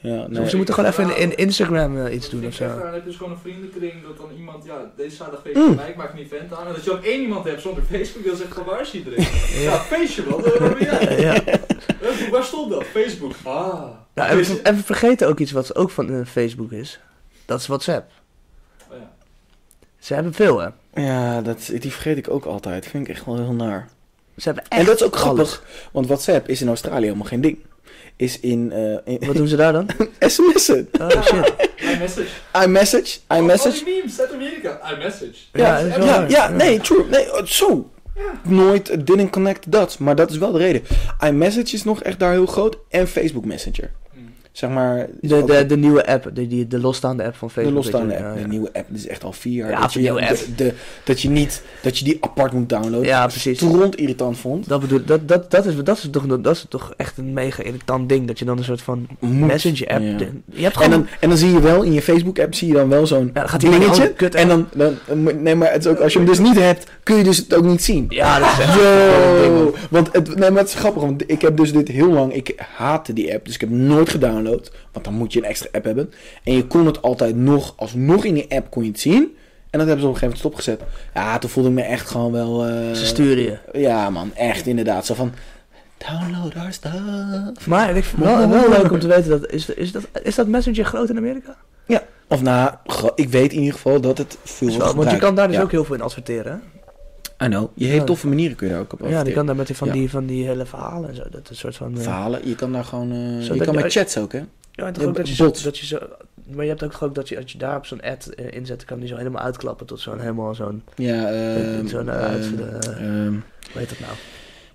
Ja, 0.00 0.26
Of 0.40 0.50
ze 0.50 0.56
moeten 0.56 0.74
gewoon 0.74 0.90
even 0.90 1.16
in, 1.16 1.16
in 1.30 1.36
Instagram 1.36 2.06
eh, 2.06 2.14
iets 2.14 2.30
Dat 2.30 2.40
doen 2.40 2.48
of 2.48 2.54
zo. 2.54 2.66
Dan 2.68 2.86
heb 2.86 2.94
je 2.94 3.02
dus 3.04 3.16
gewoon 3.16 3.32
een 3.32 3.38
vriendenkring 3.38 3.92
dat 4.06 4.16
dan 4.16 4.26
iemand, 4.36 4.64
ja, 4.64 4.90
deze 4.96 5.16
zaterdag 5.16 5.42
feestje 5.42 5.66
bij 5.66 5.74
mij, 5.74 5.88
ik 5.88 5.96
maak 5.96 6.12
een 6.12 6.18
event 6.18 6.54
aan. 6.54 6.66
En 6.66 6.72
dat 6.72 6.84
je 6.84 6.92
ook 6.92 7.02
één 7.04 7.20
iemand 7.22 7.44
hebt 7.44 7.60
zonder 7.62 7.82
Facebook, 7.82 8.22
die 8.22 8.30
dan 8.32 8.40
zegt 8.40 8.54
van 8.54 8.64
waar 8.64 8.80
is 8.80 8.92
iedereen? 8.94 9.26
Ja, 9.62 9.78
feestje 9.78 10.22
man, 10.28 10.42
waar 10.42 10.74
ben 10.78 10.84
jij? 10.84 11.20
Ja. 11.20 11.44
Eh, 11.44 12.30
Waar 12.30 12.44
stond 12.44 12.70
dat? 12.70 12.84
Facebook. 12.84 13.32
Ah. 13.42 13.84
Ja, 14.14 14.28
en, 14.28 14.36
we, 14.36 14.60
en 14.62 14.76
we 14.76 14.82
vergeten 14.82 15.28
ook 15.28 15.38
iets 15.38 15.52
wat 15.52 15.76
ook 15.76 15.90
van 15.90 16.10
eh, 16.10 16.26
Facebook 16.26 16.72
is. 16.72 17.00
Dat 17.44 17.60
is 17.60 17.66
WhatsApp. 17.66 18.10
Oh 20.02 20.08
ja. 20.08 20.08
Ze 20.08 20.14
hebben 20.14 20.34
veel, 20.34 20.58
hè. 20.58 20.68
Ja, 21.02 21.40
dat, 21.40 21.70
die 21.80 21.92
vergeet 21.92 22.16
ik 22.16 22.30
ook 22.30 22.44
altijd. 22.44 22.86
Vind 22.86 23.08
ik 23.08 23.14
echt 23.14 23.24
wel 23.26 23.36
heel 23.36 23.52
naar. 23.52 23.88
Ze 24.36 24.42
hebben 24.44 24.64
echt 24.68 24.80
En 24.80 24.86
dat 24.86 24.94
is 24.94 25.02
ook 25.02 25.14
alles. 25.16 25.22
grappig, 25.50 25.64
want 25.92 26.06
WhatsApp 26.06 26.48
is 26.48 26.60
in 26.60 26.68
Australië 26.68 27.04
helemaal 27.04 27.26
geen 27.26 27.40
ding. 27.40 27.58
Is 28.16 28.40
in, 28.40 28.72
eh 28.72 29.14
in 29.14 29.26
Wat 29.26 29.36
doen 29.36 29.48
ze 29.48 29.56
daar 29.56 29.72
dan? 29.72 29.86
sms'en. 30.20 30.88
Oh 31.00 31.22
shit. 31.22 31.52
iMessage. 31.94 32.26
iMessage, 32.64 33.18
Oh, 33.28 33.36
iMessage. 33.36 33.84
die 33.84 33.94
memes 33.94 34.20
uit 34.20 34.32
Amerika. 34.32 34.80
iMessage. 34.94 35.34
Ja, 35.52 35.78
Ja, 35.78 35.98
waar. 35.98 36.30
ja, 36.30 36.48
nee, 36.48 36.80
true. 36.80 37.04
Nee, 37.10 37.32
oh, 37.32 37.44
zo. 37.44 37.90
Nooit, 38.42 38.88
eh, 38.88 38.98
didn't 39.04 39.30
connect 39.30 39.72
dat. 39.72 39.98
Maar 39.98 40.14
dat 40.16 40.30
is 40.30 40.36
wel 40.38 40.52
de 40.52 40.58
reden. 40.58 40.82
iMessage 41.20 41.74
is 41.74 41.84
nog 41.84 42.02
echt 42.02 42.18
daar 42.18 42.32
heel 42.32 42.46
groot. 42.46 42.76
En 42.88 43.08
Facebook 43.08 43.44
Messenger. 43.44 43.90
Zeg 44.52 44.70
maar... 44.70 45.06
De, 45.20 45.44
de, 45.44 45.66
de 45.66 45.76
nieuwe 45.76 46.06
app, 46.06 46.30
de, 46.34 46.46
die, 46.46 46.66
de 46.66 46.78
losstaande 46.80 47.24
app 47.24 47.34
van 47.36 47.48
de 47.48 47.54
Facebook. 47.54 47.74
losstaande 47.74 48.08
weet 48.08 48.18
je, 48.18 48.24
app. 48.24 48.36
ja. 48.36 48.42
De 48.42 48.48
nieuwe 48.48 48.68
app. 48.72 48.86
Is 48.94 49.06
echt 49.06 49.24
al 49.24 49.32
vier 49.32 49.52
jaar. 49.54 49.70
Ja, 49.70 49.80
dat, 49.80 49.92
de 49.92 50.02
je, 50.02 50.12
de- 50.12 50.54
de- 50.56 50.72
dat 51.04 51.20
je 51.20 51.30
niet... 51.30 51.62
Dat 51.82 51.98
je 51.98 52.04
die 52.04 52.16
apart 52.20 52.52
moet 52.52 52.68
downloaden. 52.68 53.02
Ja, 53.08 53.26
precies. 53.26 53.56
Stront 53.58 53.96
irritant 53.96 54.38
vond. 54.38 54.68
Dat 54.68 54.80
bedoel 54.80 55.00
dat, 55.04 55.28
dat, 55.28 55.50
dat, 55.50 55.66
is, 55.66 55.74
dat, 55.84 55.96
is 55.98 56.08
toch, 56.10 56.26
dat 56.26 56.54
is 56.56 56.66
toch 56.68 56.92
echt 56.96 57.18
een 57.18 57.32
mega 57.32 57.62
irritant 57.62 58.08
ding. 58.08 58.26
Dat 58.26 58.38
je 58.38 58.44
dan 58.44 58.58
een 58.58 58.64
soort 58.64 58.82
van 58.82 59.06
Moet. 59.18 59.46
messenger 59.46 59.88
app... 59.88 60.02
Ja. 60.02 60.16
de- 60.16 60.28
je 60.50 60.62
hebt 60.62 60.76
En 60.76 60.82
gewoon... 60.82 60.90
dan, 60.90 61.06
en 61.20 61.28
dan 61.28 61.38
zie 61.38 61.52
je 61.52 61.60
wel 61.60 61.82
in 61.82 61.92
je 61.92 62.02
Facebook 62.02 62.38
app 62.38 62.54
zie 62.54 62.68
je 62.68 62.74
dan 62.74 62.88
wel 62.88 63.06
zo'n 63.06 63.30
Ja, 63.34 63.46
gaat 63.46 63.60
dingetje. 63.60 64.12
kut 64.12 64.34
En 64.34 64.48
dan, 64.48 64.68
dan, 64.74 64.96
nee, 65.42 65.54
maar 65.54 65.72
het 65.72 65.84
is 65.84 65.90
ook, 65.90 65.98
als 65.98 66.12
je 66.12 66.18
hem 66.18 66.28
dus 66.28 66.38
niet 66.38 66.58
hebt, 66.58 66.90
kun 67.02 67.16
je 67.16 67.24
dus 67.24 67.36
het 67.36 67.54
ook 67.54 67.64
niet 67.64 67.82
zien. 67.84 68.06
ja, 68.08 68.38
dat 68.38 68.48
is 68.48 68.58
echt. 68.58 68.74
Yo, 68.74 69.74
want 69.90 70.12
het, 70.12 70.36
nee, 70.36 70.50
maar 70.50 70.60
het 70.60 70.68
is 70.68 70.74
grappig, 70.74 71.02
want 71.02 71.22
ik 71.26 71.42
heb 71.42 71.56
dus 71.56 71.72
dit 71.72 71.88
heel 71.88 72.10
lang, 72.12 72.34
ik 72.34 72.54
haatte 72.76 73.12
die 73.12 73.34
app, 73.34 73.44
dus 73.44 73.54
ik 73.54 73.60
heb 73.60 73.70
nooit 73.70 74.08
gedownload, 74.44 74.72
want 74.92 75.04
dan 75.04 75.14
moet 75.14 75.32
je 75.32 75.38
een 75.38 75.44
extra 75.44 75.68
app 75.72 75.84
hebben. 75.84 76.12
En 76.44 76.52
je 76.56 76.66
kon 76.66 76.86
het 76.86 77.02
altijd 77.02 77.36
nog, 77.36 77.72
alsnog 77.76 78.24
in 78.24 78.34
die 78.34 78.46
app 78.48 78.70
kon 78.70 78.82
je 78.84 78.90
het 78.90 79.00
zien. 79.00 79.36
En 79.70 79.78
dat 79.78 79.86
hebben 79.88 80.00
ze 80.00 80.06
op 80.10 80.14
een 80.14 80.18
gegeven 80.20 80.42
moment 80.44 80.64
stopgezet. 80.66 80.80
Ja, 81.14 81.38
toen 81.38 81.50
voelde 81.50 81.68
ik 81.68 81.74
me 81.74 81.82
echt 81.82 82.08
gewoon 82.10 82.32
wel... 82.32 82.66
eh, 82.66 82.92
Ze 82.92 83.06
sturen 83.06 83.42
je. 83.44 83.58
Ja 83.80 84.10
man, 84.10 84.34
echt 84.34 84.66
inderdaad. 84.66 85.06
Zo 85.06 85.14
van, 85.14 85.32
download 85.98 86.54
our 86.56 86.72
stuff. 86.72 87.66
Maar 87.66 87.96
ik 87.96 88.04
vind 88.04 88.24
het 88.24 88.36
wel, 88.36 88.48
wel 88.48 88.68
leuk 88.68 88.90
om 88.92 88.98
te 89.00 89.06
weten, 89.06 89.30
dat, 89.30 89.50
is, 89.50 89.68
is, 89.68 89.92
dat, 89.92 90.02
is 90.22 90.34
dat 90.34 90.46
messenger 90.46 90.84
groot 90.84 91.08
in 91.10 91.16
Amerika? 91.16 91.56
Of 92.28 92.42
nou, 92.42 92.70
ik 93.14 93.28
weet 93.28 93.52
in 93.52 93.58
ieder 93.58 93.72
geval 93.74 94.00
dat 94.00 94.18
het 94.18 94.36
veel 94.44 94.68
wordt 94.78 94.92
want 94.94 95.10
je 95.10 95.16
kan 95.16 95.34
daar 95.34 95.46
dus 95.46 95.56
Ja. 95.56 95.62
ook 95.62 95.70
heel 95.70 95.84
veel 95.84 95.94
in 95.94 96.00
adverteren, 96.02 96.52
hè? 96.52 96.58
I 97.44 97.48
know. 97.48 97.70
Je 97.74 97.84
heeft 97.86 97.98
Ja. 97.98 98.04
toffe 98.04 98.28
manieren 98.28 98.56
kun 98.56 98.66
je 98.66 98.72
daar 98.72 98.82
ook 98.82 98.92
op 98.92 99.08
Ja, 99.08 99.22
die 99.24 99.32
kan 99.34 99.46
daar 99.46 99.56
met 99.56 99.66
die, 99.66 99.76
van, 99.76 99.86
Ja. 99.88 99.92
die, 99.94 100.10
van 100.10 100.26
die 100.26 100.46
hele 100.46 100.66
verhalen 100.66 101.08
en 101.08 101.14
zo. 101.16 101.22
Dat 101.30 101.42
is 101.42 101.48
een 101.50 101.56
soort 101.56 101.76
van... 101.76 101.96
eh, 101.96 102.02
Verhalen, 102.02 102.48
je 102.48 102.54
kan 102.54 102.72
daar 102.72 102.84
gewoon... 102.84 103.12
eh, 103.12 103.18
Zo 103.18 103.54
je 103.54 103.60
kan 103.64 103.74
je- 103.74 103.80
met 103.82 103.92
chats 103.92 104.18
ook, 104.18 104.32
hè? 104.32 104.38
Ja, 104.72 104.86
en 104.86 104.92
toch 104.92 105.02
Ja, 105.02 105.08
ook 105.08 105.16
dat 105.16 105.28
je, 105.28 105.34
zo, 105.34 105.44
bots. 105.44 105.62
dat 105.62 105.78
je 105.78 105.86
zo... 105.86 105.98
Maar 106.50 106.62
je 106.64 106.70
hebt 106.70 106.82
ook 106.82 107.02
ook 107.02 107.14
dat 107.14 107.28
je, 107.28 107.36
als 107.42 107.52
je 107.52 107.58
daar 107.58 107.76
op 107.76 107.86
zo'n 107.86 108.00
ad 108.00 108.26
eh, 108.26 108.52
inzet, 108.52 108.84
kan 108.84 108.98
die 108.98 109.08
zo 109.08 109.16
helemaal 109.16 109.42
uitklappen 109.42 109.86
tot 109.86 110.00
zo'n 110.00 110.20
helemaal 110.20 110.54
zo'n... 110.54 110.82
Ja, 110.96 111.30
ehm, 111.30 111.86
Zo'n, 111.86 112.08
eh, 112.08 112.14
ehm, 112.24 112.32
uit- 112.32 112.60
eh, 112.60 113.24
ehm, 113.24 113.32
Hoe 113.32 113.40
heet 113.80 113.88
dat 113.88 113.98
nou? 114.00 114.12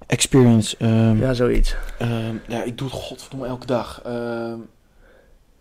experience. 0.08 0.76
ehm, 0.80 1.18
Ja, 1.20 1.34
zoiets. 1.34 1.76
ehm, 2.00 2.36
ja, 2.48 2.64
ik 2.64 2.78
doe 2.78 2.88
het 2.88 2.98
godverdomme 2.98 3.46
elke 3.48 3.66
dag. 3.66 4.02
Ehm, 4.06 4.58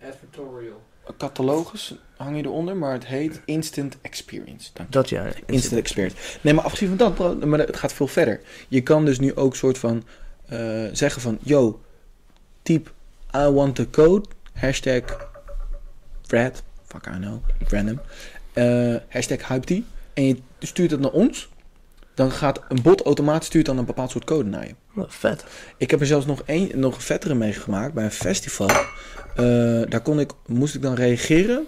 Advertorial. 0.09 0.83
een 1.07 1.17
catalogus 1.17 1.95
hang 2.17 2.37
je 2.37 2.43
eronder, 2.43 2.77
maar 2.77 2.93
het 2.93 3.07
heet 3.07 3.41
Instant 3.45 3.97
Experience. 4.01 4.71
Dank. 4.73 4.93
Dat 4.93 5.09
ja. 5.09 5.27
Instant 5.47 5.81
Experience. 5.81 6.17
Nee, 6.41 6.55
maar 6.55 6.65
afgezien 6.65 6.89
van 6.89 6.97
dat, 6.97 7.15
bro, 7.15 7.35
maar 7.47 7.59
het 7.59 7.77
gaat 7.77 7.93
veel 7.93 8.07
verder. 8.07 8.41
Je 8.69 8.81
kan 8.81 9.05
dus 9.05 9.19
nu 9.19 9.35
ook 9.35 9.57
soort 9.57 9.79
van 9.79 10.05
eh, 10.47 10.85
zeggen 10.93 11.23
van, 11.23 11.39
yo, 11.43 11.81
typ 12.63 12.93
I 13.37 13.49
want 13.49 13.75
the 13.75 13.91
code, 13.91 14.29
hashtag 14.53 15.03
Fred, 16.23 16.63
fuck 16.85 17.07
I 17.07 17.19
know, 17.19 17.43
random, 17.69 18.01
eh, 18.53 18.95
hashtag 19.09 19.49
hyped 19.49 19.83
en 20.15 20.25
je 20.25 20.37
stuurt 20.59 20.91
het 20.91 21.01
naar 21.01 21.11
ons, 21.11 21.49
dan 22.15 22.31
gaat 22.31 22.61
een 22.69 22.83
bot 22.83 23.03
automatisch 23.03 23.47
stuurt 23.47 23.67
dan 23.67 23.79
een 23.79 23.85
bepaald 23.85 24.11
soort 24.11 24.25
code 24.25 24.49
naar 24.49 24.67
je. 24.67 24.75
Oh, 24.97 25.05
vet. 25.09 25.45
Ik 25.77 25.91
heb 25.91 26.01
er 26.01 26.07
zelfs 26.07 26.27
nog 26.27 26.43
een, 26.47 26.73
nog 26.75 27.03
vettere 27.03 27.35
meegemaakt 27.35 27.95
bij 27.95 28.05
een 28.05 28.11
festival. 28.11 28.69
Eh, 28.69 29.83
daar 29.89 30.01
kon 30.03 30.21
ik, 30.21 30.33
moest 30.47 30.75
ik 30.75 30.83
dan 30.83 30.95
reageren. 30.95 31.67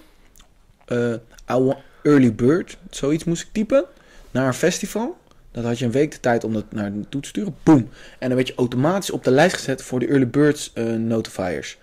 Want 1.47 1.77
early 2.03 2.35
bird, 2.35 2.79
zoiets 2.91 3.25
moest 3.25 3.43
ik 3.43 3.49
typen. 3.53 3.85
Naar 4.31 4.47
een 4.47 4.55
festival. 4.55 5.17
Dat 5.51 5.65
had 5.65 5.79
je 5.79 5.85
een 5.85 5.91
week 5.91 6.11
de 6.11 6.21
tijd 6.21 6.45
om 6.45 6.53
dat 6.53 6.65
naar 6.71 6.93
toe 7.09 7.21
te 7.21 7.29
sturen. 7.29 7.57
Boom. 7.63 7.89
En 8.19 8.27
dan 8.29 8.35
werd 8.37 8.49
je 8.49 8.55
automatisch 8.55 9.11
op 9.11 9.25
de 9.25 9.31
lijst 9.31 9.57
gezet 9.57 9.83
voor 9.83 10.01
de 10.01 10.07
early 10.07 10.29
birds 10.29 10.71
eh, 10.75 10.85
notifiers. 10.85 11.79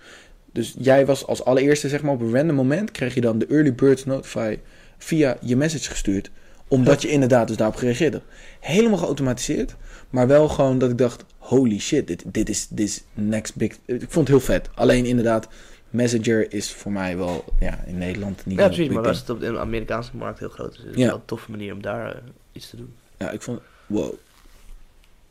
Dus 0.52 0.74
jij 0.78 1.06
was 1.06 1.26
als 1.26 1.44
allereerste, 1.44 1.88
zeg 1.88 2.02
maar, 2.02 2.12
op 2.12 2.20
een 2.20 2.34
random 2.34 2.56
moment 2.56 2.90
kreeg 2.90 3.14
je 3.14 3.20
dan 3.20 3.38
de 3.38 3.46
early 3.46 3.74
birds 3.74 4.04
notify 4.04 4.58
via 4.98 5.36
je 5.40 5.56
message 5.56 5.90
gestuurd. 5.90 6.30
Omdat 6.68 7.02
je 7.02 7.08
inderdaad 7.08 7.48
dus 7.48 7.56
daarop 7.56 7.76
gereageerd. 7.76 8.20
Helemaal 8.60 8.98
geautomatiseerd. 8.98 9.76
Maar 10.10 10.26
wel 10.26 10.48
gewoon 10.48 10.78
dat 10.78 10.90
ik 10.90 10.98
dacht, 10.98 11.24
holy 11.38 11.78
shit, 11.78 12.06
dit, 12.06 12.22
dit, 12.26 12.48
is, 12.48 12.66
dit 12.70 13.04
next 13.14 13.56
big... 13.56 13.72
Ik 13.84 14.06
vond 14.08 14.28
het 14.28 14.28
heel 14.28 14.46
vet. 14.46 14.68
Alleen 14.74 15.04
inderdaad, 15.04 15.48
Messenger 15.90 16.52
is 16.52 16.72
voor 16.72 16.92
mij 16.92 17.16
wel 17.16 17.44
ja, 17.60 17.78
in 17.86 17.98
Nederland 17.98 18.46
niet 18.46 18.58
Ja, 18.58 18.66
precies. 18.66 18.88
Maar 18.88 19.06
als 19.08 19.18
het 19.18 19.30
op 19.30 19.40
de 19.40 19.58
Amerikaanse 19.58 20.10
markt 20.16 20.38
heel 20.38 20.48
groot 20.48 20.72
is, 20.72 20.78
is 20.78 20.84
het 20.84 20.96
Ja. 20.96 21.06
wel 21.06 21.14
een 21.14 21.22
toffe 21.24 21.50
manier 21.50 21.72
om 21.72 21.82
daar 21.82 22.10
eh, 22.14 22.20
iets 22.52 22.70
te 22.70 22.76
doen. 22.76 22.94
Ja, 23.18 23.30
ik 23.30 23.42
vond... 23.42 23.60
Wow. 23.86 24.14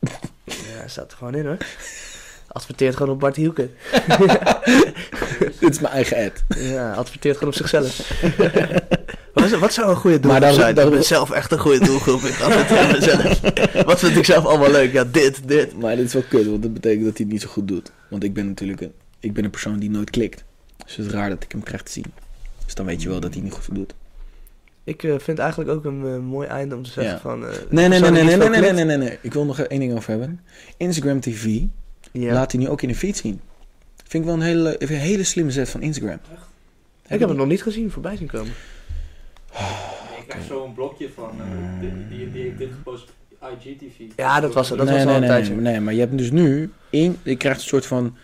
Ja, 0.44 0.52
hij 0.78 0.88
staat 0.88 1.10
er 1.12 1.16
gewoon 1.18 1.34
in 1.34 1.46
hoor. 1.46 1.56
Adverteert 2.46 2.96
gewoon 2.96 3.12
op 3.12 3.20
Bart 3.20 3.36
Hielke. 3.36 3.68
Dit 5.60 5.70
is 5.70 5.80
mijn 5.80 5.92
eigen 5.94 6.16
ad. 6.26 6.58
Ja, 6.58 6.92
adverteert 6.94 7.36
gewoon 7.36 7.52
op 7.52 7.58
zichzelf. 7.58 8.20
wat, 9.34 9.44
is, 9.44 9.50
wat 9.58 9.72
zou 9.72 9.90
een 9.90 9.96
goede 9.96 10.20
doelgroep 10.20 10.30
Maar 10.30 10.40
daar- 10.40 10.52
zijn? 10.52 10.74
daar- 10.74 10.84
ik 10.86 10.92
ben 10.92 11.04
zelf 11.04 11.30
echt 11.30 11.52
een 11.52 11.58
goede 11.58 11.84
doelgroep. 11.84 12.20
Ik 12.20 12.40
adverteer 12.40 12.86
mezelf. 12.92 13.40
Wat 13.84 13.98
vind 13.98 14.16
ik 14.16 14.24
zelf 14.24 14.44
allemaal 14.44 14.70
leuk? 14.70 14.92
Ja, 14.92 15.04
dit, 15.04 15.48
dit. 15.48 15.78
Maar 15.78 15.96
dit 15.96 16.04
is 16.06 16.12
wel 16.12 16.22
kut, 16.28 16.46
want 16.46 16.62
dat 16.62 16.72
betekent 16.72 17.04
dat 17.04 17.16
hij 17.16 17.24
het 17.24 17.32
niet 17.32 17.42
zo 17.42 17.48
goed 17.48 17.68
doet. 17.68 17.92
Want 18.08 18.24
ik 18.24 18.34
ben 18.34 18.46
natuurlijk 18.46 18.80
een, 18.80 18.92
ik 19.26 19.32
ben 19.32 19.44
een 19.44 19.50
persoon 19.50 19.78
die 19.78 19.90
nooit 19.90 20.10
klikt. 20.10 20.44
Dus 20.84 20.96
het 20.96 21.06
is 21.06 21.12
raar 21.12 21.28
dat 21.28 21.42
ik 21.42 21.52
hem 21.52 21.62
krijg 21.62 21.82
te 21.82 21.92
zien. 21.92 22.12
Dus 22.64 22.74
dan 22.74 22.86
weet 22.86 23.02
je 23.02 23.08
wel 23.08 23.20
dat 23.20 23.34
hij 23.34 23.42
niet 23.42 23.52
goed 23.52 23.74
doet. 23.74 23.94
Ik 24.84 25.02
eh, 25.02 25.14
vind 25.18 25.38
eigenlijk 25.38 25.70
ook 25.70 25.84
een 25.84 26.04
eh, 26.06 26.18
mooi 26.18 26.48
einde 26.48 26.74
om 26.76 26.82
te 26.82 26.90
zeggen 26.90 27.12
Ja. 27.14 27.20
van... 27.20 27.46
eh, 27.46 27.52
Nee, 27.70 27.88
nee, 27.88 28.00
nee, 28.00 28.10
nee, 28.10 28.22
nee, 28.24 28.36
nee, 28.36 28.48
nee, 28.60 28.72
nee, 28.72 28.84
nee, 28.84 28.96
nee. 28.96 29.18
Ik 29.20 29.32
wil 29.32 29.44
nog 29.44 29.60
één 29.60 29.80
ding 29.80 29.92
over 29.94 30.10
hebben. 30.10 30.40
Instagram 30.76 31.20
TV 31.20 31.60
Ja. 32.12 32.32
laat 32.32 32.52
hij 32.52 32.60
nu 32.60 32.68
ook 32.68 32.82
in 32.82 32.88
de 32.88 32.94
feed 32.94 33.16
zien. 33.16 33.40
Vind 34.04 34.24
ik 34.24 34.30
wel 34.30 34.34
een 34.38 34.46
hele, 34.46 34.74
een 34.82 34.88
hele 34.88 35.24
slimme 35.24 35.50
zet 35.50 35.68
van 35.68 35.82
Instagram. 35.82 36.18
Ik 37.08 37.18
heb 37.20 37.28
het 37.28 37.38
nog 37.38 37.46
niet 37.46 37.62
gezien 37.62 37.90
voorbij 37.90 38.16
zien 38.16 38.26
komen. 38.26 38.52
Ik 40.18 40.24
krijg 40.28 40.44
zo'n 40.46 40.74
blokje 40.74 41.08
van, 41.14 41.30
eh, 41.40 41.80
die, 41.80 42.08
die, 42.18 42.32
die 42.32 42.46
ik 42.46 42.58
dit 42.58 42.68
gepost 42.72 43.12
IGTV. 43.42 44.00
Ja, 44.16 44.40
dat 44.40 44.54
was- 44.54 44.68
dat 44.68 44.78
nee, 44.78 44.86
was 44.86 44.96
al 44.98 45.04
nee, 45.04 45.14
een 45.14 45.20
nee, 45.20 45.28
tijdje. 45.30 45.54
Nee, 45.54 45.62
nee, 45.72 45.80
maar 45.80 45.94
je 45.94 46.00
hebt 46.00 46.18
dus 46.18 46.30
nu 46.30 46.70
in, 46.90 47.16
je 47.22 47.36
krijgt 47.36 47.60
een 47.60 47.66
soort 47.66 47.86
van 47.86 48.16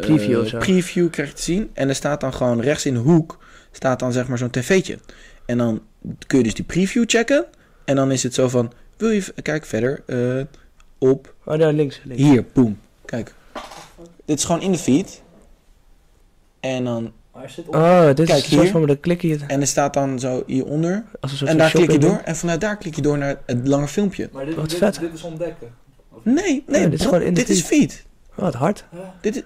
Preview 0.00 0.46
zo. 0.46 0.58
preview 0.58 1.10
krijg 1.10 1.28
je 1.28 1.34
te 1.34 1.42
zien 1.42 1.70
en 1.72 1.88
er 1.88 1.94
staat 1.94 2.20
dan 2.20 2.34
gewoon 2.34 2.60
rechts 2.60 2.86
in 2.86 2.94
de 2.94 3.00
hoek 3.00 3.38
staat 3.72 3.98
dan 3.98 4.12
zeg 4.12 4.28
maar 4.28 4.38
zo'n 4.38 4.50
tv'tje 4.50 4.98
en 5.46 5.58
dan 5.58 5.82
kun 6.26 6.38
je 6.38 6.44
dus 6.44 6.54
die 6.54 6.64
preview 6.64 7.04
checken 7.06 7.44
en 7.84 7.96
dan 7.96 8.12
is 8.12 8.22
het 8.22 8.34
zo 8.34 8.48
van 8.48 8.72
wil 8.96 9.10
je 9.10 9.24
kijk 9.42 9.64
verder 9.64 10.02
eh, 10.06 10.44
op 10.98 11.34
Oh, 11.44 11.58
daar 11.58 11.72
links. 11.72 12.00
links. 12.04 12.22
hier 12.22 12.44
boom 12.52 12.78
kijk 13.04 13.34
dit 14.24 14.38
is 14.38 14.44
gewoon 14.44 14.62
in 14.62 14.72
de 14.72 14.78
feed 14.78 15.22
en 16.60 16.84
dan. 16.84 17.12
Oh, 17.66 18.06
dit 18.14 18.26
Kijk 18.26 18.38
is 18.44 18.46
hier. 18.46 18.66
van, 18.70 18.86
dan 18.86 19.00
klik 19.00 19.22
je 19.22 19.28
het 19.30 19.46
en 19.46 19.60
er 19.60 19.66
staat 19.66 19.94
dan 19.94 20.18
zo 20.18 20.42
hieronder 20.46 21.04
als 21.20 21.30
een 21.30 21.36
soort 21.36 21.50
en 21.50 21.58
daar 21.58 21.70
klik 21.70 21.90
je 21.90 21.98
door 21.98 22.20
en 22.24 22.36
vanuit 22.36 22.60
daar 22.60 22.76
klik 22.76 22.94
je 22.96 23.02
door 23.02 23.18
naar 23.18 23.36
het 23.46 23.68
lange 23.68 23.88
filmpje 23.88 24.28
maar 24.32 24.44
dit, 24.46 24.54
wat 24.54 24.68
dit, 24.70 24.78
vet. 24.78 25.00
dit 25.00 25.12
is 25.14 25.22
ontdekken. 25.22 25.74
Nee 26.22 26.44
nee 26.44 26.62
Nee, 26.66 26.82
dit 26.82 26.92
is 26.92 26.98
bro, 26.98 27.08
gewoon 27.12 27.26
in 27.26 27.34
de 27.34 27.40
dit 27.40 27.48
is 27.48 27.62
feed 27.62 28.04
Oh, 28.30 28.42
wat 28.44 28.54
hard. 28.54 28.84
Ja. 28.92 29.14
Dit 29.20 29.36
is... 29.36 29.42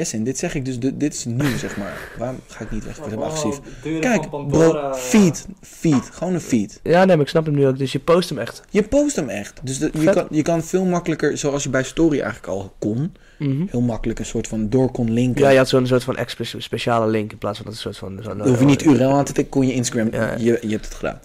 Yes, 0.00 0.12
en 0.12 0.24
dit 0.24 0.38
zeg 0.38 0.54
ik 0.54 0.64
dus, 0.64 0.78
dit, 0.78 1.00
dit 1.00 1.14
is 1.14 1.24
nieuw, 1.24 1.56
zeg 1.56 1.76
maar. 1.76 1.92
Waarom 2.18 2.40
ga 2.46 2.64
ik 2.64 2.70
niet 2.70 2.84
weg? 2.84 2.98
Ik 2.98 3.14
agressief. 3.20 3.60
Kijk, 4.00 4.30
bro, 4.30 4.92
feed, 4.94 5.46
feed, 5.60 6.08
gewoon 6.12 6.34
een 6.34 6.40
feed. 6.40 6.80
Ja, 6.82 7.04
nee, 7.04 7.16
maar 7.16 7.24
ik 7.24 7.30
snap 7.30 7.44
hem 7.46 7.54
nu 7.54 7.66
ook. 7.66 7.78
Dus 7.78 7.92
je 7.92 7.98
post 7.98 8.28
hem 8.28 8.38
echt. 8.38 8.62
Je 8.70 8.82
post 8.82 9.16
hem 9.16 9.28
echt. 9.28 9.60
Dus 9.62 9.78
dat- 9.78 9.90
je, 9.98 10.10
kan, 10.10 10.26
je 10.30 10.42
kan 10.42 10.62
veel 10.64 10.84
makkelijker, 10.84 11.38
zoals 11.38 11.62
je 11.62 11.68
bij 11.70 11.82
Story 11.82 12.20
eigenlijk 12.20 12.46
al 12.46 12.74
kon, 12.78 13.12
heel 13.70 13.80
makkelijk 13.80 14.18
een 14.18 14.24
soort 14.24 14.48
van 14.48 14.68
door 14.68 14.90
kon 14.90 15.12
linken. 15.12 15.42
Ja, 15.44 15.50
je 15.50 15.56
had 15.58 15.68
zo'n 15.68 15.86
soort 15.86 16.04
van 16.04 16.16
extra 16.16 16.44
speciale 16.60 17.06
link 17.10 17.32
in 17.32 17.38
plaats 17.38 17.56
van 17.56 17.66
dat 17.66 17.74
een 17.74 17.80
soort 17.80 17.96
van... 17.96 18.18
zo'n- 18.22 18.38
Dan 18.38 18.48
hoef 18.48 18.58
je 18.58 18.64
niet 18.64 18.82
URL 18.84 19.10
aan 19.12 19.24
te 19.24 19.32
tikken, 19.32 19.52
kon 19.52 19.66
je 19.66 19.72
Instagram, 19.74 20.08
Ja. 20.12 20.34
je, 20.38 20.58
je 20.62 20.68
hebt 20.70 20.84
het 20.84 20.94
gedaan. 20.94 21.20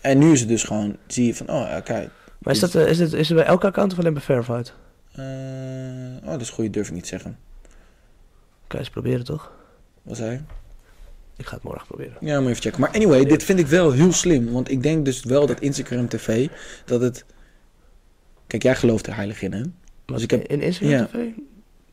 En 0.00 0.18
nu 0.18 0.32
is 0.32 0.40
het 0.40 0.48
dus 0.48 0.62
gewoon, 0.62 0.96
zie 1.06 1.26
je 1.26 1.34
van, 1.34 1.48
oh 1.50 1.74
kijk. 1.84 2.08
Maar 2.38 2.54
is, 2.54 2.60
dat, 2.60 2.74
eh, 2.74 2.86
is, 2.88 2.98
het, 2.98 3.12
is 3.12 3.28
het 3.28 3.36
bij 3.36 3.46
elke 3.46 3.66
account 3.66 3.92
of 3.92 3.98
alleen 3.98 4.12
bij 4.12 4.22
Verified? 4.22 4.72
Eh, 5.12 5.24
oh, 6.24 6.30
dat 6.30 6.40
is 6.40 6.50
goed, 6.50 6.72
durf 6.72 6.88
ik 6.88 6.94
niet 6.94 7.06
te 8.70 8.76
zeggen. 8.76 8.78
eens 8.78 8.90
proberen 8.90 9.24
toch? 9.24 9.52
Wat 10.02 10.16
zei 10.16 10.30
je? 10.30 10.38
Ik 11.36 11.46
ga 11.46 11.54
het 11.54 11.62
morgen 11.64 11.86
proberen. 11.86 12.16
Ja, 12.20 12.40
maar 12.40 12.50
even 12.50 12.62
checken. 12.62 12.80
Maar 12.80 12.90
anyway, 12.90 13.24
dit 13.24 13.42
vind 13.44 13.58
ik 13.58 13.66
wel 13.66 13.92
heel 13.92 14.12
slim. 14.12 14.52
Want 14.52 14.70
ik 14.70 14.82
denk 14.82 15.04
dus 15.04 15.24
wel 15.24 15.46
dat 15.46 15.60
Instagram 15.60 16.08
TV, 16.08 16.48
dat 16.84 17.00
het... 17.00 17.24
Kijk, 18.46 18.62
jij 18.62 18.76
gelooft 18.76 19.06
er 19.06 19.14
heilig 19.14 19.42
in, 19.42 19.52
hè? 19.52 19.62
Was 20.06 20.22
ik 20.22 20.32
ik 20.32 20.38
heb- 20.40 20.50
in 20.50 20.60
Instagram 20.62 20.90
ja. 20.98 21.04
TV? 21.06 21.16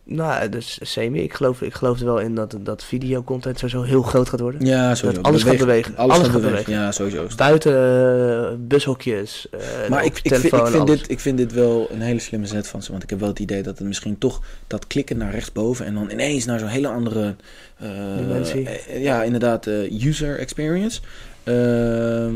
Nou, 0.09 0.49
dus 0.49 0.77
semi. 0.81 1.21
Ik 1.21 1.33
geloof, 1.33 1.61
ik 1.61 1.73
geloof 1.73 1.99
er 1.99 2.05
wel 2.05 2.19
in 2.19 2.35
dat, 2.35 2.57
dat 2.59 2.83
videocontent 2.83 3.59
sowieso 3.59 3.81
heel 3.83 4.01
groot 4.01 4.29
gaat 4.29 4.39
worden. 4.39 4.65
Ja, 4.65 4.95
sowieso. 4.95 5.21
Dat 5.21 5.31
alles 5.31 5.43
gaat 5.43 5.57
bewegen. 5.57 5.97
Alles, 5.97 6.15
Alles 6.15 6.27
gaat 6.27 6.35
bewegen. 6.41 6.63
bewegen. 6.63 6.83
Ja, 6.83 6.91
sowieso. 6.91 7.27
Buiten 7.35 7.73
eh, 7.73 8.53
bushokjes. 8.59 9.47
eh, 9.51 9.89
Maar 9.89 10.05
ik, 10.05 10.19
ik, 10.19 10.33
vind, 10.35 10.41
telefoon, 10.41 10.67
ik, 10.67 10.73
vind 10.73 10.87
dit, 10.87 11.09
ik 11.11 11.19
vind 11.19 11.37
dit 11.37 11.53
wel 11.53 11.87
een 11.91 12.01
hele 12.01 12.19
slimme 12.19 12.45
zet 12.45 12.67
van 12.67 12.83
ze. 12.83 12.91
Want 12.91 13.03
ik 13.03 13.09
heb 13.09 13.19
wel 13.19 13.29
het 13.29 13.39
idee 13.39 13.63
dat 13.63 13.77
het 13.77 13.87
misschien 13.87 14.17
toch 14.17 14.41
dat 14.67 14.87
klikken 14.87 15.17
naar 15.17 15.31
rechtsboven 15.31 15.85
en 15.85 15.93
dan 15.93 16.09
ineens 16.11 16.45
naar 16.45 16.59
zo'n 16.59 16.67
hele 16.67 16.87
andere. 16.87 17.35
eh, 17.77 17.89
Dimensie. 18.17 18.67
ja, 18.99 19.23
inderdaad, 19.23 19.65
user 19.91 20.39
experience. 20.39 21.01
Ehm, 21.43 22.35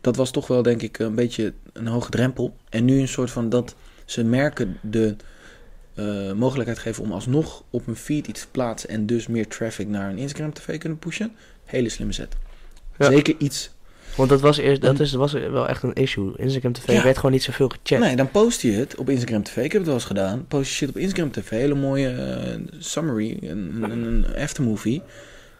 dat 0.00 0.16
was 0.16 0.30
toch 0.30 0.46
wel, 0.46 0.62
denk 0.62 0.82
ik, 0.82 0.98
een 0.98 1.14
beetje 1.14 1.52
een 1.72 1.86
hoge 1.86 2.10
drempel. 2.10 2.56
En 2.68 2.84
nu 2.84 3.00
een 3.00 3.08
soort 3.08 3.30
van 3.30 3.48
dat 3.48 3.74
ze 4.04 4.24
merken 4.24 4.76
de 4.80 5.16
eh, 5.96 6.32
mogelijkheid 6.32 6.78
geven 6.78 7.02
om 7.02 7.12
alsnog 7.12 7.62
op 7.70 7.86
een 7.86 7.96
feed 7.96 8.26
iets 8.26 8.40
te 8.40 8.46
plaatsen. 8.50 8.88
En 8.88 9.06
dus 9.06 9.26
meer 9.26 9.48
traffic 9.48 9.88
naar 9.88 10.10
een 10.10 10.18
Instagram 10.18 10.52
TV 10.52 10.78
kunnen 10.78 10.98
pushen. 10.98 11.32
Hele 11.64 11.88
slimme 11.88 12.12
zet. 12.12 12.36
Ja. 12.98 13.10
Zeker 13.10 13.34
iets 13.38 13.70
Want 14.16 14.28
dat 14.28 14.40
was 14.40 14.56
eerst, 14.56 14.80
dat 14.82 15.00
is, 15.00 15.12
was 15.12 15.32
wel 15.32 15.68
echt 15.68 15.82
een 15.82 15.92
issue. 15.94 16.32
Instagram 16.36 16.72
TV 16.72 16.92
Ja. 16.92 17.02
werd 17.02 17.16
gewoon 17.16 17.32
niet 17.32 17.42
zoveel 17.42 17.68
gecheckt. 17.68 18.02
Nee, 18.04 18.16
dan 18.16 18.30
post 18.30 18.60
je 18.62 18.72
het 18.72 18.96
op 18.96 19.08
Instagram 19.10 19.42
TV. 19.42 19.56
Ik 19.56 19.62
heb 19.62 19.72
het 19.72 19.84
wel 19.84 19.94
eens 19.94 20.04
gedaan. 20.04 20.46
Post 20.48 20.68
je 20.68 20.74
shit 20.74 20.88
op 20.88 20.96
Instagram 20.96 21.30
TV. 21.30 21.50
Hele 21.50 21.74
mooie 21.74 22.08
eh, 22.08 22.60
summary. 22.78 23.38
Een, 23.42 23.82
een, 23.82 24.02
een 24.02 24.26
aftermovie. 24.36 25.02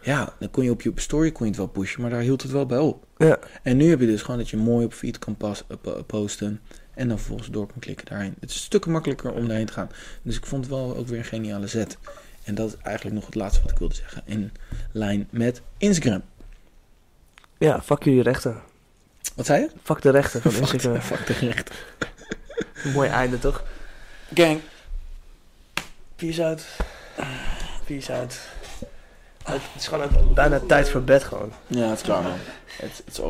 Ja, 0.01 0.33
dan 0.39 0.49
kon 0.51 0.63
je 0.63 0.71
op 0.71 0.81
je 0.81 0.91
story 0.95 1.31
kon 1.31 1.45
je 1.45 1.51
het 1.51 1.61
wel 1.61 1.67
pushen. 1.69 2.01
Maar 2.01 2.09
daar 2.09 2.21
hield 2.21 2.41
het 2.41 2.51
wel 2.51 2.65
bij 2.65 2.77
op. 2.77 3.05
Ja. 3.17 3.39
En 3.63 3.77
nu 3.77 3.89
heb 3.89 3.99
je 3.99 4.05
dus 4.05 4.21
gewoon 4.21 4.37
dat 4.39 4.49
je 4.49 4.57
mooi 4.57 4.85
op 4.85 4.93
feed 4.93 5.19
kan 5.19 5.35
pas, 5.35 5.63
eh, 5.67 5.77
po- 5.81 6.03
posten. 6.03 6.59
En 6.97 7.07
dan 7.07 7.17
vervolgens 7.17 7.49
door 7.49 7.67
kan 7.67 7.79
klikken 7.79 8.05
daarheen. 8.05 8.35
Het 8.39 8.49
is 8.49 8.55
een 8.55 8.61
stuk 8.61 8.85
makkelijker 8.85 9.31
om 9.31 9.47
daarheen 9.47 9.65
te 9.65 9.73
gaan. 9.73 9.89
Dus 10.21 10.37
ik 10.37 10.45
vond 10.45 10.63
het 10.65 10.73
wel 10.73 10.95
ook 10.95 11.07
weer 11.07 11.17
een 11.17 11.25
geniale 11.25 11.67
zet. 11.67 11.97
En 12.43 12.55
dat 12.55 12.67
is 12.67 12.75
eigenlijk 12.81 13.15
nog 13.15 13.25
het 13.25 13.35
laatste 13.35 13.61
wat 13.61 13.71
ik 13.71 13.77
wilde 13.77 13.95
zeggen. 13.95 14.21
In 14.25 14.51
lijn 14.91 15.27
met 15.29 15.61
Instagram. 15.77 16.21
Ja, 17.57 17.81
fuck 17.81 18.03
jullie 18.03 18.21
rechten. 18.21 18.61
Wat 19.35 19.45
zei 19.45 19.61
je? 19.61 19.69
Fuck 19.83 20.01
de 20.01 20.09
rechten 20.09 20.41
van 20.41 20.53
Instagram. 20.61 21.01
fuck 21.01 21.27
de 21.27 21.33
recht. 21.33 21.71
Mooi 22.95 23.09
einde 23.09 23.39
toch? 23.39 23.63
Gang. 24.33 24.59
Peace 26.15 26.45
out. 26.45 26.63
Peace 27.85 28.13
out. 28.13 28.39
Het 29.43 29.61
is 29.77 29.87
gewoon 29.87 30.33
bijna 30.33 30.59
tijd 30.59 30.89
voor 30.89 31.03
bed 31.03 31.23
gewoon. 31.23 31.51
Ja, 31.67 31.89
het 31.89 31.97
is 31.97 32.03
klaar 32.03 32.23
man. 32.23 32.37
Het 32.65 33.03
is 33.05 33.19